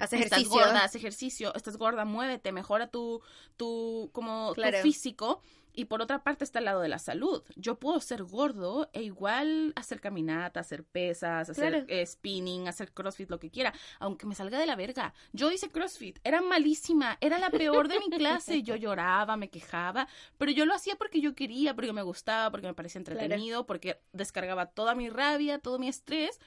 Estás 0.05 0.21
ejercicio. 0.21 0.51
gorda, 0.51 0.85
haz 0.85 0.95
ejercicio, 0.95 1.55
estás 1.55 1.77
gorda, 1.77 2.05
muévete, 2.05 2.53
mejora 2.53 2.89
tu, 2.89 3.21
tu, 3.57 4.11
como, 4.13 4.53
Claro. 4.55 4.79
tu 4.79 4.83
físico. 4.83 5.41
Y 5.75 5.87
por 5.87 6.03
otra 6.03 6.23
parte 6.23 6.45
está 6.45 6.59
el 6.59 6.67
lado 6.67 6.83
de 6.83 6.91
la 6.91 6.99
salud. 6.99 7.43
Yo 7.57 7.79
puedo 7.79 7.99
ser 8.01 8.25
gordo 8.25 8.91
e 8.93 9.05
igual 9.05 9.73
hacer 9.75 10.03
caminata, 10.03 10.61
hacer 10.61 10.85
pesas, 10.85 11.49
hacer 11.49 11.71
Claro. 11.71 11.85
eh, 11.89 12.05
spinning, 12.05 12.69
hacer 12.69 12.93
crossfit, 12.93 13.31
lo 13.31 13.39
que 13.41 13.49
quiera, 13.51 13.73
aunque 13.99 14.27
me 14.27 14.35
salga 14.35 14.59
de 14.59 14.67
la 14.67 14.77
verga. 14.77 15.15
Yo 15.33 15.51
hice 15.51 15.71
crossfit, 15.71 16.19
era 16.25 16.43
malísima, 16.43 17.17
era 17.23 17.39
la 17.39 17.49
peor 17.49 17.89
de 17.89 18.01
mi 18.01 18.11
clase. 18.19 18.63
Yo 18.63 18.77
lloraba, 18.77 19.39
me 19.39 19.49
quejaba, 19.49 20.09
pero 20.37 20.51
yo 20.53 20.67
lo 20.67 20.75
hacía 20.75 20.97
porque 20.97 21.23
yo 21.23 21.35
quería, 21.35 21.75
porque 21.75 21.95
me 21.95 22.03
gustaba, 22.03 22.51
porque 22.51 22.67
me 22.67 22.75
parecía 22.75 23.01
Claro. 23.03 23.19
entretenido, 23.23 23.65
porque 23.65 23.99
descargaba 24.13 24.67
toda 24.67 24.95
mi 24.95 25.09
rabia, 25.09 25.59
todo 25.59 25.79
mi 25.79 25.89
estrés. 25.89 26.39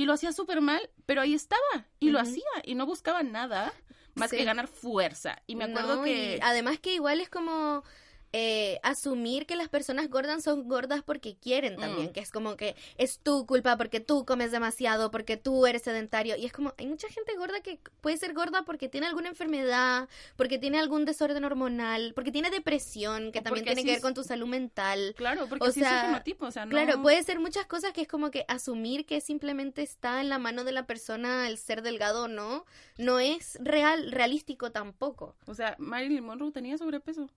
Y 0.00 0.06
lo 0.06 0.14
hacía 0.14 0.32
súper 0.32 0.62
mal, 0.62 0.88
pero 1.04 1.20
ahí 1.20 1.34
estaba 1.34 1.84
y 1.98 2.08
lo 2.08 2.18
hacía 2.20 2.42
y 2.64 2.74
no 2.74 2.86
buscaba 2.86 3.22
nada 3.22 3.70
más 4.14 4.30
Sí. 4.30 4.38
que 4.38 4.44
ganar 4.44 4.66
fuerza. 4.66 5.42
Y 5.46 5.56
me 5.56 5.64
acuerdo 5.64 5.96
No, 5.96 6.04
que... 6.04 6.38
además 6.42 6.78
que 6.78 6.94
igual 6.94 7.20
es 7.20 7.28
como 7.28 7.84
eh, 8.32 8.78
asumir 8.82 9.44
que 9.46 9.56
las 9.56 9.68
personas 9.68 10.08
gordas 10.08 10.44
son 10.44 10.68
gordas 10.68 11.02
porque 11.04 11.36
quieren 11.36 11.76
también, 11.76 12.10
Mm. 12.10 12.12
que 12.12 12.20
es 12.20 12.30
como 12.30 12.56
que 12.56 12.76
es 12.96 13.18
tu 13.18 13.44
culpa 13.46 13.76
porque 13.76 13.98
tú 14.00 14.24
comes 14.24 14.52
demasiado, 14.52 15.10
porque 15.10 15.36
tú 15.36 15.66
eres 15.66 15.82
sedentario. 15.82 16.36
Y 16.36 16.46
es 16.46 16.52
como, 16.52 16.72
hay 16.78 16.86
mucha 16.86 17.08
gente 17.08 17.34
gorda 17.36 17.60
que 17.60 17.80
puede 18.00 18.16
ser 18.16 18.32
gorda 18.34 18.62
porque 18.64 18.88
tiene 18.88 19.06
alguna 19.08 19.28
enfermedad, 19.28 20.08
porque 20.36 20.58
tiene 20.58 20.78
algún 20.78 21.04
desorden 21.04 21.44
hormonal, 21.44 22.12
porque 22.14 22.30
tiene 22.30 22.50
depresión, 22.50 23.32
que 23.32 23.40
O 23.40 23.42
también 23.42 23.64
tiene 23.64 23.82
que 23.82 23.88
ver 23.88 23.96
es- 23.96 24.02
con 24.02 24.14
tu 24.14 24.22
salud 24.22 24.46
mental. 24.46 25.14
Claro, 25.16 25.46
porque 25.48 25.64
o 25.64 25.68
es 25.68 25.74
sea, 25.74 26.02
genotipo, 26.06 26.46
o 26.46 26.50
sea, 26.52 26.64
no... 26.66 26.70
Claro, 26.70 27.02
puede 27.02 27.22
ser 27.24 27.40
muchas 27.40 27.66
cosas 27.66 27.92
que 27.92 28.02
es 28.02 28.08
como 28.08 28.30
que 28.30 28.44
asumir 28.48 29.06
que 29.06 29.20
simplemente 29.20 29.82
está 29.82 30.20
en 30.20 30.28
la 30.28 30.38
mano 30.38 30.62
de 30.64 30.72
la 30.72 30.86
persona 30.86 31.48
el 31.48 31.58
ser 31.58 31.82
delgado 31.82 32.24
o 32.24 32.28
no, 32.28 32.64
no 32.96 33.18
es 33.18 33.58
real, 33.60 34.12
realístico 34.12 34.70
tampoco. 34.70 35.34
O 35.46 35.54
sea, 35.54 35.74
Marilyn 35.78 36.24
Monroe 36.24 36.52
tenía 36.52 36.78
sobrepeso. 36.78 37.28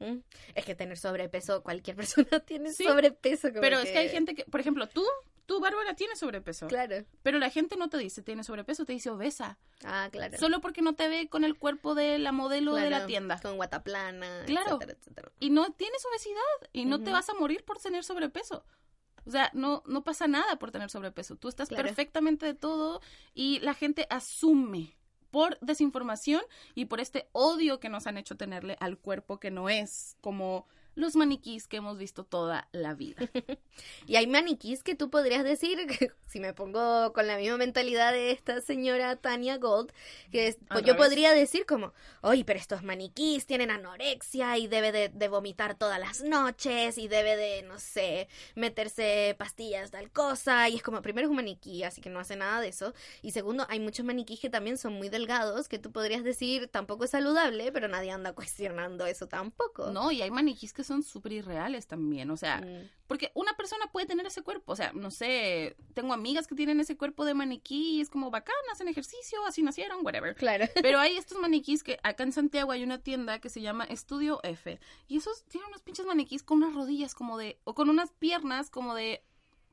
Mm. 0.00 0.18
Es 0.54 0.64
que 0.64 0.74
tener 0.74 0.98
sobrepeso, 0.98 1.62
cualquier 1.62 1.96
persona 2.26 2.40
tiene 2.40 2.72
Sí, 2.72 2.84
sobrepeso. 2.84 3.48
como 3.50 3.60
Pero 3.60 3.78
es 3.78 3.90
que 3.90 3.98
hay 3.98 4.08
gente 4.08 4.34
que, 4.34 4.44
por 4.44 4.60
ejemplo, 4.60 4.88
tú, 4.88 5.04
tú, 5.46 5.60
Bárbara, 5.60 5.94
tienes 5.94 6.18
sobrepeso. 6.18 6.66
Claro. 6.68 7.04
Pero 7.22 7.38
la 7.38 7.50
gente 7.50 7.76
no 7.76 7.88
te 7.88 7.98
dice 7.98 8.22
tiene 8.22 8.42
sobrepeso, 8.44 8.84
te 8.84 8.92
dice 8.92 9.10
obesa. 9.10 9.58
Ah, 9.84 10.08
claro. 10.10 10.36
Solo 10.38 10.60
porque 10.60 10.82
no 10.82 10.94
te 10.94 11.08
ve 11.08 11.28
con 11.28 11.44
el 11.44 11.56
cuerpo 11.58 11.94
de 11.94 12.18
la 12.18 12.32
modelo 12.32 12.74
de 12.74 12.90
la 12.90 13.06
tienda. 13.06 13.38
Con 13.40 13.56
guataplana, 13.56 14.44
Claro. 14.46 14.76
etcétera, 14.76 14.92
etcétera. 14.98 15.32
Y 15.40 15.50
no 15.50 15.72
tienes 15.72 16.04
obesidad. 16.06 16.70
Y 16.72 16.84
no 16.86 17.02
te 17.02 17.10
vas 17.12 17.28
a 17.28 17.34
morir 17.34 17.64
por 17.64 17.78
tener 17.78 18.02
sobrepeso. 18.04 18.64
O 19.26 19.30
sea, 19.30 19.50
no, 19.52 19.82
no 19.86 20.02
pasa 20.02 20.26
nada 20.28 20.56
por 20.58 20.70
tener 20.70 20.88
sobrepeso. 20.88 21.36
Tú 21.36 21.48
estás 21.48 21.68
Claro. 21.68 21.84
perfectamente 21.84 22.46
de 22.46 22.54
todo 22.54 23.02
y 23.34 23.58
la 23.60 23.74
gente 23.74 24.06
asume 24.08 24.96
por 25.30 25.58
desinformación 25.60 26.42
y 26.74 26.86
por 26.86 27.00
este 27.00 27.28
odio 27.32 27.80
que 27.80 27.88
nos 27.88 28.06
han 28.06 28.18
hecho 28.18 28.36
tenerle 28.36 28.76
al 28.80 28.98
cuerpo 28.98 29.38
que 29.38 29.50
no 29.50 29.68
es 29.68 30.16
como 30.20 30.66
los 31.00 31.16
maniquís 31.16 31.66
que 31.66 31.78
hemos 31.78 31.98
visto 31.98 32.24
toda 32.24 32.68
la 32.72 32.94
vida. 32.94 33.16
Y 34.06 34.16
hay 34.16 34.26
maniquís 34.26 34.82
que 34.82 34.94
tú 34.94 35.10
podrías 35.10 35.44
decir, 35.44 35.86
que 35.86 36.10
si 36.26 36.40
me 36.40 36.52
pongo 36.52 37.12
con 37.12 37.26
la 37.26 37.36
misma 37.36 37.56
mentalidad 37.56 38.12
de 38.12 38.30
esta 38.32 38.60
señora 38.60 39.16
Tania 39.16 39.56
Gold, 39.58 39.92
que 40.32 40.48
es- 40.48 40.58
pues 40.68 40.84
yo 40.84 40.96
podría 40.96 41.32
decir 41.32 41.64
como, 41.66 41.92
oye, 42.22 42.44
pero 42.44 42.58
estos 42.58 42.82
maniquís 42.82 43.46
tienen 43.46 43.70
anorexia 43.70 44.58
y 44.58 44.66
debe 44.66 44.92
de, 44.92 45.08
de 45.08 45.28
vomitar 45.28 45.76
todas 45.76 45.98
las 46.00 46.22
noches 46.22 46.98
y 46.98 47.08
debe 47.08 47.36
de, 47.36 47.62
no 47.62 47.78
sé, 47.78 48.28
meterse 48.54 49.34
pastillas 49.38 49.90
tal 49.90 50.10
cosa. 50.10 50.68
Y 50.68 50.76
es 50.76 50.82
como, 50.82 51.02
primero 51.02 51.26
es 51.26 51.30
un 51.30 51.36
maniquí, 51.36 51.82
así 51.84 52.00
que 52.00 52.10
no 52.10 52.18
hace 52.20 52.36
nada 52.36 52.60
de 52.60 52.68
eso. 52.68 52.92
Y 53.22 53.30
segundo, 53.30 53.64
hay 53.68 53.80
muchos 53.80 54.04
maniquís 54.04 54.40
que 54.40 54.50
también 54.50 54.76
son 54.78 54.94
muy 54.94 55.08
delgados, 55.08 55.68
que 55.68 55.78
tú 55.78 55.92
podrías 55.92 56.24
decir, 56.24 56.68
tampoco 56.68 57.04
es 57.04 57.10
saludable, 57.10 57.70
pero 57.72 57.88
nadie 57.88 58.10
anda 58.10 58.32
cuestionando 58.34 59.06
eso 59.06 59.26
tampoco. 59.28 59.90
No, 59.92 60.10
y 60.10 60.22
hay 60.22 60.30
maniquís 60.30 60.72
que 60.72 60.84
son 60.84 60.89
súper 61.02 61.32
irreales 61.32 61.86
también. 61.86 62.30
O 62.30 62.36
sea, 62.36 62.60
Mm, 62.60 62.88
porque 63.06 63.32
una 63.34 63.54
persona 63.54 63.86
puede 63.90 64.06
tener 64.06 64.26
ese 64.26 64.42
cuerpo. 64.42 64.72
O 64.72 64.76
sea, 64.76 64.92
no 64.92 65.10
sé, 65.10 65.76
tengo 65.94 66.12
amigas 66.12 66.46
que 66.46 66.54
tienen 66.54 66.80
ese 66.80 66.96
cuerpo 66.96 67.24
de 67.24 67.34
maniquí 67.34 67.96
y 67.96 68.00
es 68.00 68.10
como 68.10 68.30
bacán, 68.30 68.54
hacen 68.72 68.88
ejercicio, 68.88 69.44
así 69.46 69.62
nacieron, 69.62 70.04
whatever. 70.04 70.34
claro. 70.34 70.66
Pero 70.82 70.98
hay 71.00 71.16
estos 71.16 71.38
maniquís 71.38 71.82
que 71.82 71.98
acá 72.02 72.22
en 72.22 72.32
Santiago 72.32 72.72
hay 72.72 72.82
una 72.82 72.98
tienda 72.98 73.40
que 73.40 73.48
se 73.48 73.60
llama 73.60 73.84
Estudio 73.84 74.40
F. 74.42 74.78
Y 75.08 75.16
esos 75.16 75.44
tienen 75.44 75.68
unos 75.68 75.82
pinches 75.82 76.06
maniquís 76.06 76.42
con 76.42 76.58
unas 76.58 76.74
rodillas 76.74 77.14
como 77.14 77.38
de. 77.38 77.58
o 77.64 77.74
con 77.74 77.88
unas 77.88 78.12
piernas 78.12 78.70
como 78.70 78.94
de 78.94 79.24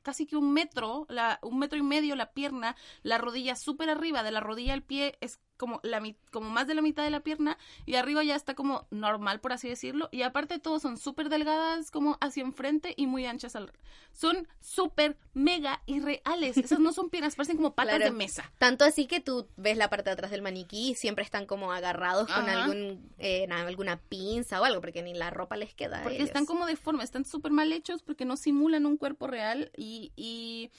casi 0.02 0.26
que 0.26 0.36
un 0.36 0.52
metro, 0.52 1.06
la, 1.08 1.38
un 1.42 1.58
metro 1.58 1.78
y 1.78 1.82
medio 1.82 2.16
la 2.16 2.32
pierna, 2.32 2.76
la 3.02 3.18
rodilla 3.18 3.56
súper 3.56 3.90
arriba, 3.90 4.22
de 4.22 4.30
la 4.30 4.40
rodilla 4.40 4.72
al 4.72 4.82
pie 4.82 5.18
es 5.20 5.38
como 5.58 5.80
la 5.82 6.00
como 6.30 6.48
más 6.48 6.66
de 6.66 6.74
la 6.74 6.80
mitad 6.80 7.04
de 7.04 7.10
la 7.10 7.20
pierna 7.20 7.58
y 7.84 7.96
arriba 7.96 8.24
ya 8.24 8.34
está 8.36 8.54
como 8.54 8.86
normal 8.90 9.40
por 9.40 9.52
así 9.52 9.68
decirlo 9.68 10.08
y 10.12 10.22
aparte 10.22 10.58
todos 10.58 10.80
son 10.80 10.96
súper 10.96 11.28
delgadas 11.28 11.90
como 11.90 12.16
hacia 12.22 12.42
enfrente 12.42 12.94
y 12.96 13.06
muy 13.06 13.26
anchas 13.26 13.54
al 13.56 13.70
son 14.12 14.48
súper 14.60 15.18
mega 15.34 15.82
irreales 15.86 16.56
esas 16.56 16.78
no 16.78 16.92
son 16.92 17.10
piernas 17.10 17.34
parecen 17.36 17.56
como 17.56 17.74
patas 17.74 17.96
Claro. 17.96 18.12
de 18.12 18.16
mesa 18.16 18.50
Tanto 18.58 18.84
así 18.84 19.06
que 19.06 19.20
tú 19.20 19.48
ves 19.56 19.76
la 19.76 19.90
parte 19.90 20.04
de 20.10 20.14
atrás 20.14 20.30
del 20.30 20.40
maniquí 20.42 20.90
y 20.90 20.94
siempre 20.94 21.24
están 21.24 21.44
como 21.46 21.72
agarrados 21.72 22.28
con 22.32 22.48
algún 22.48 23.10
eh, 23.18 23.46
na- 23.48 23.66
alguna 23.66 23.96
pinza 23.98 24.60
o 24.60 24.64
algo, 24.64 24.80
porque 24.80 25.02
ni 25.02 25.12
la 25.14 25.30
ropa 25.30 25.56
les 25.56 25.74
queda. 25.74 26.02
Porque 26.02 26.16
ellos. 26.18 26.28
están 26.28 26.46
como 26.46 26.64
deformes, 26.66 27.04
están 27.04 27.24
súper 27.24 27.50
mal 27.52 27.72
hechos 27.72 28.02
porque 28.02 28.24
no 28.24 28.36
simulan 28.36 28.86
un 28.86 28.96
cuerpo 28.96 29.26
real 29.26 29.70
y, 29.76 30.12
y 30.16 30.70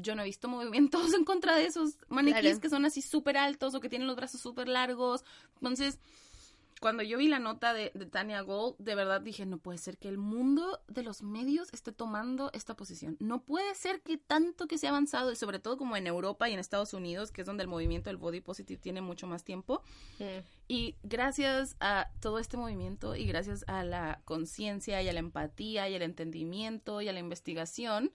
yo 0.00 0.14
no 0.14 0.22
he 0.22 0.26
visto 0.26 0.48
movimientos 0.48 1.12
en 1.14 1.24
contra 1.24 1.56
de 1.56 1.66
esos 1.66 1.96
maniquís 2.08 2.40
Claro. 2.40 2.60
que 2.60 2.70
son 2.70 2.84
así 2.84 3.02
súper 3.02 3.36
altos 3.36 3.74
o 3.74 3.80
que 3.80 3.88
tienen 3.88 4.06
los 4.08 4.16
brazos 4.16 4.40
súper 4.40 4.68
largos. 4.68 5.24
Entonces, 5.56 5.98
cuando 6.80 7.02
yo 7.02 7.18
vi 7.18 7.28
la 7.28 7.38
nota 7.38 7.74
de, 7.74 7.92
de 7.94 8.06
Tania 8.06 8.40
Gold, 8.40 8.76
de 8.78 8.94
verdad 8.94 9.20
dije, 9.20 9.44
no 9.44 9.58
puede 9.58 9.76
ser 9.76 9.98
que 9.98 10.08
el 10.08 10.16
mundo 10.16 10.80
de 10.88 11.02
los 11.02 11.22
medios 11.22 11.68
esté 11.74 11.92
tomando 11.92 12.48
esta 12.54 12.74
posición. 12.74 13.18
No 13.20 13.42
puede 13.42 13.74
ser 13.74 14.00
que 14.00 14.16
tanto 14.16 14.66
que 14.66 14.78
se 14.78 14.86
ha 14.86 14.90
avanzado, 14.90 15.30
y 15.30 15.36
sobre 15.36 15.58
todo 15.58 15.76
como 15.76 15.94
en 15.98 16.06
Europa 16.06 16.48
y 16.48 16.54
en 16.54 16.58
Estados 16.58 16.94
Unidos, 16.94 17.32
que 17.32 17.42
es 17.42 17.46
donde 17.46 17.64
el 17.64 17.68
movimiento 17.68 18.08
del 18.08 18.16
body 18.16 18.40
positive 18.40 18.80
tiene 18.80 19.02
mucho 19.02 19.26
más 19.26 19.44
tiempo, 19.44 19.82
y 20.68 20.96
gracias 21.02 21.76
a 21.80 22.08
todo 22.18 22.38
este 22.38 22.56
movimiento 22.56 23.14
y 23.14 23.26
gracias 23.26 23.62
a 23.68 23.84
la 23.84 24.22
conciencia 24.24 25.02
y 25.02 25.08
a 25.10 25.12
la 25.12 25.20
empatía 25.20 25.86
y 25.90 25.94
al 25.96 26.02
entendimiento 26.02 27.02
y 27.02 27.08
a 27.08 27.12
la 27.12 27.20
investigación, 27.20 28.10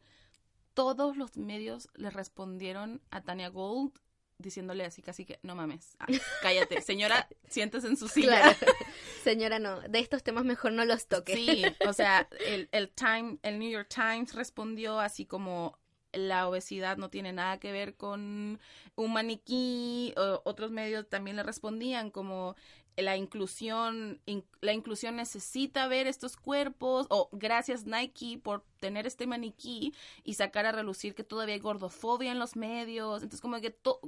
todos 0.76 1.17
los 1.17 1.38
medios 1.38 1.89
le 1.95 2.11
respondieron 2.11 3.01
a 3.09 3.21
Tania 3.21 3.49
Gold 3.49 3.93
diciéndole 4.38 4.84
así 4.84 5.01
casi 5.01 5.26
que 5.26 5.39
no 5.43 5.55
mames, 5.55 5.95
ah, 5.99 6.07
cállate, 6.41 6.82
señora, 6.82 7.28
siéntese 7.49 7.88
en 7.88 7.97
su 7.97 8.07
silla. 8.07 8.55
Claro. 8.55 8.73
Señora, 9.23 9.59
no, 9.59 9.80
de 9.80 9.99
estos 9.99 10.23
temas 10.23 10.43
mejor 10.43 10.73
no 10.73 10.86
los 10.86 11.07
toque. 11.07 11.36
Sí, 11.36 11.63
o 11.88 11.93
sea, 11.93 12.28
el, 12.45 12.69
el 12.71 12.89
Time, 12.89 13.38
el 13.43 13.59
New 13.59 13.71
York 13.71 13.88
Times 13.88 14.36
respondió 14.36 14.99
así 14.99 15.26
como 15.26 15.80
la 16.11 16.47
obesidad 16.47 16.97
no 16.97 17.09
tiene 17.09 17.34
nada 17.34 17.59
que 17.59 17.71
ver 17.71 17.95
con 17.95 18.59
un 18.95 19.13
maniquí, 19.13 20.13
o 20.17 20.41
otros 20.45 20.71
medios 20.71 21.09
también 21.09 21.36
le 21.36 21.43
respondían 21.43 22.09
como 22.11 22.55
la 22.97 23.17
inclusión, 23.17 24.21
in- 24.25 24.45
la 24.61 24.73
inclusión 24.73 25.15
necesita 25.17 25.87
ver 25.87 26.07
estos 26.07 26.37
cuerpos, 26.37 27.07
o 27.09 27.29
gracias 27.31 27.85
Nike 27.85 28.39
por 28.41 28.63
tener 28.79 29.05
este 29.07 29.27
maniquí 29.27 29.93
y 30.23 30.35
sacar 30.35 30.65
a 30.65 30.71
relucir 30.71 31.15
que 31.15 31.23
todavía 31.23 31.55
hay 31.55 31.61
gordofobia 31.61 32.31
en 32.31 32.39
los 32.39 32.55
medios, 32.55 33.21
entonces 33.23 33.41
como 33.41 33.59
que 33.61 33.71
to- 33.71 33.99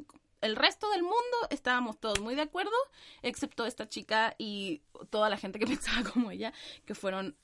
el 0.41 0.55
resto 0.55 0.89
del 0.91 1.01
mundo 1.01 1.17
estábamos 1.49 1.99
todos 1.99 2.19
muy 2.21 2.35
de 2.35 2.43
acuerdo, 2.43 2.71
excepto 3.23 3.65
esta 3.65 3.89
chica 3.89 4.35
y 4.37 4.81
toda 5.09 5.29
la 5.29 5.37
gente 5.37 5.59
que 5.59 5.65
pensaba 6.01 6.09
como 6.09 6.31
ella, 6.31 6.53
que 6.85 6.95
fueron 6.95 7.35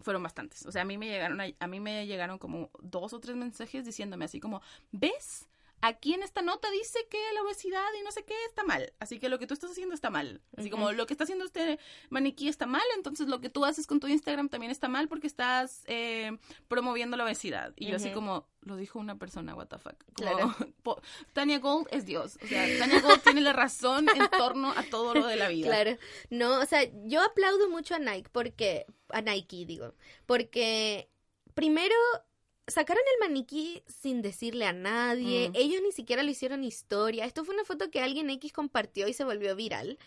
fueron 0.00 0.22
bastantes. 0.22 0.64
O 0.64 0.70
sea, 0.70 0.82
a 0.82 0.84
mí 0.84 0.96
me 0.96 1.06
llegaron 1.08 1.40
a, 1.40 1.46
a 1.58 1.66
mí 1.66 1.80
me 1.80 2.06
llegaron 2.06 2.38
como 2.38 2.70
dos 2.80 3.12
o 3.12 3.18
tres 3.18 3.34
mensajes 3.36 3.84
diciéndome 3.84 4.26
así 4.26 4.38
como, 4.38 4.62
"¿Ves? 4.92 5.48
Aquí 5.80 6.14
en 6.14 6.22
esta 6.22 6.42
nota 6.42 6.70
dice 6.70 6.98
que 7.10 7.18
la 7.34 7.42
obesidad 7.42 7.84
y 7.98 8.02
no 8.02 8.10
sé 8.10 8.24
qué 8.24 8.34
está 8.46 8.64
mal. 8.64 8.92
Así 8.98 9.18
que 9.20 9.28
lo 9.28 9.38
que 9.38 9.46
tú 9.46 9.54
estás 9.54 9.70
haciendo 9.70 9.94
está 9.94 10.10
mal. 10.10 10.40
Así 10.56 10.70
como 10.70 10.92
lo 10.92 11.06
que 11.06 11.14
está 11.14 11.24
haciendo 11.24 11.44
este 11.44 11.78
maniquí 12.10 12.48
está 12.48 12.66
mal, 12.66 12.82
entonces 12.96 13.28
lo 13.28 13.40
que 13.40 13.48
tú 13.48 13.64
haces 13.64 13.86
con 13.86 14.00
tu 14.00 14.06
Instagram 14.08 14.48
también 14.48 14.70
está 14.72 14.88
mal 14.88 15.08
porque 15.08 15.26
estás 15.26 15.84
eh, 15.86 16.36
promoviendo 16.68 17.16
la 17.16 17.24
obesidad. 17.24 17.72
Y 17.76 17.86
yo 17.88 17.96
así 17.96 18.10
como, 18.12 18.48
lo 18.62 18.76
dijo 18.76 18.98
una 18.98 19.16
persona, 19.18 19.54
what 19.54 19.68
the 19.68 19.78
fuck. 19.78 19.94
Como, 20.14 20.14
Claro. 20.16 20.56
po- 20.82 21.00
Tania 21.32 21.58
Gold 21.58 21.86
es 21.92 22.06
Dios. 22.06 22.38
O 22.42 22.46
sea, 22.46 22.66
Tania 22.78 23.00
Gold 23.00 23.22
tiene 23.22 23.40
la 23.40 23.52
razón 23.52 24.06
en 24.14 24.28
torno 24.30 24.72
a 24.72 24.82
todo 24.84 25.14
lo 25.14 25.26
de 25.26 25.36
la 25.36 25.48
vida. 25.48 25.68
Claro. 25.68 25.96
No, 26.30 26.58
o 26.60 26.66
sea, 26.66 26.82
yo 27.04 27.22
aplaudo 27.22 27.68
mucho 27.70 27.94
a 27.94 27.98
Nike 27.98 28.28
porque, 28.32 28.84
a 29.10 29.20
Nike 29.22 29.64
digo, 29.64 29.94
porque 30.26 31.08
primero 31.54 31.94
sacaron 32.68 33.02
el 33.14 33.28
maniquí 33.28 33.82
sin 33.86 34.22
decirle 34.22 34.66
a 34.66 34.72
nadie, 34.72 35.48
Mm. 35.50 35.52
ellos 35.56 35.80
ni 35.82 35.92
siquiera 35.92 36.22
le 36.22 36.30
hicieron 36.30 36.62
historia, 36.64 37.24
esto 37.24 37.44
fue 37.44 37.54
una 37.54 37.64
foto 37.64 37.90
que 37.90 38.00
alguien 38.00 38.30
X 38.30 38.52
compartió 38.52 39.08
y 39.08 39.12
se 39.12 39.24
volvió 39.24 39.56
viral. 39.56 39.98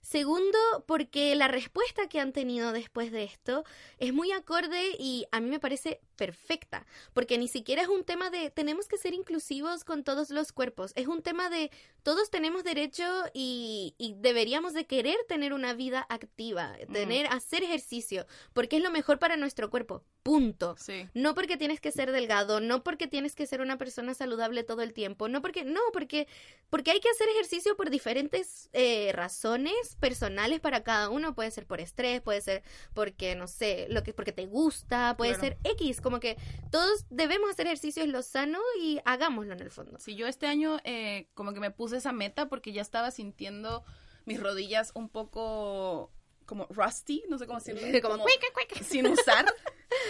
Segundo, 0.00 0.58
porque 0.86 1.34
la 1.34 1.48
respuesta 1.48 2.08
que 2.08 2.20
han 2.20 2.32
tenido 2.32 2.72
después 2.72 3.10
de 3.10 3.24
esto 3.24 3.64
es 3.98 4.12
muy 4.12 4.30
acorde 4.32 4.92
y 4.98 5.26
a 5.32 5.40
mí 5.40 5.50
me 5.50 5.58
parece 5.60 6.00
perfecta, 6.18 6.84
porque 7.14 7.38
ni 7.38 7.48
siquiera 7.48 7.80
es 7.80 7.88
un 7.88 8.04
tema 8.04 8.28
de 8.28 8.50
tenemos 8.50 8.88
que 8.88 8.98
ser 8.98 9.14
inclusivos 9.14 9.84
con 9.84 10.04
todos 10.04 10.28
los 10.28 10.52
cuerpos, 10.52 10.92
es 10.96 11.06
un 11.06 11.22
tema 11.22 11.48
de 11.48 11.70
todos 12.02 12.28
tenemos 12.30 12.64
derecho 12.64 13.04
y, 13.32 13.94
y 13.96 14.14
deberíamos 14.18 14.74
de 14.74 14.86
querer 14.86 15.16
tener 15.28 15.54
una 15.54 15.72
vida 15.72 16.04
activa, 16.10 16.74
tener, 16.92 17.26
hacer 17.28 17.62
ejercicio, 17.62 18.26
porque 18.52 18.76
es 18.76 18.82
lo 18.82 18.90
mejor 18.90 19.18
para 19.18 19.36
nuestro 19.36 19.70
cuerpo, 19.70 20.02
punto. 20.22 20.74
Sí. 20.78 21.08
No 21.14 21.34
porque 21.34 21.56
tienes 21.56 21.80
que 21.80 21.92
ser 21.92 22.10
delgado, 22.12 22.60
no 22.60 22.82
porque 22.82 23.06
tienes 23.06 23.34
que 23.34 23.46
ser 23.46 23.60
una 23.60 23.78
persona 23.78 24.12
saludable 24.14 24.64
todo 24.64 24.82
el 24.82 24.92
tiempo, 24.92 25.28
no 25.28 25.40
porque, 25.40 25.64
no, 25.64 25.80
porque, 25.92 26.26
porque 26.68 26.90
hay 26.90 27.00
que 27.00 27.08
hacer 27.10 27.28
ejercicio 27.30 27.76
por 27.76 27.90
diferentes 27.90 28.68
eh, 28.72 29.12
razones 29.14 29.96
personales 30.00 30.60
para 30.60 30.82
cada 30.82 31.08
uno, 31.10 31.34
puede 31.34 31.50
ser 31.50 31.66
por 31.66 31.80
estrés, 31.80 32.20
puede 32.20 32.40
ser 32.40 32.62
porque, 32.94 33.36
no 33.36 33.46
sé, 33.46 33.86
lo 33.90 34.02
que, 34.02 34.12
porque 34.12 34.32
te 34.32 34.46
gusta, 34.46 35.14
puede 35.16 35.34
Claro. 35.34 35.48
ser 35.48 35.58
X, 35.64 36.00
como 36.08 36.20
que 36.20 36.38
todos 36.70 37.04
debemos 37.10 37.50
hacer 37.50 37.66
ejercicio 37.66 38.02
es 38.02 38.08
lo 38.08 38.22
sano 38.22 38.58
y 38.80 38.98
hagámoslo 39.04 39.52
en 39.52 39.60
el 39.60 39.70
fondo. 39.70 39.98
Sí, 39.98 40.14
yo 40.14 40.26
este 40.26 40.46
año 40.46 40.78
eh, 40.84 41.28
como 41.34 41.52
que 41.52 41.60
me 41.60 41.70
puse 41.70 41.98
esa 41.98 42.12
meta 42.12 42.48
porque 42.48 42.72
ya 42.72 42.80
estaba 42.80 43.10
sintiendo 43.10 43.84
mis 44.24 44.40
rodillas 44.40 44.90
un 44.94 45.10
poco 45.10 46.10
como 46.46 46.66
rusty, 46.70 47.24
no 47.28 47.36
sé 47.36 47.46
cómo 47.46 47.58
decirlo. 47.58 47.82
Como, 48.02 48.24
sin 48.82 49.06
usar. 49.06 49.44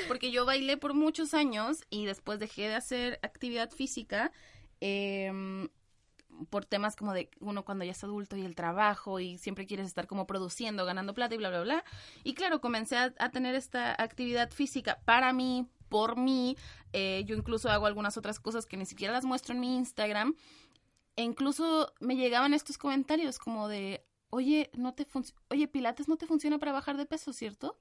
Porque 0.07 0.31
yo 0.31 0.45
bailé 0.47 0.77
por 0.77 0.95
muchos 0.95 1.35
años 1.35 1.85
y 1.91 2.07
después 2.07 2.39
dejé 2.39 2.69
de 2.69 2.77
hacer 2.77 3.19
actividad 3.23 3.71
física 3.71 4.31
em, 4.81 5.69
por 6.51 6.65
temas 6.65 6.95
como 6.95 7.13
de 7.13 7.29
uno 7.41 7.65
cuando 7.65 7.85
ya 7.85 7.91
es 7.91 8.05
adulto 8.05 8.37
y 8.37 8.45
el 8.45 8.55
trabajo 8.55 9.19
y 9.19 9.39
siempre 9.39 9.67
quieres 9.67 9.87
estar 9.87 10.07
como 10.07 10.29
produciendo, 10.29 10.85
ganando 10.85 11.13
plata 11.13 11.35
y 11.35 11.39
bla, 11.39 11.51
bla, 11.51 11.63
bla. 11.63 11.85
Y 12.23 12.35
claro, 12.35 12.61
comencé 12.61 12.97
a, 12.97 13.13
a 13.19 13.31
tener 13.31 13.57
esta 13.57 14.01
actividad 14.01 14.51
física 14.53 15.01
para 15.05 15.33
mí, 15.33 15.67
por 15.89 16.17
mí. 16.17 16.57
Eh, 16.93 17.25
yo 17.27 17.37
incluso 17.37 17.71
hago 17.71 17.87
algunas 17.87 18.17
otras 18.17 18.41
cosas 18.41 18.67
que 18.67 18.77
ni 18.77 18.87
siquiera 18.87 19.13
las 19.13 19.25
muestro 19.25 19.55
en 19.55 19.61
mi 19.61 19.77
Instagram. 19.77 20.35
E 21.17 21.23
incluso 21.23 21.93
me 22.01 22.17
llegaban 22.17 22.55
estos 22.55 22.79
comentarios 22.79 23.39
como 23.39 23.69
de, 23.69 24.05
oye, 24.31 24.71
no 24.75 24.95
te 24.95 25.07
oye, 25.49 25.69
Pilates 25.69 26.09
no 26.09 26.17
te 26.17 26.27
funciona 26.27 26.59
para 26.59 26.73
bajar 26.73 26.97
de 26.97 27.07
peso, 27.07 27.33
¿cierto? 27.33 27.79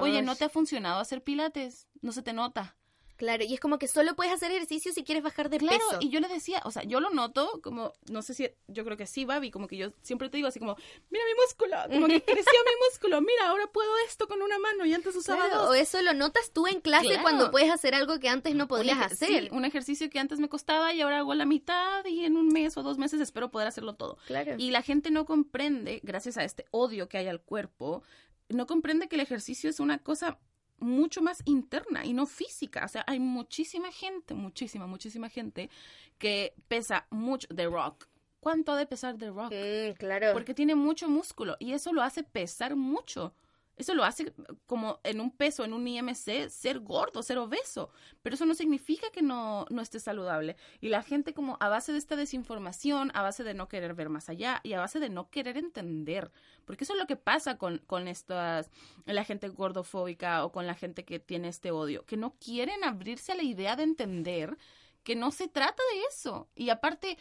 Oye, 0.00 0.22
¿no 0.22 0.36
te 0.36 0.44
ha 0.44 0.48
funcionado 0.48 1.00
hacer 1.00 1.22
pilates? 1.22 1.88
No 2.02 2.12
se 2.12 2.22
te 2.22 2.32
nota. 2.32 2.76
Claro, 3.18 3.44
y 3.44 3.52
es 3.52 3.60
como 3.60 3.78
que 3.78 3.88
solo 3.88 4.14
puedes 4.16 4.32
hacer 4.32 4.50
ejercicio 4.52 4.92
si 4.92 5.02
quieres 5.04 5.22
bajar 5.24 5.50
de 5.50 5.58
Claro, 5.58 5.76
peso. 5.88 5.98
y 6.00 6.08
yo 6.08 6.20
le 6.20 6.28
decía, 6.28 6.62
o 6.64 6.70
sea, 6.70 6.84
yo 6.84 7.00
lo 7.00 7.10
noto 7.10 7.60
como, 7.62 7.92
no 8.10 8.22
sé 8.22 8.32
si, 8.32 8.48
yo 8.68 8.84
creo 8.84 8.96
que 8.96 9.06
sí, 9.06 9.24
Babi, 9.24 9.50
como 9.50 9.66
que 9.66 9.76
yo 9.76 9.92
siempre 10.02 10.30
te 10.30 10.36
digo 10.38 10.48
así 10.48 10.60
como, 10.60 10.76
mira 11.10 11.24
mi 11.26 11.34
músculo, 11.44 11.76
como 11.90 12.06
que 12.06 12.22
creció 12.24 12.60
mi 12.64 12.72
músculo, 12.88 13.20
mira, 13.20 13.48
ahora 13.48 13.66
puedo 13.66 13.90
esto 14.06 14.28
con 14.28 14.40
una 14.40 14.58
mano 14.60 14.86
y 14.86 14.94
antes 14.94 15.14
usaba 15.16 15.46
Claro, 15.46 15.62
dos. 15.62 15.70
o 15.70 15.74
eso 15.74 16.00
lo 16.00 16.14
notas 16.14 16.52
tú 16.52 16.66
en 16.68 16.80
clase 16.80 17.06
Claro. 17.08 17.22
cuando 17.22 17.50
puedes 17.50 17.70
hacer 17.70 17.94
algo 17.94 18.20
que 18.20 18.28
antes 18.28 18.54
no 18.54 18.68
podías 18.68 19.00
hacer. 19.00 19.44
sí, 19.44 19.48
un 19.50 19.64
ejercicio 19.64 20.08
que 20.10 20.20
antes 20.20 20.38
me 20.38 20.48
costaba 20.48 20.94
y 20.94 21.00
ahora 21.00 21.18
hago 21.18 21.34
la 21.34 21.44
mitad 21.44 22.04
y 22.06 22.24
en 22.24 22.36
un 22.36 22.48
mes 22.48 22.76
o 22.76 22.82
dos 22.84 22.98
meses 22.98 23.20
espero 23.20 23.50
poder 23.50 23.66
hacerlo 23.66 23.96
todo. 23.96 24.16
Claro. 24.28 24.54
Y 24.58 24.70
la 24.70 24.82
gente 24.82 25.10
no 25.10 25.24
comprende, 25.26 25.98
gracias 26.04 26.38
a 26.38 26.44
este 26.44 26.66
odio 26.70 27.08
que 27.08 27.18
hay 27.18 27.26
al 27.26 27.40
cuerpo, 27.40 28.02
no 28.48 28.66
comprende 28.66 29.08
que 29.08 29.16
el 29.16 29.22
ejercicio 29.22 29.68
es 29.68 29.80
una 29.80 29.98
cosa 29.98 30.38
mucho 30.78 31.22
más 31.22 31.42
interna 31.44 32.04
y 32.04 32.12
no 32.12 32.26
física. 32.26 32.84
O 32.84 32.88
sea, 32.88 33.04
hay 33.06 33.20
muchísima 33.20 33.90
gente, 33.92 34.34
muchísima, 34.34 34.86
muchísima 34.86 35.28
gente 35.28 35.70
que 36.18 36.54
pesa 36.68 37.06
mucho. 37.10 37.48
The 37.48 37.66
Rock. 37.66 38.06
¿Cuánto 38.40 38.72
ha 38.72 38.76
de 38.76 38.86
pesar 38.86 39.16
The 39.16 39.30
Rock? 39.30 39.52
Mm, 39.52 39.96
claro. 39.98 40.32
Porque 40.32 40.54
tiene 40.54 40.74
mucho 40.74 41.08
músculo 41.08 41.56
y 41.58 41.72
eso 41.72 41.92
lo 41.92 42.02
hace 42.02 42.22
pesar 42.22 42.76
mucho. 42.76 43.34
Eso 43.78 43.94
lo 43.94 44.04
hace 44.04 44.32
como 44.66 45.00
en 45.04 45.20
un 45.20 45.30
peso, 45.30 45.64
en 45.64 45.72
un 45.72 45.86
IMC, 45.86 46.48
ser 46.50 46.80
gordo, 46.80 47.22
ser 47.22 47.38
obeso. 47.38 47.90
Pero 48.22 48.34
eso 48.34 48.44
no 48.44 48.54
significa 48.54 49.10
que 49.10 49.22
no, 49.22 49.66
no 49.70 49.80
esté 49.80 50.00
saludable. 50.00 50.56
Y 50.80 50.88
la 50.88 51.02
gente 51.02 51.32
como 51.32 51.56
a 51.60 51.68
base 51.68 51.92
de 51.92 51.98
esta 51.98 52.16
desinformación, 52.16 53.12
a 53.14 53.22
base 53.22 53.44
de 53.44 53.54
no 53.54 53.68
querer 53.68 53.94
ver 53.94 54.08
más 54.08 54.28
allá 54.28 54.60
y 54.64 54.72
a 54.72 54.80
base 54.80 54.98
de 54.98 55.08
no 55.08 55.30
querer 55.30 55.56
entender. 55.56 56.32
Porque 56.64 56.84
eso 56.84 56.94
es 56.94 56.98
lo 56.98 57.06
que 57.06 57.16
pasa 57.16 57.56
con, 57.56 57.78
con 57.86 58.08
estas, 58.08 58.70
la 59.06 59.24
gente 59.24 59.48
gordofóbica 59.48 60.44
o 60.44 60.50
con 60.50 60.66
la 60.66 60.74
gente 60.74 61.04
que 61.04 61.20
tiene 61.20 61.48
este 61.48 61.70
odio. 61.70 62.04
Que 62.04 62.16
no 62.16 62.34
quieren 62.38 62.82
abrirse 62.82 63.32
a 63.32 63.36
la 63.36 63.44
idea 63.44 63.76
de 63.76 63.84
entender 63.84 64.58
que 65.04 65.14
no 65.14 65.30
se 65.30 65.48
trata 65.48 65.82
de 65.94 66.02
eso. 66.10 66.48
Y 66.54 66.70
aparte, 66.70 67.16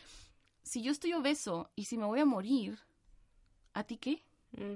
si 0.64 0.82
yo 0.82 0.92
estoy 0.92 1.14
obeso 1.14 1.70
y 1.76 1.86
si 1.86 1.98
me 1.98 2.06
voy 2.06 2.20
a 2.20 2.26
morir, 2.26 2.80
¿a 3.74 3.84
ti 3.84 3.98
qué? 3.98 4.24
Mm. 4.52 4.76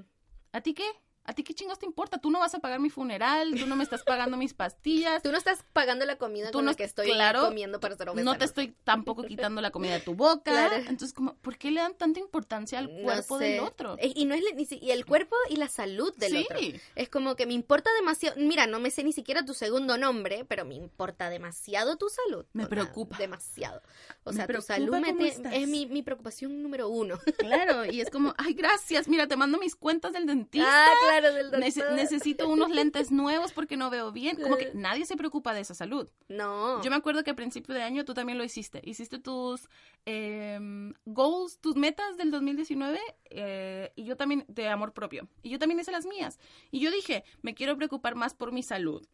¿A 0.52 0.60
ti 0.60 0.74
qué? 0.74 0.86
¿A 1.24 1.34
ti 1.34 1.44
qué 1.44 1.54
chingos 1.54 1.78
te 1.78 1.86
importa? 1.86 2.18
Tú 2.18 2.30
no 2.30 2.40
vas 2.40 2.52
a 2.54 2.58
pagar 2.58 2.80
mi 2.80 2.90
funeral, 2.90 3.54
tú 3.56 3.66
no 3.66 3.76
me 3.76 3.84
estás 3.84 4.02
pagando 4.02 4.36
mis 4.36 4.54
pastillas, 4.54 5.22
Tú 5.22 5.30
no 5.30 5.38
estás 5.38 5.64
pagando 5.72 6.04
la 6.04 6.16
comida 6.16 6.46
Tú 6.50 6.58
con 6.58 6.64
no- 6.64 6.72
la 6.72 6.76
que 6.76 6.82
estoy 6.82 7.06
claro, 7.12 7.44
comiendo 7.44 7.78
para 7.78 7.96
ser 7.96 8.08
obesa. 8.08 8.24
no 8.24 8.36
te 8.36 8.44
estoy 8.44 8.74
tampoco 8.82 9.22
quitando 9.22 9.60
la 9.60 9.70
comida 9.70 9.92
de 9.92 10.00
tu 10.00 10.14
boca. 10.16 10.50
Claro. 10.50 10.74
Entonces, 10.76 11.12
como, 11.12 11.34
¿por 11.36 11.56
qué 11.58 11.70
le 11.70 11.80
dan 11.80 11.94
tanta 11.94 12.18
importancia 12.18 12.78
al 12.80 12.92
No 12.94 13.02
cuerpo 13.04 13.38
sé. 13.38 13.44
del 13.44 13.60
otro? 13.60 13.96
Eh, 14.00 14.12
Y 14.16 14.24
no 14.24 14.34
es 14.34 14.42
le- 14.42 14.54
ni 14.54 14.66
si- 14.66 14.78
y 14.82 14.90
el 14.90 15.06
cuerpo 15.06 15.36
y 15.48 15.56
la 15.56 15.68
salud 15.68 16.12
del 16.16 16.32
Sí. 16.32 16.44
otro. 16.44 16.58
Es 16.96 17.08
como 17.08 17.36
que 17.36 17.46
me 17.46 17.54
importa 17.54 17.90
demasiado. 17.94 18.36
Mira, 18.40 18.66
no 18.66 18.80
me 18.80 18.90
sé 18.90 19.04
ni 19.04 19.12
siquiera 19.12 19.44
tu 19.44 19.54
segundo 19.54 19.96
nombre, 19.98 20.44
pero 20.48 20.64
me 20.64 20.74
importa 20.74 21.30
demasiado 21.30 21.96
tu 21.96 22.08
salud. 22.08 22.44
Me 22.52 22.66
preocupa. 22.66 23.16
demasiado. 23.18 23.80
O 24.24 24.30
Me 24.30 24.36
sea, 24.36 24.46
tu 24.48 24.60
salud 24.62 24.96
me 24.98 25.12
te- 25.12 25.28
es 25.62 25.68
mi, 25.68 25.86
mi 25.86 26.02
preocupación 26.02 26.62
número 26.62 26.88
uno. 26.88 27.18
Claro, 27.38 27.84
y 27.84 28.00
es 28.00 28.10
como, 28.10 28.34
ay, 28.38 28.54
gracias, 28.54 29.06
mira, 29.06 29.28
te 29.28 29.36
mando 29.36 29.58
mis 29.58 29.76
cuentas 29.76 30.12
del 30.12 30.26
dentista. 30.26 30.66
ah, 30.68 30.90
claro, 31.00 31.11
del 31.20 31.50
Nece- 31.52 31.80
doctor. 31.80 31.92
necesito 31.96 32.48
unos 32.48 32.70
lentes 32.70 33.10
nuevos 33.10 33.52
porque 33.52 33.76
no 33.76 33.90
veo 33.90 34.12
bien. 34.12 34.36
Como 34.40 34.56
que 34.56 34.64
Eh. 34.66 34.72
nadie 34.74 35.04
se 35.06 35.16
preocupa 35.16 35.52
de 35.52 35.60
esa 35.60 35.74
salud. 35.74 36.08
No. 36.28 36.82
Yo 36.82 36.90
me 36.90 36.96
acuerdo 36.96 37.22
que 37.24 37.30
a 37.30 37.36
principio 37.36 37.74
de 37.74 37.82
año 37.82 38.04
tú 38.04 38.14
también 38.14 38.38
lo 38.38 38.44
hiciste. 38.44 38.80
Hiciste 38.84 39.18
tus 39.18 39.68
em, 40.06 40.94
goals, 41.04 41.58
tus 41.60 41.76
metas 41.76 42.16
del 42.16 42.30
2019 42.30 42.98
eh, 43.30 43.92
y 43.96 44.04
yo 44.04 44.16
también 44.16 44.44
de 44.48 44.68
amor 44.68 44.92
propio. 44.92 45.28
Y 45.42 45.50
yo 45.50 45.58
también 45.58 45.78
hice 45.80 45.92
las 45.92 46.06
mías. 46.06 46.38
Y 46.70 46.80
yo 46.80 46.90
dije, 46.90 47.24
me 47.42 47.54
quiero 47.54 47.76
preocupar 47.76 48.14
más 48.14 48.34
por 48.34 48.52
mi 48.52 48.62
salud 48.62 49.06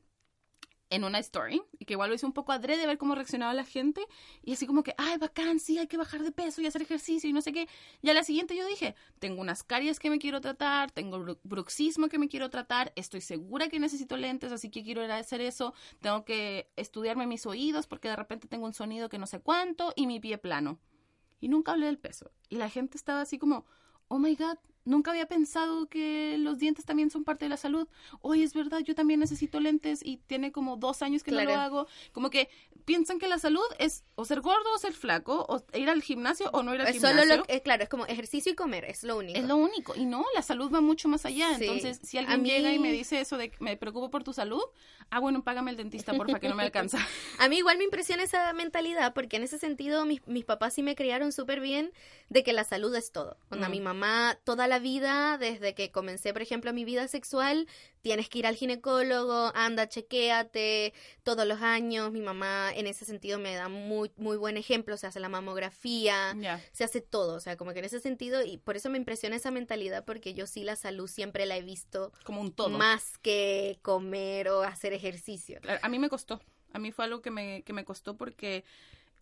en 0.91 1.05
una 1.05 1.18
story, 1.18 1.62
y 1.78 1.84
que 1.84 1.95
igual 1.95 2.09
lo 2.09 2.14
hice 2.14 2.24
un 2.24 2.32
poco 2.32 2.53
adrede, 2.53 2.86
ver 2.86 2.99
cómo 2.99 3.14
reaccionaba 3.14 3.53
la 3.55 3.64
gente, 3.64 4.07
y 4.43 4.53
así 4.53 4.66
como 4.66 4.82
que, 4.82 4.95
ay, 4.97 5.18
bacán, 5.18 5.61
sí, 5.61 5.78
hay 5.78 5.86
que 5.86 5.97
bajar 5.97 6.22
de 6.22 6.32
peso 6.32 6.61
y 6.61 6.66
hacer 6.66 6.82
ejercicio 6.82 7.28
y 7.28 7.32
no 7.32 7.43
sé 7.43 7.53
qué. 7.53 7.68
Y 8.01 8.09
a 8.09 8.14
la 8.14 8.24
siguiente 8.24 8.57
yo 8.57 8.66
dije, 8.66 8.95
tengo 9.18 9.41
unas 9.41 9.62
caries 9.62 9.99
que 10.01 10.11
me 10.11 10.18
quiero 10.18 10.41
tratar, 10.41 10.91
tengo 10.91 11.18
bru- 11.18 11.39
bruxismo 11.43 12.09
que 12.09 12.18
me 12.18 12.28
quiero 12.28 12.49
tratar, 12.51 12.93
estoy 12.97 13.20
segura 13.20 13.68
que 13.68 13.78
necesito 13.78 14.16
lentes, 14.16 14.53
así 14.53 14.70
que 14.70 14.82
quiero 14.82 15.05
ir 15.05 15.11
a 15.11 15.18
hacer 15.18 15.41
eso, 15.41 15.74
tengo 16.01 16.24
que 16.24 16.70
estudiarme 16.76 17.26
mis 17.26 17.45
oídos 17.47 17.86
porque 17.86 18.09
de 18.09 18.16
repente 18.16 18.49
tengo 18.49 18.64
un 18.64 18.72
sonido 18.72 19.09
que 19.09 19.18
no 19.18 19.26
sé 19.26 19.41
cuánto 19.41 19.93
y 19.95 20.07
mi 20.07 20.20
pie 20.20 20.39
plano. 20.39 20.78
Y 21.41 21.49
nunca 21.49 21.72
hablé 21.72 21.86
del 21.86 21.99
peso. 21.99 22.32
Y 22.49 22.57
la 22.57 22.68
gente 22.68 22.97
estaba 22.97 23.20
así 23.20 23.39
como, 23.39 23.64
oh 24.09 24.18
my 24.18 24.34
god, 24.34 24.57
nunca 24.89 25.11
había 25.12 25.26
pensado 25.26 25.86
que 25.89 26.36
los 26.39 26.59
dientes 26.59 26.84
también 26.84 27.11
son 27.11 27.24
parte 27.24 27.45
de 27.45 27.49
la 27.51 27.57
salud. 27.57 27.86
Oye, 28.20 28.43
es 28.45 28.55
verdad, 28.55 28.80
yo 28.80 28.95
también 28.95 29.20
necesito 29.20 29.61
lentes 29.61 30.01
y 30.05 30.16
tiene 30.16 30.51
como 30.53 30.76
dos 30.76 31.03
años 31.03 31.22
que 31.22 31.30
no 31.30 31.36
Claro. 31.39 31.51
lo 31.53 31.57
hago. 31.61 31.86
Como 32.12 32.30
que 32.30 32.49
piensan 32.84 33.18
que 33.18 33.28
la 33.28 33.39
salud 33.39 33.62
es 33.78 34.05
o 34.14 34.24
ser 34.24 34.41
gordo 34.41 34.72
o 34.74 34.78
ser 34.78 34.95
flaco, 34.95 35.45
o 35.49 35.62
ir 35.76 35.91
al 35.91 36.03
gimnasio 36.03 36.49
o 36.53 36.62
no 36.62 36.74
ir 36.74 36.80
al 36.80 36.86
Es 36.89 36.95
gimnasio. 36.95 37.20
solo 37.20 37.36
lo 37.36 37.43
que- 37.45 37.61
claro, 37.62 37.82
es 37.82 37.89
como 37.89 38.07
ejercicio 38.07 38.51
y 38.53 38.55
comer, 38.55 38.84
es 38.86 39.05
lo 39.05 39.18
único. 39.18 39.39
Es 39.39 39.45
lo 39.47 39.57
único. 39.57 39.95
Y 39.95 40.07
no, 40.07 40.24
la 40.34 40.43
salud 40.43 40.72
va 40.72 40.80
mucho 40.80 41.07
más 41.09 41.26
allá. 41.26 41.55
Sí. 41.59 41.64
Entonces, 41.64 42.01
si 42.03 42.16
alguien 42.18 42.43
mí- 42.43 42.49
llega 42.49 42.72
y 42.72 42.78
me 42.78 42.91
dice 42.91 43.20
eso 43.20 43.36
de 43.36 43.51
que 43.51 43.59
me 43.62 43.76
preocupo 43.76 44.11
por 44.11 44.24
tu 44.24 44.32
salud, 44.32 44.62
ah, 45.11 45.20
bueno, 45.20 45.45
págame 45.45 45.70
el 45.70 45.76
dentista, 45.76 46.14
porfa, 46.14 46.41
que 46.41 46.49
no 46.49 46.55
me 46.55 46.62
alcanza. 46.72 46.99
A 47.39 47.49
mí 47.49 47.59
igual 47.59 47.76
me 47.78 47.84
impresiona 47.84 48.22
esa 48.22 48.53
mentalidad 48.55 49.12
porque 49.12 49.36
en 49.36 49.43
ese 49.43 49.59
sentido 49.59 50.07
mis, 50.07 50.26
mis 50.26 50.45
papás 50.47 50.72
sí 50.74 50.82
me 50.82 50.95
criaron 50.97 51.30
súper 51.32 51.61
bien 51.61 51.93
de 52.30 52.43
que 52.43 52.53
la 52.55 52.64
salud 52.64 52.95
es 52.95 53.12
todo. 53.12 53.36
Onda, 53.51 53.68
Mm. 53.68 53.72
mi 53.72 53.80
mamá 53.80 54.39
toda 54.45 54.66
la 54.66 54.78
vida, 54.81 55.39
desde 55.39 55.74
que 55.74 55.91
comencé, 55.91 56.33
por 56.33 56.43
ejemplo, 56.43 56.72
mi 56.72 56.85
vida 56.85 57.07
sexual, 57.09 57.66
tienes 58.03 58.29
que 58.29 58.39
ir 58.41 58.47
al 58.47 58.55
ginecólogo, 58.57 59.53
anda, 59.55 59.89
chequéate 59.89 60.93
todos 61.22 61.47
los 61.47 61.61
años. 61.62 62.12
Mi 62.12 62.20
mamá 62.20 62.70
en 62.74 62.87
ese 62.87 63.05
sentido 63.05 63.39
me 63.39 63.55
da 63.55 63.68
muy, 63.68 64.11
muy 64.16 64.37
buen 64.37 64.57
ejemplo, 64.57 64.97
se 64.97 65.07
hace 65.07 65.20
la 65.20 65.29
mamografía. 65.29 66.37
Se 66.72 66.85
hace 66.85 67.01
todo, 67.01 67.35
o 67.35 67.41
sea, 67.41 67.57
como 67.57 67.72
que 67.72 67.79
en 67.81 67.85
ese 67.85 68.01
sentido, 68.01 68.43
y 68.43 68.57
por 68.59 68.76
eso 68.76 68.91
me 68.91 68.99
impresiona 68.99 69.37
esa 69.37 69.51
mentalidad, 69.51 70.05
porque 70.05 70.35
yo 70.35 70.47
sí 70.47 70.64
la 70.64 70.76
salud 70.76 71.09
siempre 71.09 71.47
la 71.47 71.57
he 71.57 71.62
visto 71.62 72.12
Como 72.24 72.41
un 72.41 72.53
todo. 72.53 72.70
más 72.70 73.18
que 73.18 73.79
comer 73.83 74.49
o 74.49 74.62
hacer 74.62 74.93
ejercicio. 74.93 75.61
A 75.83 75.89
mí 75.89 75.99
me 75.99 76.09
costó. 76.09 76.41
A 76.72 76.79
mí 76.79 76.93
fue 76.93 77.05
algo 77.07 77.22
que 77.22 77.31
me, 77.31 77.62
que 77.62 77.72
me 77.72 77.85
costó 77.85 78.16
porque 78.16 78.64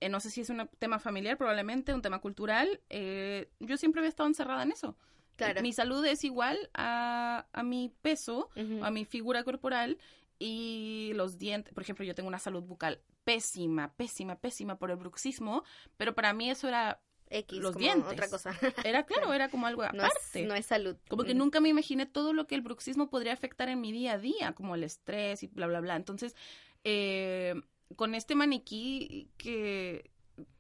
eh, 0.01 0.09
no 0.09 0.21
sé 0.21 0.31
si 0.31 0.41
es 0.43 0.51
un 0.51 0.69
tema 0.79 0.99
familiar, 0.99 1.39
probablemente, 1.39 1.95
un 1.95 2.03
tema 2.03 2.19
cultural. 2.21 2.81
eh, 2.91 3.49
yo 3.61 3.77
siempre 3.77 4.01
había 4.01 4.11
estado 4.11 4.29
encerrada 4.29 4.63
en 4.63 4.73
eso. 4.73 4.97
Claro. 5.37 5.63
Mi 5.63 5.73
salud 5.73 6.05
es 6.05 6.25
igual 6.25 6.71
a, 6.75 7.47
a 7.53 7.63
mi 7.63 7.93
peso, 8.03 8.51
a 8.83 8.91
mi 8.91 9.05
figura 9.05 9.45
corporal 9.45 9.99
y 10.39 11.13
los 11.15 11.39
dientes. 11.39 11.73
Por 11.75 11.83
ejemplo, 11.83 12.05
yo 12.05 12.15
tengo 12.15 12.29
una 12.29 12.39
salud 12.39 12.63
bucal 12.63 13.01
pésima, 13.25 13.93
pésima, 13.95 14.37
pésima 14.37 14.79
por 14.79 14.91
el 14.91 14.97
bruxismo, 14.97 15.65
pero 15.97 16.15
para 16.15 16.33
mí 16.33 16.49
eso 16.49 16.69
era, 16.69 17.01
X, 17.29 17.59
los 17.59 17.73
como 17.73 17.85
dientes. 17.85 18.13
otra 18.13 18.29
cosa. 18.29 18.51
era 18.85 19.05
claro, 19.05 19.33
era 19.33 19.49
como 19.49 19.67
algo 19.67 19.83
no, 19.83 20.05
aparte. 20.05 20.43
es, 20.43 20.47
no 20.47 20.55
es 20.55 20.67
salud. 20.67 20.97
Como 21.09 21.25
que 21.25 21.35
nunca 21.35 21.61
me 21.61 21.69
imaginé 21.69 22.07
todo 22.07 22.33
lo 22.33 22.47
que 22.47 22.55
el 22.55 22.63
bruxismo 22.63 23.11
podría 23.11 23.33
afectar 23.33 23.69
en 23.69 23.81
mi 23.81 23.93
día 23.93 24.13
a 24.13 24.19
día, 24.19 24.53
como 24.53 24.75
el 24.75 24.85
estrés 24.85 25.43
y 25.43 25.49
bla, 25.49 25.67
bla, 25.67 25.81
bla. 25.81 25.97
Entonces, 25.97 26.37
eh, 26.85 27.55
con 27.97 28.15
este 28.15 28.35
maniquí 28.35 29.29
que, 29.37 30.11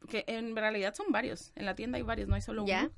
que 0.08 0.24
en 0.26 0.56
realidad 0.56 0.94
son 0.94 1.06
varios. 1.10 1.52
En 1.54 1.66
la 1.66 1.74
tienda 1.74 1.98
hay 1.98 2.02
varios, 2.02 2.28
no 2.28 2.34
hay 2.34 2.42
solo 2.42 2.66
¿Ya? 2.66 2.82
uno. 2.84 2.92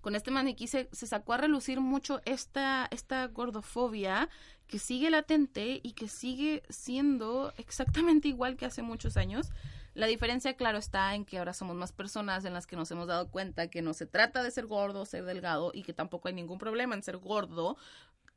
Con 0.00 0.14
este 0.14 0.30
maniquí 0.30 0.66
se, 0.66 0.88
se 0.92 1.06
sacó 1.06 1.32
a 1.32 1.38
relucir 1.38 1.80
mucho 1.80 2.20
esta, 2.24 2.88
esta 2.90 3.26
gordofobia 3.26 4.28
que 4.66 4.78
sigue 4.78 5.10
latente 5.10 5.80
y 5.82 5.92
que 5.92 6.08
sigue 6.08 6.62
siendo 6.68 7.52
exactamente 7.56 8.28
igual 8.28 8.56
que 8.56 8.66
hace 8.66 8.82
muchos 8.82 9.16
años. 9.16 9.50
La 9.94 10.06
diferencia, 10.06 10.54
claro, 10.54 10.78
está 10.78 11.14
en 11.14 11.24
que 11.24 11.38
ahora 11.38 11.52
somos 11.52 11.74
más 11.74 11.90
personas 11.90 12.44
en 12.44 12.54
las 12.54 12.66
que 12.66 12.76
nos 12.76 12.90
hemos 12.92 13.08
dado 13.08 13.30
cuenta 13.30 13.68
que 13.68 13.82
no 13.82 13.94
se 13.94 14.06
trata 14.06 14.42
de 14.42 14.50
ser 14.52 14.66
gordo, 14.66 15.04
ser 15.06 15.24
delgado 15.24 15.72
y 15.74 15.82
que 15.82 15.92
tampoco 15.92 16.28
hay 16.28 16.34
ningún 16.34 16.58
problema 16.58 16.94
en 16.94 17.02
ser 17.02 17.16
gordo, 17.16 17.76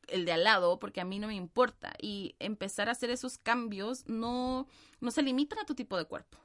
el 0.08 0.26
de 0.26 0.32
al 0.32 0.44
lado, 0.44 0.80
porque 0.80 1.02
a 1.02 1.06
mí 1.06 1.20
no 1.20 1.28
me 1.28 1.36
importa. 1.36 1.94
Y 2.02 2.36
empezar 2.40 2.90
a 2.90 2.94
hacer 2.94 3.12
esos 3.12 3.38
cambios 3.38 4.08
no, 4.08 4.68
no 5.02 5.12
se 5.12 5.22
limitan 5.22 5.60
a 5.60 5.66
tu 5.66 5.76
tipo 5.76 5.98
de 5.98 6.06
cuerpo. 6.06 6.40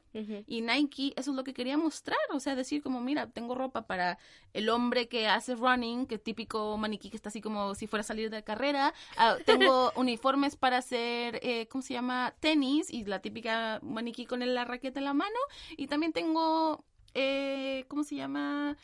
Y 0.46 0.62
Nike, 0.62 1.12
eso 1.16 1.30
es 1.30 1.36
lo 1.36 1.44
que 1.44 1.52
quería 1.52 1.76
mostrar, 1.76 2.18
o 2.32 2.40
sea, 2.40 2.54
decir 2.54 2.82
como, 2.82 3.00
mira, 3.00 3.28
tengo 3.28 3.54
ropa 3.54 3.86
para 3.86 4.18
el 4.52 4.68
hombre 4.68 5.08
que 5.08 5.28
hace 5.28 5.54
running, 5.54 6.06
que 6.06 6.18
típico 6.18 6.76
maniquí 6.78 7.10
que 7.10 7.16
está 7.16 7.28
así 7.28 7.40
como 7.40 7.74
si 7.74 7.86
fuera 7.86 8.00
a 8.00 8.04
salir 8.04 8.30
de 8.30 8.42
carrera. 8.42 8.94
Ah, 9.16 9.36
tengo 9.44 9.92
uniformes 9.96 10.56
para 10.56 10.78
hacer, 10.78 11.40
eh, 11.42 11.66
¿cómo 11.68 11.82
se 11.82 11.94
llama? 11.94 12.34
Tenis 12.40 12.90
y 12.90 13.04
la 13.04 13.20
típica 13.20 13.80
maniquí 13.82 14.26
con 14.26 14.40
la 14.40 14.64
raqueta 14.64 14.98
en 15.00 15.04
la 15.04 15.14
mano. 15.14 15.38
Y 15.76 15.86
también 15.86 16.12
tengo, 16.12 16.84
eh, 17.14 17.84
¿cómo 17.88 18.04
se 18.04 18.16
llama? 18.16 18.76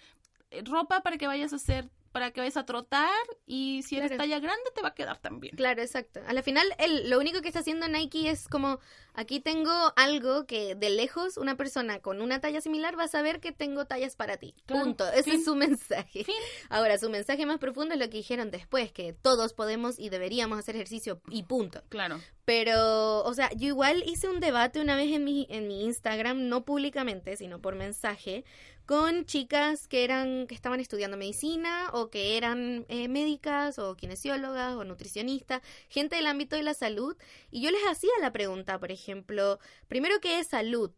Eh, 0.51 0.63
Ropa 0.65 1.01
para 1.03 1.17
que 1.17 1.27
vayas 1.27 1.53
a 1.53 1.57
hacer, 1.57 1.89
para 2.13 2.31
que 2.31 2.41
vayas 2.41 2.57
a 2.57 2.65
trotar 2.67 3.11
y 3.47 3.83
si 3.83 3.97
eres 3.97 4.11
Claro. 4.11 4.23
talla 4.25 4.39
grande 4.41 4.71
te 4.75 4.83
va 4.83 4.89
a 4.89 4.95
quedar 4.95 5.19
también. 5.19 5.57
Claro, 5.57 5.83
exacto. 5.83 6.21
A 6.27 6.33
la 6.33 6.43
final, 6.43 6.67
el, 6.79 7.11
lo 7.11 7.19
único 7.19 7.41
que 7.41 7.49
está 7.49 7.61
haciendo 7.61 7.89
Nike 7.89 8.29
es 8.31 8.49
como, 8.49 8.79
aquí 9.15 9.41
tengo 9.41 9.73
algo 9.97 10.47
que 10.47 10.75
de 10.75 10.91
lejos 10.91 11.37
una 11.39 11.57
persona 11.57 12.01
con 12.01 12.21
una 12.21 12.41
talla 12.41 12.61
similar 12.61 12.99
va 12.99 13.05
a 13.05 13.09
saber 13.09 13.41
que 13.41 13.53
tengo 13.53 13.87
tallas 13.87 14.15
para 14.17 14.37
ti. 14.37 14.55
Claro. 14.67 14.85
Punto. 14.85 15.09
Ese 15.09 15.25
Fin. 15.25 15.35
es 15.41 15.45
su 15.45 15.55
mensaje. 15.57 16.25
Fin. 16.25 16.35
Ahora, 16.69 16.99
su 16.99 17.09
mensaje 17.11 17.47
más 17.47 17.59
profundo 17.59 17.95
es 17.95 18.01
lo 18.01 18.09
que 18.11 18.19
dijeron 18.19 18.51
después, 18.51 18.93
que 18.93 19.13
todos 19.15 19.55
podemos 19.55 19.99
y 19.99 20.09
deberíamos 20.11 20.59
hacer 20.59 20.77
ejercicio 20.77 21.21
y 21.31 21.45
punto. 21.45 21.83
Claro. 21.89 22.21
Pero, 22.45 23.23
o 23.25 23.35
sea, 23.35 23.51
yo 23.53 23.69
igual 23.69 24.03
hice 24.07 24.29
un 24.29 24.41
debate 24.41 24.81
una 24.81 24.97
vez 24.97 25.13
en 25.13 25.25
mi, 25.25 25.47
en 25.49 25.69
mi 25.69 25.85
Instagram, 25.85 26.49
no 26.49 26.65
públicamente, 26.65 27.37
sino 27.37 27.61
por 27.61 27.77
mensaje, 27.77 28.45
con 28.93 29.25
chicas 29.25 29.89
que 29.89 30.05
eran, 30.05 30.47
que 30.47 30.55
estaban 30.55 30.79
estudiando 30.79 31.17
medicina 31.17 31.89
o 31.95 32.11
que 32.11 32.37
eran 32.37 32.85
eh, 32.91 33.09
médicas 33.09 33.79
o 33.79 33.97
kinesiólogas 33.97 34.75
o 34.75 34.85
nutricionistas, 34.85 35.63
gente 35.89 36.17
del 36.17 36.27
ámbito 36.27 36.57
de 36.57 36.63
la 36.63 36.75
salud, 36.75 37.17
y 37.51 37.63
yo 37.63 37.71
les 37.71 37.81
hacía 37.89 38.11
la 38.21 38.35
pregunta, 38.35 38.79
por 38.79 38.93
ejemplo, 38.93 39.59
primero, 39.89 40.21
¿qué 40.21 40.41
es 40.41 40.49
salud? 40.49 40.91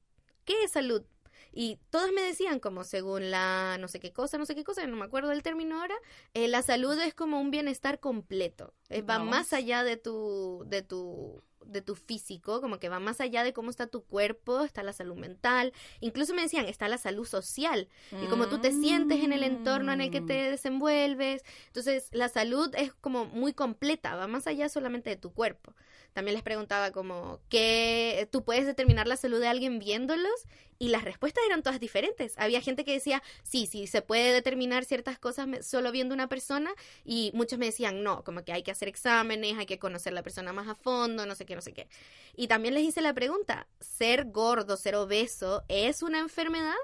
¿Qué 0.45 0.65
es 0.65 0.73
salud? 0.73 1.05
Y 1.53 1.79
todos 1.91 2.11
me 2.11 2.23
decían 2.23 2.59
como 2.59 2.83
según 2.83 3.31
la 3.31 3.79
no 3.79 3.87
sé 3.87 4.01
qué 4.01 4.13
cosa, 4.13 4.39
no 4.39 4.45
sé 4.45 4.57
qué 4.57 4.65
cosa, 4.65 4.85
no 4.89 4.97
me 4.97 5.05
acuerdo 5.05 5.29
del 5.29 5.45
término 5.45 5.81
ahora, 5.81 5.95
eh, 6.33 6.49
la 6.49 6.63
salud 6.63 6.99
es 6.99 7.15
como 7.15 7.41
un 7.41 7.53
bienestar 7.53 8.01
completo. 8.01 8.75
Eh, 8.89 9.03
va 9.03 9.19
Vamos. 9.19 9.31
más 9.31 9.53
allá 9.53 9.85
de 9.85 9.97
tu, 9.97 10.65
de 10.67 10.83
tu, 10.83 11.45
de 11.67 11.83
tu 11.83 11.95
físico, 11.95 12.61
como 12.61 12.79
que 12.79 12.89
va 12.89 13.01
más 13.01 13.21
allá 13.21 13.45
de 13.45 13.53
cómo 13.53 13.71
está 13.71 13.87
tu 13.87 14.03
cuerpo, 14.03 14.63
está 14.63 14.83
la 14.83 14.93
salud 14.93 15.17
mental, 15.17 15.73
incluso 16.01 16.35
me 16.35 16.43
decían, 16.43 16.67
está 16.67 16.89
la 16.89 16.99
salud 16.99 17.27
social 17.27 17.89
y 18.23 18.27
cómo 18.27 18.49
tú 18.49 18.59
te 18.59 18.73
sientes 18.73 19.23
en 19.23 19.33
el 19.33 19.43
entorno 19.43 19.93
en 19.93 20.01
el 20.01 20.11
que 20.11 20.21
te 20.21 20.51
desenvuelves. 20.51 21.43
Entonces, 21.67 22.09
la 22.13 22.29
salud 22.29 22.73
es 22.77 22.93
como 22.95 23.27
muy 23.27 23.53
completa, 23.53 24.17
va 24.17 24.27
más 24.27 24.47
allá 24.47 24.69
solamente 24.69 25.11
de 25.11 25.17
tu 25.17 25.33
cuerpo. 25.33 25.75
También 26.15 26.35
les 26.35 26.45
preguntaba 26.45 26.93
como 26.93 27.41
que 27.49 28.29
tú 28.31 28.45
puedes 28.45 28.67
determinar 28.67 29.07
la 29.07 29.17
salud 29.17 29.41
de 29.41 29.49
alguien 29.49 29.79
viéndolos 29.81 30.47
y 30.79 30.89
las 30.89 31.05
respuestas 31.05 31.45
eran 31.47 31.63
todas 31.63 31.81
diferentes. 31.81 32.35
Había 32.37 32.61
gente 32.61 32.85
que 32.85 32.93
decía, 32.93 33.23
sí, 33.43 33.67
sí, 33.67 33.87
se 33.87 34.01
puede 34.01 34.33
determinar 34.33 34.85
ciertas 34.85 35.19
cosas 35.19 35.49
solo 35.67 35.91
viendo 35.93 36.15
una 36.15 36.29
persona 36.29 36.73
y 37.05 37.31
muchos 37.35 37.59
me 37.59 37.67
decían, 37.67 38.03
no, 38.03 38.23
como 38.25 38.45
que 38.45 38.53
hay 38.53 38.63
que 38.63 38.71
hacer 38.71 38.89
exámenes, 38.89 39.59
hay 39.59 39.67
que 39.67 39.79
conocer 39.79 40.13
a 40.13 40.15
la 40.15 40.23
persona 40.23 40.53
más 40.53 40.69
a 40.69 40.75
fondo, 40.75 41.27
no 41.27 41.35
sé 41.35 41.47
qué, 41.47 41.57
no 41.57 41.63
sé 41.63 41.73
qué. 41.73 41.89
Y 42.37 42.47
también 42.47 42.75
les 42.75 42.85
hice 42.85 43.01
la 43.01 43.13
pregunta, 43.13 43.67
¿ser 43.81 44.27
gordo, 44.31 44.77
ser 44.77 44.95
obeso 44.95 45.65
es 45.69 46.03
una 46.03 46.21
enfermedad? 46.21 46.75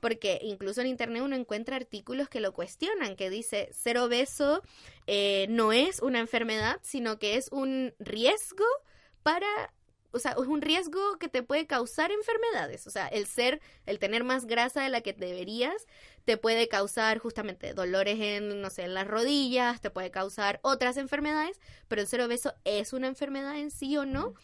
Porque 0.00 0.38
incluso 0.42 0.80
en 0.80 0.86
internet 0.86 1.22
uno 1.22 1.36
encuentra 1.36 1.76
artículos 1.76 2.28
que 2.28 2.40
lo 2.40 2.52
cuestionan, 2.52 3.16
que 3.16 3.30
dice 3.30 3.68
ser 3.72 3.98
obeso 3.98 4.62
eh, 5.06 5.46
no 5.48 5.72
es 5.72 6.00
una 6.00 6.18
enfermedad, 6.18 6.78
sino 6.82 7.18
que 7.18 7.36
es 7.36 7.48
un 7.52 7.94
riesgo 7.98 8.64
para, 9.22 9.46
o 10.10 10.18
sea, 10.18 10.32
es 10.32 10.48
un 10.48 10.62
riesgo 10.62 11.18
que 11.18 11.28
te 11.28 11.42
puede 11.42 11.66
causar 11.66 12.10
enfermedades. 12.10 12.86
O 12.86 12.90
sea, 12.90 13.06
el 13.08 13.26
ser, 13.26 13.60
el 13.86 13.98
tener 13.98 14.24
más 14.24 14.46
grasa 14.46 14.82
de 14.82 14.88
la 14.88 15.00
que 15.00 15.12
deberías, 15.12 15.86
te 16.24 16.36
puede 16.36 16.68
causar 16.68 17.18
justamente 17.18 17.72
dolores 17.72 18.18
en, 18.20 18.60
no 18.60 18.70
sé, 18.70 18.82
en 18.82 18.94
las 18.94 19.06
rodillas, 19.06 19.80
te 19.80 19.90
puede 19.90 20.10
causar 20.10 20.58
otras 20.62 20.96
enfermedades, 20.96 21.60
pero 21.86 22.02
el 22.02 22.08
ser 22.08 22.20
obeso 22.20 22.54
es 22.64 22.92
una 22.92 23.06
enfermedad 23.06 23.56
en 23.58 23.70
sí 23.70 23.96
o 23.96 24.04
no. 24.04 24.34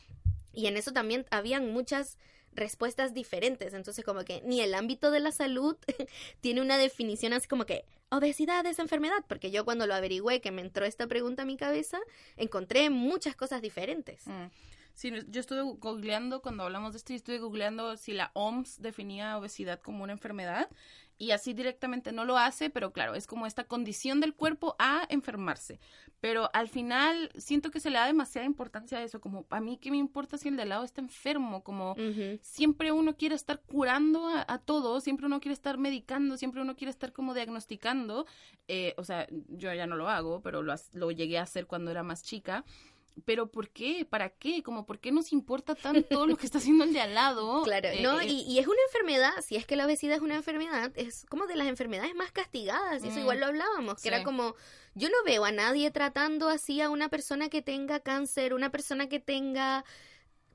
Y 0.52 0.66
en 0.66 0.76
eso 0.76 0.92
también 0.92 1.26
habían 1.30 1.72
muchas 1.72 2.18
respuestas 2.54 3.14
diferentes. 3.14 3.74
Entonces, 3.74 4.04
como 4.04 4.24
que 4.24 4.42
ni 4.44 4.60
el 4.60 4.74
ámbito 4.74 5.10
de 5.10 5.20
la 5.20 5.32
salud 5.32 5.76
tiene 6.40 6.60
una 6.60 6.78
definición 6.78 7.32
así 7.32 7.48
como 7.48 7.66
que 7.66 7.84
obesidad 8.10 8.64
es 8.66 8.78
enfermedad, 8.78 9.24
porque 9.26 9.50
yo 9.50 9.64
cuando 9.64 9.86
lo 9.86 9.94
averigüé, 9.94 10.40
que 10.40 10.50
me 10.50 10.62
entró 10.62 10.84
esta 10.84 11.06
pregunta 11.06 11.42
a 11.42 11.46
mi 11.46 11.56
cabeza, 11.56 11.98
encontré 12.36 12.90
muchas 12.90 13.34
cosas 13.36 13.62
diferentes. 13.62 14.26
Mm. 14.26 14.46
Sí, 14.94 15.10
yo 15.28 15.40
estuve 15.40 15.62
googleando 15.62 16.42
cuando 16.42 16.64
hablamos 16.64 16.92
de 16.92 16.98
esto 16.98 17.12
y 17.14 17.16
estuve 17.16 17.38
googleando 17.38 17.96
si 17.96 18.12
la 18.12 18.30
OMS 18.34 18.80
definía 18.82 19.38
obesidad 19.38 19.80
como 19.80 20.04
una 20.04 20.12
enfermedad 20.12 20.68
y 21.18 21.30
así 21.30 21.54
directamente 21.54 22.12
no 22.12 22.24
lo 22.24 22.36
hace, 22.36 22.70
pero 22.70 22.92
claro, 22.92 23.14
es 23.14 23.26
como 23.26 23.46
esta 23.46 23.64
condición 23.64 24.20
del 24.20 24.34
cuerpo 24.34 24.74
a 24.78 25.06
enfermarse. 25.08 25.78
Pero 26.20 26.50
al 26.52 26.68
final 26.68 27.30
siento 27.36 27.70
que 27.70 27.80
se 27.80 27.90
le 27.90 27.98
da 27.98 28.06
demasiada 28.06 28.46
importancia 28.46 28.98
a 28.98 29.02
eso, 29.02 29.20
como 29.20 29.46
a 29.50 29.60
mí 29.60 29.76
qué 29.76 29.90
me 29.90 29.96
importa 29.96 30.38
si 30.38 30.48
el 30.48 30.56
de 30.56 30.62
al 30.62 30.68
lado 30.70 30.84
está 30.84 31.00
enfermo, 31.00 31.62
como 31.62 31.94
siempre 32.42 32.92
uno 32.92 33.16
quiere 33.16 33.34
estar 33.34 33.60
curando 33.60 34.26
a, 34.26 34.44
a 34.46 34.58
todo, 34.58 35.00
siempre 35.00 35.26
uno 35.26 35.40
quiere 35.40 35.54
estar 35.54 35.78
medicando, 35.78 36.36
siempre 36.36 36.60
uno 36.60 36.76
quiere 36.76 36.90
estar 36.90 37.12
como 37.12 37.34
diagnosticando. 37.34 38.26
Eh, 38.68 38.94
o 38.96 39.04
sea, 39.04 39.26
yo 39.48 39.72
ya 39.72 39.86
no 39.86 39.96
lo 39.96 40.08
hago, 40.08 40.40
pero 40.42 40.62
lo, 40.62 40.74
lo 40.92 41.10
llegué 41.10 41.38
a 41.38 41.42
hacer 41.42 41.66
cuando 41.66 41.90
era 41.90 42.02
más 42.02 42.22
chica. 42.22 42.64
Pero 43.24 43.50
¿por 43.50 43.68
qué? 43.70 44.04
¿Para 44.08 44.30
qué? 44.30 44.62
Como, 44.62 44.86
¿por 44.86 44.98
qué 44.98 45.12
nos 45.12 45.32
importa 45.32 45.74
tanto 45.74 46.26
lo 46.26 46.36
que 46.36 46.46
está 46.46 46.58
haciendo 46.58 46.84
el 46.84 46.92
de 46.92 47.00
al 47.00 47.14
lado? 47.14 47.62
Claro, 47.64 47.88
Eh, 47.88 48.02
¿no? 48.02 48.20
eh, 48.20 48.26
Y, 48.26 48.42
y 48.42 48.58
es 48.58 48.66
una 48.66 48.80
enfermedad, 48.88 49.32
si 49.42 49.56
es 49.56 49.66
que 49.66 49.76
la 49.76 49.86
obesidad 49.86 50.16
es 50.16 50.22
una 50.22 50.36
enfermedad, 50.36 50.90
es 50.96 51.26
como 51.28 51.46
de 51.46 51.56
las 51.56 51.68
enfermedades 51.68 52.14
más 52.14 52.32
castigadas, 52.32 53.04
y 53.04 53.08
eso 53.08 53.18
Mm, 53.18 53.20
igual 53.20 53.40
lo 53.40 53.46
hablábamos, 53.46 54.00
que 54.00 54.00
sí. 54.00 54.08
era 54.08 54.22
como, 54.22 54.54
yo 54.94 55.08
no 55.08 55.16
veo 55.24 55.44
a 55.44 55.52
nadie 55.52 55.90
tratando 55.90 56.48
así 56.48 56.80
a 56.80 56.90
una 56.90 57.08
persona 57.08 57.48
que 57.48 57.62
tenga 57.62 58.00
cáncer, 58.00 58.54
una 58.54 58.70
persona 58.70 59.08
que 59.08 59.20
tenga 59.20 59.84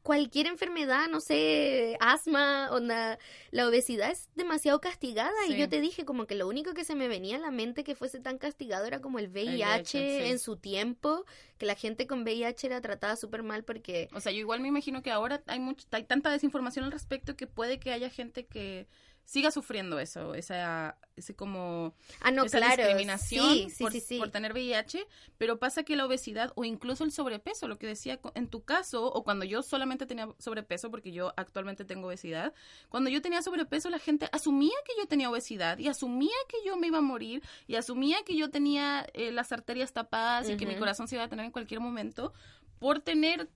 cualquier 0.07 0.47
enfermedad, 0.47 1.09
no 1.09 1.19
sé, 1.19 1.97
asma, 1.99 2.69
onda, 2.71 3.19
la 3.51 3.67
obesidad 3.67 4.09
es 4.09 4.29
demasiado 4.35 4.79
castigada 4.79 5.35
y 5.49 5.57
yo 5.57 5.67
te 5.67 5.81
dije 5.81 6.05
como 6.05 6.27
que 6.27 6.35
lo 6.35 6.47
único 6.47 6.73
que 6.73 6.85
se 6.85 6.95
me 6.95 7.09
venía 7.09 7.35
a 7.35 7.39
la 7.39 7.51
mente 7.51 7.83
que 7.83 7.93
fuese 7.93 8.21
tan 8.21 8.37
castigado 8.37 8.85
era 8.85 9.01
como 9.01 9.19
el 9.19 9.27
VIH, 9.27 9.57
VIH, 9.57 9.83
sí. 9.85 10.31
en 10.31 10.39
su 10.39 10.55
tiempo, 10.55 11.25
que 11.57 11.65
la 11.65 11.75
gente 11.75 12.07
con 12.07 12.21
VIH 12.21 12.67
era 12.67 12.79
tratada 12.79 13.17
súper 13.17 13.43
mal 13.43 13.65
porque... 13.65 14.07
O 14.13 14.21
sea, 14.21 14.31
yo 14.31 14.39
igual 14.39 14.61
me 14.61 14.69
imagino 14.69 15.03
que 15.03 15.11
ahora 15.11 15.43
hay 15.45 15.59
mucho, 15.59 15.85
hay 15.91 16.05
tanta 16.05 16.31
desinformación 16.31 16.85
al 16.85 16.93
respecto 16.93 17.35
que 17.35 17.45
puede 17.45 17.77
que 17.77 17.91
haya 17.91 18.09
gente 18.09 18.45
que 18.45 18.87
siga 19.27 19.51
sufriendo 19.51 19.99
eso, 19.99 20.33
esa, 20.35 20.97
ese 21.17 21.35
como 21.35 21.93
Ah, 22.21 22.31
no, 22.31 22.45
esa 22.45 22.59
claro. 22.59 22.77
discriminación 22.77 23.53
sí, 23.53 23.69
sí, 23.69 23.83
por, 23.83 23.91
sí, 23.91 23.99
sí. 23.99 24.17
por 24.19 24.31
tener 24.31 24.53
VIH, 24.53 25.05
pero 25.37 25.59
pasa 25.59 25.83
que 25.83 25.97
la 25.97 26.05
obesidad 26.05 26.53
o 26.55 26.63
incluso 26.63 27.03
el 27.03 27.11
sobrepeso, 27.11 27.67
lo 27.67 27.77
que 27.77 27.87
decía 27.87 28.21
en 28.35 28.47
tu 28.47 28.63
caso, 28.63 29.05
o 29.11 29.23
cuando 29.25 29.43
yo 29.43 29.63
solamente 29.63 30.05
tenía 30.05 30.29
sobrepeso, 30.39 30.89
porque 30.89 31.11
yo 31.11 31.33
actualmente 31.35 31.83
tengo 31.83 32.07
obesidad, 32.07 32.53
cuando 32.87 33.09
yo 33.09 33.21
tenía 33.21 33.41
sobrepeso 33.41 33.89
la 33.89 33.99
gente 33.99 34.29
asumía 34.31 34.71
que 34.85 34.93
yo 34.97 35.07
tenía 35.09 35.29
obesidad 35.29 35.77
y 35.77 35.89
asumía 35.89 36.31
que 36.47 36.57
yo 36.65 36.77
me 36.77 36.87
iba 36.87 36.99
a 36.99 37.01
morir 37.01 37.43
y 37.67 37.75
asumía 37.75 38.19
que 38.25 38.37
yo 38.37 38.49
tenía 38.49 39.05
eh, 39.13 39.33
las 39.33 39.51
arterias 39.51 39.91
tapadas 39.91 40.49
y 40.49 40.55
que 40.55 40.65
mi 40.65 40.77
corazón 40.77 41.09
se 41.09 41.15
iba 41.15 41.25
a 41.25 41.27
tener 41.27 41.43
en 41.43 41.51
cualquier 41.51 41.81
momento 41.81 42.31
por 42.79 43.01
tener 43.01 43.49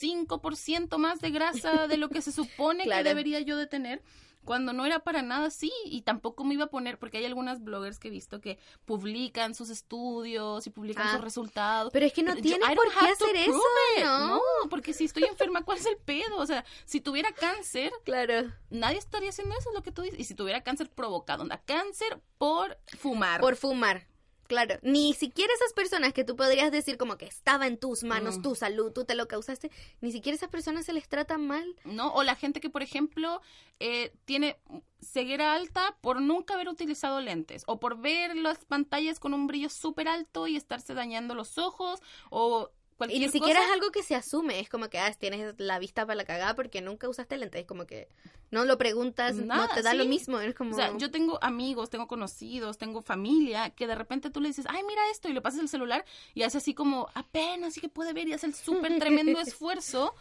5% 0.00 0.96
más 0.98 1.20
de 1.20 1.30
grasa 1.30 1.86
de 1.88 1.96
lo 1.96 2.08
que 2.08 2.22
se 2.22 2.30
supone 2.32 2.84
Claro. 2.84 3.02
que 3.02 3.08
debería 3.08 3.40
yo 3.40 3.56
de 3.56 3.66
tener 3.66 4.02
cuando 4.44 4.72
no 4.72 4.86
era 4.86 5.00
para 5.00 5.22
nada 5.22 5.46
así 5.46 5.70
y 5.84 6.02
tampoco 6.02 6.44
me 6.44 6.54
iba 6.54 6.64
a 6.64 6.70
poner 6.70 6.98
porque 6.98 7.18
hay 7.18 7.24
algunas 7.26 7.62
bloggers 7.62 7.98
que 7.98 8.08
he 8.08 8.10
visto 8.10 8.40
que 8.40 8.58
publican 8.84 9.54
sus 9.54 9.70
estudios 9.70 10.66
y 10.66 10.70
publican 10.70 11.06
Ah, 11.08 11.12
sus 11.12 11.20
resultados 11.20 11.92
Pero 11.92 12.06
es 12.06 12.12
que 12.12 12.22
no 12.22 12.32
I 12.36 12.74
por 12.74 12.88
qué 12.92 13.06
hacer 13.10 13.36
eso. 13.36 13.60
¿no? 14.04 14.36
no 14.36 14.40
porque 14.70 14.92
si 14.94 15.04
estoy 15.04 15.24
enferma 15.24 15.62
cuál 15.64 15.78
es 15.78 15.86
el 15.86 15.96
pedo 15.98 16.36
o 16.38 16.46
sea 16.46 16.64
si 16.84 17.00
tuviera 17.00 17.32
cáncer 17.32 17.92
Claro. 18.04 18.50
nadie 18.70 18.98
estaría 18.98 19.30
haciendo 19.30 19.54
eso 19.58 19.70
es 19.70 19.74
lo 19.74 19.82
que 19.82 19.92
tú 19.92 20.02
dices 20.02 20.18
y 20.18 20.24
si 20.24 20.34
tuviera 20.34 20.62
cáncer 20.62 20.90
provocado 20.90 21.42
onda 21.42 21.60
cáncer 21.64 22.20
por 22.38 22.78
fumar 22.98 23.40
Por 23.40 23.56
fumar. 23.56 24.06
Claro, 24.48 24.78
ni 24.82 25.12
siquiera 25.14 25.52
esas 25.54 25.72
personas 25.74 26.12
que 26.12 26.24
tú 26.24 26.34
podrías 26.34 26.72
decir 26.72 26.96
como 26.96 27.16
que 27.18 27.26
estaba 27.26 27.66
en 27.66 27.76
tus 27.78 28.02
manos 28.02 28.38
Mm. 28.38 28.42
tu 28.42 28.54
salud, 28.54 28.92
tú 28.92 29.04
te 29.04 29.14
lo 29.14 29.28
causaste, 29.28 29.70
ni 30.00 30.10
siquiera 30.10 30.34
esas 30.34 30.48
personas 30.48 30.86
se 30.86 30.92
les 30.94 31.06
trata 31.08 31.38
mal. 31.38 31.76
¿no? 31.84 32.12
O 32.14 32.22
la 32.22 32.34
gente 32.34 32.58
que, 32.60 32.70
por 32.70 32.82
ejemplo, 32.82 33.40
eh, 33.78 34.12
tiene 34.24 34.58
ceguera 35.00 35.54
alta 35.54 35.96
por 36.00 36.20
nunca 36.20 36.54
haber 36.54 36.68
utilizado 36.68 37.20
lentes 37.20 37.62
o 37.66 37.78
por 37.78 38.00
ver 38.00 38.34
las 38.36 38.64
pantallas 38.64 39.20
con 39.20 39.34
un 39.34 39.46
brillo 39.46 39.68
súper 39.68 40.08
alto 40.08 40.46
y 40.48 40.56
estarse 40.56 40.94
dañando 40.94 41.34
los 41.34 41.58
ojos 41.58 42.02
o 42.30 42.70
cualquier 42.98 43.22
Y 43.22 43.24
ni 43.26 43.32
siquiera 43.32 43.60
cosa. 43.60 43.68
es 43.70 43.74
algo 43.74 43.90
que 43.90 44.02
se 44.02 44.14
asume, 44.14 44.60
es 44.60 44.68
como 44.68 44.90
que 44.90 44.98
ah, 44.98 45.10
tienes 45.14 45.54
la 45.58 45.78
vista 45.78 46.04
para 46.04 46.16
la 46.16 46.24
cagada 46.24 46.54
porque 46.54 46.82
nunca 46.82 47.08
usaste 47.08 47.38
lentes, 47.38 47.62
es 47.62 47.66
como 47.66 47.86
que 47.86 48.08
no 48.50 48.64
lo 48.66 48.76
preguntas, 48.76 49.36
no 49.36 49.46
Nada, 49.46 49.74
te 49.74 49.82
da 49.82 49.94
lo 49.94 50.02
sí. 50.02 50.08
mismo, 50.10 50.38
es 50.40 50.54
como... 50.54 50.72
O 50.72 50.74
sea, 50.74 50.94
yo 50.98 51.10
tengo 51.10 51.38
amigos, 51.42 51.88
tengo 51.88 52.06
conocidos, 52.06 52.76
tengo 52.76 53.00
familia 53.00 53.70
que 53.70 53.86
de 53.86 53.94
repente 53.94 54.28
tú 54.30 54.40
le 54.40 54.48
dices, 54.48 54.66
ay, 54.68 54.82
mira 54.86 55.00
esto, 55.10 55.28
y 55.28 55.32
le 55.32 55.40
pasas 55.40 55.60
el 55.60 55.68
celular 55.68 56.04
y 56.34 56.42
hace 56.42 56.58
así 56.58 56.74
como 56.74 57.08
apenas 57.14 57.72
sí 57.74 57.80
que 57.80 57.88
puede 57.88 58.12
ver 58.12 58.28
y 58.28 58.34
hace 58.34 58.46
el 58.46 58.54
súper 58.54 58.98
tremendo 58.98 59.38
esfuerzo. 59.40 60.14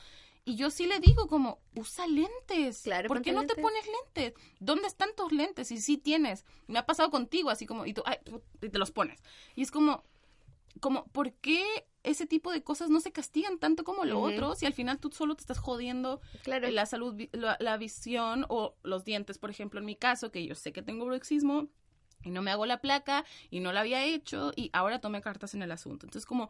Y 0.46 0.56
yo 0.56 0.70
sí 0.72 0.86
le 0.86 1.00
digo 1.02 1.28
como, 1.28 1.60
usa 1.76 2.08
lentes. 2.08 2.84
Claro, 2.84 3.10
¿Por 3.10 3.22
qué 3.22 3.34
no 3.34 3.42
te 3.42 3.48
lentes. 3.48 3.64
pones 3.64 3.86
lentes? 3.86 4.34
¿Dónde 4.62 4.88
están 4.88 5.10
tus 5.14 5.34
lentes? 5.34 5.70
Y 5.72 5.78
sí 5.82 5.98
tienes. 5.98 6.46
Me 6.68 6.80
ha 6.80 6.86
pasado 6.86 7.12
contigo, 7.12 7.50
así 7.50 7.66
como, 7.66 7.86
y 7.86 7.94
tú, 7.94 8.02
ay, 8.06 8.18
y 8.62 8.70
te 8.70 8.80
los 8.80 8.92
pones. 8.92 9.22
Y 9.56 9.64
es 9.64 9.72
como, 9.72 10.06
como, 10.80 11.05
¿por 11.07 11.34
qué 11.34 11.63
ese 12.03 12.26
tipo 12.26 12.51
de 12.51 12.63
cosas 12.63 12.89
no 12.89 12.99
se 12.99 13.11
castigan 13.11 13.59
tanto 13.59 13.84
como 13.84 14.05
lo 14.05 14.20
Ujú. 14.20 14.28
otro? 14.28 14.55
Si 14.55 14.65
al 14.65 14.74
final 14.74 14.99
tú 14.99 15.11
solo 15.11 15.36
te 15.36 15.41
estás 15.41 15.59
jodiendo 15.59 16.22
claro, 16.43 16.70
la 16.70 16.86
salud, 16.86 17.15
la 17.34 17.78
visión 17.78 18.45
o 18.49 18.76
los 18.84 19.03
dientes, 19.03 19.38
por 19.38 19.49
ejemplo, 19.49 19.80
en 19.80 19.86
mi 19.86 19.95
caso, 19.95 20.32
que 20.32 20.45
yo 20.45 20.55
sé 20.55 20.72
que 20.72 20.82
tengo 20.82 21.05
bruxismo 21.05 21.68
y 22.24 22.32
no 22.32 22.41
me 22.41 22.51
hago 22.51 22.65
la 22.65 22.82
placa 22.82 23.26
y 23.49 23.59
no 23.59 23.72
la 23.74 23.82
había 23.82 24.03
hecho 24.03 24.51
y 24.55 24.70
ahora 24.74 24.99
tomé 24.99 25.22
cartas 25.22 25.53
en 25.53 25.61
el 25.61 25.72
asunto. 25.72 26.05
Entonces, 26.05 26.26
como 26.26 26.49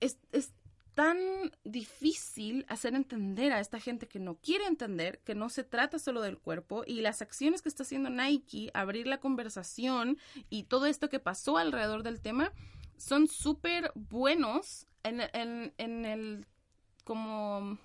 es, 0.00 0.18
es 0.32 0.52
tan 0.94 1.18
difícil 1.64 2.66
hacer 2.68 2.94
entender 2.94 3.52
a 3.52 3.60
esta 3.60 3.80
gente 3.80 4.08
que 4.08 4.18
no 4.18 4.36
quiere 4.36 4.66
entender 4.66 5.20
que 5.24 5.34
no 5.34 5.48
se 5.48 5.64
trata 5.64 5.98
solo 5.98 6.20
del 6.20 6.38
cuerpo 6.38 6.84
y 6.86 7.00
las 7.00 7.22
acciones 7.22 7.62
que 7.62 7.68
está 7.68 7.82
haciendo 7.82 8.10
Nike, 8.10 8.70
abrir 8.74 9.06
la 9.06 9.18
conversación 9.18 10.18
y 10.50 10.64
todo 10.64 10.86
esto 10.86 11.08
que 11.08 11.18
pasó 11.18 11.56
alrededor 11.56 12.02
del 12.02 12.20
tema 12.20 12.52
son 13.02 13.26
súper 13.26 13.90
buenos 13.96 14.86
en, 15.02 15.20
en, 15.32 16.04
el 16.04 16.46
como 17.02 17.78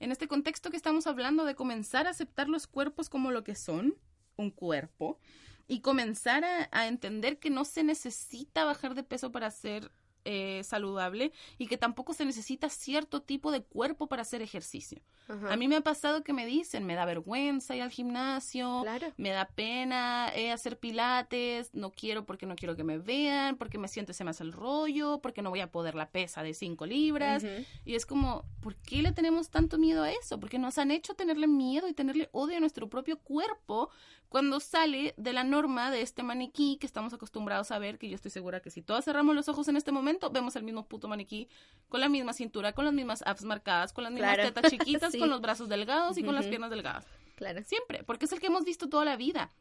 en 0.00 0.10
este 0.10 0.26
contexto 0.26 0.70
que 0.70 0.76
estamos 0.76 1.06
hablando 1.06 1.44
de 1.44 1.54
comenzar 1.54 2.08
a 2.08 2.10
aceptar 2.10 2.48
los 2.48 2.66
cuerpos 2.66 3.08
como 3.08 3.30
lo 3.30 3.44
que 3.44 3.54
son, 3.54 3.94
un 4.36 4.50
cuerpo, 4.50 5.20
y 5.68 5.80
comenzar 5.80 6.44
a, 6.44 6.68
a 6.72 6.88
entender 6.88 7.38
que 7.38 7.48
no 7.48 7.64
se 7.64 7.84
necesita 7.84 8.64
bajar 8.64 8.96
de 8.96 9.04
peso 9.04 9.30
para 9.30 9.52
ser 9.52 9.92
eh, 10.24 10.62
saludable 10.64 11.32
y 11.58 11.66
que 11.66 11.76
tampoco 11.78 12.12
se 12.14 12.24
necesita 12.24 12.68
cierto 12.68 13.22
tipo 13.22 13.52
de 13.52 13.62
cuerpo 13.62 14.06
para 14.08 14.22
hacer 14.22 14.42
ejercicio. 14.42 15.00
Ajá. 15.28 15.52
A 15.52 15.56
mí 15.56 15.68
me 15.68 15.76
ha 15.76 15.80
pasado 15.80 16.22
que 16.22 16.32
me 16.34 16.44
dicen, 16.44 16.84
me 16.84 16.94
da 16.94 17.04
vergüenza 17.06 17.74
ir 17.74 17.82
al 17.82 17.90
gimnasio, 17.90 18.80
Claro. 18.82 19.12
me 19.16 19.30
da 19.30 19.46
pena 19.48 20.30
eh, 20.34 20.52
hacer 20.52 20.78
pilates, 20.78 21.74
no 21.74 21.90
quiero 21.90 22.26
porque 22.26 22.44
no 22.46 22.56
quiero 22.56 22.76
que 22.76 22.84
me 22.84 22.98
vean, 22.98 23.56
porque 23.56 23.78
me 23.78 23.88
siento 23.88 24.12
se 24.12 24.24
me 24.24 24.30
hace 24.30 24.42
el 24.44 24.52
rollo, 24.52 25.20
porque 25.22 25.40
no 25.42 25.50
voy 25.50 25.60
a 25.60 25.70
poder 25.70 25.94
la 25.94 26.10
pesa 26.10 26.42
de 26.42 26.52
5 26.54 26.84
libras. 26.86 27.44
Y 27.84 27.94
es 27.94 28.04
como, 28.06 28.44
¿por 28.60 28.76
qué 28.76 29.02
le 29.02 29.12
tenemos 29.12 29.48
tanto 29.50 29.78
miedo 29.78 30.02
a 30.02 30.10
eso? 30.12 30.38
Porque 30.40 30.58
nos 30.58 30.76
han 30.78 30.90
hecho 30.90 31.14
tenerle 31.14 31.46
miedo 31.46 31.88
y 31.88 31.94
tenerle 31.94 32.28
odio 32.32 32.58
a 32.58 32.60
nuestro 32.60 32.88
propio 32.88 33.18
cuerpo 33.18 33.90
cuando 34.34 34.58
sale 34.58 35.14
de 35.16 35.32
la 35.32 35.44
norma 35.44 35.92
de 35.92 36.02
este 36.02 36.24
maniquí 36.24 36.76
que 36.80 36.88
estamos 36.88 37.14
acostumbrados 37.14 37.70
a 37.70 37.78
ver, 37.78 37.98
que 38.00 38.08
yo 38.08 38.16
estoy 38.16 38.32
segura 38.32 38.58
que 38.58 38.68
si 38.68 38.82
todos 38.82 39.04
cerramos 39.04 39.32
los 39.36 39.48
ojos 39.48 39.68
en 39.68 39.76
este 39.76 39.92
momento, 39.92 40.28
vemos 40.28 40.56
el 40.56 40.64
mismo 40.64 40.88
puto 40.88 41.06
maniquí 41.06 41.48
con 41.88 42.00
la 42.00 42.08
misma 42.08 42.32
cintura, 42.32 42.72
con 42.72 42.84
las 42.84 42.92
mismas 42.92 43.22
abs 43.24 43.44
marcadas, 43.44 43.92
con 43.92 44.02
las 44.02 44.12
mismas 44.12 44.34
Claro. 44.34 44.52
tetas 44.52 44.72
chiquitas, 44.72 45.12
Sí. 45.12 45.20
con 45.20 45.30
los 45.30 45.40
brazos 45.40 45.68
delgados 45.68 46.18
y 46.18 46.24
con 46.24 46.34
las 46.34 46.46
piernas 46.46 46.70
delgadas. 46.70 47.06
Claro. 47.36 47.62
Siempre, 47.64 48.02
porque 48.02 48.24
es 48.24 48.32
el 48.32 48.40
que 48.40 48.48
hemos 48.48 48.64
visto 48.64 48.88
toda 48.88 49.04
la 49.04 49.14
vida. 49.14 49.52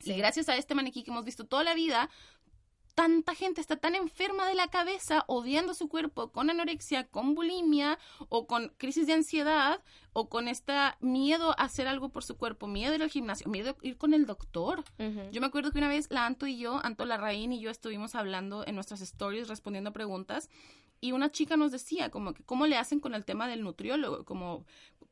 Sí. 0.00 0.12
Y 0.12 0.16
gracias 0.16 0.48
a 0.48 0.56
este 0.56 0.74
maniquí 0.74 1.02
que 1.04 1.10
hemos 1.10 1.26
visto 1.26 1.44
toda 1.44 1.62
la 1.62 1.74
vida, 1.74 2.08
tanta 2.94 3.34
gente 3.34 3.60
está 3.60 3.76
tan 3.76 3.94
enferma 3.94 4.46
de 4.46 4.54
la 4.54 4.68
cabeza, 4.68 5.24
odiando 5.26 5.74
su 5.74 5.88
cuerpo 5.88 6.30
con 6.30 6.50
anorexia, 6.50 7.06
con 7.06 7.34
bulimia 7.34 7.98
o 8.28 8.46
con 8.46 8.72
crisis 8.76 9.06
de 9.06 9.14
ansiedad 9.14 9.82
o 10.12 10.28
con 10.28 10.48
este 10.48 10.72
miedo 11.00 11.50
a 11.58 11.64
hacer 11.64 11.88
algo 11.88 12.08
por 12.08 12.24
su 12.24 12.36
cuerpo, 12.36 12.66
miedo 12.66 12.92
a 12.92 12.96
ir 12.96 13.02
al 13.02 13.10
gimnasio, 13.10 13.50
miedo 13.50 13.70
a 13.70 13.86
ir 13.86 13.96
con 13.96 14.14
el 14.14 14.26
doctor. 14.26 14.84
Yo 15.32 15.40
me 15.40 15.46
acuerdo 15.46 15.72
que 15.72 15.78
una 15.78 15.88
vez 15.88 16.06
la 16.10 16.24
Anto 16.24 16.46
y 16.46 16.56
yo, 16.56 16.80
Anto 16.84 17.04
Larraín 17.04 17.52
y 17.52 17.60
yo 17.60 17.70
estuvimos 17.70 18.14
hablando 18.14 18.64
en 18.66 18.76
nuestras 18.76 19.00
stories 19.00 19.48
respondiendo 19.48 19.92
preguntas 19.92 20.48
y 21.04 21.12
una 21.12 21.30
chica 21.30 21.58
nos 21.58 21.70
decía 21.70 22.10
como 22.10 22.32
que 22.32 22.42
cómo 22.44 22.66
le 22.66 22.78
hacen 22.78 22.98
con 22.98 23.14
el 23.14 23.26
tema 23.26 23.46
del 23.46 23.62
nutriólogo, 23.62 24.24
como 24.24 24.64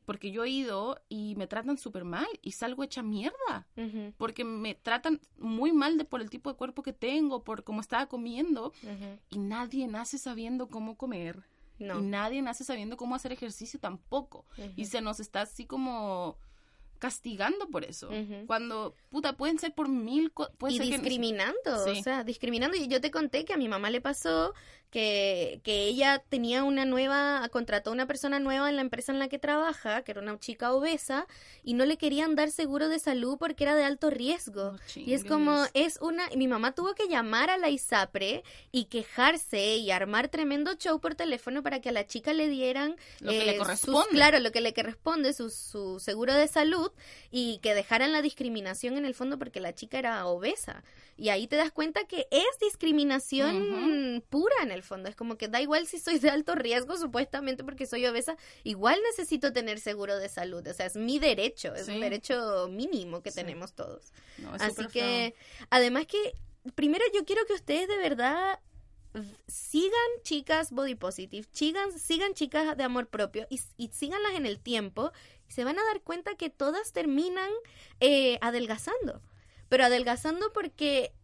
porque 0.05 0.31
yo 0.31 0.43
he 0.43 0.49
ido 0.49 1.01
y 1.09 1.35
me 1.35 1.47
tratan 1.47 1.77
súper 1.77 2.03
mal 2.03 2.27
y 2.41 2.51
salgo 2.51 2.83
hecha 2.83 3.01
mierda 3.03 3.67
porque 4.17 4.43
me 4.43 4.75
tratan 4.75 5.19
muy 5.37 5.71
mal 5.71 5.97
de 5.97 6.05
por 6.05 6.21
el 6.21 6.29
tipo 6.29 6.49
de 6.51 6.55
cuerpo 6.57 6.83
que 6.83 6.93
tengo, 6.93 7.43
por 7.43 7.63
cómo 7.63 7.81
estaba 7.81 8.07
comiendo 8.07 8.73
y 9.29 9.39
nadie 9.39 9.87
nace 9.87 10.17
sabiendo 10.17 10.67
cómo 10.67 10.97
comer 10.97 11.43
No. 11.79 11.99
y 11.99 12.03
nadie 12.03 12.41
nace 12.41 12.63
sabiendo 12.63 12.97
cómo 12.97 13.15
hacer 13.15 13.31
ejercicio 13.31 13.79
tampoco 13.79 14.45
y 14.75 14.85
se 14.85 15.01
nos 15.01 15.19
está 15.19 15.41
así 15.41 15.65
como 15.65 16.37
castigando 16.99 17.67
por 17.69 17.83
eso. 17.83 18.09
Cuando, 18.47 18.95
puta, 19.09 19.35
pueden 19.35 19.59
ser 19.59 19.73
por 19.75 19.89
mil 19.89 20.31
cosas. 20.31 20.53
y 20.69 20.79
discriminando, 20.79 21.83
Sí. 21.85 21.99
o 21.99 22.03
sea, 22.03 22.23
discriminando. 22.23 22.77
Y 22.77 22.87
yo 22.87 23.01
te 23.01 23.11
conté 23.11 23.43
que 23.43 23.53
a 23.53 23.57
mi 23.57 23.67
mamá 23.67 23.89
le 23.89 23.99
pasó 23.99 24.53
que, 24.93 25.59
que 25.63 25.85
ella 25.85 26.21
tenía 26.29 26.63
una 26.63 26.85
nueva, 26.85 27.49
contrató 27.51 27.89
a 27.89 27.93
una 27.93 28.05
persona 28.05 28.37
nueva 28.39 28.69
en 28.69 28.75
la 28.75 28.83
empresa 28.83 29.11
en 29.11 29.17
la 29.17 29.27
que 29.27 29.39
trabaja, 29.39 30.03
que 30.03 30.11
era 30.11 30.21
una 30.21 30.39
chica 30.39 30.71
obesa, 30.71 31.25
y 31.63 31.73
no 31.73 31.83
le 31.87 31.97
querían 31.97 32.35
dar 32.35 32.51
seguro 32.51 32.89
de 32.89 32.99
salud 32.99 33.37
porque 33.39 33.63
era 33.63 33.75
de 33.75 33.85
alto 33.85 34.11
riesgo. 34.11 34.75
y 34.95 35.13
es 35.15 35.25
como, 35.25 35.65
es 35.73 35.97
una, 35.99 36.29
mi 36.35 36.47
mamá 36.47 36.73
tuvo 36.73 36.93
que 36.93 37.07
llamar 37.07 37.49
a 37.49 37.57
la 37.57 37.69
ISAPRE 37.71 38.43
y 38.71 38.85
quejarse 38.85 39.77
y 39.77 39.89
armar 39.89 40.27
tremendo 40.29 40.75
show 40.75 40.99
por 40.99 41.15
teléfono 41.15 41.63
para 41.63 41.81
que 41.81 41.89
a 41.89 41.91
la 41.91 42.05
chica 42.05 42.31
le 42.31 42.47
dieran 42.47 42.95
Lo 43.19 43.31
que 43.31 43.45
le 43.45 43.53
sus- 43.53 43.59
corresponde. 43.63 44.09
claro, 44.11 44.39
lo 44.41 44.51
que 44.51 44.61
le 44.61 44.75
corresponde, 44.75 45.33
su, 45.33 45.49
su 45.49 45.99
seguro 45.99 46.35
de 46.35 46.47
salud 46.47 46.91
y 47.31 47.57
que 47.63 47.73
dejaran 47.73 48.11
la 48.11 48.21
discriminación 48.21 48.95
en 48.97 49.05
el 49.05 49.15
fondo 49.15 49.39
porque 49.39 49.59
la 49.59 49.73
chica 49.73 49.97
era 49.97 50.27
obesa. 50.27 50.83
Y 51.15 51.29
ahí 51.29 51.47
te 51.47 51.55
das 51.55 51.71
cuenta 51.71 52.05
que 52.05 52.27
es 52.31 52.59
discriminación 52.59 54.23
pura 54.29 54.55
en 54.63 54.71
el 54.71 54.81
fondo. 54.83 55.09
Es 55.09 55.15
como 55.15 55.37
que 55.37 55.47
da 55.47 55.61
igual 55.61 55.85
si 55.87 55.99
soy 55.99 56.17
de 56.19 56.29
alto 56.29 56.55
riesgo, 56.55 56.97
supuestamente 56.97 57.63
porque 57.63 57.85
soy 57.85 58.05
obesa, 58.07 58.35
igual 58.63 58.99
necesito 59.11 59.53
tener 59.53 59.79
seguro 59.79 60.17
de 60.17 60.27
salud. 60.29 60.65
O 60.67 60.73
sea, 60.73 60.87
es 60.87 60.95
mi 60.95 61.19
derecho, 61.19 61.73
es 61.75 61.85
Sí. 61.85 61.91
un 61.93 62.01
derecho 62.01 62.67
mínimo 62.69 63.21
que 63.21 63.29
Sí. 63.31 63.35
tenemos 63.35 63.73
todos. 63.73 64.11
No, 64.39 64.55
es 64.55 64.61
Así 64.61 64.87
que, 64.87 65.35
además 65.69 66.07
que, 66.07 66.33
primero 66.75 67.03
yo 67.13 67.25
quiero 67.25 67.45
que 67.45 67.53
ustedes 67.53 67.87
de 67.87 67.97
verdad 67.97 68.59
sigan 69.47 69.91
chicas 70.23 70.71
body 70.71 70.95
positive, 70.95 71.47
sigan, 71.51 71.91
sigan 71.99 72.33
chicas 72.33 72.75
de 72.75 72.83
amor 72.83 73.07
propio 73.07 73.45
y, 73.49 73.61
y 73.77 73.89
síganlas 73.89 74.33
en 74.33 74.47
el 74.47 74.59
tiempo 74.59 75.11
y 75.47 75.51
se 75.51 75.63
van 75.63 75.77
a 75.77 75.83
dar 75.83 76.01
cuenta 76.01 76.33
que 76.35 76.49
todas 76.49 76.91
terminan 76.93 77.51
eh, 77.99 78.39
adelgazando. 78.41 79.21
Pero 79.73 79.85
adelgazando 79.85 80.53
porque 80.53 81.15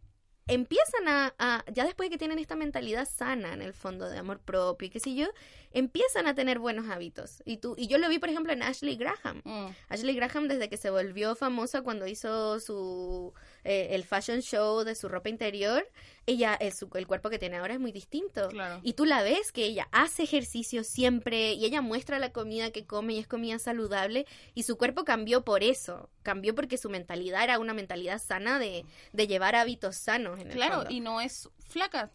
empiezan 0.47 1.07
a, 1.07 1.35
a- 1.37 1.63
ya 1.71 1.85
después 1.85 2.09
de 2.09 2.11
que 2.15 2.17
tienen 2.17 2.39
esta 2.39 2.55
mentalidad 2.55 3.07
sana 3.07 3.53
en 3.53 3.61
el 3.61 3.73
fondo 3.75 4.09
de 4.09 4.17
amor 4.17 4.39
propio 4.39 4.87
y 4.87 4.89
qué 4.89 4.99
sé 4.99 5.13
yo, 5.13 5.27
empiezan 5.72 6.28
a 6.28 6.36
tener 6.36 6.59
buenos 6.59 6.89
hábitos. 6.89 7.41
Y 7.45 7.57
tú, 7.57 7.76
y 7.78 7.88
yo 7.88 7.97
lo 7.97 8.09
vi, 8.09 8.20
por 8.20 8.30
ejemplo, 8.30 8.51
en 8.53 8.63
Ashley 8.63 8.95
Graham. 8.95 9.41
Mm. 9.43 9.67
Ashley 9.89 10.15
Graham 10.15 10.47
desde 10.47 10.70
que 10.70 10.78
se 10.78 10.89
volvió 10.89 11.36
famosa 11.36 11.82
cuando 11.82 12.07
hizo 12.07 12.59
su 12.59 13.34
eh, 13.63 13.89
el 13.91 14.03
fashion 14.03 14.41
show 14.41 14.84
de 14.84 14.95
su 14.95 15.09
ropa 15.09 15.30
interior, 15.30 15.88
ella 16.26 16.55
el, 16.55 16.72
su- 16.74 16.89
el 16.95 17.05
cuerpo 17.07 17.30
que 17.30 17.39
tiene 17.39 17.57
ahora 17.57 17.74
es 17.74 17.80
muy 17.80 17.91
distinto. 17.91 18.47
Claro. 18.49 18.80
Y 18.84 18.93
tú 18.93 19.05
la 19.05 19.22
ves 19.24 19.51
que 19.51 19.65
ella 19.65 19.88
hace 19.91 20.24
ejercicio 20.24 20.84
siempre 20.84 21.53
y 21.53 21.65
ella 21.65 21.82
muestra 21.82 22.20
la 22.20 22.32
comida 22.32 22.72
que 22.72 22.86
come 22.86 23.13
y 23.13 23.20
es 23.20 23.28
comida 23.28 23.59
saludable 23.59 24.26
y 24.55 24.63
su 24.63 24.78
cuerpo 24.78 25.03
cambió 25.05 25.43
por 25.43 25.63
eso, 25.63 26.09
cambió 26.24 26.55
porque 26.55 26.78
su 26.78 26.89
mentalidad 26.89 27.43
era 27.43 27.59
una 27.59 27.74
mentalidad 27.74 28.20
sana 28.22 28.59
de, 28.59 28.86
de 29.13 29.28
llevar 29.28 29.55
hábitos 29.55 29.95
sanos 29.97 30.39
en 30.39 30.47
el 30.47 30.53
Claro, 30.53 30.76
fondo. 30.78 30.91
y 30.91 30.99
no 30.99 31.22
es 31.22 31.49
flaca. 31.67 32.11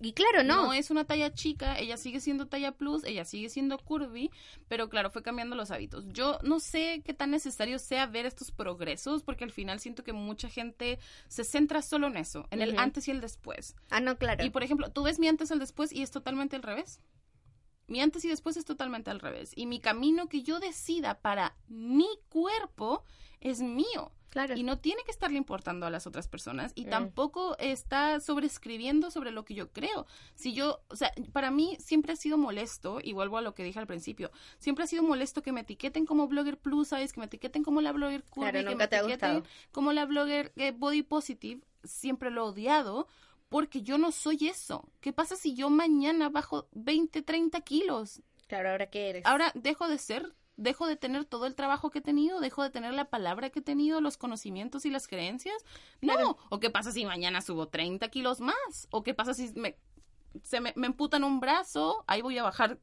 Y 0.00 0.12
claro, 0.12 0.42
no. 0.42 0.66
No 0.66 0.72
es 0.72 0.90
una 0.90 1.04
talla 1.04 1.32
chica, 1.32 1.78
ella 1.78 1.96
sigue 1.96 2.20
siendo 2.20 2.46
talla 2.46 2.72
plus, 2.72 3.04
ella 3.04 3.24
sigue 3.24 3.48
siendo 3.48 3.78
curvy, 3.78 4.30
pero 4.68 4.88
claro, 4.88 5.10
fue 5.10 5.22
cambiando 5.22 5.56
los 5.56 5.70
hábitos. 5.70 6.04
Yo 6.08 6.38
no 6.42 6.60
sé 6.60 7.02
qué 7.04 7.14
tan 7.14 7.30
necesario 7.30 7.78
sea 7.78 8.06
ver 8.06 8.26
estos 8.26 8.50
progresos, 8.50 9.22
porque 9.22 9.44
al 9.44 9.52
final 9.52 9.80
siento 9.80 10.04
que 10.04 10.12
mucha 10.12 10.48
gente 10.48 10.98
se 11.28 11.44
centra 11.44 11.82
solo 11.82 12.06
en 12.06 12.16
eso, 12.16 12.46
en 12.50 12.62
el 12.62 12.78
antes 12.78 13.08
y 13.08 13.10
el 13.10 13.20
después. 13.20 13.74
Ah, 13.90 14.00
no, 14.00 14.16
claro. 14.16 14.44
Y 14.44 14.50
por 14.50 14.62
ejemplo, 14.62 14.90
tú 14.90 15.04
ves 15.04 15.18
mi 15.18 15.28
antes 15.28 15.50
y 15.50 15.52
el 15.54 15.58
después 15.58 15.92
y 15.92 16.02
es 16.02 16.10
totalmente 16.10 16.56
al 16.56 16.62
revés. 16.62 17.00
Mi 17.88 18.00
antes 18.00 18.24
y 18.24 18.28
después 18.28 18.56
es 18.56 18.64
totalmente 18.64 19.10
al 19.10 19.20
revés. 19.20 19.52
Y 19.54 19.66
mi 19.66 19.78
camino 19.78 20.28
que 20.28 20.42
yo 20.42 20.58
decida 20.58 21.20
para 21.20 21.56
mi 21.68 22.08
cuerpo 22.28 23.04
es 23.40 23.60
mío. 23.60 24.12
Claro. 24.36 24.54
Y 24.54 24.64
no 24.64 24.78
tiene 24.78 25.02
que 25.02 25.10
estarle 25.10 25.38
importando 25.38 25.86
a 25.86 25.90
las 25.90 26.06
otras 26.06 26.28
personas 26.28 26.72
y 26.74 26.84
Mm. 26.84 26.90
tampoco 26.90 27.56
está 27.58 28.20
sobreescribiendo 28.20 29.10
sobre 29.10 29.30
lo 29.30 29.46
que 29.46 29.54
yo 29.54 29.72
creo. 29.72 30.06
Si 30.34 30.52
yo, 30.52 30.80
o 30.88 30.96
sea, 30.96 31.10
para 31.32 31.50
mí 31.50 31.78
siempre 31.80 32.12
ha 32.12 32.16
sido 32.16 32.36
molesto, 32.36 32.98
y 33.02 33.14
vuelvo 33.14 33.38
a 33.38 33.40
lo 33.40 33.54
que 33.54 33.64
dije 33.64 33.78
al 33.78 33.86
principio, 33.86 34.30
siempre 34.58 34.84
ha 34.84 34.86
sido 34.86 35.02
molesto 35.02 35.40
que 35.42 35.52
me 35.52 35.62
etiqueten 35.62 36.04
como 36.04 36.28
blogger 36.28 36.58
plus 36.58 36.88
size, 36.88 37.14
que 37.14 37.20
me 37.20 37.24
etiqueten 37.26 37.62
como 37.64 37.80
la 37.80 37.92
blogger 37.92 38.24
curvy, 38.24 38.50
Claro, 38.50 38.68
que 38.68 38.76
me 38.76 38.88
te 38.88 38.96
etiqueten 38.98 39.42
como 39.72 39.94
la 39.94 40.04
blogger 40.04 40.52
eh, 40.56 40.72
body 40.72 41.02
positive, 41.02 41.62
siempre 41.82 42.30
lo 42.30 42.42
he 42.42 42.50
odiado. 42.50 43.08
Porque 43.48 43.80
yo 43.82 43.96
no 43.96 44.10
soy 44.12 44.48
eso. 44.48 44.86
¿Qué 45.00 45.12
pasa 45.12 45.36
si 45.36 45.54
yo 45.54 45.70
mañana 45.70 46.28
bajo 46.28 46.66
20, 46.72 47.22
30 47.22 47.60
kilos? 47.60 48.20
Claro, 48.48 48.70
ahora 48.72 48.90
qué 48.90 49.08
eres. 49.10 49.24
Ahora 49.24 49.52
dejo 49.54 49.86
de 49.88 49.98
ser, 49.98 50.34
dejo 50.56 50.86
de 50.86 50.96
tener 50.96 51.24
todo 51.24 51.46
el 51.46 51.54
trabajo 51.54 51.90
que 51.90 51.98
he 51.98 52.02
tenido, 52.02 52.40
dejo 52.40 52.62
de 52.62 52.70
tener 52.70 52.94
la 52.94 53.06
palabra 53.06 53.50
que 53.50 53.60
he 53.60 53.62
tenido, 53.62 54.00
los 54.00 54.16
conocimientos 54.16 54.86
y 54.86 54.90
las 54.90 55.06
creencias. 55.06 55.56
No. 56.00 56.14
Claro. 56.14 56.38
¿O 56.48 56.60
qué 56.60 56.70
pasa 56.70 56.92
si 56.92 57.04
mañana 57.04 57.42
subo 57.42 57.68
30 57.68 58.08
kilos 58.08 58.40
más? 58.40 58.88
¿O 58.90 59.02
qué 59.02 59.14
pasa 59.14 59.34
si 59.34 59.52
me, 59.54 59.78
se 60.42 60.60
me, 60.60 60.72
me 60.76 60.86
emputan 60.86 61.24
un 61.24 61.40
brazo? 61.40 62.04
Ahí 62.06 62.22
voy 62.22 62.38
a 62.38 62.42
bajar 62.42 62.80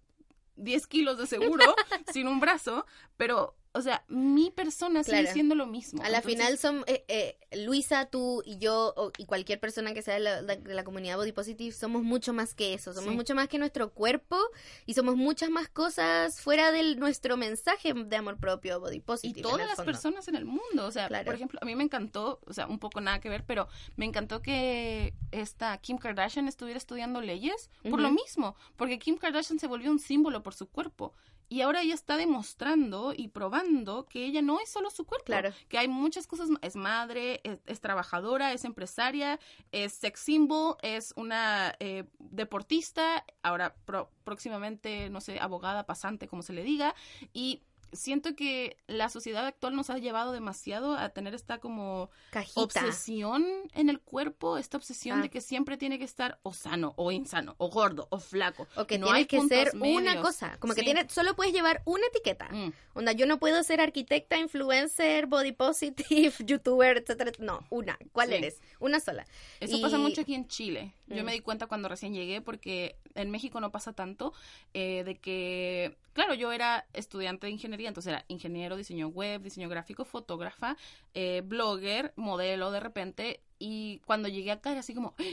10 0.55 0.87
kilos 0.87 1.17
de 1.17 1.27
seguro 1.27 1.75
sin 2.13 2.27
un 2.27 2.39
brazo. 2.39 2.85
Pero, 3.17 3.55
o 3.75 3.81
sea, 3.81 4.03
mi 4.07 4.51
persona 4.51 5.03
sigue 5.03 5.27
siendo 5.33 5.55
lo 5.55 5.65
mismo. 5.65 6.01
A 6.03 6.09
la 6.09 6.17
Entonces, 6.19 6.39
final 6.39 6.57
son 6.57 6.83
eh, 6.87 7.03
eh, 7.07 7.37
Luisa, 7.65 8.05
tú 8.05 8.41
y 8.45 8.57
yo 8.57 8.93
o- 8.95 9.11
y 9.17 9.25
cualquier 9.25 9.59
persona 9.59 9.93
que 9.93 10.01
sea 10.01 10.13
de 10.15 10.19
la, 10.19 10.41
de 10.43 10.73
la 10.73 10.83
comunidad 10.83 11.17
Body 11.17 11.31
Positive 11.31 11.71
somos 11.73 12.03
mucho 12.03 12.33
más 12.33 12.53
que 12.55 12.73
eso, 12.73 12.93
somos 12.93 13.09
Sí. 13.11 13.15
mucho 13.15 13.33
más 13.35 13.47
que 13.47 13.57
nuestro 13.57 13.91
cuerpo 13.91 14.37
y 14.85 14.93
somos 14.93 15.15
muchas 15.15 15.49
más 15.49 15.69
cosas 15.69 16.39
fuera 16.39 16.71
de 16.71 16.95
nuestro 16.95 17.35
mensaje 17.35 17.93
de 17.93 18.15
amor 18.15 18.37
propio 18.37 18.79
Body 18.79 18.97
y 18.97 18.99
Positive. 18.99 19.39
en 19.39 19.43
todas 19.43 19.65
las 19.67 19.75
fondo. 19.77 19.91
personas 19.91 20.27
en 20.27 20.35
el 20.35 20.45
mundo. 20.45 20.85
O 20.85 20.91
sea, 20.91 21.07
Claro. 21.07 21.25
por 21.25 21.35
ejemplo, 21.35 21.59
a 21.61 21.65
mí 21.65 21.75
me 21.75 21.83
encantó, 21.83 22.39
o 22.45 22.53
sea, 22.53 22.67
un 22.67 22.79
poco 22.79 23.01
nada 23.01 23.19
que 23.19 23.29
ver, 23.29 23.43
pero 23.45 23.67
me 23.95 24.05
encantó 24.05 24.41
que 24.41 25.13
esta 25.31 25.77
Kim 25.79 25.97
Kardashian 25.97 26.47
estuviera 26.47 26.77
estudiando 26.77 27.21
leyes 27.21 27.69
por 27.89 27.99
lo 27.99 28.11
mismo, 28.11 28.55
porque 28.75 28.99
Kim 28.99 29.17
Kardashian 29.17 29.57
se 29.59 29.67
volvió 29.67 29.89
un 29.89 29.99
símbolo 29.99 30.43
por 30.43 30.53
su 30.53 30.67
cuerpo. 30.69 31.13
Y 31.53 31.61
ahora 31.61 31.81
ella 31.83 31.93
está 31.93 32.17
demostrando 32.17 33.13
y 33.15 33.27
probando 33.27 34.07
que 34.07 34.25
ella 34.25 34.41
no 34.41 34.59
es 34.59 34.69
solo 34.69 34.89
su 34.89 35.05
cuerpo, 35.05 35.25
Claro. 35.25 35.51
que 35.69 35.77
hay 35.77 35.87
muchas 35.87 36.25
cosas, 36.25 36.49
es 36.63 36.75
madre, 36.75 37.41
es, 37.43 37.59
es 37.67 37.79
trabajadora, 37.79 38.53
es 38.53 38.65
empresaria, 38.65 39.39
es 39.71 39.93
sex 39.93 40.19
symbol, 40.19 40.77
es 40.81 41.13
una 41.15 41.75
eh, 41.79 42.05
deportista, 42.17 43.23
ahora 43.43 43.75
pro- 43.85 44.09
próximamente, 44.23 45.11
no 45.11 45.21
sé, 45.21 45.39
abogada, 45.39 45.85
pasante, 45.85 46.27
como 46.27 46.41
se 46.41 46.53
le 46.53 46.63
diga, 46.63 46.95
y 47.33 47.61
siento 47.93 48.35
que 48.35 48.77
la 48.87 49.09
sociedad 49.09 49.45
actual 49.45 49.75
nos 49.75 49.89
ha 49.89 49.97
llevado 49.97 50.31
demasiado 50.31 50.95
a 50.95 51.09
tener 51.09 51.33
esta 51.33 51.59
como 51.59 52.09
Cajita. 52.31 52.61
obsesión 52.61 53.45
en 53.73 53.89
el 53.89 53.99
cuerpo, 53.99 54.57
esta 54.57 54.77
obsesión 54.77 55.19
Ah. 55.19 55.21
de 55.23 55.29
que 55.29 55.41
siempre 55.41 55.77
tiene 55.77 55.97
que 55.99 56.05
estar 56.05 56.39
o 56.43 56.53
sano, 56.53 56.93
o 56.97 57.11
insano, 57.11 57.55
o 57.57 57.69
gordo, 57.69 58.07
o 58.11 58.19
flaco. 58.19 58.67
O 58.75 58.85
que 58.85 58.97
No 58.97 59.05
tienes 59.07 59.19
hay 59.21 59.25
que 59.25 59.41
ser 59.47 59.71
una 59.75 60.21
cosa, 60.21 60.57
como 60.59 60.73
que 60.73 60.83
tienes, 60.83 61.11
solo 61.11 61.35
puedes 61.35 61.53
llevar 61.53 61.81
una 61.85 62.05
etiqueta. 62.07 62.49
Mm. 62.51 62.73
Onda, 62.95 63.11
yo 63.13 63.25
no 63.25 63.39
puedo 63.39 63.63
ser 63.63 63.81
arquitecta, 63.81 64.37
influencer, 64.37 65.25
body 65.27 65.51
positive, 65.51 66.33
youtuber, 66.45 66.97
etcétera. 66.97 67.31
No, 67.39 67.59
una. 67.69 67.97
¿Cuál 68.11 68.29
Sí. 68.29 68.35
eres? 68.35 68.61
Una 68.79 68.99
sola. 68.99 69.25
Eso 69.59 69.77
Y- 69.77 69.81
pasa 69.81 69.97
mucho 69.97 70.21
aquí 70.21 70.35
en 70.35 70.47
Chile. 70.47 70.93
Yo 71.07 71.23
Mm. 71.23 71.25
me 71.25 71.31
di 71.33 71.39
cuenta 71.41 71.67
cuando 71.67 71.89
recién 71.89 72.13
llegué 72.13 72.41
porque 72.41 72.97
en 73.15 73.29
México 73.29 73.59
no 73.59 73.71
pasa 73.71 73.93
tanto 73.93 74.33
eh, 74.73 75.03
de 75.03 75.17
que, 75.19 75.97
claro, 76.13 76.33
yo 76.33 76.51
era 76.51 76.87
estudiante 76.93 77.45
de 77.47 77.51
ingeniería, 77.53 77.82
entonces 77.89 78.11
era 78.13 78.25
ingeniero, 78.27 78.75
diseño 78.77 79.07
web, 79.07 79.41
diseño 79.41 79.69
gráfico, 79.69 80.05
fotógrafa, 80.05 80.77
eh, 81.13 81.41
blogger, 81.45 82.13
modelo 82.15 82.71
de 82.71 82.79
repente 82.79 83.41
y 83.59 83.99
cuando 84.05 84.27
llegué 84.29 84.51
acá 84.51 84.71
era 84.71 84.81
así 84.81 84.93
como, 84.93 85.15
"¡Ah! 85.19 85.23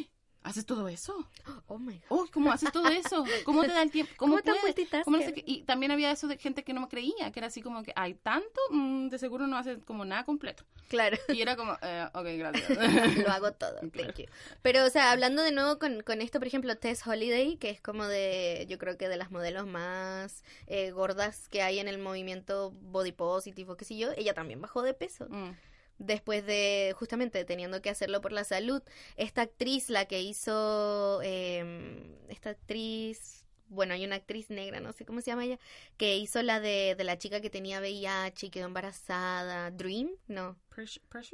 ¿Haces 0.43 0.65
todo 0.67 0.89
eso? 0.89 1.29
Oh 1.67 1.79
my 1.79 1.95
God. 1.95 2.05
Oh, 2.09 2.27
¿cómo 2.33 2.51
haces 2.53 2.73
todo 2.73 2.89
eso? 2.89 3.25
¿Cómo 3.45 3.63
te 3.63 3.69
da 3.69 3.83
el 3.83 3.91
tiempo? 3.93 4.13
¿Cómo. 4.17 4.39
¿Cómo 5.05 5.17
no 5.19 5.23
sé 5.23 5.33
qué? 5.35 5.43
Y 5.47 5.63
también 5.63 5.93
había 5.93 6.11
eso 6.11 6.29
de 6.29 6.39
gente 6.39 6.65
que 6.65 6.73
no 6.73 6.83
me 6.83 6.89
creía, 6.89 7.31
que 7.33 7.41
era 7.41 7.49
así 7.49 7.63
como 7.63 7.83
que 7.83 7.93
hay 7.97 8.15
tanto, 8.15 8.61
Mm, 8.71 9.09
de 9.09 9.19
seguro 9.19 9.47
no 9.47 9.57
haces 9.57 9.79
como 9.85 10.05
nada 10.05 10.25
completo. 10.25 10.65
Claro. 10.89 11.17
Y 11.29 11.41
era 11.43 11.57
como, 11.57 11.77
eh, 11.83 12.07
ok, 12.13 12.27
gracias. 12.37 12.69
Lo 13.27 13.31
hago 13.33 13.53
todo, 13.53 13.79
Claro. 13.93 14.13
thank 14.13 14.19
you. 14.19 14.27
Pero, 14.63 14.85
o 14.85 14.91
sea, 14.91 15.11
hablando 15.13 15.43
de 15.43 15.53
nuevo 15.53 15.79
con, 15.79 16.03
con 16.03 16.21
esto, 16.21 16.39
por 16.39 16.47
ejemplo, 16.49 16.77
Tess 16.77 17.07
Holiday, 17.07 17.57
que 17.57 17.71
es 17.71 17.81
como 17.81 18.07
de, 18.07 18.67
yo 18.69 18.79
creo 18.79 18.97
que 18.97 19.09
de 19.09 19.17
las 19.17 19.31
modelos 19.31 19.67
más 19.67 20.43
eh, 20.67 20.91
gordas 20.91 21.49
que 21.49 21.63
hay 21.63 21.79
en 21.79 21.89
el 21.89 21.99
movimiento 21.99 22.73
body 22.81 23.13
positive 23.13 23.71
o 23.73 23.77
qué 23.77 23.85
sé 23.85 23.97
yo, 23.97 24.11
ella 24.17 24.35
también 24.35 24.61
bajó 24.61 24.83
de 24.83 24.95
peso. 24.95 25.27
Mm. 25.29 25.51
Después 26.01 26.47
de, 26.47 26.95
justamente, 26.99 27.45
teniendo 27.45 27.83
que 27.83 27.91
hacerlo 27.91 28.23
por 28.23 28.33
la 28.33 28.45
salud. 28.45 28.83
Esta 29.17 29.43
actriz, 29.43 29.91
la 29.91 30.07
que 30.07 30.23
hizo, 30.23 31.21
eh, 31.23 32.17
esta 32.31 32.51
actriz, 32.51 33.45
bueno, 33.69 33.93
hay 33.95 34.05
una 34.05 34.17
actriz 34.17 34.49
negra, 34.51 34.81
no 34.81 34.93
sé 34.93 35.05
cómo 35.05 35.21
se 35.21 35.31
llama 35.31 35.45
ella, 35.45 35.59
que 35.99 36.17
hizo 36.17 36.43
la 36.43 36.59
de, 36.59 36.95
de 36.97 37.05
la 37.05 37.19
chica 37.19 37.41
que 37.41 37.51
tenía 37.51 37.81
VIH 37.81 38.47
y 38.47 38.51
quedó 38.51 38.67
embarazada. 38.67 39.71
Dream, 39.71 40.11
no. 40.27 40.57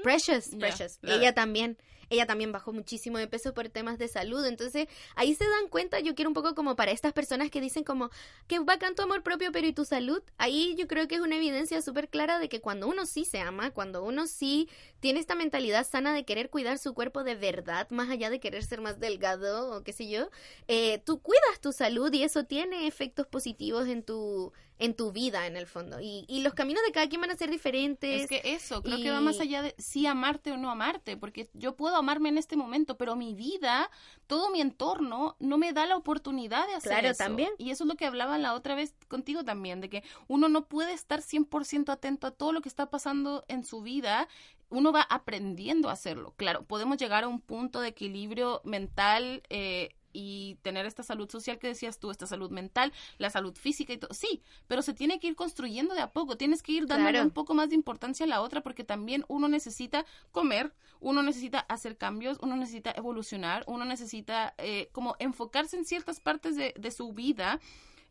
Precious- 0.03 0.51
Precious? 0.59 0.99
Ella 1.15 1.35
también, 1.35 1.77
ella 2.11 2.27
también 2.27 2.53
bajó 2.53 2.73
muchísimo 2.73 3.19
de 3.19 3.27
peso 3.29 3.53
por 3.55 3.69
temas 3.69 3.99
de 3.99 4.09
salud. 4.09 4.45
Entonces, 4.47 4.89
ahí 5.15 5.35
se 5.35 5.45
dan 5.45 5.69
cuenta, 5.69 6.01
yo 6.01 6.15
quiero 6.15 6.31
un 6.31 6.35
poco 6.35 6.55
como 6.55 6.75
para 6.77 6.91
estas 6.93 7.13
personas 7.13 7.51
que 7.51 7.61
dicen 7.61 7.85
como, 7.85 8.11
que 8.47 8.59
bacán 8.61 8.95
tu 8.95 9.03
amor 9.03 9.23
propio, 9.23 9.53
pero 9.53 9.67
¿y 9.67 9.73
tu 9.73 9.85
salud? 9.85 10.23
Ahí 10.39 10.75
yo 10.79 10.87
creo 10.87 11.07
que 11.09 11.17
es 11.17 11.21
una 11.21 11.37
evidencia 11.37 11.83
súper 11.83 12.09
clara 12.09 12.39
de 12.39 12.49
que 12.49 12.61
cuando 12.61 12.89
uno 12.89 13.07
sí 13.07 13.25
se 13.25 13.41
ama, 13.41 13.71
cuando 13.73 14.03
uno 14.05 14.27
sí 14.27 14.69
tiene 15.01 15.21
esta 15.21 15.35
mentalidad 15.35 15.87
sana 15.87 16.15
de 16.15 16.25
querer 16.25 16.49
cuidar 16.51 16.79
su 16.79 16.95
cuerpo 16.95 17.23
de 17.23 17.35
verdad, 17.35 17.89
más 17.91 18.09
allá 18.11 18.31
de 18.31 18.41
querer 18.41 18.65
ser 18.65 18.81
más 18.81 18.99
delgado 18.99 19.77
o 19.77 19.83
qué 19.83 19.93
sé 19.93 20.09
yo, 20.09 20.31
eh, 20.69 21.03
tú 21.05 21.21
cuidas 21.21 21.61
tu 21.61 21.73
salud 21.73 22.13
y 22.13 22.23
eso 22.23 22.45
tiene 22.45 22.87
efectos 22.87 23.27
positivos 23.27 23.89
en 23.89 24.03
tu 24.03 24.53
en 24.79 24.95
tu 24.95 25.11
vida 25.13 25.47
en 25.47 25.57
el 25.57 25.67
fondo 25.67 26.01
y, 26.01 26.25
y 26.29 26.41
los 26.43 26.53
caminos 26.55 26.83
de 26.85 26.93
cada 26.93 27.09
quien 27.09 27.21
van 27.23 27.31
a 27.31 27.37
ser 27.37 27.51
diferentes 27.51 28.23
Es 28.23 28.29
que 28.29 28.43
eso, 28.45 28.83
creo 28.83 28.99
y- 28.99 29.03
que 29.03 29.11
va 29.11 29.21
más 29.21 29.41
allá 29.41 29.63
de 29.63 29.75
sí 29.79 30.07
amarte 30.07 30.53
o 30.53 30.57
no 30.57 30.71
amarte, 30.71 31.17
porque 31.17 31.49
yo 31.55 31.77
puedo 31.77 31.97
amarme 31.97 32.29
en 32.29 32.39
este 32.39 32.57
momento, 32.57 32.97
pero 32.99 33.17
mi 33.17 33.35
vida, 33.35 33.91
todo 34.27 34.51
mi 34.51 34.61
entorno, 34.61 35.37
no 35.39 35.57
me 35.59 35.73
da 35.73 35.87
la 35.87 35.97
oportunidad 35.97 36.67
de 36.67 36.75
hacer 36.75 36.93
Claro, 36.93 37.09
eso. 37.09 37.19
también. 37.25 37.51
Y 37.59 37.71
eso 37.71 37.85
es 37.85 37.89
lo 37.89 37.95
que 37.97 38.07
hablaba 38.07 38.37
la 38.39 38.55
otra 38.55 38.75
vez 38.75 38.95
contigo 39.09 39.45
también, 39.45 39.81
de 39.81 39.89
que 39.89 40.03
uno 40.29 40.49
no 40.49 40.67
puede 40.67 40.93
estar 40.93 41.23
100% 41.23 41.91
atento 41.93 42.27
a 42.27 42.31
todo 42.33 42.53
lo 42.53 42.61
que 42.61 42.69
está 42.69 42.91
pasando 42.91 43.45
en 43.49 43.65
su 43.65 43.83
vida. 43.83 44.29
Uno 44.69 44.93
va 44.93 45.03
aprendiendo 45.03 45.89
a 45.89 45.93
hacerlo. 45.93 46.35
Claro, 46.37 46.65
podemos 46.65 46.97
llegar 46.99 47.25
a 47.25 47.29
un 47.29 47.41
punto 47.41 47.81
de 47.81 47.89
equilibrio 47.89 48.61
mental 48.65 49.43
eh, 49.49 49.95
y 50.19 50.57
tener 50.63 50.87
esta 50.87 51.03
salud 51.03 51.31
social 51.31 51.59
que 51.59 51.67
decías 51.69 51.99
tú, 51.99 52.11
esta 52.11 52.27
salud 52.27 52.51
mental, 52.51 52.91
la 53.19 53.29
salud 53.29 53.55
física 53.55 53.93
y 53.93 53.99
todo. 53.99 54.15
Sí, 54.15 54.41
pero 54.67 54.81
se 54.81 54.95
tiene 54.95 55.21
que 55.21 55.27
ir 55.27 55.37
construyendo 55.37 55.95
de 55.95 56.01
a 56.01 56.11
poco. 56.13 56.37
Tienes 56.39 56.63
que 56.63 56.73
ir 56.73 56.87
dándole 56.87 57.11
Claro. 57.13 57.27
un 57.27 57.33
poco 57.33 57.53
más 57.53 57.69
de 57.69 57.75
importancia 57.75 58.25
a 58.25 58.29
la 58.29 58.41
otra 58.41 58.63
porque 58.63 58.83
también 58.85 59.25
uno 59.29 59.47
necesita 59.49 60.07
comer, 60.33 60.73
uno 61.01 61.23
necesita 61.23 61.59
hacer 61.69 61.99
cambios, 61.99 62.39
uno 62.41 62.57
necesita 62.57 62.93
evolucionar, 62.93 63.63
uno 63.67 63.85
necesita 63.85 64.55
eh, 64.57 64.89
como 64.93 65.17
enfocarse 65.19 65.77
en 65.77 65.85
ciertas 65.85 66.21
partes 66.21 66.57
de, 66.57 66.73
de 66.79 66.91
su 66.91 67.13
vida 67.13 67.61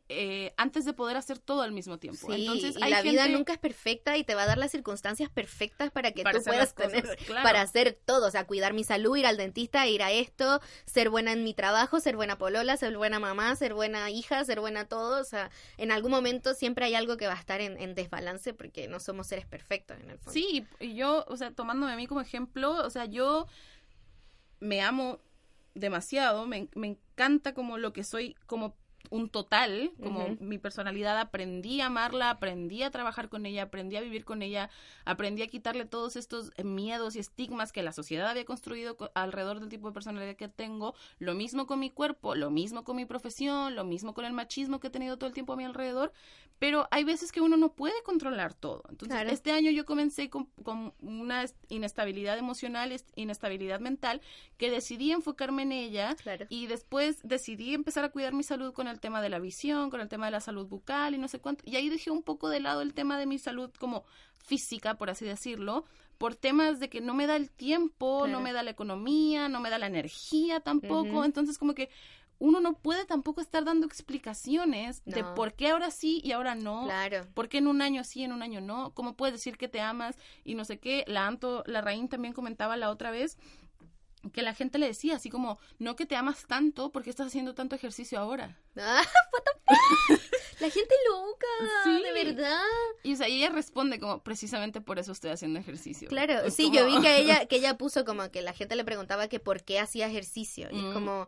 eh, 0.07 0.53
antes 0.57 0.85
de 0.85 0.93
poder 0.93 1.17
hacer 1.17 1.39
todo 1.39 1.63
al 1.63 1.71
mismo 1.71 1.97
tiempo. 1.97 2.27
Sí, 2.27 2.45
Entonces, 2.45 2.75
y 2.77 2.83
hay 2.83 2.91
la 2.91 3.01
vida 3.01 3.27
nunca 3.27 3.53
es 3.53 3.59
perfecta 3.59 4.17
y 4.17 4.23
te 4.23 4.35
va 4.35 4.43
a 4.43 4.45
dar 4.45 4.59
las 4.59 4.69
circunstancias 4.69 5.31
perfectas 5.31 5.89
para 5.89 6.11
que 6.11 6.21
Para 6.21 6.37
tú 6.37 6.45
puedas 6.45 6.73
cosas, 6.73 6.91
tener, 6.91 7.17
claro. 7.25 7.41
para 7.41 7.61
hacer 7.61 7.97
todo, 8.05 8.27
o 8.27 8.31
sea, 8.31 8.45
cuidar 8.45 8.73
mi 8.73 8.83
salud, 8.83 9.17
ir 9.17 9.25
al 9.25 9.37
dentista, 9.37 9.87
ir 9.87 10.03
a 10.03 10.11
esto, 10.11 10.61
ser 10.85 11.09
buena 11.09 11.31
en 11.31 11.43
mi 11.43 11.55
trabajo, 11.55 11.99
ser 11.99 12.15
buena 12.15 12.37
polola, 12.37 12.77
ser 12.77 12.95
buena 12.95 13.19
mamá, 13.19 13.55
ser 13.55 13.73
buena 13.73 14.11
hija, 14.11 14.45
ser 14.45 14.59
buena 14.59 14.85
todo, 14.85 15.19
o 15.19 15.23
sea, 15.23 15.49
en 15.77 15.91
algún 15.91 16.11
momento 16.11 16.53
siempre 16.53 16.85
hay 16.85 16.93
algo 16.93 17.17
que 17.17 17.25
va 17.25 17.33
a 17.33 17.39
estar 17.39 17.59
en, 17.59 17.81
en 17.81 17.95
desbalance 17.95 18.53
porque 18.53 18.87
no 18.87 18.99
somos 18.99 19.25
seres 19.25 19.47
perfectos 19.47 19.97
en 19.99 20.11
el 20.11 20.19
fondo. 20.19 20.31
Sí, 20.33 20.67
y 20.79 20.93
yo, 20.93 21.25
o 21.27 21.35
sea, 21.35 21.49
tomándome 21.49 21.93
a 21.93 21.95
mí 21.95 22.05
como 22.05 22.21
ejemplo, 22.21 22.73
o 22.85 22.89
sea, 22.91 23.05
yo 23.05 23.47
me 24.59 24.81
amo 24.81 25.19
demasiado, 25.73 26.45
me, 26.45 26.69
me 26.75 26.87
encanta 26.87 27.55
como 27.55 27.79
lo 27.79 27.91
que 27.91 28.03
soy 28.03 28.35
como 28.45 28.75
un 29.09 29.29
total, 29.29 29.91
como 30.01 30.35
mi 30.39 30.57
personalidad, 30.57 31.17
aprendí 31.19 31.81
a 31.81 31.87
amarla, 31.87 32.29
aprendí 32.29 32.83
a 32.83 32.91
trabajar 32.91 33.29
con 33.29 33.45
ella, 33.45 33.63
aprendí 33.63 33.95
a 33.95 34.01
vivir 34.01 34.25
con 34.25 34.41
ella, 34.41 34.69
aprendí 35.05 35.41
a 35.41 35.47
quitarle 35.47 35.85
todos 35.85 36.15
estos 36.15 36.51
miedos 36.63 37.15
y 37.15 37.19
estigmas 37.19 37.71
que 37.71 37.83
la 37.83 37.91
sociedad 37.91 38.29
había 38.29 38.45
construido 38.45 38.97
co- 38.97 39.11
alrededor 39.15 39.59
del 39.59 39.69
tipo 39.69 39.87
de 39.87 39.93
personalidad 39.93 40.35
que 40.35 40.47
tengo, 40.47 40.95
lo 41.19 41.33
mismo 41.33 41.67
con 41.67 41.79
mi 41.79 41.89
cuerpo, 41.89 42.35
lo 42.35 42.49
mismo 42.51 42.83
con 42.83 42.95
mi 42.95 43.05
profesión, 43.05 43.75
lo 43.75 43.83
mismo 43.83 44.13
con 44.13 44.25
el 44.25 44.33
machismo 44.33 44.79
que 44.79 44.87
he 44.87 44.91
tenido 44.91 45.17
todo 45.17 45.27
el 45.27 45.33
tiempo 45.33 45.53
a 45.53 45.57
mi 45.57 45.63
alrededor, 45.65 46.11
pero 46.59 46.87
hay 46.91 47.03
veces 47.03 47.31
que 47.31 47.41
uno 47.41 47.57
no 47.57 47.73
puede 47.73 48.01
controlar 48.03 48.53
todo. 48.53 48.83
Entonces, 48.89 49.15
Claro. 49.15 49.29
este 49.29 49.51
año 49.51 49.71
yo 49.71 49.85
comencé 49.85 50.29
con, 50.29 50.45
con 50.63 50.93
una 51.01 51.43
est- 51.43 51.57
inestabilidad 51.69 52.37
emocional, 52.37 52.91
est- 52.93 53.11
inestabilidad 53.15 53.79
mental, 53.81 54.21
que 54.57 54.71
decidí 54.71 55.11
enfocarme 55.11 55.63
en 55.63 55.71
ella 55.73 56.15
Claro. 56.15 56.45
y 56.49 56.67
después 56.67 57.19
decidí 57.23 57.73
empezar 57.73 58.05
a 58.05 58.09
cuidar 58.09 58.33
mi 58.33 58.43
salud 58.43 58.71
con 58.73 58.87
el 58.87 58.94
tema 58.99 59.21
de 59.21 59.29
la 59.29 59.39
visión, 59.39 59.89
con 59.89 60.01
el 60.01 60.09
tema 60.09 60.25
de 60.25 60.31
la 60.31 60.39
salud 60.39 60.67
bucal 60.67 61.15
y 61.15 61.17
no 61.17 61.27
sé 61.27 61.39
cuánto. 61.39 61.63
Y 61.65 61.75
ahí 61.75 61.89
dejé 61.89 62.11
un 62.11 62.23
poco 62.23 62.49
de 62.49 62.59
lado 62.59 62.81
el 62.81 62.93
tema 62.93 63.17
de 63.17 63.25
mi 63.25 63.37
salud 63.37 63.71
como 63.79 64.03
física, 64.37 64.95
por 64.95 65.09
así 65.09 65.25
decirlo, 65.25 65.85
por 66.17 66.35
temas 66.35 66.79
de 66.79 66.89
que 66.89 67.01
no 67.01 67.13
me 67.13 67.27
da 67.27 67.35
el 67.35 67.49
tiempo, 67.49 68.27
no 68.27 68.39
me 68.39 68.53
da 68.53 68.63
la 68.63 68.71
economía, 68.71 69.49
no 69.49 69.59
me 69.59 69.69
da 69.69 69.77
la 69.77 69.87
energía 69.87 70.59
tampoco. 70.59 71.25
Entonces, 71.25 71.57
como 71.57 71.73
que 71.73 71.89
uno 72.37 72.59
no 72.59 72.73
puede 72.73 73.05
tampoco 73.05 73.41
estar 73.41 73.63
dando 73.63 73.85
explicaciones 73.85 75.03
de 75.05 75.23
por 75.23 75.53
qué 75.53 75.69
ahora 75.69 75.89
sí 75.91 76.21
y 76.23 76.31
ahora 76.31 76.55
no. 76.55 76.83
Claro. 76.85 77.25
¿Por 77.33 77.49
qué 77.49 77.59
en 77.59 77.67
un 77.67 77.81
año 77.81 78.03
sí, 78.03 78.23
en 78.23 78.33
un 78.33 78.43
año 78.43 78.61
no? 78.61 78.93
¿Cómo 78.93 79.15
puedes 79.15 79.33
decir 79.33 79.57
que 79.57 79.67
te 79.67 79.79
amas 79.79 80.17
y 80.43 80.55
no 80.55 80.65
sé 80.65 80.79
qué? 80.79 81.05
La 81.07 81.27
Anto, 81.27 81.63
la 81.65 81.81
Raín 81.81 82.09
también 82.09 82.33
comentaba 82.33 82.75
la 82.77 82.89
otra 82.89 83.11
vez 83.11 83.37
que 84.33 84.41
la 84.41 84.53
gente 84.53 84.77
le 84.77 84.87
decía 84.87 85.15
así 85.15 85.29
como, 85.29 85.59
no 85.79 85.95
que 85.95 86.05
te 86.05 86.15
amas 86.15 86.45
tanto 86.47 86.91
porque 86.91 87.09
estás 87.09 87.27
haciendo 87.27 87.53
tanto 87.55 87.75
ejercicio 87.75 88.19
ahora. 88.19 88.57
Ah, 88.77 89.01
what 89.33 89.43
the 89.43 89.75
fuck? 89.75 90.21
La 90.61 90.69
gente 90.69 90.95
loca, 91.09 91.47
Sí. 91.83 92.01
de 92.03 92.11
verdad. 92.23 92.57
Y 93.03 93.13
o 93.13 93.15
sea, 93.17 93.27
y 93.27 93.37
ella 93.37 93.49
responde 93.49 93.99
como, 93.99 94.23
precisamente 94.23 94.79
por 94.81 94.99
eso 94.99 95.11
estoy 95.11 95.31
haciendo 95.31 95.59
ejercicio. 95.59 96.07
Claro, 96.07 96.39
Es 96.45 96.55
sí, 96.55 96.65
como- 96.65 96.75
yo 96.75 96.85
vi 96.85 97.01
que 97.01 97.17
ella, 97.17 97.45
que 97.45 97.57
ella 97.57 97.77
puso 97.77 98.05
como 98.05 98.29
que 98.31 98.41
la 98.41 98.53
gente 98.53 98.75
le 98.75 98.85
preguntaba 98.85 99.27
que 99.27 99.39
por 99.39 99.63
qué 99.63 99.79
hacía 99.79 100.07
ejercicio. 100.07 100.69
Y 100.71 100.77
es 100.79 100.83
Mm. 100.85 100.93
como, 100.93 101.27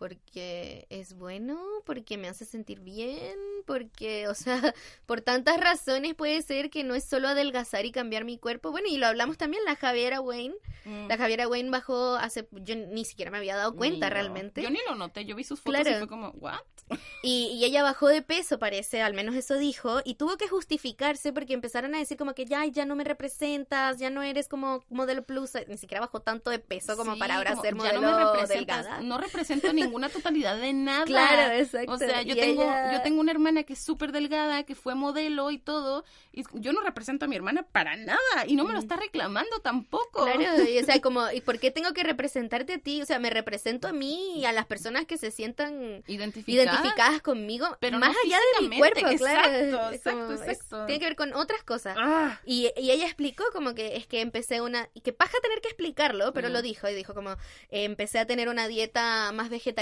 porque 0.00 0.86
es 0.88 1.12
bueno, 1.12 1.60
porque 1.84 2.16
me 2.16 2.26
hace 2.26 2.46
sentir 2.46 2.80
bien, 2.80 3.36
porque, 3.66 4.28
o 4.28 4.34
sea, 4.34 4.54
por 5.04 5.20
tantas 5.20 5.60
razones 5.60 6.14
puede 6.14 6.40
ser 6.40 6.70
que 6.70 6.84
no 6.84 6.94
es 6.94 7.04
solo 7.04 7.28
adelgazar 7.28 7.84
y 7.84 7.92
cambiar 7.92 8.24
mi 8.24 8.38
cuerpo. 8.38 8.70
Bueno, 8.70 8.88
y 8.90 8.96
lo 8.96 9.06
hablamos 9.06 9.36
también, 9.36 9.62
la 9.66 9.76
Javiera 9.76 10.22
Wayne. 10.22 10.54
Mm. 10.86 11.06
La 11.06 11.18
Javiera 11.18 11.46
Wayne 11.46 11.68
bajó 11.68 12.14
hace, 12.14 12.48
yo 12.50 12.76
ni 12.76 13.04
siquiera 13.04 13.30
me 13.30 13.36
había 13.36 13.56
dado 13.56 13.76
cuenta 13.76 14.08
Ni 14.08 14.14
realmente. 14.14 14.62
Yo 14.62 14.70
ni 14.70 14.78
lo 14.88 14.94
noté, 14.94 15.26
yo 15.26 15.36
vi 15.36 15.44
sus 15.44 15.60
fotos 15.60 15.86
y 15.86 15.92
fue 15.92 16.08
como, 16.08 16.30
¿what? 16.30 16.60
Y, 17.22 17.50
y 17.52 17.64
ella 17.66 17.82
bajó 17.82 18.08
de 18.08 18.22
peso, 18.22 18.58
parece, 18.58 19.02
al 19.02 19.12
menos 19.12 19.34
eso 19.34 19.58
dijo, 19.58 20.00
y 20.04 20.14
tuvo 20.14 20.38
que 20.38 20.48
justificarse 20.48 21.32
porque 21.34 21.52
empezaron 21.52 21.94
a 21.94 21.98
decir 21.98 22.16
como 22.16 22.34
que 22.34 22.46
ya, 22.46 22.64
ya 22.64 22.86
no 22.86 22.96
me 22.96 23.04
representas, 23.04 23.98
ya 23.98 24.08
no 24.08 24.22
eres 24.22 24.48
como 24.48 24.82
modelo 24.88 25.22
plus, 25.24 25.52
ni 25.68 25.76
siquiera 25.76 26.00
bajó 26.00 26.20
tanto 26.20 26.48
de 26.48 26.58
peso 26.58 26.96
como 26.96 27.12
Sí, 27.12 27.20
para 27.20 27.36
ahora 27.36 27.50
como, 27.50 27.62
ser 27.62 27.74
modelo 27.74 28.00
no 28.00 28.46
delgada. 28.46 29.02
no 29.02 29.18
represento 29.18 29.72
ninguna 29.90 30.08
totalidad 30.08 30.56
de 30.56 30.72
nada. 30.72 31.04
Claro, 31.04 31.52
exacto. 31.54 31.92
O 31.92 31.98
sea, 31.98 32.22
yo 32.22 32.34
Y 32.34 32.38
tengo, 32.40 32.62
ella- 32.62 32.92
yo 32.92 33.02
tengo 33.02 33.20
una 33.20 33.32
hermana 33.32 33.64
que 33.64 33.72
es 33.72 33.84
súper 33.84 34.12
delgada, 34.12 34.62
que 34.62 34.74
fue 34.74 34.94
modelo 34.94 35.50
y 35.50 35.58
todo, 35.58 36.04
y 36.32 36.44
yo 36.54 36.72
no 36.72 36.80
represento 36.80 37.24
a 37.24 37.28
mi 37.28 37.34
hermana 37.36 37.64
para 37.72 37.96
nada, 37.96 38.18
y 38.46 38.54
no 38.54 38.64
me 38.64 38.72
lo 38.72 38.78
está 38.78 38.96
reclamando 38.96 39.58
tampoco. 39.60 40.24
Claro, 40.24 40.62
y, 40.62 40.78
o 40.78 40.84
sea, 40.84 41.00
como, 41.02 41.30
¿y 41.32 41.40
por 41.40 41.58
qué 41.58 41.70
tengo 41.70 41.92
que 41.92 42.02
representarte 42.04 42.74
a 42.74 42.78
ti? 42.78 43.02
O 43.02 43.06
sea, 43.06 43.18
me 43.18 43.30
represento 43.30 43.88
a 43.88 43.92
mí 43.92 44.38
y 44.38 44.44
a 44.44 44.52
las 44.52 44.66
personas 44.66 45.06
que 45.06 45.18
se 45.18 45.30
sientan 45.32 46.04
Identificada. 46.06 46.76
identificadas 46.78 47.22
conmigo, 47.22 47.66
Pero 47.80 47.98
más 47.98 48.12
no 48.12 48.16
allá 48.24 48.38
de 48.60 48.68
mi 48.68 48.78
cuerpo, 48.78 49.00
claro. 49.16 49.50
exacto, 49.50 49.76
como- 49.78 49.90
exacto, 49.92 50.32
es- 50.34 50.40
exacto. 50.42 50.86
tiene 50.86 50.98
que 51.00 51.06
ver 51.06 51.16
con 51.16 51.34
otras 51.34 51.62
cosas. 51.64 51.96
Ah, 51.98 52.38
Y, 52.44 52.70
y 52.76 52.90
ella 52.90 53.06
explicó 53.06 53.44
como 53.52 53.74
que 53.74 53.96
es 53.96 54.06
que 54.06 54.20
empecé 54.20 54.60
una, 54.60 54.88
y 54.94 55.00
que 55.00 55.12
paja 55.12 55.36
tener 55.42 55.60
que 55.60 55.68
explicarlo, 55.68 56.32
pero 56.32 56.48
Mm. 56.48 56.52
lo 56.52 56.62
dijo, 56.62 56.88
y 56.88 56.94
dijo 56.94 57.14
como, 57.14 57.30
eh, 57.70 57.84
empecé 57.84 58.18
a 58.18 58.26
tener 58.26 58.48
una 58.48 58.68
dieta 58.68 59.32
más 59.32 59.48
vegetariana 59.48 59.79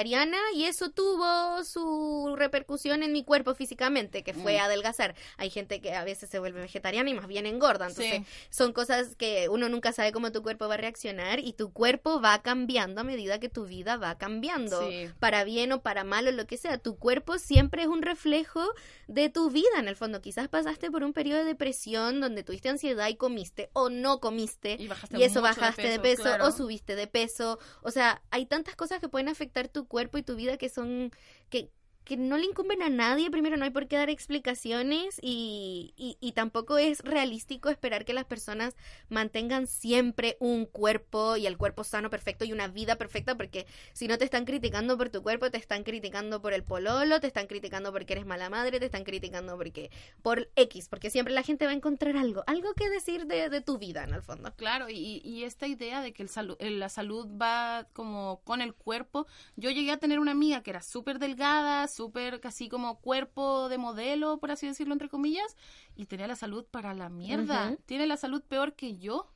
y 0.54 0.64
eso 0.64 0.90
tuvo 0.90 1.64
su 1.64 2.27
repercusión 2.38 3.02
en 3.02 3.12
mi 3.12 3.24
cuerpo 3.24 3.54
físicamente, 3.54 4.22
que 4.22 4.32
fue 4.34 4.56
Mm. 4.56 4.60
adelgazar. 4.62 5.14
Hay 5.36 5.50
gente 5.50 5.80
que 5.80 5.92
a 5.94 6.04
veces 6.04 6.30
se 6.30 6.38
vuelve 6.38 6.60
vegetariana 6.60 7.10
y 7.10 7.14
más 7.14 7.26
bien 7.26 7.46
engorda, 7.46 7.86
entonces 7.88 8.18
Sí. 8.20 8.24
son 8.50 8.72
cosas 8.72 9.14
que 9.16 9.48
uno 9.48 9.68
nunca 9.68 9.92
sabe 9.92 10.12
cómo 10.12 10.32
tu 10.32 10.42
cuerpo 10.42 10.68
va 10.68 10.74
a 10.74 10.78
reaccionar 10.78 11.40
y 11.40 11.52
tu 11.52 11.72
cuerpo 11.72 12.20
va 12.20 12.40
cambiando 12.42 13.00
a 13.00 13.04
medida 13.04 13.38
que 13.40 13.48
tu 13.48 13.66
vida 13.66 13.96
va 13.96 14.16
cambiando, 14.18 14.88
Sí. 14.88 15.08
para 15.18 15.44
bien 15.44 15.72
o 15.72 15.82
para 15.82 16.04
mal 16.04 16.26
o 16.28 16.32
lo 16.32 16.46
que 16.46 16.56
sea. 16.56 16.78
Tu 16.78 16.96
cuerpo 16.98 17.38
siempre 17.38 17.82
es 17.82 17.88
un 17.88 18.02
reflejo 18.02 18.62
de 19.06 19.28
tu 19.28 19.50
vida 19.50 19.78
en 19.78 19.88
el 19.88 19.96
fondo. 19.96 20.20
Quizás 20.20 20.48
pasaste 20.48 20.90
por 20.90 21.02
un 21.04 21.12
periodo 21.12 21.40
de 21.40 21.44
depresión 21.44 22.20
donde 22.20 22.42
tuviste 22.44 22.68
ansiedad 22.68 23.08
y 23.08 23.16
comiste 23.16 23.70
o 23.72 23.90
no 23.90 24.20
comiste 24.20 24.76
y, 24.78 25.22
eso 25.22 25.42
bajaste 25.42 25.88
de 25.88 25.98
peso, 25.98 26.22
claro. 26.22 26.46
o 26.46 26.52
subiste 26.52 26.94
de 26.96 27.06
peso. 27.06 27.58
O 27.82 27.90
sea, 27.90 28.22
hay 28.30 28.46
tantas 28.46 28.76
cosas 28.76 29.00
que 29.00 29.08
pueden 29.08 29.28
afectar 29.28 29.68
tu 29.68 29.86
cuerpo 29.88 30.18
y 30.18 30.22
tu 30.22 30.36
vida 30.36 30.56
que 30.56 30.68
son 30.68 31.10
que 31.50 31.70
que 32.08 32.16
no 32.16 32.38
le 32.38 32.46
incumben 32.46 32.82
a 32.82 32.88
nadie, 32.88 33.30
primero 33.30 33.56
no 33.56 33.64
hay 33.64 33.70
por 33.70 33.86
qué 33.86 33.96
dar 33.96 34.10
explicaciones 34.10 35.18
y, 35.22 35.94
y, 35.96 36.32
tampoco 36.32 36.78
es 36.78 37.00
realístico 37.04 37.68
esperar 37.68 38.04
que 38.04 38.14
las 38.14 38.24
personas 38.24 38.74
mantengan 39.08 39.66
siempre 39.66 40.36
un 40.40 40.64
cuerpo 40.66 41.36
y 41.36 41.46
el 41.46 41.56
cuerpo 41.58 41.84
sano, 41.84 42.10
perfecto 42.10 42.44
y 42.44 42.52
una 42.52 42.68
vida 42.68 42.96
perfecta, 42.96 43.36
porque 43.36 43.66
si 43.92 44.08
no 44.08 44.18
te 44.18 44.24
están 44.24 44.44
criticando 44.44 44.96
por 44.96 45.10
tu 45.10 45.22
cuerpo, 45.22 45.50
te 45.50 45.58
están 45.58 45.84
criticando 45.84 46.40
por 46.40 46.52
el 46.54 46.64
pololo, 46.64 47.20
te 47.20 47.26
están 47.26 47.46
criticando 47.46 47.92
porque 47.92 48.14
eres 48.14 48.26
mala 48.26 48.50
madre, 48.50 48.80
te 48.80 48.86
están 48.86 49.04
criticando 49.04 49.56
porque 49.56 49.90
por 50.22 50.50
X, 50.56 50.88
porque 50.88 51.10
siempre 51.10 51.34
la 51.34 51.42
gente 51.42 51.66
va 51.66 51.72
a 51.72 51.74
encontrar 51.74 52.16
algo, 52.16 52.42
algo 52.46 52.72
que 52.74 52.88
decir 52.90 53.26
de, 53.26 53.48
de 53.50 53.60
tu 53.60 53.78
vida 53.78 54.04
en 54.04 54.14
el 54.14 54.22
fondo. 54.22 54.54
Claro, 54.56 54.88
y, 54.88 55.20
y 55.24 55.44
esta 55.44 55.66
idea 55.66 56.00
de 56.02 56.12
que 56.12 56.22
el 56.22 56.28
salu- 56.28 56.56
la 56.58 56.88
salud 56.88 57.26
va 57.40 57.86
como 57.92 58.40
con 58.44 58.60
el 58.60 58.74
cuerpo. 58.74 59.26
Yo 59.56 59.70
llegué 59.70 59.92
a 59.92 59.98
tener 59.98 60.18
una 60.18 60.32
amiga 60.32 60.62
que 60.62 60.70
era 60.70 60.82
súper 60.82 61.18
delgada, 61.18 61.86
súper 61.98 62.40
casi 62.40 62.68
como 62.68 63.00
cuerpo 63.00 63.68
de 63.68 63.76
modelo, 63.78 64.38
por 64.38 64.50
así 64.52 64.66
decirlo, 64.66 64.92
entre 64.94 65.08
comillas, 65.08 65.56
y 65.96 66.06
tenía 66.06 66.26
la 66.28 66.36
salud 66.36 66.64
para 66.70 66.94
la 66.94 67.08
mierda. 67.08 67.76
Tiene 67.86 68.06
la 68.06 68.16
salud 68.16 68.42
peor 68.42 68.74
que 68.74 68.96
yo, 68.96 69.26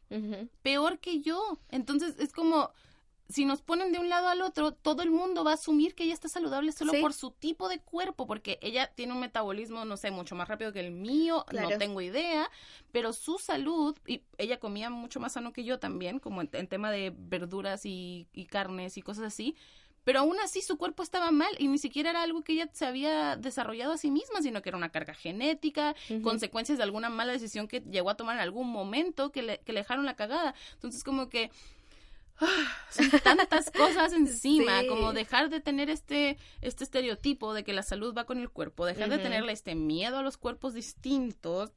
peor 0.62 0.98
que 1.00 1.20
yo. 1.20 1.58
Entonces 1.68 2.14
es 2.18 2.32
como... 2.32 2.70
Si 3.28 3.46
nos 3.46 3.62
ponen 3.62 3.92
de 3.92 3.98
un 3.98 4.10
lado 4.10 4.28
al 4.28 4.42
otro, 4.42 4.72
todo 4.72 5.00
el 5.02 5.10
mundo 5.10 5.42
va 5.42 5.52
a 5.52 5.54
asumir 5.54 5.94
que 5.94 6.04
ella 6.04 6.12
está 6.12 6.28
saludable 6.28 6.70
solo 6.70 6.92
Sí. 6.92 7.00
por 7.00 7.14
su 7.14 7.30
tipo 7.30 7.70
de 7.70 7.78
cuerpo, 7.80 8.26
porque 8.26 8.58
ella 8.60 8.92
tiene 8.94 9.14
un 9.14 9.20
metabolismo, 9.20 9.86
no 9.86 9.96
sé, 9.96 10.10
mucho 10.10 10.34
más 10.34 10.48
rápido 10.48 10.70
que 10.74 10.80
el 10.80 10.90
mío, 10.90 11.46
Claro. 11.48 11.70
no 11.70 11.78
tengo 11.78 12.02
idea, 12.02 12.50
pero 12.90 13.14
su 13.14 13.38
salud, 13.38 13.96
y 14.06 14.20
ella 14.36 14.58
comía 14.60 14.90
mucho 14.90 15.18
más 15.18 15.32
sano 15.32 15.54
que 15.54 15.64
yo 15.64 15.78
también, 15.78 16.18
como 16.18 16.42
en, 16.42 16.50
en 16.52 16.66
tema 16.68 16.90
de 16.90 17.14
verduras 17.16 17.86
y, 17.86 18.26
y 18.34 18.44
carnes 18.44 18.98
y 18.98 19.02
cosas 19.02 19.24
así, 19.24 19.56
pero 20.04 20.20
aún 20.20 20.38
así 20.40 20.62
su 20.62 20.76
cuerpo 20.78 21.02
estaba 21.02 21.30
mal 21.30 21.54
y 21.58 21.68
ni 21.68 21.78
siquiera 21.78 22.10
era 22.10 22.22
algo 22.22 22.42
que 22.42 22.52
ella 22.54 22.68
se 22.72 22.86
había 22.86 23.36
desarrollado 23.36 23.92
a 23.92 23.98
sí 23.98 24.10
misma, 24.10 24.42
sino 24.42 24.62
que 24.62 24.68
era 24.70 24.78
una 24.78 24.90
carga 24.90 25.14
genética, 25.14 25.94
consecuencias 26.22 26.78
de 26.78 26.84
alguna 26.84 27.08
mala 27.10 27.32
decisión 27.32 27.68
que 27.68 27.80
llegó 27.80 28.10
a 28.10 28.16
tomar 28.16 28.36
en 28.36 28.42
algún 28.42 28.68
momento 28.70 29.30
que 29.32 29.42
le, 29.42 29.58
que 29.60 29.72
le 29.72 29.80
dejaron 29.80 30.04
la 30.06 30.16
cagada. 30.16 30.54
Entonces 30.74 31.04
como 31.04 31.28
que... 31.28 31.50
ah, 32.40 32.76
Son 32.90 33.10
tantas 33.22 33.70
cosas 33.76 34.12
encima, 34.12 34.80
Sí. 34.80 34.86
como 34.88 35.12
dejar 35.12 35.50
de 35.50 35.60
tener 35.60 35.90
este, 35.90 36.38
este 36.60 36.84
estereotipo 36.84 37.54
de 37.54 37.62
que 37.64 37.72
la 37.72 37.82
salud 37.82 38.14
va 38.16 38.24
con 38.24 38.38
el 38.38 38.50
cuerpo, 38.50 38.86
dejar 38.86 39.08
de 39.10 39.18
tenerle 39.18 39.52
este 39.52 39.74
miedo 39.74 40.18
a 40.18 40.22
los 40.22 40.36
cuerpos 40.36 40.74
distintos, 40.74 41.70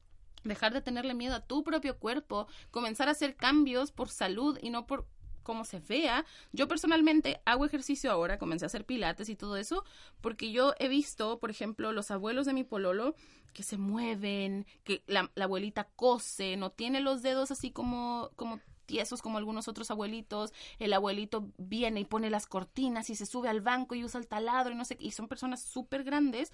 dejar 0.44 0.72
de 0.72 0.80
tenerle 0.80 1.14
miedo 1.14 1.34
a 1.34 1.40
tu 1.40 1.62
propio 1.64 1.98
cuerpo, 1.98 2.46
comenzar 2.70 3.08
a 3.08 3.12
hacer 3.12 3.36
cambios 3.36 3.92
por 3.92 4.08
salud 4.08 4.58
y 4.62 4.70
no 4.70 4.86
por 4.86 5.06
cómo 5.46 5.64
se 5.64 5.78
vea. 5.78 6.26
Yo 6.52 6.66
personalmente 6.66 7.40
hago 7.44 7.64
ejercicio 7.64 8.10
ahora, 8.10 8.36
comencé 8.36 8.64
a 8.64 8.66
hacer 8.66 8.84
pilates 8.84 9.28
y 9.28 9.36
todo 9.36 9.56
eso, 9.56 9.84
porque 10.20 10.50
yo 10.50 10.74
he 10.80 10.88
visto, 10.88 11.38
por 11.38 11.50
ejemplo, 11.50 11.92
los 11.92 12.10
abuelos 12.10 12.46
de 12.46 12.52
mi 12.52 12.64
pololo 12.64 13.14
que 13.52 13.62
se 13.62 13.78
mueven, 13.78 14.66
que 14.82 15.04
la, 15.06 15.30
la 15.36 15.44
abuelita 15.44 15.84
cose, 15.94 16.56
no 16.56 16.70
tiene 16.70 17.00
los 17.00 17.22
dedos 17.22 17.52
así 17.52 17.70
como, 17.70 18.32
como 18.34 18.60
tiesos 18.86 19.22
como 19.22 19.38
algunos 19.38 19.68
otros 19.68 19.90
abuelitos, 19.92 20.52
el 20.80 20.92
abuelito 20.92 21.48
viene 21.58 22.00
y 22.00 22.04
pone 22.04 22.28
las 22.28 22.46
cortinas 22.46 23.08
y 23.08 23.14
se 23.14 23.26
sube 23.26 23.48
al 23.48 23.60
banco 23.60 23.94
y 23.94 24.04
usa 24.04 24.20
el 24.20 24.26
taladro 24.26 24.72
y 24.72 24.76
no 24.76 24.84
sé 24.84 24.96
qué, 24.96 25.06
y 25.06 25.10
son 25.12 25.28
personas 25.28 25.62
súper 25.62 26.02
grandes 26.02 26.52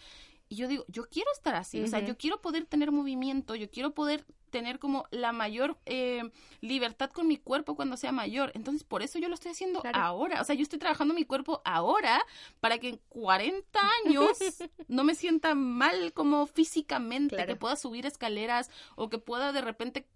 y 0.50 0.56
yo 0.56 0.68
digo, 0.68 0.84
yo 0.88 1.08
quiero 1.08 1.30
estar 1.32 1.54
así, 1.54 1.82
o 1.82 1.86
sea, 1.86 2.00
yo 2.00 2.18
quiero 2.18 2.42
poder 2.42 2.66
tener 2.66 2.90
movimiento, 2.90 3.54
yo 3.54 3.70
quiero 3.70 3.92
poder 3.92 4.26
tener 4.52 4.78
como 4.78 5.06
la 5.10 5.32
mayor 5.32 5.76
eh, 5.86 6.30
libertad 6.60 7.10
con 7.10 7.26
mi 7.26 7.38
cuerpo 7.38 7.74
cuando 7.74 7.96
sea 7.96 8.12
mayor. 8.12 8.52
Entonces, 8.54 8.84
por 8.84 9.02
eso 9.02 9.18
yo 9.18 9.28
lo 9.28 9.34
estoy 9.34 9.50
haciendo 9.50 9.80
Claro. 9.80 9.98
ahora. 9.98 10.40
O 10.40 10.44
sea, 10.44 10.54
yo 10.54 10.62
estoy 10.62 10.78
trabajando 10.78 11.14
mi 11.14 11.24
cuerpo 11.24 11.60
ahora 11.64 12.24
para 12.60 12.78
que 12.78 12.90
en 12.90 13.00
40 13.08 13.80
años 14.06 14.38
no 14.86 15.02
me 15.02 15.16
sienta 15.16 15.56
mal 15.56 16.12
como 16.12 16.46
físicamente, 16.46 17.34
Claro. 17.34 17.48
que 17.54 17.56
pueda 17.56 17.74
subir 17.74 18.06
escaleras 18.06 18.70
o 18.94 19.08
que 19.08 19.18
pueda 19.18 19.50
de 19.52 19.62
repente 19.62 20.06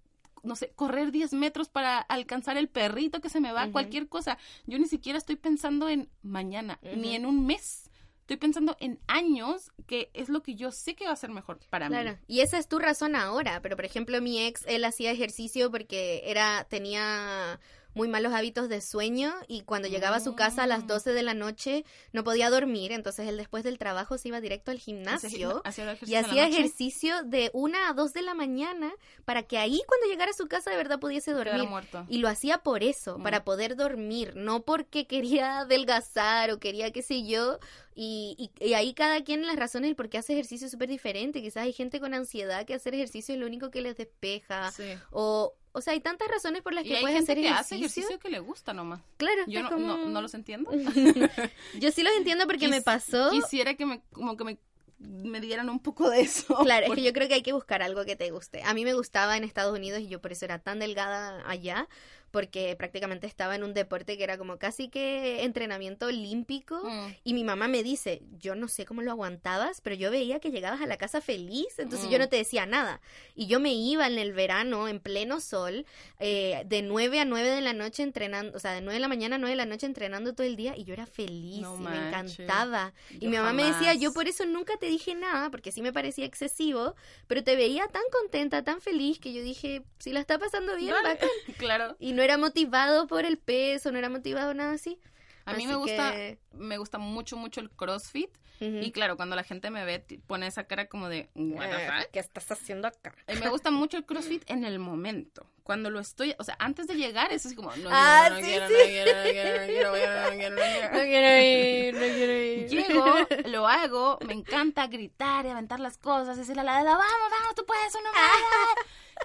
no 0.42 0.54
sé, 0.54 0.70
correr 0.76 1.10
10 1.10 1.32
metros 1.32 1.68
para 1.68 1.98
alcanzar 1.98 2.56
el 2.56 2.68
perrito 2.68 3.20
que 3.20 3.28
se 3.28 3.40
me 3.40 3.50
va, 3.50 3.72
cualquier 3.72 4.06
cosa. 4.08 4.38
Yo 4.66 4.78
ni 4.78 4.86
siquiera 4.86 5.18
estoy 5.18 5.34
pensando 5.34 5.88
en 5.88 6.08
mañana, 6.22 6.78
ni 6.94 7.16
en 7.16 7.26
un 7.26 7.46
mes. 7.46 7.85
Estoy 8.26 8.38
pensando 8.38 8.76
en 8.80 8.98
años, 9.06 9.70
que 9.86 10.10
es 10.12 10.28
lo 10.28 10.42
que 10.42 10.56
yo 10.56 10.72
sé 10.72 10.96
que 10.96 11.04
va 11.06 11.12
a 11.12 11.16
ser 11.16 11.30
mejor 11.30 11.60
para 11.70 11.86
Claro, 11.86 12.10
mí. 12.10 12.16
y 12.26 12.40
esa 12.40 12.58
es 12.58 12.66
tu 12.66 12.80
razón 12.80 13.14
ahora, 13.14 13.60
pero 13.62 13.76
por 13.76 13.84
ejemplo 13.84 14.20
mi 14.20 14.44
ex, 14.44 14.64
él 14.66 14.84
hacía 14.84 15.12
ejercicio 15.12 15.70
porque 15.70 16.22
era, 16.24 16.66
tenía 16.68 17.60
muy 17.96 18.06
malos 18.08 18.32
hábitos 18.32 18.68
de 18.68 18.80
sueño 18.80 19.34
y 19.48 19.62
cuando 19.62 19.88
llegaba 19.88 20.16
a 20.16 20.20
su 20.20 20.36
casa 20.36 20.62
a 20.62 20.66
las 20.68 20.84
Mm. 20.84 20.86
12 20.86 21.12
de 21.12 21.22
la 21.24 21.34
noche 21.34 21.84
no 22.12 22.22
podía 22.22 22.50
dormir, 22.50 22.92
entonces 22.92 23.26
él 23.28 23.36
después 23.36 23.64
del 23.64 23.78
trabajo 23.78 24.18
se 24.18 24.28
iba 24.28 24.40
directo 24.40 24.70
al 24.70 24.78
gimnasio 24.78 25.62
hacía 25.64 25.96
y 26.06 26.14
hacía 26.14 26.46
ejercicio 26.46 27.22
de 27.24 27.50
una 27.54 27.88
a 27.88 27.92
2 27.94 28.12
de 28.12 28.22
la 28.22 28.34
mañana 28.34 28.92
para 29.24 29.42
que 29.42 29.58
ahí 29.58 29.80
cuando 29.88 30.06
llegara 30.06 30.30
a 30.30 30.34
su 30.34 30.46
casa 30.46 30.70
de 30.70 30.76
verdad 30.76 31.00
pudiese 31.00 31.32
dormir. 31.32 31.68
muerto. 31.68 32.04
Y 32.08 32.18
lo 32.18 32.28
hacía 32.28 32.58
por 32.58 32.82
eso, 32.84 33.18
Mm. 33.18 33.22
para 33.22 33.44
poder 33.44 33.74
dormir, 33.76 34.34
no 34.36 34.62
porque 34.62 35.06
quería 35.06 35.60
adelgazar 35.60 36.50
o 36.50 36.58
quería 36.60 36.90
qué 36.92 37.02
sé 37.02 37.24
yo. 37.26 37.58
Y, 37.98 38.36
y, 38.60 38.64
y 38.66 38.74
ahí 38.74 38.92
cada 38.92 39.24
quien 39.24 39.46
las 39.46 39.56
razones 39.56 39.88
del 39.88 39.96
por 39.96 40.10
qué 40.10 40.18
hace 40.18 40.34
ejercicio 40.34 40.66
es 40.66 40.70
súper 40.72 40.88
diferente. 40.90 41.40
Quizás 41.40 41.62
hay 41.62 41.72
gente 41.72 41.98
con 41.98 42.12
ansiedad 42.12 42.66
que 42.66 42.74
hacer 42.74 42.94
ejercicio 42.94 43.34
es 43.34 43.40
lo 43.40 43.46
único 43.46 43.70
que 43.70 43.80
les 43.80 43.96
despeja. 43.96 44.70
Sí. 44.72 44.84
O, 45.10 45.54
o 45.76 45.80
sea, 45.82 45.92
hay 45.92 46.00
tantas 46.00 46.28
razones 46.28 46.62
por 46.62 46.72
las 46.74 46.84
Y 46.84 46.88
que 46.88 46.96
hay 46.96 47.02
puedes 47.02 47.16
gente 47.18 47.32
hacer 47.32 47.42
que 47.42 47.48
ejercicio. 47.48 47.76
hace 47.76 47.84
ejercicio 47.84 48.18
que 48.18 48.30
le 48.30 48.38
gusta 48.40 48.72
nomás. 48.72 49.00
Claro, 49.16 49.42
Yo 49.46 49.62
no, 49.62 49.70
como- 49.70 49.86
no, 49.96 50.08
no 50.08 50.22
los 50.22 50.34
entiendo. 50.34 50.70
Yo 51.80 51.90
sí 51.92 52.02
los 52.02 52.12
entiendo 52.16 52.46
porque 52.46 52.68
me 52.68 52.82
pasó. 52.82 53.30
Quisiera 53.30 53.74
que 53.74 53.86
me, 53.86 54.00
como 54.12 54.36
que 54.36 54.44
me, 54.44 54.58
me 54.98 55.40
dieran 55.40 55.68
un 55.68 55.78
poco 55.80 56.08
de 56.10 56.22
eso. 56.22 56.56
Claro, 56.64 56.86
es 56.86 56.92
que 56.94 57.02
yo 57.02 57.12
creo 57.12 57.28
que 57.28 57.34
hay 57.34 57.42
que 57.42 57.52
buscar 57.52 57.82
algo 57.82 58.04
que 58.04 58.16
te 58.16 58.30
guste. 58.30 58.62
A 58.64 58.72
mí 58.74 58.84
me 58.84 58.94
gustaba 58.94 59.36
en 59.36 59.44
Estados 59.44 59.76
Unidos 59.76 60.00
y 60.00 60.08
yo 60.08 60.20
por 60.20 60.32
eso 60.32 60.44
era 60.46 60.58
tan 60.58 60.78
delgada 60.78 61.42
allá, 61.48 61.88
porque 62.30 62.74
prácticamente 62.76 63.26
estaba 63.26 63.54
en 63.54 63.64
un 63.64 63.72
deporte 63.74 64.16
que 64.18 64.24
era 64.24 64.36
como 64.38 64.58
casi 64.58 64.88
que 64.88 65.44
entrenamiento 65.44 66.06
olímpico. 66.06 66.82
Mm. 66.84 67.14
Y 67.24 67.34
mi 67.34 67.44
mamá 67.44 67.68
me 67.68 67.82
dice, 67.82 68.22
yo 68.38 68.54
no 68.54 68.68
sé 68.68 68.84
cómo 68.84 69.02
lo 69.02 69.10
aguantabas, 69.10 69.80
pero 69.80 69.96
yo 69.96 70.10
veía 70.10 70.40
que 70.40 70.50
llegabas 70.50 70.80
a 70.80 70.86
la 70.86 70.96
casa 70.96 71.20
feliz, 71.20 71.78
entonces 71.78 72.10
yo 72.10 72.18
Mm. 72.18 72.20
no 72.22 72.28
te 72.28 72.36
decía 72.36 72.66
nada. 72.66 73.00
Y 73.34 73.46
yo 73.46 73.60
me 73.60 73.72
iba 73.72 74.06
en 74.06 74.18
el 74.18 74.32
verano, 74.32 74.88
en 74.88 75.00
pleno 75.00 75.40
sol, 75.40 75.86
eh, 76.18 76.62
de 76.66 76.82
9 76.82 77.20
a 77.20 77.24
9 77.24 77.48
de 77.50 77.60
la 77.60 77.72
noche 77.72 78.02
entrenando, 78.02 78.56
o 78.56 78.60
sea, 78.60 78.72
de 78.72 78.80
9 78.80 78.94
de 78.94 79.00
la 79.00 79.08
mañana 79.08 79.36
a 79.36 79.38
9 79.38 79.52
de 79.52 79.56
la 79.56 79.66
noche 79.66 79.86
entrenando 79.86 80.34
todo 80.34 80.46
el 80.46 80.56
día 80.56 80.74
y 80.76 80.84
yo 80.84 80.92
era 80.92 81.06
feliz 81.06 81.60
No 81.62 81.76
y 81.76 81.78
me 81.80 81.96
encantaba. 82.08 82.92
Y 83.20 83.28
mi 83.28 83.36
mamá 83.36 83.52
me 83.52 83.64
decía, 83.64 83.94
yo 83.94 84.12
por 84.12 84.28
eso 84.28 84.44
nunca 84.46 84.76
te 84.76 84.86
dije 84.86 85.14
nada, 85.14 85.50
porque 85.50 85.72
sí 85.72 85.82
me 85.82 85.92
parecía 85.92 86.24
excesivo, 86.26 86.94
pero 87.26 87.42
te 87.44 87.56
veía 87.56 87.86
tan 87.88 88.02
contenta, 88.12 88.62
tan 88.64 88.80
feliz, 88.80 89.18
que 89.18 89.32
yo 89.32 89.42
dije, 89.42 89.82
si 89.98 90.12
la 90.12 90.20
está 90.20 90.38
pasando 90.38 90.76
bien, 90.76 90.94
bacán. 91.02 91.28
Claro. 91.58 91.96
Y 91.98 92.12
no 92.16 92.22
era 92.22 92.36
motivado 92.38 93.06
por 93.06 93.24
el 93.24 93.38
peso, 93.38 93.92
no 93.92 93.98
era 93.98 94.08
motivado 94.08 94.52
nada 94.54 94.72
así. 94.72 94.98
A 95.44 95.52
mí 95.52 95.58
Así 95.58 95.66
me 95.68 95.76
gusta, 95.76 96.10
que- 96.12 96.38
me 96.52 96.76
gusta 96.78 96.98
mucho, 96.98 97.36
mucho 97.36 97.60
el 97.60 97.70
CrossFit. 97.70 98.30
Ujú. 98.58 98.78
Y 98.80 98.90
claro, 98.90 99.16
cuando 99.16 99.36
la 99.36 99.44
gente 99.44 99.70
me 99.70 99.84
ve, 99.84 100.02
pone 100.26 100.46
esa 100.46 100.64
cara 100.64 100.86
como 100.86 101.10
de, 101.10 101.28
"What 101.34 101.68
the 101.68 101.76
Eh, 101.84 101.86
fuck?". 102.00 102.10
¿Qué 102.10 102.18
estás 102.20 102.50
haciendo 102.50 102.88
acá? 102.88 103.14
Y 103.28 103.36
me 103.36 103.50
gusta 103.50 103.70
mucho 103.70 103.98
el 103.98 104.06
CrossFit 104.06 104.50
en 104.50 104.64
el 104.64 104.78
momento. 104.78 105.46
Cuando 105.62 105.90
lo 105.90 106.00
estoy, 106.00 106.34
o 106.38 106.42
sea, 106.44 106.56
antes 106.58 106.86
de 106.86 106.94
llegar, 106.94 107.30
es 107.32 107.44
así 107.44 107.54
como, 107.54 107.70
no 107.76 107.90
Ah, 107.92 108.30
quiero, 108.40 108.40
no 108.40 108.40
sí, 108.40 108.42
quiero, 108.46 108.66
sí. 108.68 108.72
no 108.74 108.84
quiero, 108.88 109.12
no 109.18 109.22
quiero, 109.30 109.60
no 109.60 109.66
quiero, 109.66 109.90
no 109.92 109.96
quiero, 109.96 110.20
no 110.24 110.36
quiero, 110.36 110.56
no 110.56 110.62
quiero. 110.62 110.88
No 110.96 111.02
quiero 111.02 111.42
ir, 111.42 111.94
no 111.94 112.00
quiero 112.00 112.32
ir. 112.32 112.68
Llego, 112.70 113.14
lo 113.50 113.68
hago, 113.68 114.18
me 114.26 114.32
encanta 114.32 114.86
gritar 114.86 115.44
y 115.44 115.50
aventar 115.50 115.78
las 115.78 115.98
cosas, 115.98 116.38
decirle 116.38 116.62
a 116.62 116.64
la 116.64 116.78
de 116.78 116.84
la, 116.84 116.92
vamos, 116.96 117.30
vamos, 117.30 117.54
tú 117.54 117.64
puedes, 117.66 117.94
uno 117.94 118.10
más. 118.10 118.30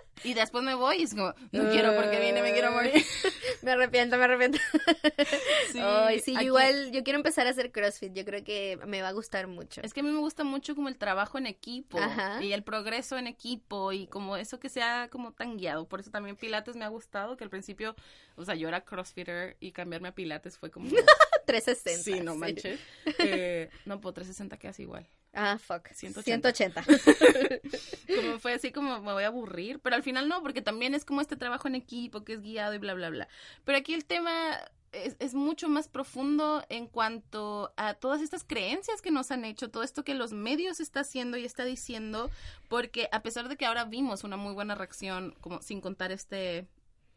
Y 0.23 0.33
después 0.33 0.63
me 0.63 0.75
voy 0.75 0.97
y 0.97 1.03
es 1.03 1.13
como, 1.13 1.33
no 1.51 1.69
quiero 1.71 1.95
porque 1.95 2.19
vine, 2.19 2.41
me 2.41 2.53
quiero 2.53 2.71
morir. 2.71 2.93
Me 3.61 3.71
arrepiento, 3.71 4.17
me 4.17 4.23
arrepiento. 4.23 4.57
Sí, 5.71 5.79
sí, 6.23 6.33
yo 6.33 6.41
igual, 6.41 6.91
yo 6.91 7.03
quiero 7.03 7.17
empezar 7.17 7.47
a 7.47 7.51
hacer 7.51 7.71
CrossFit. 7.71 8.13
Yo 8.13 8.25
creo 8.25 8.43
que 8.43 8.79
me 8.87 9.01
va 9.01 9.09
a 9.09 9.11
gustar 9.11 9.47
mucho. 9.47 9.81
Es 9.83 9.93
que 9.93 9.99
a 9.99 10.03
mí 10.03 10.09
me 10.09 10.19
gusta 10.19 10.43
mucho 10.43 10.75
como 10.75 10.89
el 10.89 10.97
trabajo 10.97 11.37
en 11.37 11.45
equipo 11.45 11.99
Ajá. 11.99 12.41
y 12.41 12.53
el 12.53 12.63
progreso 12.63 13.17
en 13.17 13.27
equipo 13.27 13.91
y 13.93 14.07
como 14.07 14.35
eso 14.35 14.59
que 14.59 14.67
sea 14.67 15.09
como 15.11 15.31
tan 15.31 15.57
guiado. 15.57 15.87
Por 15.87 15.99
eso 15.99 16.09
también 16.11 16.35
Pilates 16.35 16.75
me 16.75 16.85
ha 16.85 16.89
gustado, 16.89 17.37
que 17.37 17.43
al 17.43 17.49
principio, 17.49 17.95
o 18.35 18.43
sea, 18.43 18.55
yo 18.55 18.67
era 18.67 18.81
crossfitter 18.81 19.57
y 19.59 19.71
cambiarme 19.71 20.09
a 20.09 20.15
Pilates 20.15 20.57
fue 20.57 20.71
como... 20.71 20.89
360. 21.45 22.03
sí, 22.03 22.19
no 22.23 22.35
manches. 22.35 22.79
Eh, 23.19 23.69
no, 23.85 23.99
pues 23.99 24.15
360 24.15 24.57
quedas 24.57 24.79
igual. 24.79 25.07
Ah, 25.33 25.57
fuck. 25.57 25.87
180. 25.93 26.51
180. 26.51 26.83
Como 28.21 28.39
fue 28.39 28.53
así 28.53 28.71
como 28.71 28.99
me 29.01 29.13
voy 29.13 29.23
a 29.23 29.27
aburrir, 29.27 29.79
pero 29.79 29.95
al 29.95 30.03
final 30.03 30.27
no, 30.27 30.41
porque 30.41 30.61
también 30.61 30.93
es 30.93 31.05
como 31.05 31.21
este 31.21 31.37
trabajo 31.37 31.69
en 31.69 31.75
equipo 31.75 32.25
que 32.25 32.33
es 32.33 32.41
guiado 32.41 32.73
y 32.73 32.77
bla, 32.79 32.93
bla, 32.93 33.09
bla. 33.09 33.27
Pero 33.63 33.77
aquí 33.77 33.93
el 33.93 34.03
tema 34.03 34.59
es, 34.91 35.15
es 35.19 35.33
mucho 35.33 35.69
más 35.69 35.87
profundo 35.87 36.65
en 36.67 36.87
cuanto 36.87 37.73
a 37.77 37.93
todas 37.93 38.21
estas 38.21 38.43
creencias 38.43 39.01
que 39.01 39.11
nos 39.11 39.31
han 39.31 39.45
hecho, 39.45 39.69
todo 39.69 39.83
esto 39.83 40.03
que 40.03 40.15
los 40.15 40.33
medios 40.33 40.81
está 40.81 41.01
haciendo 41.01 41.37
y 41.37 41.45
está 41.45 41.63
diciendo, 41.63 42.29
porque 42.67 43.07
a 43.13 43.21
pesar 43.21 43.47
de 43.47 43.55
que 43.55 43.65
ahora 43.65 43.85
vimos 43.85 44.25
una 44.25 44.35
muy 44.35 44.53
buena 44.53 44.75
reacción, 44.75 45.35
como 45.39 45.61
sin 45.61 45.79
contar 45.79 46.11
este 46.11 46.67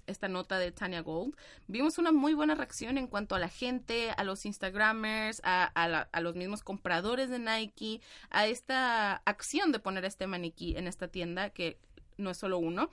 esta 0.07 0.29
nota 0.29 0.59
de 0.59 0.73
Tanya 0.73 1.01
Gold, 1.01 1.35
vimos 1.67 1.99
una 1.99 2.13
muy 2.13 2.35
buena 2.35 2.55
reacción 2.55 2.99
en 2.99 3.07
cuanto 3.07 3.35
a 3.35 3.39
la 3.39 3.49
gente, 3.49 4.11
a 4.17 4.25
los 4.25 4.45
Instagramers, 4.47 5.41
a, 5.45 5.65
a 5.65 5.89
la- 5.89 6.09
a 6.13 6.21
los 6.21 6.35
mismos 6.37 6.63
compradores 6.63 7.31
de 7.31 7.39
Nike, 7.39 8.01
a 8.31 8.47
esta 8.47 9.17
acción 9.25 9.73
de 9.73 9.79
poner 9.79 10.05
este 10.05 10.27
maniquí 10.27 10.77
en 10.77 10.87
esta 10.87 11.09
tienda, 11.09 11.51
que 11.51 11.79
no 12.17 12.31
es 12.31 12.37
solo 12.39 12.59
uno, 12.59 12.91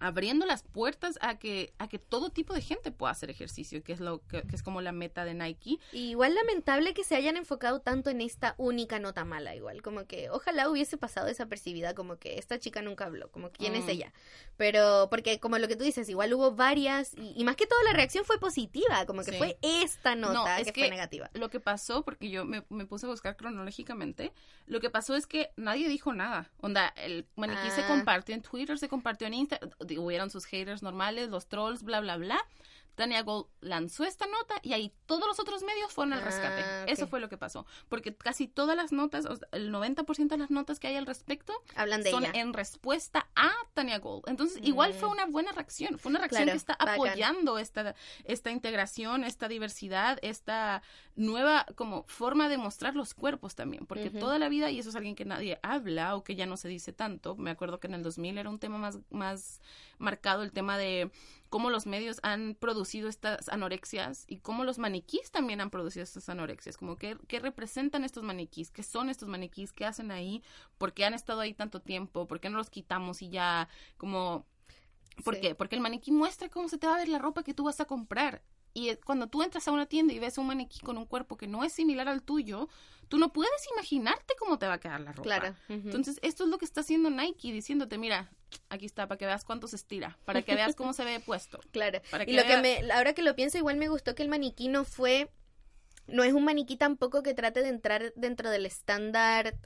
abriendo 0.00 0.44
las 0.46 0.62
puertas 0.62 1.18
a 1.20 1.38
que, 1.38 1.72
a 1.78 1.88
que 1.88 1.98
todo 1.98 2.30
tipo 2.30 2.52
de 2.54 2.60
gente 2.60 2.90
pueda 2.90 3.12
hacer 3.12 3.30
ejercicio, 3.30 3.82
que 3.82 3.92
es 3.92 4.00
lo 4.00 4.20
que, 4.26 4.42
que 4.42 4.56
es 4.56 4.62
como 4.62 4.80
la 4.80 4.92
meta 4.92 5.24
de 5.24 5.34
Nike. 5.34 5.78
Y 5.92 6.10
igual 6.10 6.34
lamentable 6.34 6.94
que 6.94 7.04
se 7.04 7.16
hayan 7.16 7.36
enfocado 7.36 7.80
tanto 7.80 8.10
en 8.10 8.20
esta 8.20 8.54
única 8.58 8.98
nota 8.98 9.24
mala, 9.24 9.54
igual, 9.54 9.82
como 9.82 10.06
que 10.06 10.30
ojalá 10.30 10.68
hubiese 10.68 10.96
pasado 10.96 11.26
desapercibida, 11.26 11.94
como 11.94 12.16
que 12.18 12.38
esta 12.38 12.58
chica 12.58 12.82
nunca 12.82 13.06
habló, 13.06 13.30
como 13.30 13.50
quién 13.50 13.74
es 13.74 13.84
Mm. 13.86 13.90
ella. 13.90 14.12
Pero, 14.56 15.08
porque 15.10 15.40
como 15.40 15.58
lo 15.58 15.68
que 15.68 15.76
tú 15.76 15.84
dices, 15.84 16.08
igual 16.08 16.32
hubo 16.34 16.52
varias, 16.52 17.14
y, 17.16 17.32
y 17.36 17.44
más 17.44 17.56
que 17.56 17.66
todo 17.66 17.82
la 17.84 17.92
reacción 17.92 18.24
fue 18.24 18.38
positiva, 18.38 19.06
como 19.06 19.22
que 19.24 19.32
Sí. 19.32 19.38
fue 19.38 19.58
esta 19.62 20.14
nota 20.14 20.32
No, 20.34 20.44
que, 20.44 20.62
es 20.70 20.72
fue 20.72 20.90
negativa. 20.90 21.30
Lo 21.34 21.50
que 21.50 21.60
pasó, 21.60 22.04
porque 22.04 22.30
yo 22.30 22.44
me, 22.44 22.64
me 22.68 22.86
puse 22.86 23.06
a 23.06 23.08
buscar 23.08 23.36
cronológicamente, 23.36 24.32
lo 24.66 24.80
que 24.80 24.90
pasó 24.90 25.16
es 25.16 25.26
que 25.26 25.50
nadie 25.56 25.88
dijo 25.88 26.12
nada. 26.12 26.50
Onda, 26.60 26.88
el 26.96 27.26
maniquí 27.36 27.70
se 27.70 27.82
Ah. 27.82 27.88
compartió 27.88 28.34
en 28.34 28.42
Twitter, 28.42 28.78
se 28.78 28.88
compartió 28.88 29.26
en 29.26 29.34
Instagram, 29.34 29.70
hubieron 29.98 30.30
sus 30.30 30.44
haters 30.46 30.82
normales, 30.82 31.28
los 31.30 31.46
trolls, 31.46 31.82
bla, 31.82 32.00
bla, 32.00 32.16
bla. 32.16 32.38
Tania 32.94 33.22
Gold 33.22 33.46
lanzó 33.60 34.04
esta 34.04 34.26
nota 34.26 34.54
y 34.62 34.72
ahí 34.72 34.92
todos 35.06 35.26
los 35.26 35.40
otros 35.40 35.62
medios 35.62 35.92
fueron 35.92 36.12
al 36.12 36.22
rescate. 36.22 36.62
Ah, 36.62 36.80
ok. 36.84 36.90
Eso 36.90 37.06
fue 37.08 37.20
lo 37.20 37.28
que 37.28 37.36
pasó. 37.36 37.66
Porque 37.88 38.14
casi 38.16 38.46
todas 38.48 38.76
las 38.76 38.92
notas, 38.92 39.26
el 39.52 39.72
90% 39.72 40.28
de 40.28 40.38
las 40.38 40.50
notas 40.50 40.78
que 40.78 40.86
hay 40.88 40.96
al 40.96 41.06
respecto 41.06 41.52
Hablan 41.74 42.02
de 42.02 42.10
son 42.10 42.24
ella. 42.24 42.32
en 42.40 42.52
respuesta 42.52 43.28
a 43.34 43.50
Tania 43.74 43.98
Gold. 43.98 44.24
Entonces, 44.28 44.58
igual 44.62 44.92
Mm. 44.92 44.96
fue 44.96 45.08
una 45.08 45.26
buena 45.26 45.52
reacción. 45.52 45.98
Fue 45.98 46.10
una 46.10 46.18
reacción 46.20 46.42
Claro, 46.44 46.52
que 46.52 46.58
está 46.58 46.76
bacán. 46.78 46.94
apoyando 46.94 47.58
esta, 47.58 47.94
esta 48.24 48.50
integración, 48.50 49.24
esta 49.24 49.48
diversidad, 49.48 50.18
esta 50.22 50.82
nueva 51.16 51.66
como 51.76 52.04
forma 52.08 52.48
de 52.48 52.58
mostrar 52.58 52.94
los 52.96 53.14
cuerpos 53.14 53.54
también. 53.54 53.86
Porque 53.86 54.10
toda 54.10 54.38
la 54.38 54.48
vida, 54.48 54.70
y 54.70 54.78
eso 54.78 54.88
es 54.90 54.96
alguien 54.96 55.14
que 55.16 55.24
nadie 55.24 55.58
habla 55.62 56.16
o 56.16 56.24
que 56.24 56.34
ya 56.36 56.46
no 56.46 56.56
se 56.56 56.68
dice 56.68 56.92
tanto, 56.92 57.36
me 57.36 57.50
acuerdo 57.50 57.80
que 57.80 57.86
en 57.86 57.94
el 57.94 58.02
2000 58.02 58.38
era 58.38 58.50
un 58.50 58.58
tema 58.58 58.78
más, 58.78 58.98
más 59.10 59.60
marcado, 59.98 60.42
el 60.42 60.52
tema 60.52 60.76
de 60.78 61.10
cómo 61.54 61.70
los 61.70 61.86
medios 61.86 62.18
han 62.24 62.56
producido 62.58 63.08
estas 63.08 63.48
anorexias 63.48 64.24
y 64.26 64.38
cómo 64.38 64.64
los 64.64 64.78
maniquís 64.78 65.30
también 65.30 65.60
han 65.60 65.70
producido 65.70 66.02
estas 66.02 66.28
anorexias, 66.28 66.76
como 66.76 66.96
qué, 66.96 67.16
qué 67.28 67.38
representan 67.38 68.02
estos 68.02 68.24
maniquís, 68.24 68.72
qué 68.72 68.82
son 68.82 69.08
estos 69.08 69.28
maniquís, 69.28 69.72
qué 69.72 69.84
hacen 69.86 70.10
ahí, 70.10 70.42
por 70.78 70.94
qué 70.94 71.04
han 71.04 71.14
estado 71.14 71.38
ahí 71.38 71.54
tanto 71.54 71.78
tiempo, 71.78 72.26
por 72.26 72.40
qué 72.40 72.50
no 72.50 72.58
los 72.58 72.70
quitamos 72.70 73.22
y 73.22 73.28
ya 73.28 73.68
como... 73.98 74.44
¿Por 75.22 75.36
Sí. 75.36 75.42
qué? 75.42 75.54
Porque 75.54 75.76
el 75.76 75.80
maniquí 75.80 76.10
muestra 76.10 76.48
cómo 76.48 76.68
se 76.68 76.76
te 76.76 76.88
va 76.88 76.96
a 76.96 76.98
ver 76.98 77.08
la 77.08 77.20
ropa 77.20 77.44
que 77.44 77.54
tú 77.54 77.62
vas 77.62 77.78
a 77.78 77.84
comprar. 77.84 78.42
Y 78.72 78.96
cuando 78.96 79.28
tú 79.28 79.44
entras 79.44 79.68
a 79.68 79.70
una 79.70 79.86
tienda 79.86 80.12
y 80.12 80.18
ves 80.18 80.38
un 80.38 80.48
maniquí 80.48 80.80
con 80.80 80.98
un 80.98 81.06
cuerpo 81.06 81.36
que 81.36 81.46
no 81.46 81.62
es 81.62 81.72
similar 81.72 82.08
al 82.08 82.24
tuyo, 82.24 82.68
tú 83.08 83.18
no 83.18 83.32
puedes 83.32 83.66
imaginarte 83.72 84.34
cómo 84.38 84.58
te 84.58 84.66
va 84.66 84.74
a 84.74 84.80
quedar 84.80 85.00
la 85.00 85.12
ropa. 85.12 85.22
Claro. 85.22 85.56
Entonces, 85.68 86.18
esto 86.22 86.44
es 86.44 86.50
lo 86.50 86.58
que 86.58 86.64
está 86.64 86.80
haciendo 86.80 87.10
Nike, 87.10 87.52
diciéndote, 87.52 87.98
mira, 87.98 88.30
aquí 88.68 88.86
está, 88.86 89.06
para 89.06 89.18
que 89.18 89.26
veas 89.26 89.44
cuánto 89.44 89.68
se 89.68 89.76
estira, 89.76 90.18
para 90.24 90.42
que 90.42 90.54
veas 90.54 90.74
cómo 90.74 90.92
se 90.92 91.04
ve 91.04 91.20
puesto. 91.20 91.60
Claro. 91.72 92.00
Para 92.10 92.24
Y 92.24 92.34
lo 92.34 92.44
que 92.44 92.58
me, 92.58 92.92
ahora 92.92 93.14
que 93.14 93.22
lo 93.22 93.34
pienso, 93.34 93.58
igual 93.58 93.76
me 93.76 93.88
gustó 93.88 94.14
que 94.14 94.22
el 94.22 94.28
maniquí 94.28 94.68
no 94.68 94.84
fue, 94.84 95.30
no 96.06 96.22
es 96.22 96.32
un 96.32 96.44
maniquí 96.44 96.76
tampoco 96.76 97.22
que 97.22 97.34
trate 97.34 97.62
de 97.62 97.68
entrar 97.68 98.12
dentro 98.14 98.50
del 98.50 98.66
estándar 98.66 99.56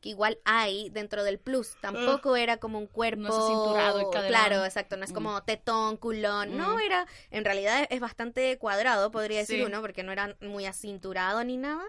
que 0.00 0.10
igual 0.10 0.38
hay 0.44 0.90
dentro 0.90 1.24
del 1.24 1.38
plus. 1.38 1.76
Tampoco 1.80 2.36
era 2.36 2.58
como 2.58 2.78
un 2.78 2.86
cuerpo. 2.86 3.22
No 3.22 4.00
y. 4.00 4.28
Claro, 4.28 4.64
exacto. 4.64 4.96
No 4.96 5.04
es 5.04 5.10
Mm. 5.10 5.14
como 5.14 5.42
tetón, 5.42 5.96
culón. 5.96 6.56
No, 6.56 6.76
Mm. 6.76 6.80
era, 6.80 7.06
en 7.30 7.44
realidad 7.44 7.86
es 7.90 8.00
bastante 8.00 8.56
cuadrado, 8.58 9.10
podría 9.10 9.38
decir 9.38 9.56
Sí. 9.58 9.64
uno, 9.64 9.80
porque 9.80 10.02
no 10.02 10.12
era 10.12 10.36
muy 10.40 10.66
acinturado 10.66 11.42
ni 11.44 11.56
nada. 11.56 11.84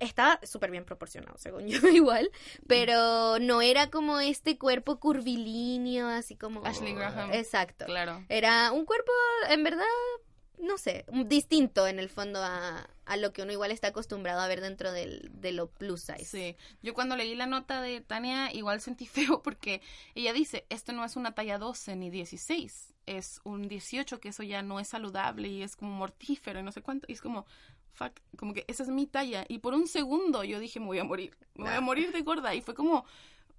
Estaba 0.00 0.40
súper 0.42 0.70
bien 0.70 0.84
proporcionado, 0.84 1.36
según 1.38 1.68
yo, 1.68 1.78
igual. 1.88 2.30
Pero 2.66 3.38
no 3.38 3.60
era 3.62 3.90
como 3.90 4.18
este 4.20 4.58
cuerpo 4.58 4.98
curvilíneo, 4.98 6.08
así 6.08 6.34
como. 6.36 6.64
Ashley 6.66 6.94
Graham. 6.94 7.32
Exacto. 7.32 7.84
Claro. 7.86 8.24
Era 8.28 8.72
un 8.72 8.84
cuerpo, 8.86 9.12
en 9.50 9.62
verdad, 9.62 9.84
no 10.58 10.78
sé, 10.78 11.04
distinto 11.26 11.86
en 11.86 11.98
el 11.98 12.08
fondo 12.08 12.42
a, 12.42 12.88
a 13.04 13.16
lo 13.16 13.32
que 13.32 13.42
uno 13.42 13.52
igual 13.52 13.70
está 13.70 13.88
acostumbrado 13.88 14.40
a 14.40 14.48
ver 14.48 14.60
dentro 14.60 14.92
del, 14.92 15.30
de 15.32 15.52
lo 15.52 15.68
plus 15.68 16.02
size. 16.02 16.24
Sí, 16.24 16.56
yo 16.82 16.94
cuando 16.94 17.16
leí 17.16 17.34
la 17.34 17.46
nota 17.46 17.80
de 17.80 18.00
Tania 18.00 18.52
igual 18.52 18.80
sentí 18.80 19.06
feo 19.06 19.42
porque 19.42 19.80
ella 20.14 20.32
dice, 20.32 20.66
esto 20.68 20.92
no 20.92 21.04
es 21.04 21.16
una 21.16 21.32
talla 21.32 21.58
12 21.58 21.96
ni 21.96 22.10
16, 22.10 22.94
es 23.06 23.40
un 23.44 23.68
18 23.68 24.20
que 24.20 24.30
eso 24.30 24.42
ya 24.42 24.62
no 24.62 24.80
es 24.80 24.88
saludable 24.88 25.48
y 25.48 25.62
es 25.62 25.76
como 25.76 25.92
mortífero 25.92 26.60
y 26.60 26.62
no 26.62 26.72
sé 26.72 26.82
cuánto, 26.82 27.06
y 27.08 27.12
es 27.12 27.20
como, 27.20 27.46
fuck, 27.92 28.12
como 28.36 28.52
que 28.52 28.64
esa 28.68 28.82
es 28.82 28.88
mi 28.88 29.06
talla. 29.06 29.44
Y 29.48 29.58
por 29.58 29.74
un 29.74 29.86
segundo 29.86 30.44
yo 30.44 30.58
dije, 30.60 30.80
me 30.80 30.86
voy 30.86 30.98
a 30.98 31.04
morir, 31.04 31.36
me 31.54 31.64
voy 31.64 31.74
a 31.74 31.80
morir 31.80 32.12
de 32.12 32.22
gorda 32.22 32.54
y 32.54 32.60
fue 32.60 32.74
como, 32.74 33.04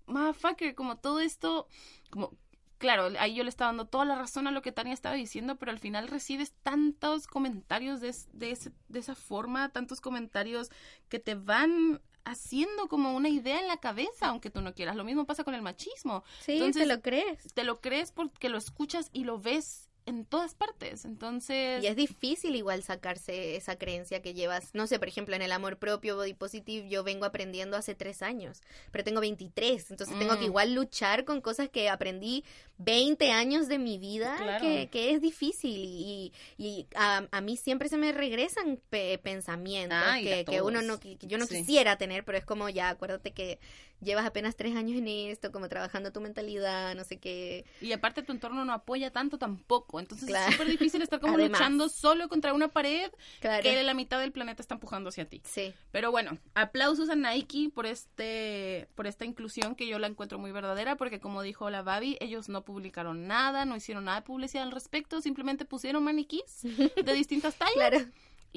motherfucker, 0.08 0.76
como 0.76 0.98
todo 0.98 1.20
esto, 1.20 1.68
como... 2.10 2.32
Claro, 2.78 3.10
ahí 3.20 3.34
yo 3.34 3.44
le 3.44 3.50
estaba 3.50 3.70
dando 3.70 3.86
toda 3.86 4.06
la 4.06 4.16
razón 4.16 4.48
a 4.48 4.52
lo 4.52 4.62
que 4.62 4.72
Tania 4.72 4.94
estaba 4.94 5.16
diciendo, 5.16 5.56
pero 5.58 5.72
al 5.72 5.80
final 5.80 6.08
recibes 6.08 6.54
tantos 6.64 7.26
comentarios 7.28 8.02
de, 8.02 8.16
de, 8.34 8.52
ese- 8.52 8.72
de 8.88 9.00
esa 9.00 9.16
forma, 9.16 9.70
tantos 9.70 10.00
comentarios 10.02 10.70
que 11.10 11.20
te 11.20 11.36
van 11.36 12.02
haciendo 12.24 12.88
como 12.90 13.16
una 13.16 13.30
idea 13.30 13.60
en 13.60 13.68
la 13.68 13.78
cabeza, 13.78 14.28
aunque 14.28 14.50
tú 14.50 14.62
no 14.62 14.74
quieras. 14.74 14.96
Lo 14.96 15.06
mismo 15.06 15.26
pasa 15.26 15.44
con 15.46 15.56
el 15.56 15.62
machismo. 15.62 16.24
Sí, 16.42 16.54
Entonces, 16.54 16.84
te 16.84 16.88
lo 16.94 17.02
crees. 17.02 17.54
Te 17.54 17.64
lo 17.64 17.80
crees 17.80 18.12
porque 18.12 18.50
lo 18.50 18.58
escuchas 18.58 19.10
y 19.14 19.24
lo 19.24 19.40
ves 19.40 19.86
en 20.06 20.24
todas 20.26 20.54
partes. 20.56 21.04
Entonces... 21.04 21.84
Y 21.84 21.88
es 21.88 21.96
difícil 21.98 22.56
igual 22.56 22.82
sacarse 22.84 23.56
esa 23.58 23.78
creencia 23.78 24.22
que 24.22 24.34
llevas. 24.34 24.74
No 24.74 24.88
sé, 24.88 25.00
por 25.00 25.08
ejemplo, 25.10 25.36
en 25.36 25.42
el 25.42 25.52
amor 25.52 25.80
propio, 25.80 26.16
body 26.16 26.34
positive, 26.34 26.88
yo 26.90 27.04
vengo 27.04 27.26
aprendiendo 27.26 27.76
hace 27.76 27.94
tres 27.96 28.22
años, 28.22 28.62
pero 28.92 29.04
tengo 29.04 29.20
23. 29.20 29.92
Entonces 29.92 30.18
tengo 30.18 30.36
que 30.36 30.42
Mm. 30.44 30.52
igual 30.52 30.74
luchar 30.76 31.26
con 31.26 31.42
cosas 31.42 31.68
que 31.70 31.90
aprendí 31.90 32.46
20 32.80 33.32
años 33.32 33.68
de 33.68 33.80
mi 33.80 33.98
vida, 33.98 34.36
Claro. 34.38 34.64
que, 34.64 34.88
que 34.90 35.12
es 35.12 35.22
difícil. 35.22 35.80
Y, 35.84 36.34
y 36.58 36.86
a, 36.96 37.28
a 37.32 37.42
mí 37.42 37.58
siempre 37.58 37.90
se 37.90 37.98
me 37.98 38.12
regresan 38.12 38.80
pe- 38.90 39.18
pensamientos 39.18 39.98
que, 40.22 40.46
que 40.46 40.62
uno 40.62 40.82
no, 40.82 41.00
que 41.00 41.18
yo 41.22 41.38
no 41.38 41.46
Sí. 41.48 41.58
quisiera 41.58 41.98
tener, 41.98 42.24
pero 42.24 42.38
es 42.38 42.46
como 42.46 42.70
ya, 42.70 42.90
acuérdate 42.90 43.32
que 43.32 43.60
llevas 44.00 44.28
apenas 44.28 44.56
tres 44.56 44.76
años 44.76 44.96
en 45.00 45.08
esto, 45.08 45.52
como 45.52 45.68
trabajando 45.70 46.12
tu 46.12 46.22
mentalidad, 46.22 46.94
no 46.94 47.04
sé 47.04 47.18
qué. 47.18 47.66
Y 47.82 47.94
aparte 47.94 48.22
tu 48.22 48.32
entorno 48.32 48.64
no 48.64 48.72
apoya 48.74 49.10
tanto 49.12 49.40
tampoco. 49.40 50.00
Entonces 50.00 50.28
Claro. 50.28 50.50
es 50.50 50.54
súper 50.56 50.68
difícil 50.70 51.02
estar 51.02 51.20
como 51.20 51.34
Además. 51.34 51.60
luchando 51.60 51.90
solo 51.90 52.30
contra 52.30 52.54
una 52.54 52.68
pared 52.68 53.10
Claro. 53.40 53.64
que 53.64 53.82
la 53.82 53.96
mitad 53.96 54.20
del 54.20 54.32
planeta 54.32 54.62
está 54.62 54.76
empujando 54.76 55.10
hacia 55.10 55.26
ti. 55.26 55.42
Sí. 55.46 55.74
Pero 55.92 56.12
bueno, 56.12 56.38
aplausos 56.54 57.10
a 57.10 57.16
Nike 57.16 57.72
por 57.74 57.88
este 57.88 58.88
por 58.94 59.08
esta 59.08 59.26
inclusión 59.26 59.74
que 59.76 59.88
yo 59.88 59.98
la 60.00 60.08
encuentro 60.08 60.38
muy 60.38 60.52
verdadera 60.52 60.96
porque 60.96 61.20
como 61.20 61.42
dijo 61.42 61.70
la 61.72 61.82
Babi, 61.82 62.18
ellos 62.20 62.50
no 62.50 62.64
publicaron 62.68 63.28
nada, 63.28 63.64
no 63.64 63.78
hicieron 63.78 64.04
nada 64.04 64.20
de 64.20 64.26
publicidad 64.26 64.64
al 64.64 64.74
respecto, 64.74 65.22
simplemente 65.22 65.64
pusieron 65.64 66.04
maniquís 66.04 66.62
de 67.06 67.14
distintas 67.14 67.56
tallas 67.56 67.74
Claro. 67.76 68.00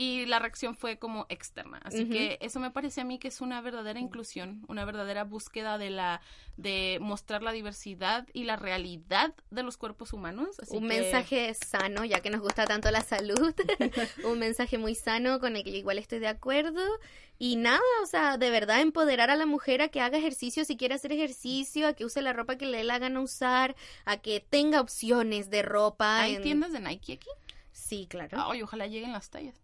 Y 0.02 0.24
la 0.24 0.38
reacción 0.38 0.74
fue 0.74 0.96
como 0.98 1.26
externa. 1.28 1.78
Así 1.84 2.08
que 2.08 2.38
eso 2.40 2.58
me 2.58 2.70
parece 2.70 3.02
a 3.02 3.04
mí 3.04 3.18
que 3.18 3.28
es 3.28 3.42
una 3.42 3.60
verdadera 3.60 4.00
inclusión, 4.00 4.64
una 4.66 4.86
verdadera 4.86 5.24
búsqueda 5.24 5.76
de 5.76 5.90
la 5.90 6.22
de 6.56 6.96
mostrar 7.02 7.42
la 7.42 7.52
diversidad 7.52 8.26
y 8.32 8.44
la 8.44 8.56
realidad 8.56 9.34
de 9.50 9.62
los 9.62 9.76
cuerpos 9.76 10.14
humanos. 10.14 10.58
Así 10.58 10.74
un 10.74 10.88
que- 10.88 11.00
mensaje 11.00 11.52
sano, 11.52 12.06
ya 12.06 12.20
que 12.20 12.30
nos 12.30 12.40
gusta 12.40 12.64
tanto 12.64 12.90
la 12.90 13.02
salud, 13.02 13.54
un 14.24 14.38
mensaje 14.38 14.78
muy 14.78 14.94
sano 14.94 15.38
con 15.38 15.54
el 15.56 15.64
que 15.64 15.72
yo 15.72 15.76
igual 15.76 15.98
estoy 15.98 16.18
de 16.18 16.28
acuerdo. 16.28 16.80
Y 17.38 17.56
nada, 17.56 17.80
o 18.02 18.06
sea, 18.06 18.38
de 18.38 18.50
verdad 18.50 18.80
empoderar 18.80 19.28
a 19.30 19.36
la 19.36 19.44
mujer 19.46 19.82
a 19.82 19.88
que 19.88 20.00
haga 20.00 20.16
ejercicio 20.16 20.64
si 20.64 20.78
quiere 20.78 20.94
hacer 20.94 21.12
ejercicio, 21.12 21.86
a 21.88 21.92
que 21.92 22.06
use 22.06 22.22
la 22.22 22.32
ropa 22.32 22.56
que 22.56 22.64
le 22.64 22.78
dé 22.78 22.84
la 22.84 22.98
gana 22.98 23.20
usar, 23.20 23.76
a 24.06 24.16
que 24.16 24.40
tenga 24.40 24.80
opciones 24.80 25.50
de 25.50 25.60
ropa. 25.62 26.20
¿Hay 26.22 26.36
en- 26.36 26.42
tiendas 26.42 26.72
de 26.72 26.80
Nike 26.80 27.12
aquí? 27.14 27.28
Sí, 27.72 28.06
claro. 28.08 28.38
Ay, 28.50 28.62
ojalá 28.62 28.86
lleguen 28.86 29.12
las 29.12 29.28
tallas. 29.30 29.54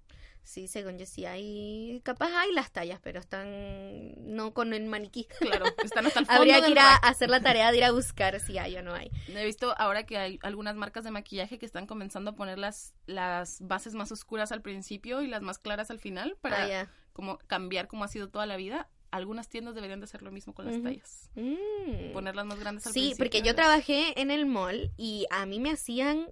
Sí, 0.48 0.68
según 0.68 0.96
yo 0.96 1.06
sí 1.06 1.26
hay, 1.26 2.00
capaz 2.04 2.30
hay 2.32 2.52
las 2.52 2.70
tallas, 2.70 3.00
pero 3.02 3.18
están 3.18 4.14
no 4.32 4.54
con 4.54 4.72
el 4.74 4.84
maniquí. 4.86 5.26
Claro, 5.40 5.64
están 5.82 6.06
hasta 6.06 6.20
el 6.20 6.26
fondo 6.26 6.38
Habría 6.40 6.62
que 6.62 6.70
ir 6.70 6.78
a 6.78 6.92
rack. 6.92 7.04
hacer 7.04 7.30
la 7.30 7.40
tarea 7.40 7.72
de 7.72 7.78
ir 7.78 7.84
a 7.84 7.90
buscar 7.90 8.38
si 8.38 8.56
hay 8.56 8.76
o 8.76 8.82
no 8.82 8.94
hay. 8.94 9.10
He 9.26 9.44
visto 9.44 9.74
ahora 9.76 10.06
que 10.06 10.16
hay 10.18 10.38
algunas 10.42 10.76
marcas 10.76 11.02
de 11.02 11.10
maquillaje 11.10 11.58
que 11.58 11.66
están 11.66 11.86
comenzando 11.88 12.30
a 12.30 12.34
poner 12.36 12.58
las, 12.58 12.94
las 13.06 13.58
bases 13.60 13.94
más 13.94 14.12
oscuras 14.12 14.52
al 14.52 14.62
principio 14.62 15.20
y 15.20 15.26
las 15.26 15.42
más 15.42 15.58
claras 15.58 15.90
al 15.90 15.98
final 15.98 16.36
para 16.40 16.82
Ah, 16.82 16.88
como 17.12 17.38
cambiar 17.48 17.88
como 17.88 18.04
ha 18.04 18.08
sido 18.08 18.28
toda 18.28 18.46
la 18.46 18.56
vida. 18.56 18.88
Algunas 19.10 19.48
tiendas 19.48 19.74
deberían 19.74 19.98
de 19.98 20.04
hacer 20.04 20.22
lo 20.22 20.30
mismo 20.30 20.54
con 20.54 20.66
las 20.66 20.80
tallas. 20.80 21.28
Mm. 21.34 22.12
Ponerlas 22.12 22.46
más 22.46 22.60
grandes 22.60 22.86
al 22.86 22.92
Sí, 22.92 23.00
principio. 23.00 23.24
porque 23.24 23.42
yo 23.42 23.54
trabajé 23.56 24.20
en 24.20 24.30
el 24.30 24.46
mall 24.46 24.92
y 24.96 25.26
a 25.30 25.44
mí 25.44 25.58
me 25.58 25.70
hacían 25.72 26.28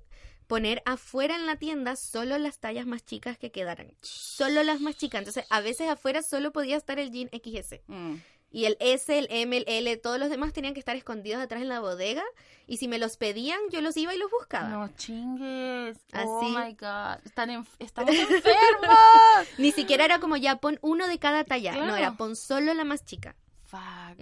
poner 0.47 0.83
afuera 0.85 1.37
en 1.37 1.47
la 1.47 1.57
tienda 1.57 1.97
solo 1.97 2.39
las 2.39 2.59
tallas 2.59 2.87
más 2.87 3.05
chicas 3.05 3.39
que 3.39 3.51
quedaran. 3.51 3.93
Solo 4.03 4.63
las 4.63 4.81
más 4.81 4.97
chicas. 4.97 5.21
Entonces, 5.21 5.47
a 5.51 5.61
veces 5.61 5.89
afuera 5.89 6.23
solo 6.23 6.53
podía 6.53 6.77
estar 6.77 6.99
el 6.99 7.11
jean 7.11 7.31
XS. 7.33 7.81
Mm. 7.87 8.17
Y 8.55 8.67
el 8.67 8.77
S, 8.79 9.19
el 9.19 9.27
M, 9.31 9.57
el 9.57 9.65
L, 9.67 9.97
todos 9.97 10.21
los 10.21 10.31
demás 10.31 10.53
tenían 10.53 10.75
que 10.75 10.79
estar 10.79 10.95
escondidos 10.95 11.43
atrás 11.43 11.61
en 11.61 11.69
la 11.69 11.81
bodega. 11.81 12.23
Y 12.69 12.77
si 12.77 12.87
me 12.87 13.01
los 13.01 13.17
pedían, 13.17 13.59
yo 13.73 13.81
los 13.81 13.97
iba 13.97 14.15
y 14.15 14.19
los 14.19 14.31
buscaba. 14.31 14.69
No 14.69 14.89
chingues. 14.97 15.99
Oh 16.15 16.41
Así. 16.41 16.57
my 16.57 16.73
god. 16.75 17.19
Están 17.25 17.67
estamos 17.81 18.15
enfermos. 18.15 19.49
Ni 19.59 19.73
siquiera 19.73 20.05
era 20.05 20.21
como 20.21 20.37
ya 20.37 20.57
pon 20.57 20.79
uno 20.83 21.09
de 21.09 21.19
cada 21.19 21.43
talla. 21.43 21.75
No, 21.75 21.97
era 21.97 22.17
pon 22.17 22.37
solo 22.37 22.73
la 22.75 22.85
más 22.85 23.05
chica. 23.05 23.35
Fuck. 23.65 24.21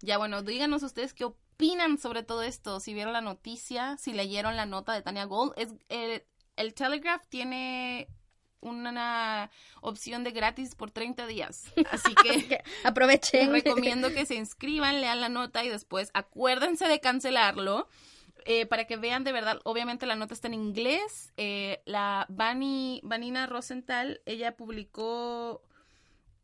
Ya 0.00 0.18
bueno, 0.18 0.42
díganos 0.42 0.82
ustedes 0.82 1.14
qué 1.14 1.24
opinan 1.24 1.98
sobre 1.98 2.22
todo 2.22 2.42
esto, 2.42 2.80
si 2.80 2.92
vieron 2.94 3.12
la 3.12 3.20
noticia, 3.22 3.96
si 3.98 4.12
leyeron 4.12 4.56
la 4.56 4.66
nota 4.66 4.92
de 4.92 5.02
Tania 5.02 5.24
Gold. 5.24 5.52
Es, 5.56 5.68
el, 5.88 6.22
el 6.56 6.74
Telegraph 6.74 7.22
tiene 7.28 8.08
una 8.60 9.50
opción 9.80 10.24
de 10.24 10.32
gratis 10.32 10.74
por 10.74 10.90
30 10.90 11.26
días, 11.26 11.64
así 11.90 12.14
que 12.14 12.62
Aprovechen. 12.84 13.52
les 13.52 13.64
recomiendo 13.64 14.12
que 14.12 14.26
se 14.26 14.34
inscriban, 14.34 15.00
lean 15.00 15.20
la 15.20 15.28
nota 15.28 15.64
y 15.64 15.68
después 15.68 16.10
acuérdense 16.14 16.88
de 16.88 17.00
cancelarlo. 17.00 17.88
eh, 18.44 18.66
para 18.66 18.86
que 18.86 18.96
vean 18.96 19.24
de 19.24 19.32
verdad, 19.32 19.60
obviamente 19.64 20.06
la 20.06 20.16
nota 20.16 20.34
está 20.34 20.48
en 20.48 20.54
inglés. 20.54 21.32
eh, 21.36 21.82
la 21.84 22.26
Vani, 22.28 23.00
Vanina 23.04 23.46
Rosenthal, 23.46 24.20
ella 24.26 24.56
publicó 24.56 25.62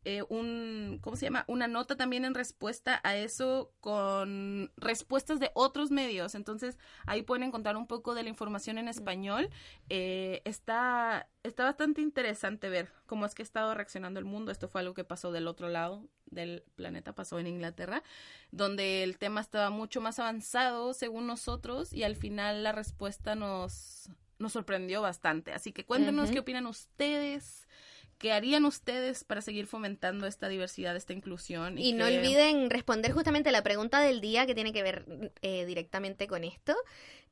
eh, 0.05 0.23
un, 0.27 0.99
¿cómo 1.01 1.15
se 1.15 1.25
llama? 1.25 1.45
Una 1.47 1.67
nota 1.67 1.95
también 1.95 2.25
en 2.25 2.33
respuesta 2.33 2.99
a 3.03 3.15
eso 3.15 3.71
con 3.79 4.71
respuestas 4.75 5.39
de 5.39 5.51
otros 5.53 5.91
medios. 5.91 6.35
Entonces 6.35 6.77
ahí 7.05 7.21
pueden 7.21 7.43
encontrar 7.43 7.77
un 7.77 7.87
poco 7.87 8.13
de 8.13 8.23
la 8.23 8.29
información 8.29 8.77
en 8.77 8.87
español. 8.87 9.49
Eh, 9.89 10.41
está, 10.45 11.29
está 11.43 11.63
bastante 11.63 12.01
interesante 12.01 12.69
ver 12.69 12.91
cómo 13.05 13.25
es 13.25 13.33
que 13.33 13.43
ha 13.43 13.45
estado 13.45 13.73
reaccionando 13.73 14.19
el 14.19 14.25
mundo. 14.25 14.51
Esto 14.51 14.67
fue 14.67 14.81
algo 14.81 14.93
que 14.93 15.05
pasó 15.05 15.31
del 15.31 15.47
otro 15.47 15.69
lado 15.69 16.07
del 16.25 16.63
planeta, 16.75 17.13
pasó 17.13 17.39
en 17.39 17.47
Inglaterra, 17.47 18.03
donde 18.51 19.03
el 19.03 19.17
tema 19.17 19.39
estaba 19.39 19.69
mucho 19.69 20.01
más 20.01 20.19
avanzado 20.19 20.93
según 20.93 21.27
nosotros 21.27 21.93
y 21.93 22.03
al 22.03 22.15
final 22.15 22.63
la 22.63 22.71
respuesta 22.71 23.35
nos, 23.35 24.09
nos 24.39 24.51
sorprendió 24.51 25.01
bastante. 25.01 25.53
Así 25.53 25.71
que 25.71 25.85
cuéntenos 25.85 26.31
qué 26.31 26.39
opinan 26.39 26.65
ustedes. 26.65 27.67
¿Qué 28.23 28.31
harían 28.31 28.63
ustedes 28.63 29.25
para 29.25 29.41
seguir 29.41 29.67
fomentando 29.67 30.25
esta 30.27 30.47
diversidad, 30.47 30.95
esta 30.95 31.11
inclusión? 31.11 31.77
Y 31.77 31.91
no 31.91 32.07
que- 32.07 32.17
olviden 32.19 32.69
responder 32.69 33.11
justamente 33.11 33.51
la 33.51 33.63
pregunta 33.63 33.99
del 33.99 34.21
día 34.21 34.45
que 34.45 34.55
tiene 34.55 34.71
que 34.71 34.81
ver 34.81 35.33
eh, 35.41 35.65
directamente 35.65 36.25
con 36.25 36.45
esto. 36.45 36.73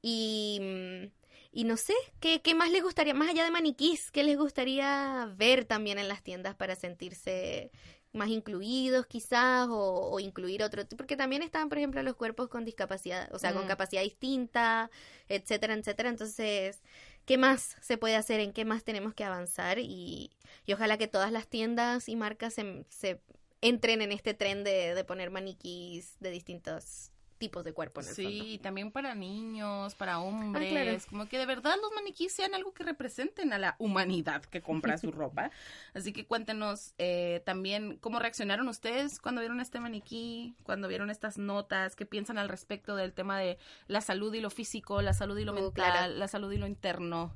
Y, 0.01 0.59
mm, 0.61 1.05
y 1.53 1.63
no 1.63 1.77
sé, 1.77 1.93
¿qué, 2.19 2.41
¿qué 2.41 2.55
más 2.55 2.71
les 2.71 2.83
gustaría, 2.83 3.13
más 3.13 3.29
allá 3.29 3.45
de 3.45 3.51
maniquís, 3.51 4.11
qué 4.11 4.23
les 4.25 4.37
gustaría 4.37 5.33
ver 5.37 5.63
también 5.63 5.97
en 5.97 6.09
las 6.09 6.23
tiendas 6.23 6.55
para 6.55 6.75
sentirse 6.75 7.71
más 8.13 8.27
incluidos 8.27 9.05
quizás 9.07 9.69
o, 9.69 10.09
o 10.11 10.19
incluir 10.19 10.61
otro? 10.61 10.83
Porque 10.97 11.15
también 11.15 11.41
están, 11.41 11.69
por 11.69 11.77
ejemplo, 11.77 12.03
los 12.03 12.15
cuerpos 12.15 12.49
con 12.49 12.65
discapacidad, 12.65 13.33
o 13.33 13.39
sea, 13.39 13.53
con 13.53 13.63
Mm. 13.63 13.67
capacidad 13.67 14.01
distinta, 14.03 14.91
etcétera, 15.29 15.73
etcétera. 15.75 16.09
Entonces, 16.09 16.81
¿qué 17.25 17.37
más 17.37 17.77
se 17.81 17.97
puede 17.97 18.15
hacer? 18.15 18.39
¿En 18.39 18.53
qué 18.53 18.65
más 18.65 18.83
tenemos 18.83 19.13
que 19.13 19.23
avanzar? 19.23 19.79
Y, 19.79 20.31
y 20.65 20.73
ojalá 20.73 20.97
que 20.97 21.07
todas 21.07 21.31
las 21.31 21.47
tiendas 21.47 22.09
y 22.09 22.15
marcas 22.15 22.53
se, 22.53 22.85
se 22.89 23.21
entren 23.61 24.01
en 24.01 24.11
este 24.11 24.33
tren 24.33 24.63
de, 24.63 24.95
de 24.95 25.03
poner 25.03 25.29
maniquís 25.31 26.17
de 26.19 26.31
distintos 26.31 27.11
tipos 27.41 27.65
de 27.65 27.73
cuerpo 27.73 27.99
en 27.99 28.07
el 28.07 28.15
Sí, 28.15 28.23
fondo. 28.23 28.45
y 28.45 28.57
también 28.59 28.91
para 28.91 29.13
niños, 29.15 29.95
para 29.95 30.19
hombres, 30.19 30.71
claro. 30.71 30.97
como 31.09 31.27
que 31.27 31.37
de 31.37 31.45
verdad 31.45 31.75
los 31.81 31.91
maniquíes 31.93 32.31
sean 32.31 32.55
algo 32.55 32.73
que 32.73 32.83
representen 32.83 33.51
a 33.51 33.57
la 33.57 33.75
humanidad 33.79 34.43
que 34.45 34.61
compra 34.61 34.97
su 34.97 35.11
ropa. 35.11 35.51
Así 35.93 36.13
que 36.13 36.25
cuéntenos 36.25 36.93
eh, 36.97 37.41
también 37.45 37.97
cómo 37.99 38.19
reaccionaron 38.19 38.69
ustedes 38.69 39.19
cuando 39.19 39.41
vieron 39.41 39.59
este 39.59 39.81
maniquí, 39.81 40.55
cuando 40.63 40.87
vieron 40.87 41.09
estas 41.09 41.37
notas, 41.37 41.97
qué 41.97 42.05
piensan 42.05 42.37
al 42.37 42.47
respecto 42.47 42.95
del 42.95 43.11
tema 43.11 43.37
de 43.37 43.57
la 43.87 43.99
salud 43.99 44.33
y 44.33 44.39
lo 44.39 44.49
físico, 44.49 45.01
la 45.01 45.13
salud 45.13 45.37
y 45.37 45.43
lo 45.43 45.51
Uh, 45.51 45.55
mental, 45.55 45.73
claro. 45.73 46.13
la 46.13 46.27
salud 46.29 46.51
y 46.53 46.57
lo 46.57 46.67
interno, 46.67 47.35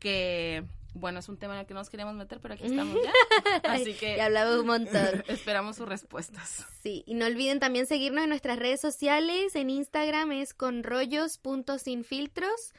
que 0.00 0.64
bueno, 0.94 1.20
es 1.20 1.28
un 1.28 1.38
tema 1.38 1.54
en 1.54 1.60
el 1.60 1.66
que 1.66 1.74
no 1.74 1.80
nos 1.80 1.90
queríamos 1.90 2.14
meter, 2.14 2.40
pero 2.40 2.54
aquí 2.54 2.66
estamos 2.66 2.96
ya. 3.02 3.12
Así 3.70 3.94
que 3.94 4.16
Ya 4.16 4.26
hablaba 4.26 4.60
un 4.60 4.66
montón. 4.66 5.24
esperamos 5.28 5.76
sus 5.76 5.88
respuestas. 5.88 6.66
Sí, 6.82 7.04
y 7.06 7.14
no 7.14 7.26
olviden 7.26 7.60
también 7.60 7.86
seguirnos 7.86 8.24
en 8.24 8.30
nuestras 8.30 8.58
redes 8.58 8.80
sociales. 8.80 9.54
En 9.56 9.70
Instagram 9.70 10.32
es 10.32 10.54
con 10.54 10.82
rollos.sinfiltros. 10.82 12.74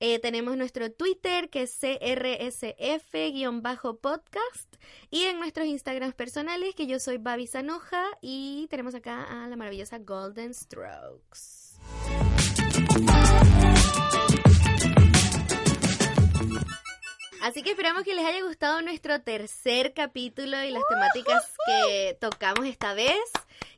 Eh, 0.00 0.20
tenemos 0.20 0.56
nuestro 0.56 0.92
Twitter 0.92 1.50
que 1.50 1.62
es 1.62 1.76
CRSF-podcast. 1.80 4.76
Y 5.10 5.24
en 5.24 5.40
nuestros 5.40 5.66
Instagrams 5.66 6.14
personales 6.14 6.74
que 6.74 6.86
yo 6.86 7.00
soy 7.00 7.18
Babi 7.18 7.46
Sanoja. 7.46 8.04
Y 8.22 8.66
tenemos 8.70 8.94
acá 8.94 9.24
a 9.24 9.46
la 9.48 9.56
maravillosa 9.56 9.98
Golden 9.98 10.54
Strokes. 10.54 11.76
Así 17.42 17.62
que 17.62 17.70
esperamos 17.70 18.02
que 18.02 18.14
les 18.14 18.26
haya 18.26 18.42
gustado 18.44 18.82
nuestro 18.82 19.20
tercer 19.20 19.94
capítulo 19.94 20.62
y 20.64 20.70
las 20.70 20.82
temáticas 20.88 21.44
que 21.66 22.16
tocamos 22.20 22.66
esta 22.66 22.94
vez. 22.94 23.18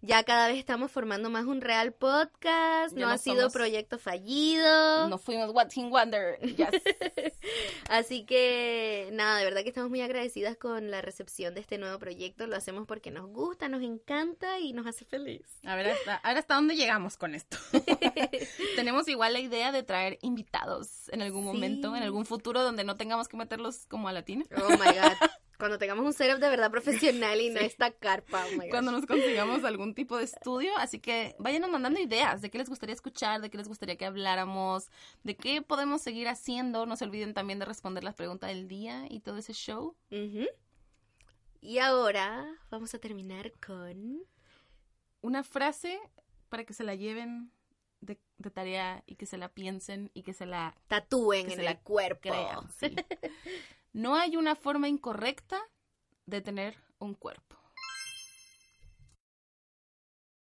Ya 0.02 0.23
cada 0.24 0.48
vez 0.48 0.59
estamos 0.59 0.90
formando 0.90 1.28
más 1.31 1.44
un 1.44 1.61
real 1.61 1.93
podcast. 1.93 2.94
Ya 2.94 3.01
no 3.02 3.07
no 3.09 3.12
ha 3.12 3.19
sido 3.19 3.51
proyecto 3.51 3.98
fallido. 3.98 5.09
Nos 5.09 5.20
fuimos 5.23 5.51
Watching 5.55 5.90
Wonder. 5.90 6.39
Yes. 6.40 6.69
Así 7.89 8.24
que 8.24 9.11
nada, 9.12 9.39
de 9.39 9.44
verdad 9.44 9.62
que 9.62 9.69
estamos 9.69 9.90
muy 9.90 10.01
agradecidas 10.01 10.57
con 10.57 10.90
la 10.90 11.02
recepción 11.02 11.55
de 11.55 11.61
este 11.61 11.77
nuevo 11.78 11.98
proyecto. 11.98 12.47
Lo 12.47 12.57
hacemos 12.57 12.86
porque 12.86 13.11
nos 13.11 13.28
gusta, 13.28 13.69
nos 13.69 13.82
encanta 13.82 14.59
y 14.59 14.73
nos 14.73 14.86
hace 14.86 15.05
feliz. 15.05 15.43
A 15.65 15.74
ver, 15.77 15.90
hasta, 15.90 16.16
a 16.16 16.28
ver 16.28 16.39
hasta 16.39 16.55
dónde 16.55 16.77
llegamos 16.77 17.16
con 17.16 17.35
esto. 17.35 17.59
Tenemos 18.77 19.07
igual 19.09 19.32
la 19.35 19.40
idea 19.40 19.73
de 19.73 19.82
traer 19.82 20.19
invitados 20.23 21.09
en 21.11 21.23
algún 21.23 21.40
Sí. 21.43 21.47
momento, 21.47 21.97
en 21.97 22.02
algún 22.02 22.27
futuro 22.27 22.62
donde 22.62 22.85
no 22.85 22.97
tengamos 22.97 23.28
que 23.28 23.36
meterlos 23.36 23.86
como 23.89 24.09
a 24.09 24.12
latina. 24.12 24.44
Oh 24.57 24.70
my 24.70 24.77
god. 24.78 25.16
Cuando 25.61 25.78
tengamos 25.78 26.05
un 26.05 26.12
setup 26.12 26.41
de 26.41 26.49
verdad 26.49 26.70
profesional 26.73 27.41
y 27.41 27.51
no 27.51 27.61
esta 27.61 27.93
carpa. 27.93 28.45
Oh 28.53 28.57
my. 28.59 28.69
Cuando 28.70 28.91
nos 28.91 29.07
consigamos 29.07 29.62
algún 29.62 29.95
tipo 29.95 30.16
de 30.16 30.24
estudio. 30.24 30.77
Así 30.78 30.99
que 30.99 31.37
váyanos 31.39 31.70
mandando 31.70 32.01
ideas 32.01 32.41
de 32.43 32.51
qué 32.51 32.59
les 32.59 32.69
gustaría 32.69 32.95
escuchar, 32.95 33.41
de 33.41 33.51
qué 33.51 33.59
les 33.59 33.69
gustaría 33.69 33.97
que 33.97 34.07
habláramos, 34.07 34.91
de 35.23 35.37
qué 35.37 35.62
podemos 35.62 36.03
seguir 36.03 36.27
haciendo. 36.27 36.85
No 36.87 36.97
se 36.97 37.05
olviden 37.05 37.32
también 37.35 37.59
de 37.61 37.66
responder 37.66 38.03
las 38.03 38.15
preguntas 38.16 38.51
del 38.51 38.66
día 38.66 39.05
y 39.09 39.20
todo 39.20 39.37
ese 39.37 39.53
show. 39.53 39.95
Y 41.61 41.78
ahora 41.78 42.47
vamos 42.70 42.95
a 42.95 42.99
terminar 42.99 43.53
con. 43.65 44.23
Una 45.23 45.45
frase 45.45 46.01
para 46.49 46.65
que 46.65 46.73
se 46.73 46.82
la 46.82 46.95
lleven 46.95 47.53
de, 48.01 48.19
de 48.39 48.51
tarea 48.51 49.05
y 49.07 49.16
que 49.16 49.27
se 49.27 49.37
la 49.37 49.51
piensen 49.51 50.11
y 50.15 50.23
que 50.23 50.32
se 50.32 50.47
la 50.47 50.74
Tatúen 50.89 51.45
Que 51.45 51.53
en 51.53 51.57
se 51.57 51.61
el 51.61 51.66
la 51.66 51.78
cuerpo. 51.81 52.20
crean. 52.23 52.70
sí. 52.78 52.97
No 53.93 54.15
hay 54.17 54.37
una 54.37 54.55
forma 54.55 54.89
incorrecta 54.89 55.61
de 56.27 56.41
tener 56.41 56.77
un 56.99 57.15
cuerpo. 57.15 57.60